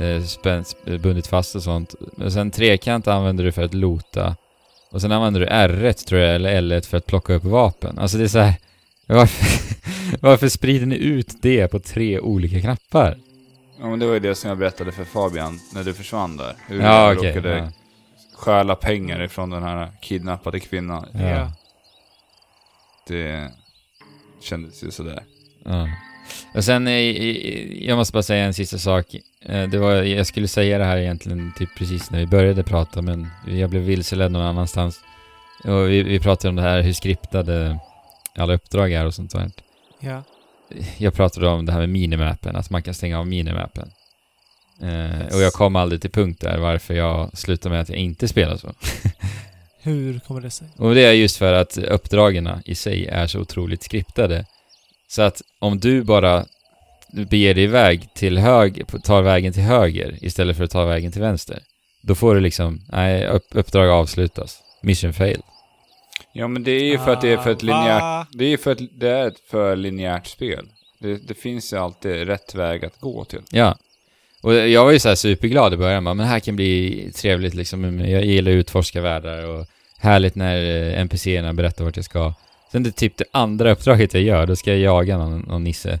eh, 0.00 0.22
spänt, 0.22 0.76
bundit 1.00 1.26
fast 1.26 1.54
och 1.54 1.62
sånt. 1.62 1.94
Och 2.24 2.32
sen 2.32 2.50
trekant 2.50 3.08
använder 3.08 3.44
du 3.44 3.52
för 3.52 3.62
att 3.62 3.74
lota. 3.74 4.36
Och 4.90 5.00
sen 5.00 5.12
använder 5.12 5.40
du 5.40 5.46
R1 5.46 6.06
tror 6.06 6.20
jag, 6.20 6.34
eller 6.34 6.60
L1 6.60 6.86
för 6.86 6.96
att 6.96 7.06
plocka 7.06 7.34
upp 7.34 7.44
vapen. 7.44 7.98
Alltså 7.98 8.18
det 8.18 8.24
är 8.24 8.28
så 8.28 8.38
här. 8.38 8.54
Varför, 9.06 9.46
varför 10.20 10.48
sprider 10.48 10.86
ni 10.86 10.96
ut 10.96 11.42
det 11.42 11.68
på 11.68 11.78
tre 11.78 12.20
olika 12.20 12.60
knappar? 12.60 13.18
Ja, 13.80 13.86
men 13.90 13.98
det 13.98 14.06
var 14.06 14.14
ju 14.14 14.20
det 14.20 14.34
som 14.34 14.48
jag 14.48 14.58
berättade 14.58 14.92
för 14.92 15.04
Fabian 15.04 15.60
när 15.74 15.84
du 15.84 15.94
försvann 15.94 16.36
där. 16.36 16.54
Hur 16.66 16.80
Ja, 16.82 17.08
jag 17.08 17.18
okej. 17.18 17.30
råkade 17.30 17.56
ja. 17.58 17.70
stjäla 18.34 18.74
pengar 18.74 19.22
ifrån 19.22 19.50
den 19.50 19.62
här 19.62 19.92
kidnappade 20.02 20.60
kvinnan. 20.60 21.06
Ja. 21.12 21.20
Ja. 21.20 21.52
Det 23.08 23.50
kändes 24.42 24.84
ju 24.84 24.90
sådär. 24.90 25.22
Ja. 25.64 25.88
Och 26.54 26.64
sen, 26.64 26.86
eh, 26.86 27.00
jag 27.86 27.96
måste 27.96 28.12
bara 28.12 28.22
säga 28.22 28.44
en 28.44 28.54
sista 28.54 28.78
sak. 28.78 29.14
Eh, 29.42 29.68
Det 29.68 29.78
var, 29.78 29.92
jag 29.92 30.26
skulle 30.26 30.48
säga 30.48 30.78
det 30.78 30.84
här 30.84 30.96
egentligen 30.96 31.52
typ 31.58 31.68
precis 31.78 32.10
när 32.10 32.18
vi 32.18 32.26
började 32.26 32.62
prata, 32.62 33.02
men 33.02 33.26
jag 33.46 33.70
blev 33.70 33.82
vilseledd 33.82 34.32
någon 34.32 34.42
annanstans. 34.46 35.00
Och 35.64 35.90
vi, 35.90 36.02
vi 36.02 36.20
pratade 36.20 36.48
om 36.48 36.56
det 36.56 36.62
här, 36.62 36.82
hur 36.82 36.92
skriptade 36.92 37.78
alla 38.36 38.54
uppdrag 38.54 38.92
är 38.92 39.06
och 39.06 39.14
sånt 39.14 39.32
där. 39.32 39.50
Ja. 40.00 40.22
Jag 40.98 41.14
pratade 41.14 41.48
om 41.48 41.66
det 41.66 41.72
här 41.72 41.80
med 41.80 41.88
minimappen, 41.88 42.56
att 42.56 42.70
man 42.70 42.82
kan 42.82 42.94
stänga 42.94 43.18
av 43.18 43.26
minimappen. 43.26 43.90
Eh, 44.82 45.34
och 45.34 45.40
jag 45.40 45.52
kom 45.52 45.76
aldrig 45.76 46.00
till 46.00 46.10
punkt 46.10 46.40
där 46.40 46.58
varför 46.58 46.94
jag 46.94 47.38
slutade 47.38 47.72
med 47.72 47.82
att 47.82 47.88
jag 47.88 47.98
inte 47.98 48.28
spelar 48.28 48.56
så. 48.56 48.72
Hur 49.82 50.18
kommer 50.18 50.40
det 50.40 50.50
sig? 50.50 50.68
Och 50.76 50.94
det 50.94 51.04
är 51.04 51.12
just 51.12 51.36
för 51.36 51.52
att 51.52 51.78
uppdragen 51.78 52.50
i 52.64 52.74
sig 52.74 53.06
är 53.06 53.26
så 53.26 53.40
otroligt 53.40 53.82
skriptade. 53.82 54.46
Så 55.08 55.22
att 55.22 55.42
om 55.58 55.78
du 55.78 56.02
bara 56.02 56.46
beger 57.12 57.54
dig 57.54 57.64
iväg 57.64 58.08
till 58.14 58.38
höger, 58.38 58.84
tar 58.84 59.22
vägen 59.22 59.52
till 59.52 59.62
höger 59.62 60.18
istället 60.20 60.56
för 60.56 60.64
att 60.64 60.70
ta 60.70 60.84
vägen 60.84 61.12
till 61.12 61.20
vänster. 61.20 61.62
Då 62.02 62.14
får 62.14 62.34
du 62.34 62.40
liksom, 62.40 62.82
nej, 62.88 63.26
upp, 63.26 63.46
uppdrag 63.50 63.90
avslutas. 63.90 64.58
Mission 64.82 65.12
fail. 65.12 65.42
Ja, 66.32 66.48
men 66.48 66.62
det 66.64 66.70
är 66.70 66.84
ju 66.84 66.98
för 66.98 67.12
att 67.12 67.20
det 67.20 67.32
är 67.32 67.36
för 67.36 67.50
ett 67.50 67.62
Ah, 67.62 67.66
linjärt... 67.66 68.28
Det 68.32 68.44
är 68.44 68.48
ju 68.48 68.58
för 68.58 68.72
att 68.72 68.78
det 68.92 69.10
är 69.10 69.26
ett 69.28 69.40
för 69.50 69.76
linjärt 69.76 70.26
spel. 70.26 70.66
Det, 70.98 71.28
det 71.28 71.34
finns 71.34 71.72
ju 71.72 71.76
alltid 71.76 72.26
rätt 72.26 72.54
väg 72.54 72.84
att 72.84 73.00
gå 73.00 73.24
till. 73.24 73.40
Ja. 73.50 73.76
Och 74.42 74.54
jag 74.54 74.84
var 74.84 74.92
ju 74.92 74.98
så 74.98 75.08
här 75.08 75.14
superglad 75.16 75.74
i 75.74 75.76
början, 75.76 76.04
bara, 76.04 76.14
men 76.14 76.26
det 76.26 76.30
här 76.32 76.40
kan 76.40 76.56
bli 76.56 77.10
trevligt 77.14 77.54
liksom. 77.54 78.00
Jag 78.00 78.24
gillar 78.24 78.50
att 78.50 78.54
utforska 78.56 79.00
världar 79.00 79.46
och 79.46 79.66
härligt 79.98 80.34
när 80.34 80.56
eh, 80.92 81.00
NPCerna 81.00 81.52
berättar 81.52 81.84
vart 81.84 81.96
jag 81.96 82.04
ska. 82.04 82.34
Sen 82.72 82.82
det 82.82 82.92
typ 82.92 83.16
det 83.16 83.24
andra 83.32 83.72
uppdraget 83.72 84.14
jag 84.14 84.22
gör, 84.22 84.46
då 84.46 84.56
ska 84.56 84.70
jag 84.70 84.78
jaga 84.80 85.18
någon, 85.18 85.40
någon 85.40 85.64
nisse. 85.64 86.00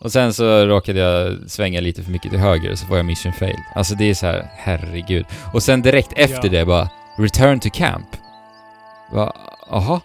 Och 0.00 0.12
sen 0.12 0.34
så 0.34 0.66
råkade 0.66 1.00
jag 1.00 1.36
svänga 1.50 1.80
lite 1.80 2.02
för 2.02 2.10
mycket 2.10 2.30
till 2.30 2.40
höger 2.40 2.72
och 2.72 2.78
så 2.78 2.86
får 2.86 2.96
jag 2.96 3.06
mission 3.06 3.32
fail. 3.32 3.56
Alltså 3.74 3.94
det 3.94 4.10
är 4.10 4.14
så 4.14 4.26
här, 4.26 4.48
herregud. 4.56 5.26
Och 5.54 5.62
sen 5.62 5.82
direkt 5.82 6.12
efter 6.16 6.44
Ja. 6.44 6.50
det 6.50 6.64
bara, 6.64 6.88
return 7.18 7.60
to 7.60 7.68
camp. 7.72 8.06
Va, 9.12 9.36
aha? 9.70 10.00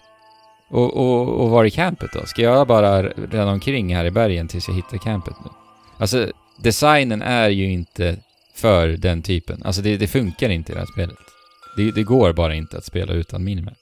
Och, 0.70 0.98
och, 0.98 1.42
och 1.42 1.50
var 1.50 1.66
är 1.66 1.70
campet 1.70 2.10
då? 2.14 2.26
Ska 2.26 2.42
jag 2.42 2.68
bara 2.68 3.04
ränna 3.04 3.52
omkring 3.52 3.96
här 3.96 4.06
i 4.06 4.12
bergen 4.12 4.48
tills 4.48 4.68
jag 4.68 4.76
hittar 4.76 4.98
campet 4.98 5.34
nu? 5.44 5.52
Alltså, 5.98 6.32
designen 6.58 7.22
är 7.22 7.50
ju 7.50 7.72
inte 7.72 8.18
för 8.56 8.88
den 8.88 9.22
typen. 9.22 9.62
Alltså 9.66 9.82
det, 9.82 9.98
det 9.98 10.08
funkar 10.08 10.50
inte 10.50 10.72
i 10.72 10.76
det 10.76 10.80
här 10.80 10.88
spelet. 10.94 11.18
Det, 11.78 11.92
det 11.92 12.04
går 12.04 12.34
bara 12.34 12.56
inte 12.56 12.78
att 12.78 12.86
spela 12.86 13.14
utan 13.14 13.44
minimap. 13.44 13.74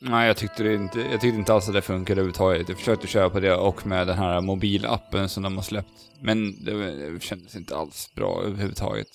Nej, 0.00 0.26
jag 0.26 0.36
tyckte, 0.36 0.62
det 0.62 0.74
inte, 0.74 1.00
jag 1.00 1.20
tyckte 1.20 1.38
inte 1.38 1.54
alls 1.54 1.68
att 1.68 1.74
det 1.74 1.82
funkade 1.82 2.20
överhuvudtaget. 2.20 2.68
Jag 2.68 2.78
försökte 2.78 3.06
köra 3.06 3.30
på 3.30 3.40
det 3.40 3.54
och 3.54 3.86
med 3.86 4.06
den 4.06 4.18
här 4.18 4.40
mobilappen 4.40 5.28
som 5.28 5.42
de 5.42 5.56
har 5.56 5.62
släppt. 5.62 5.92
Men 6.20 6.64
det, 6.64 6.72
det 7.10 7.22
kändes 7.22 7.56
inte 7.56 7.76
alls 7.76 8.10
bra 8.14 8.42
överhuvudtaget. 8.44 9.06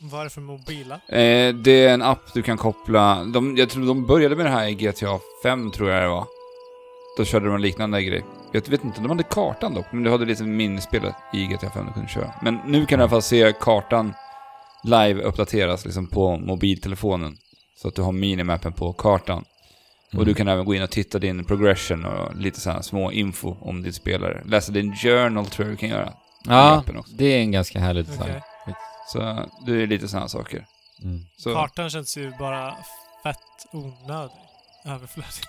Vad 0.00 0.20
är 0.20 0.24
det 0.24 0.30
för 0.30 0.40
mobila? 0.40 0.94
Eh, 0.94 1.54
det 1.54 1.84
är 1.84 1.94
en 1.94 2.02
app 2.02 2.34
du 2.34 2.42
kan 2.42 2.56
koppla. 2.58 3.24
De, 3.24 3.56
jag 3.56 3.70
tror 3.70 3.86
de 3.86 4.06
började 4.06 4.36
med 4.36 4.46
det 4.46 4.50
här 4.50 4.66
i 4.66 4.74
GTA 4.74 5.18
5 5.42 5.70
tror 5.70 5.90
jag 5.90 6.02
det 6.02 6.08
var. 6.08 6.26
Då 7.16 7.24
körde 7.24 7.46
de 7.46 7.54
en 7.54 7.62
liknande 7.62 8.02
grej. 8.02 8.24
Jag 8.52 8.68
vet 8.68 8.84
inte, 8.84 9.00
de 9.00 9.10
hade 9.10 9.22
kartan 9.22 9.74
dock, 9.74 9.86
men 9.90 10.02
du 10.02 10.10
hade 10.10 10.24
lite 10.24 10.42
minispelet 10.42 11.14
i 11.34 11.46
GTA 11.46 11.70
5 11.70 11.86
du 11.86 11.92
kunde 11.92 12.08
köra. 12.08 12.34
Men 12.42 12.58
nu 12.66 12.86
kan 12.86 12.98
du 12.98 13.02
i 13.02 13.02
alla 13.02 13.10
fall 13.10 13.22
se 13.22 13.52
kartan 13.60 14.14
live 14.84 15.22
uppdateras 15.22 15.84
liksom 15.84 16.06
på 16.06 16.36
mobiltelefonen. 16.36 17.36
Så 17.76 17.88
att 17.88 17.94
du 17.94 18.02
har 18.02 18.12
minimappen 18.12 18.72
på 18.72 18.92
kartan. 18.92 19.44
Och 20.16 20.26
du 20.26 20.34
kan 20.34 20.48
även 20.48 20.64
gå 20.64 20.74
in 20.74 20.82
och 20.82 20.90
titta 20.90 21.18
din 21.18 21.44
progression 21.44 22.04
och 22.04 22.36
lite 22.36 22.60
sådana 22.60 22.82
små 22.82 23.12
info 23.12 23.56
om 23.60 23.82
din 23.82 23.92
spelare. 23.92 24.42
Läsa 24.46 24.72
din 24.72 24.96
journal 24.96 25.46
tror 25.46 25.68
jag 25.68 25.72
du 25.72 25.78
kan 25.78 25.88
göra. 25.88 26.12
Ja, 26.44 26.82
det 27.18 27.24
är 27.24 27.40
en 27.40 27.52
ganska 27.52 27.78
härlig 27.80 28.04
design. 28.04 28.30
Okej. 28.30 28.42
Så 29.12 29.18
det 29.66 29.82
är 29.82 29.86
lite 29.86 30.08
sådana 30.08 30.28
saker. 30.28 30.66
Mm. 31.02 31.20
Så, 31.36 31.54
Kartan 31.54 31.90
känns 31.90 32.16
ju 32.16 32.32
bara 32.38 32.74
fett 33.22 33.36
onödig. 33.72 34.36
Överflödig. 34.86 35.44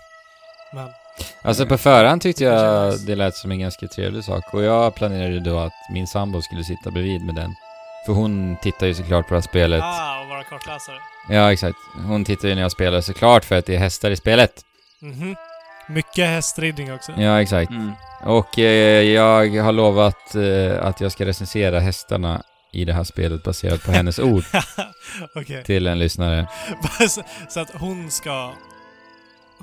Men, 0.73 0.90
Alltså 1.41 1.65
på 1.65 1.77
förhand 1.77 2.22
tyckte 2.22 2.44
jag 2.44 2.94
det 3.06 3.15
lät 3.15 3.36
som 3.36 3.52
en 3.52 3.60
ganska 3.60 3.88
trevlig 3.88 4.23
sak 4.23 4.53
och 4.53 4.64
jag 4.64 4.95
planerade 4.95 5.40
då 5.40 5.60
att 5.60 5.73
min 5.94 6.07
sambo 6.07 6.41
skulle 6.41 6.64
sitta 6.64 6.91
bredvid 6.91 7.26
med 7.26 7.36
den. 7.36 7.56
För 8.06 8.14
hon 8.14 8.57
tittar 8.61 8.88
ju 8.88 8.94
såklart 8.94 9.27
på 9.27 9.34
det 9.34 9.40
här 9.40 9.48
spelet. 9.48 9.81
ah, 9.84 10.22
och 10.22 10.27
vara 10.30 10.44
kartläsare. 10.44 10.95
Ja, 11.30 11.53
exakt. 11.53 11.77
Hon 12.07 12.26
tittar 12.26 12.48
ju 12.48 12.56
när 12.56 12.61
jag 12.61 12.72
spelar 12.72 13.02
såklart 13.02 13.45
för 13.45 13.57
att 13.57 13.65
det 13.65 13.76
är 13.76 13.80
hästar 13.80 14.11
i 14.11 14.15
spelet. 14.15 14.52
Mhm. 15.02 15.36
Mycket 15.90 16.27
hästridning 16.27 16.94
också. 16.94 17.11
Ja, 17.11 17.41
exakt. 17.41 17.72
mm. 17.72 17.91
Och 18.26 18.60
eh, 18.60 19.03
jag 19.03 19.64
har 19.64 19.72
lovat 19.72 20.36
eh, 20.36 20.86
att 20.88 21.02
jag 21.02 21.11
ska 21.11 21.26
recensera 21.26 21.80
hästarna 21.80 22.44
i 22.72 22.86
det 22.86 22.94
här 22.94 23.04
spelet 23.04 23.44
baserat 23.44 23.84
på 23.84 23.91
hennes 23.91 24.20
ord 24.20 24.44
Okej. 25.36 25.64
till 25.64 25.88
en 25.88 26.00
lyssnare. 26.00 26.48
så, 27.50 27.60
att 27.60 27.70
hon 27.74 28.12
ska... 28.12 28.54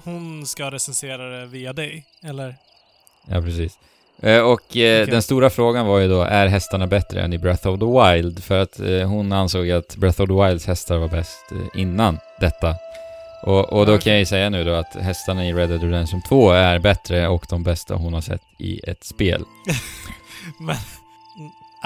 Hon 0.04 0.46
ska 0.46 0.70
recensera 0.70 1.40
det 1.40 1.46
via 1.46 1.72
dig, 1.72 2.04
eller? 2.24 2.56
Ja, 3.28 3.40
precis. 3.40 3.78
Eh, 4.22 4.40
och 4.40 4.76
eh, 4.76 5.02
Okej. 5.02 5.06
den 5.06 5.22
stora 5.22 5.50
frågan 5.50 5.86
var 5.86 5.98
ju 5.98 6.08
då, 6.08 6.22
är 6.22 6.46
hästarna 6.46 6.86
bättre 6.86 7.22
än 7.22 7.32
i 7.32 7.38
Breath 7.38 7.68
of 7.68 7.80
the 7.80 7.86
Wild? 7.86 8.44
För 8.44 8.58
att 8.58 8.80
eh, 8.80 9.08
hon 9.08 9.32
ansåg 9.32 9.70
att 9.70 9.96
Breath 9.96 10.20
of 10.20 10.28
the 10.28 10.34
Wilds 10.34 10.66
hästar 10.66 10.96
var 10.96 11.08
bäst 11.08 11.52
innan 11.74 12.18
detta. 12.40 12.74
Och, 13.42 13.72
och 13.72 13.86
då 13.86 13.92
Okej. 13.92 14.02
kan 14.02 14.12
jag 14.12 14.20
ju 14.20 14.26
säga 14.26 14.50
nu 14.50 14.64
då 14.64 14.72
att 14.74 14.94
hästarna 14.94 15.46
i 15.46 15.52
Red 15.52 15.68
Dead 15.68 15.82
Redemption 15.82 16.22
2 16.22 16.50
är 16.50 16.78
bättre 16.78 17.28
och 17.28 17.46
de 17.48 17.62
bästa 17.62 17.94
hon 17.94 18.14
har 18.14 18.20
sett 18.20 18.42
i 18.58 18.80
ett 18.90 19.04
spel. 19.04 19.44
Men... 20.60 20.76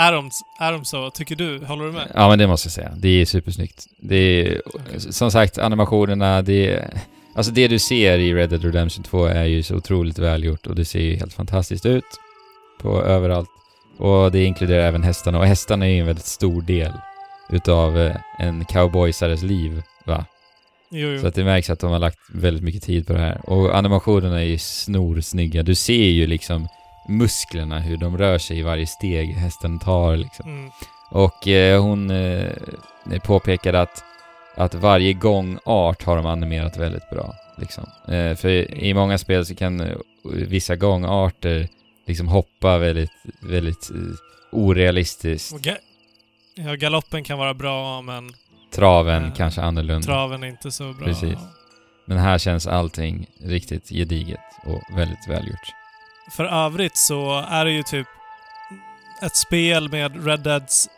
Är 0.00 0.12
de, 0.12 0.30
är 0.58 0.72
de 0.72 0.84
så? 0.84 1.10
Tycker 1.10 1.36
du? 1.36 1.64
Håller 1.64 1.84
du 1.84 1.92
med? 1.92 2.12
Ja, 2.14 2.28
men 2.28 2.38
det 2.38 2.46
måste 2.46 2.66
jag 2.66 2.72
säga. 2.72 2.92
Det 2.96 3.08
är 3.08 3.24
supersnyggt. 3.24 3.86
Det 3.98 4.16
är, 4.16 4.60
som 4.98 5.30
sagt, 5.30 5.58
animationerna, 5.58 6.42
det 6.42 6.74
är, 6.74 6.90
Alltså 7.34 7.52
det 7.52 7.68
du 7.68 7.78
ser 7.78 8.18
i 8.18 8.34
Red 8.34 8.50
Dead 8.50 8.64
Redemption 8.64 9.04
2 9.04 9.24
är 9.24 9.44
ju 9.44 9.62
så 9.62 9.76
otroligt 9.76 10.18
välgjort 10.18 10.66
och 10.66 10.74
det 10.74 10.84
ser 10.84 11.00
ju 11.00 11.16
helt 11.16 11.32
fantastiskt 11.32 11.86
ut 11.86 12.04
på 12.80 13.02
överallt. 13.02 13.48
Och 13.98 14.32
det 14.32 14.44
inkluderar 14.44 14.88
även 14.88 15.02
hästarna 15.02 15.38
och 15.38 15.46
hästarna 15.46 15.86
är 15.86 15.90
ju 15.90 16.00
en 16.00 16.06
väldigt 16.06 16.26
stor 16.26 16.62
del 16.62 16.92
utav 17.50 17.98
eh, 17.98 18.16
en 18.38 18.64
cowboysares 18.64 19.42
liv, 19.42 19.82
va? 20.04 20.24
Jo, 20.90 21.08
jo. 21.08 21.20
Så 21.20 21.26
att 21.26 21.34
det 21.34 21.44
märks 21.44 21.70
att 21.70 21.80
de 21.80 21.90
har 21.90 21.98
lagt 21.98 22.18
väldigt 22.32 22.64
mycket 22.64 22.82
tid 22.82 23.06
på 23.06 23.12
det 23.12 23.18
här. 23.18 23.50
Och 23.50 23.76
animationerna 23.76 24.40
är 24.40 24.44
ju 24.46 24.58
snorsnygga. 24.58 25.62
Du 25.62 25.74
ser 25.74 26.08
ju 26.08 26.26
liksom 26.26 26.68
musklerna, 27.08 27.78
hur 27.78 27.96
de 27.96 28.18
rör 28.18 28.38
sig 28.38 28.58
i 28.58 28.62
varje 28.62 28.86
steg 28.86 29.34
hästen 29.34 29.78
tar 29.78 30.16
liksom. 30.16 30.48
Mm. 30.50 30.70
Och 31.10 31.48
eh, 31.48 31.82
hon 31.82 32.10
eh, 32.10 32.52
påpekade 33.24 33.80
att, 33.80 34.04
att 34.56 34.74
varje 34.74 35.12
gång 35.12 35.58
art 35.64 36.02
har 36.02 36.16
de 36.16 36.26
animerat 36.26 36.76
väldigt 36.76 37.10
bra. 37.10 37.34
Liksom. 37.58 37.84
Eh, 38.08 38.34
för 38.36 38.74
i 38.74 38.94
många 38.94 39.18
spel 39.18 39.46
så 39.46 39.54
kan 39.54 39.80
eh, 39.80 39.96
vissa 40.24 40.76
gångarter 40.76 41.68
liksom 42.06 42.28
hoppa 42.28 42.78
väldigt, 42.78 43.10
väldigt 43.42 43.90
eh, 43.90 43.96
orealistiskt. 44.52 45.52
Ga- 45.52 45.76
ja, 46.54 46.74
galoppen 46.74 47.24
kan 47.24 47.38
vara 47.38 47.54
bra, 47.54 48.02
men 48.02 48.32
Traven 48.74 49.24
Eh, 49.24 49.34
kanske 49.34 49.60
annorlunda. 49.62 50.06
traven 50.06 50.42
är 50.42 50.48
inte 50.48 50.70
så 50.72 50.92
bra. 50.92 51.06
Precis. 51.06 51.38
Men 52.04 52.18
här 52.18 52.38
känns 52.38 52.66
allting 52.66 53.26
riktigt 53.44 53.88
gediget 53.88 54.40
och 54.66 54.98
väldigt 54.98 55.28
välgjort. 55.28 55.74
För 56.36 56.44
övrigt 56.44 56.96
så 56.96 57.44
är 57.48 57.64
det 57.64 57.70
ju 57.70 57.82
typ 57.82 58.06
ett 59.22 59.36
spel 59.36 59.88
med 59.88 60.26
Red 60.26 60.40
Deads 60.40 60.88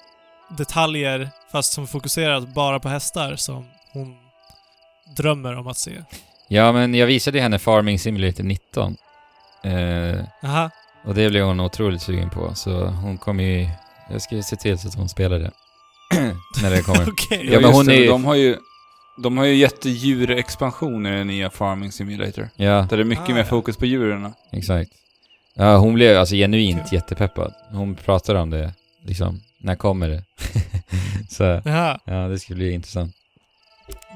detaljer, 0.59 1.31
fast 1.53 1.73
som 1.73 1.87
fokuserat 1.87 2.49
bara 2.55 2.81
på 2.81 2.89
hästar, 2.89 3.37
som 3.37 3.67
hon 3.93 4.15
drömmer 5.17 5.59
om 5.59 5.67
att 5.67 5.79
se. 5.79 5.93
Ja, 6.49 6.73
men 6.73 6.95
jag 6.95 7.07
visade 7.07 7.41
henne 7.41 7.59
Farming 7.59 7.99
Simulator 7.99 8.45
19. 8.45 8.97
Eh, 9.65 10.25
Aha. 10.45 10.71
och 11.05 11.15
det 11.15 11.31
blev 11.31 11.45
hon 11.45 11.61
otroligt 11.61 12.03
sugen 12.03 12.31
på, 12.31 12.55
så 12.55 12.85
hon 12.87 13.19
kommer 13.19 13.45
ju... 13.45 13.69
Jag 14.11 14.23
ska 14.23 14.35
ju 14.37 14.43
se 14.43 14.57
till 14.57 14.79
så 14.79 14.89
att 14.89 14.95
hon 14.95 15.09
spelar 15.09 15.39
det. 15.39 15.51
När 16.63 16.71
det 16.71 16.83
kommer. 16.83 17.09
Okej. 17.13 17.49
Ja, 17.53 17.61
men 17.61 17.73
hon 17.73 17.87
det, 17.87 17.95
är 17.95 18.01
ju- 18.01 18.07
De 18.09 18.25
har 18.25 18.35
ju... 18.35 18.57
De 19.23 19.39
har 19.39 19.45
ju 19.45 19.55
jättedjurexpansion 19.55 21.07
i 21.07 21.11
den 21.11 21.27
nya 21.27 21.51
Farming 21.51 21.93
Simulator. 21.93 22.49
Ja, 22.57 22.87
Där 22.91 22.97
det 22.97 23.03
är 23.03 23.05
mycket 23.05 23.29
Ah, 23.29 23.33
mer 23.33 23.39
ja. 23.39 23.45
fokus 23.45 23.77
på 23.77 23.87
djuren. 23.87 24.33
exakt. 24.53 24.91
Ja, 25.55 25.77
hon 25.77 25.95
blev 25.95 26.19
alltså 26.19 26.35
genuint 26.35 26.93
jättepeppad. 26.93 27.55
Hon 27.71 27.95
pratade 27.95 28.39
om 28.41 28.51
det, 28.51 28.75
liksom. 29.05 29.41
När 29.59 29.75
kommer 29.75 30.09
det? 30.09 30.23
så, 31.31 31.43
Jaha, 31.65 31.99
ja, 32.05 32.29
det 32.29 32.39
ska 32.39 32.55
bli 32.55 32.73
intressant. 32.73 33.15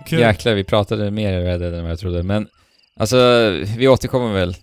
kul. 0.06 0.20
Jäklar, 0.20 0.54
vi 0.54 0.64
pratade 0.64 1.10
mer 1.10 1.32
i 1.32 1.44
Red 1.44 1.60
Dead 1.60 1.74
än 1.74 1.82
vad 1.82 1.90
jag 1.90 1.98
trodde. 1.98 2.22
Men, 2.22 2.48
alltså, 2.96 3.50
vi 3.76 3.88
återkommer 3.88 4.32
väl 4.32 4.56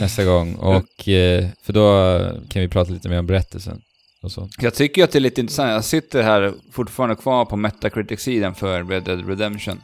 nästa 0.00 0.24
gång. 0.24 0.54
Och, 0.60 1.08
eh, 1.08 1.46
för 1.62 1.72
då 1.72 2.18
kan 2.48 2.62
vi 2.62 2.68
prata 2.68 2.90
lite 2.90 3.08
mer 3.08 3.18
om 3.18 3.26
berättelsen. 3.26 3.80
Och 4.22 4.32
så. 4.32 4.48
Jag 4.58 4.74
tycker 4.74 5.04
att 5.04 5.12
det 5.12 5.18
är 5.18 5.20
lite 5.20 5.40
intressant. 5.40 5.70
Jag 5.70 5.84
sitter 5.84 6.22
här 6.22 6.52
fortfarande 6.72 7.16
kvar 7.16 7.44
på 7.44 7.56
Metacritic-sidan 7.56 8.54
för 8.54 8.84
Red 8.84 9.02
Dead 9.02 9.28
Redemption. 9.28 9.80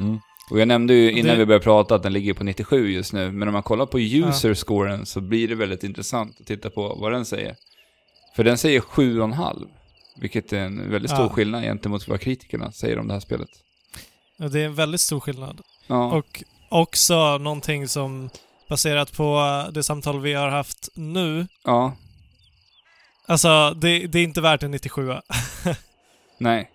Mm. 0.00 0.20
Och 0.50 0.60
jag 0.60 0.68
nämnde 0.68 0.94
ju 0.94 1.12
innan 1.12 1.32
Det- 1.32 1.36
vi 1.38 1.46
började 1.46 1.64
prata 1.64 1.94
att 1.94 2.02
den 2.02 2.12
ligger 2.12 2.34
på 2.34 2.44
97 2.44 2.90
just 2.92 3.12
nu. 3.12 3.32
Men 3.32 3.48
om 3.48 3.52
man 3.54 3.62
kollar 3.62 3.86
på 3.86 3.98
user-scoren 4.00 5.06
så 5.06 5.20
blir 5.20 5.48
det 5.48 5.54
väldigt 5.54 5.84
intressant 5.84 6.40
att 6.40 6.46
titta 6.46 6.70
på 6.70 6.94
vad 6.94 7.12
den 7.12 7.24
säger. 7.24 7.56
För 8.36 8.44
den 8.44 8.58
säger 8.58 8.80
7,5. 8.80 9.68
Vilket 10.16 10.52
är 10.52 10.58
en 10.58 10.90
väldigt 10.90 11.10
stor 11.10 11.22
Ja. 11.24 11.28
skillnad 11.28 11.62
gentemot 11.62 12.08
vad 12.08 12.20
kritikerna 12.20 12.72
säger 12.72 12.98
om 12.98 13.06
det 13.08 13.12
här 13.14 13.20
spelet. 13.20 13.48
Ja, 14.36 14.48
Det 14.48 14.60
är 14.60 14.64
en 14.66 14.74
väldigt 14.74 15.00
stor 15.00 15.20
skillnad. 15.20 15.60
Ja, 15.86 16.12
Och 16.12 16.42
också 16.68 17.38
någonting 17.38 17.88
som 17.88 18.30
baserat 18.68 19.12
på 19.16 19.40
det 19.72 19.82
samtal 19.82 20.20
vi 20.20 20.32
har 20.34 20.48
haft 20.48 20.88
nu. 20.94 21.46
ja 21.64 21.96
Alltså, 23.26 23.70
det, 23.76 24.06
det 24.06 24.18
är 24.18 24.22
inte 24.22 24.40
värt 24.40 24.62
en 24.62 24.70
97 24.70 25.12
nej. 26.38 26.70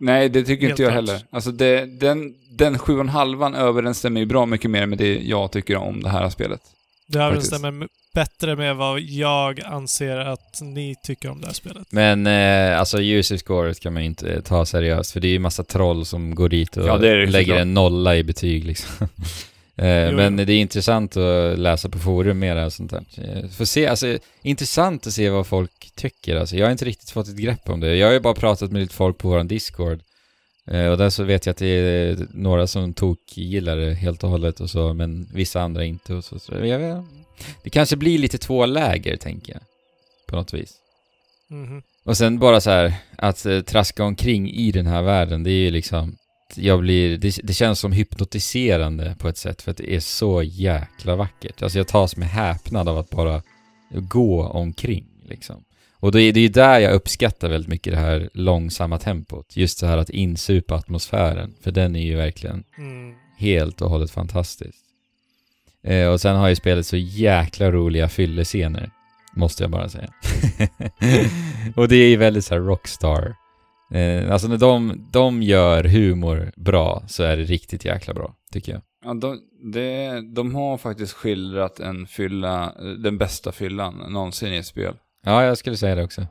Nej, 0.00 0.28
det 0.28 0.44
tycker 0.44 0.70
inte 0.70 0.82
jag 0.82 0.92
klart. 0.92 1.06
heller. 1.08 1.22
Alltså 1.30 1.50
det, 1.50 1.86
den, 2.00 2.34
den 2.50 2.76
7,5 2.76 3.56
överensstämmer 3.56 4.20
ju 4.20 4.26
bra 4.26 4.46
mycket 4.46 4.70
mer 4.70 4.86
med 4.86 4.98
det 4.98 5.18
jag 5.18 5.52
tycker 5.52 5.76
om 5.76 6.02
det 6.02 6.08
här 6.08 6.30
spelet. 6.30 6.60
Det 7.06 7.18
överensstämmer 7.18 7.88
bättre 8.14 8.56
med 8.56 8.76
vad 8.76 9.00
jag 9.00 9.60
anser 9.60 10.16
att 10.16 10.60
ni 10.62 10.94
tycker 11.02 11.30
om 11.30 11.40
det 11.40 11.46
här 11.46 11.54
spelet. 11.54 11.92
Men 11.92 12.26
eh, 12.26 12.80
alltså 12.80 13.02
user 13.02 13.36
scoret 13.36 13.80
kan 13.80 13.92
man 13.92 14.02
ju 14.02 14.08
inte 14.08 14.42
ta 14.42 14.66
seriöst 14.66 15.10
för 15.10 15.20
det 15.20 15.28
är 15.28 15.32
ju 15.32 15.38
massa 15.38 15.64
troll 15.64 16.04
som 16.06 16.34
går 16.34 16.48
dit 16.48 16.76
och 16.76 16.88
Ja, 16.88 16.98
det 16.98 17.08
är 17.08 17.16
det 17.16 17.26
lägger 17.26 17.56
en 17.56 17.74
nolla 17.74 18.16
i 18.16 18.24
betyg 18.24 18.64
liksom. 18.64 19.08
eh, 19.78 20.12
men 20.12 20.36
det 20.36 20.52
är 20.52 20.60
intressant 20.60 21.16
att 21.16 21.58
läsa 21.58 21.88
på 21.88 21.98
forum 21.98 22.38
mera 22.38 22.66
och 22.66 22.72
sånt 22.72 22.90
där. 22.90 23.04
Eh, 23.16 23.48
Får 23.48 23.64
se, 23.64 23.86
alltså 23.86 24.18
intressant 24.42 25.06
att 25.06 25.12
se 25.12 25.30
vad 25.30 25.46
folk 25.46 25.90
tycker 25.94 26.36
alltså. 26.36 26.56
Jag 26.56 26.66
har 26.66 26.72
inte 26.72 26.84
riktigt 26.84 27.10
fått 27.10 27.28
ett 27.28 27.36
grepp 27.36 27.68
om 27.68 27.80
det. 27.80 27.96
Jag 27.96 28.06
har 28.06 28.12
ju 28.12 28.20
bara 28.20 28.34
pratat 28.34 28.72
med 28.72 28.82
lite 28.82 28.94
folk 28.94 29.18
på 29.18 29.28
våran 29.28 29.48
Discord. 29.48 30.00
Eh, 30.70 30.86
och 30.86 30.98
där 30.98 31.10
så 31.10 31.24
vet 31.24 31.46
jag 31.46 31.50
att 31.50 31.58
det 31.58 31.66
är 31.66 32.26
några 32.34 32.66
som 32.66 32.94
tok 32.94 33.18
gillar 33.34 33.76
det 33.76 33.94
helt 33.94 34.24
och 34.24 34.30
hållet 34.30 34.60
och 34.60 34.70
så, 34.70 34.94
men 34.94 35.28
vissa 35.32 35.60
andra 35.60 35.84
inte 35.84 36.14
och 36.14 36.24
så. 36.24 36.38
så 36.38 36.52
jag 36.52 36.78
vet, 36.78 37.04
det 37.62 37.70
kanske 37.70 37.96
blir 37.96 38.18
lite 38.18 38.38
två 38.38 38.66
läger, 38.66 39.16
tänker 39.16 39.52
jag. 39.52 39.62
På 40.26 40.36
något 40.36 40.54
vis. 40.54 40.74
Mhm. 41.48 41.82
Och 42.04 42.16
sen 42.16 42.38
bara 42.38 42.60
så 42.60 42.70
här 42.70 42.94
att 43.16 43.46
eh, 43.46 43.60
traska 43.60 44.04
omkring 44.04 44.50
i 44.50 44.72
den 44.72 44.86
här 44.86 45.02
världen, 45.02 45.42
det 45.42 45.50
är 45.50 45.64
ju 45.64 45.70
liksom... 45.70 46.16
Jag 46.56 46.80
blir... 46.80 47.18
Det, 47.18 47.40
det 47.42 47.52
känns 47.54 47.78
som 47.80 47.92
hypnotiserande 47.92 49.16
på 49.18 49.28
ett 49.28 49.36
sätt, 49.36 49.62
för 49.62 49.70
att 49.70 49.76
det 49.76 49.94
är 49.94 50.00
så 50.00 50.42
jäkla 50.42 51.16
vackert. 51.16 51.62
Alltså 51.62 51.78
jag 51.78 51.88
tas 51.88 52.16
med 52.16 52.28
häpnad 52.28 52.88
av 52.88 52.98
att 52.98 53.10
bara 53.10 53.42
gå 53.90 54.44
omkring, 54.46 55.06
liksom. 55.28 55.64
Och 56.00 56.12
det 56.12 56.22
är 56.22 56.32
det 56.32 56.40
är 56.40 56.42
ju 56.42 56.48
där 56.48 56.78
jag 56.78 56.92
uppskattar 56.92 57.48
väldigt 57.48 57.68
mycket 57.68 57.92
det 57.92 57.98
här 57.98 58.30
långsamma 58.34 58.98
tempot. 58.98 59.56
Just 59.56 59.80
det 59.80 59.86
här 59.86 59.98
att 59.98 60.10
insupa 60.10 60.74
atmosfären, 60.74 61.54
för 61.62 61.70
den 61.70 61.96
är 61.96 62.02
ju 62.02 62.16
verkligen 62.16 62.64
Mm. 62.78 63.14
helt 63.38 63.80
och 63.82 63.90
hållet 63.90 64.10
fantastiskt. 64.10 64.84
Eh, 65.82 66.08
och 66.08 66.20
sen 66.20 66.36
har 66.36 66.48
ju 66.48 66.56
spelet 66.56 66.86
så 66.86 66.96
jäkla 66.96 67.70
roliga 67.70 68.08
fyllescener, 68.08 68.90
måste 69.36 69.62
jag 69.64 69.70
bara 69.70 69.88
säga. 69.88 70.12
och 71.76 71.88
det 71.88 71.96
är 71.96 72.08
ju 72.08 72.16
väldigt 72.16 72.44
så 72.44 72.54
här 72.54 72.60
rockstar. 72.60 73.34
Eh, 73.94 74.32
alltså 74.32 74.48
när 74.48 74.58
de, 74.58 75.06
de 75.12 75.42
gör 75.42 75.84
humor 75.84 76.52
bra 76.56 77.02
så 77.06 77.22
är 77.22 77.36
det 77.36 77.42
riktigt 77.42 77.84
jäkla 77.84 78.14
bra, 78.14 78.34
tycker 78.52 78.72
jag. 78.72 78.80
Ja, 79.04 79.14
de, 79.14 79.38
det, 79.72 80.20
de 80.34 80.54
har 80.54 80.78
faktiskt 80.78 81.12
skildrat 81.12 81.80
en 81.80 82.06
fylla, 82.06 82.72
den 83.02 83.18
bästa 83.18 83.52
fyllan 83.52 83.94
någonsin 84.08 84.52
i 84.52 84.56
ett 84.56 84.66
spel. 84.66 84.94
Ja, 85.24 85.44
jag 85.44 85.58
skulle 85.58 85.76
säga 85.76 85.94
det 85.94 86.04
också. 86.04 86.26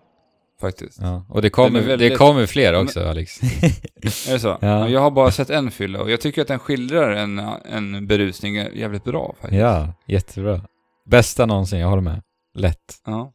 Faktiskt. 0.61 0.97
Ja. 1.01 1.25
Och 1.29 1.41
det 1.41 1.49
kommer, 1.49 1.79
är 1.79 1.83
väldigt- 1.83 2.11
det 2.11 2.15
kommer 2.17 2.45
fler 2.45 2.81
också, 2.81 3.03
Alex. 3.09 3.41
Är 4.27 4.33
det 4.33 4.39
så? 4.39 4.57
Ja. 4.61 4.89
Jag 4.89 4.99
har 4.99 5.11
bara 5.11 5.31
sett 5.31 5.49
en 5.49 5.71
fylla 5.71 6.01
och 6.01 6.11
jag 6.11 6.21
tycker 6.21 6.41
att 6.41 6.47
den 6.47 6.59
skildrar 6.59 7.11
en, 7.11 7.39
en 7.71 8.07
berusning 8.07 8.55
jävligt 8.55 9.03
bra 9.03 9.35
faktiskt. 9.41 9.59
ja, 9.61 9.93
jättebra. 10.07 10.61
Bästa 11.09 11.45
någonsin, 11.45 11.79
jag 11.79 11.87
håller 11.87 12.01
med. 12.01 12.21
Lätt. 12.55 13.01
Ja. 13.05 13.33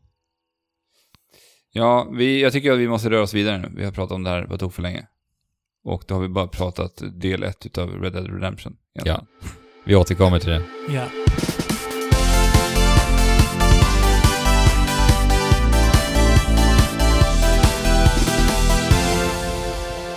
Ja, 1.74 2.08
vi, 2.12 2.42
jag 2.42 2.52
tycker 2.52 2.72
att 2.72 2.78
vi 2.78 2.88
måste 2.88 3.10
röra 3.10 3.22
oss 3.22 3.34
vidare 3.34 3.58
nu. 3.58 3.72
Vi 3.76 3.84
har 3.84 3.92
pratat 3.92 4.14
om 4.14 4.22
det 4.22 4.30
här 4.30 4.42
på 4.42 4.58
tok 4.58 4.74
för 4.74 4.82
länge. 4.82 5.06
Och 5.84 6.04
då 6.06 6.14
har 6.14 6.22
vi 6.22 6.28
bara 6.28 6.46
pratat 6.46 7.02
del 7.12 7.42
ett 7.42 7.66
utav 7.66 7.90
Red 8.02 8.12
Dead 8.12 8.34
Redemption. 8.34 8.76
egentligen. 8.94 9.26
Vi 9.84 9.96
återkommer 9.96 10.38
till 10.38 10.50
det. 10.50 10.62
Ja. 10.88 11.04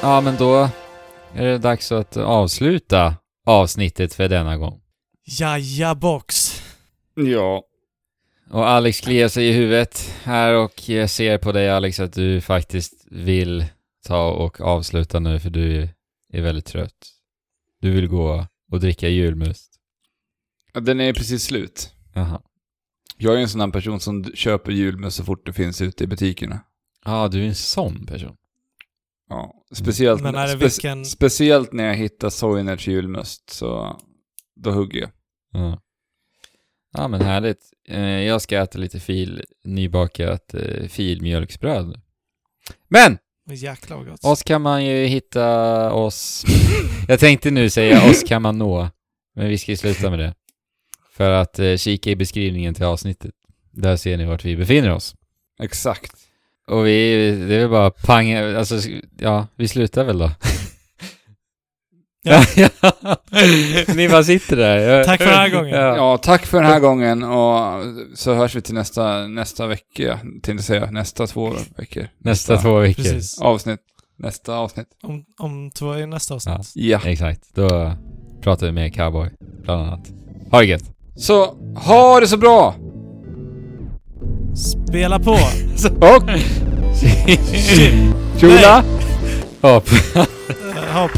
Ja, 0.01 0.21
men 0.21 0.35
då 0.37 0.69
är 1.33 1.45
det 1.45 1.57
dags 1.57 1.91
att 1.91 2.17
avsluta 2.17 3.15
avsnittet 3.45 4.13
för 4.13 4.29
denna 4.29 4.57
gång. 4.57 4.81
Jaja 5.39 5.95
box. 5.95 6.61
Ja. 7.15 7.63
Och 8.49 8.69
Alex 8.69 9.01
kliar 9.01 9.27
sig 9.27 9.47
i 9.47 9.51
huvudet 9.51 10.13
här 10.23 10.53
och 10.53 10.89
jag 10.89 11.09
ser 11.09 11.37
på 11.37 11.51
dig 11.51 11.69
Alex 11.69 11.99
att 11.99 12.13
du 12.13 12.41
faktiskt 12.41 12.93
vill 13.11 13.65
ta 14.05 14.31
och 14.31 14.61
avsluta 14.61 15.19
nu 15.19 15.39
för 15.39 15.49
du 15.49 15.89
är 16.33 16.41
väldigt 16.41 16.65
trött. 16.65 17.07
Du 17.81 17.91
vill 17.91 18.07
gå 18.07 18.45
och 18.71 18.79
dricka 18.79 19.07
julmust. 19.09 19.71
Den 20.73 20.99
är 21.01 21.13
precis 21.13 21.43
slut. 21.43 21.93
Jaha. 22.13 22.41
Jag 23.17 23.33
är 23.35 23.37
en 23.39 23.49
sån 23.49 23.61
här 23.61 23.67
person 23.71 23.99
som 23.99 24.23
köper 24.23 24.71
julmust 24.71 25.17
så 25.17 25.23
fort 25.23 25.45
det 25.45 25.53
finns 25.53 25.81
ute 25.81 26.03
i 26.03 26.07
butikerna. 26.07 26.59
Ja, 27.05 27.27
du 27.27 27.43
är 27.43 27.47
en 27.47 27.55
sån 27.55 28.05
person. 28.05 28.35
Ja. 29.29 29.53
Speciellt, 29.73 30.21
Men 30.21 30.35
är 30.35 30.47
det 30.47 30.53
spe- 30.55 30.57
vilken- 30.59 31.05
speciellt 31.05 31.73
när 31.73 31.83
jag 31.83 31.95
hittar 31.95 32.29
Soinerts 32.29 32.87
julmust 32.87 33.49
så 33.49 33.99
då 34.55 34.71
hugger 34.71 34.99
jag. 35.01 35.09
Ja. 35.51 35.81
Ja, 36.97 37.07
men 37.07 37.21
härligt. 37.21 37.59
Eh, 37.87 37.99
Jag 37.99 38.41
ska 38.41 38.57
äta 38.61 38.77
lite 38.79 38.99
fil, 38.99 39.43
nybakat 39.63 40.53
eh, 40.53 40.87
filmjölksbröd. 40.87 42.01
Men! 42.87 43.17
Jäklar 43.51 43.97
vad 43.97 44.07
gott. 44.07 44.23
Oss 44.23 44.43
kan 44.43 44.61
man 44.61 44.85
ju 44.85 45.05
hitta 45.05 45.91
oss... 45.93 46.45
Jag 47.07 47.19
tänkte 47.19 47.51
nu 47.51 47.69
säga 47.69 48.09
oss 48.09 48.23
kan 48.23 48.41
man 48.41 48.57
nå, 48.57 48.89
men 49.35 49.47
vi 49.47 49.57
ska 49.57 49.71
ju 49.71 49.77
sluta 49.77 50.09
med 50.09 50.19
det. 50.19 50.33
För 51.11 51.31
att 51.31 51.59
eh, 51.59 51.75
kika 51.77 52.09
i 52.09 52.15
beskrivningen 52.15 52.73
till 52.73 52.85
avsnittet. 52.85 53.31
Där 53.71 53.95
ser 53.95 54.17
ni 54.17 54.25
vart 54.25 54.45
vi 54.45 54.55
befinner 54.57 54.91
oss. 54.91 55.15
Exakt. 55.59 56.11
Och 56.67 56.87
vi, 56.87 57.31
det 57.47 57.55
är 57.55 57.59
väl 57.59 57.69
bara 57.69 57.89
pang, 57.91 58.33
alltså, 58.33 58.79
ja, 59.19 59.47
vi 59.55 59.67
slutar 59.67 60.03
väl 60.03 60.17
då. 60.17 60.31
Ja. 62.25 62.43
ni 63.95 64.09
bara 64.09 64.23
sitter 64.23 64.55
där. 64.55 65.03
Tack 65.03 65.17
för 65.21 65.25
den 65.25 65.35
här 65.35 65.49
gången. 65.49 65.79
Ja. 65.79 65.95
Ja, 65.95 66.17
tack 66.17 66.45
för 66.45 66.61
den 66.61 66.71
här 66.71 66.79
gången 66.79 67.23
och 67.23 67.83
så 68.15 68.33
hörs 68.33 68.55
vi 68.55 68.61
till 68.61 68.73
nästa, 68.73 69.27
nästa 69.27 69.67
vecka, 69.67 70.19
tänkte 70.43 70.63
säga. 70.63 70.91
Nästa 70.91 71.27
två 71.27 71.53
veckor. 71.77 72.07
Nästa 72.17 72.57
två 72.57 72.79
veckor. 72.79 73.03
Precis. 73.03 73.41
Avsnitt. 73.41 73.79
Nästa 74.17 74.55
avsnitt. 74.57 74.87
Om, 75.03 75.25
om 75.39 75.71
två 75.71 75.95
i 75.95 76.05
nästa 76.05 76.33
avsnitt. 76.33 76.71
Ja. 76.73 76.99
Ja. 77.03 77.09
Exakt. 77.09 77.41
Då 77.53 77.93
pratar 78.41 78.65
vi 78.65 78.71
med 78.71 78.95
Cowboy, 78.95 79.29
bland 79.63 79.81
annat. 79.81 80.07
Ha 80.51 80.59
det 80.59 80.65
gött. 80.65 80.83
Så, 81.15 81.57
ha 81.75 82.19
det 82.19 82.27
så 82.27 82.37
bra! 82.37 82.75
Spela 84.55 85.19
på! 85.19 85.31
Och 85.99 86.29
Tjola! 88.39 88.83
Hopp. 89.61 89.87
Eh, 90.15 90.25
hopp. 90.93 91.11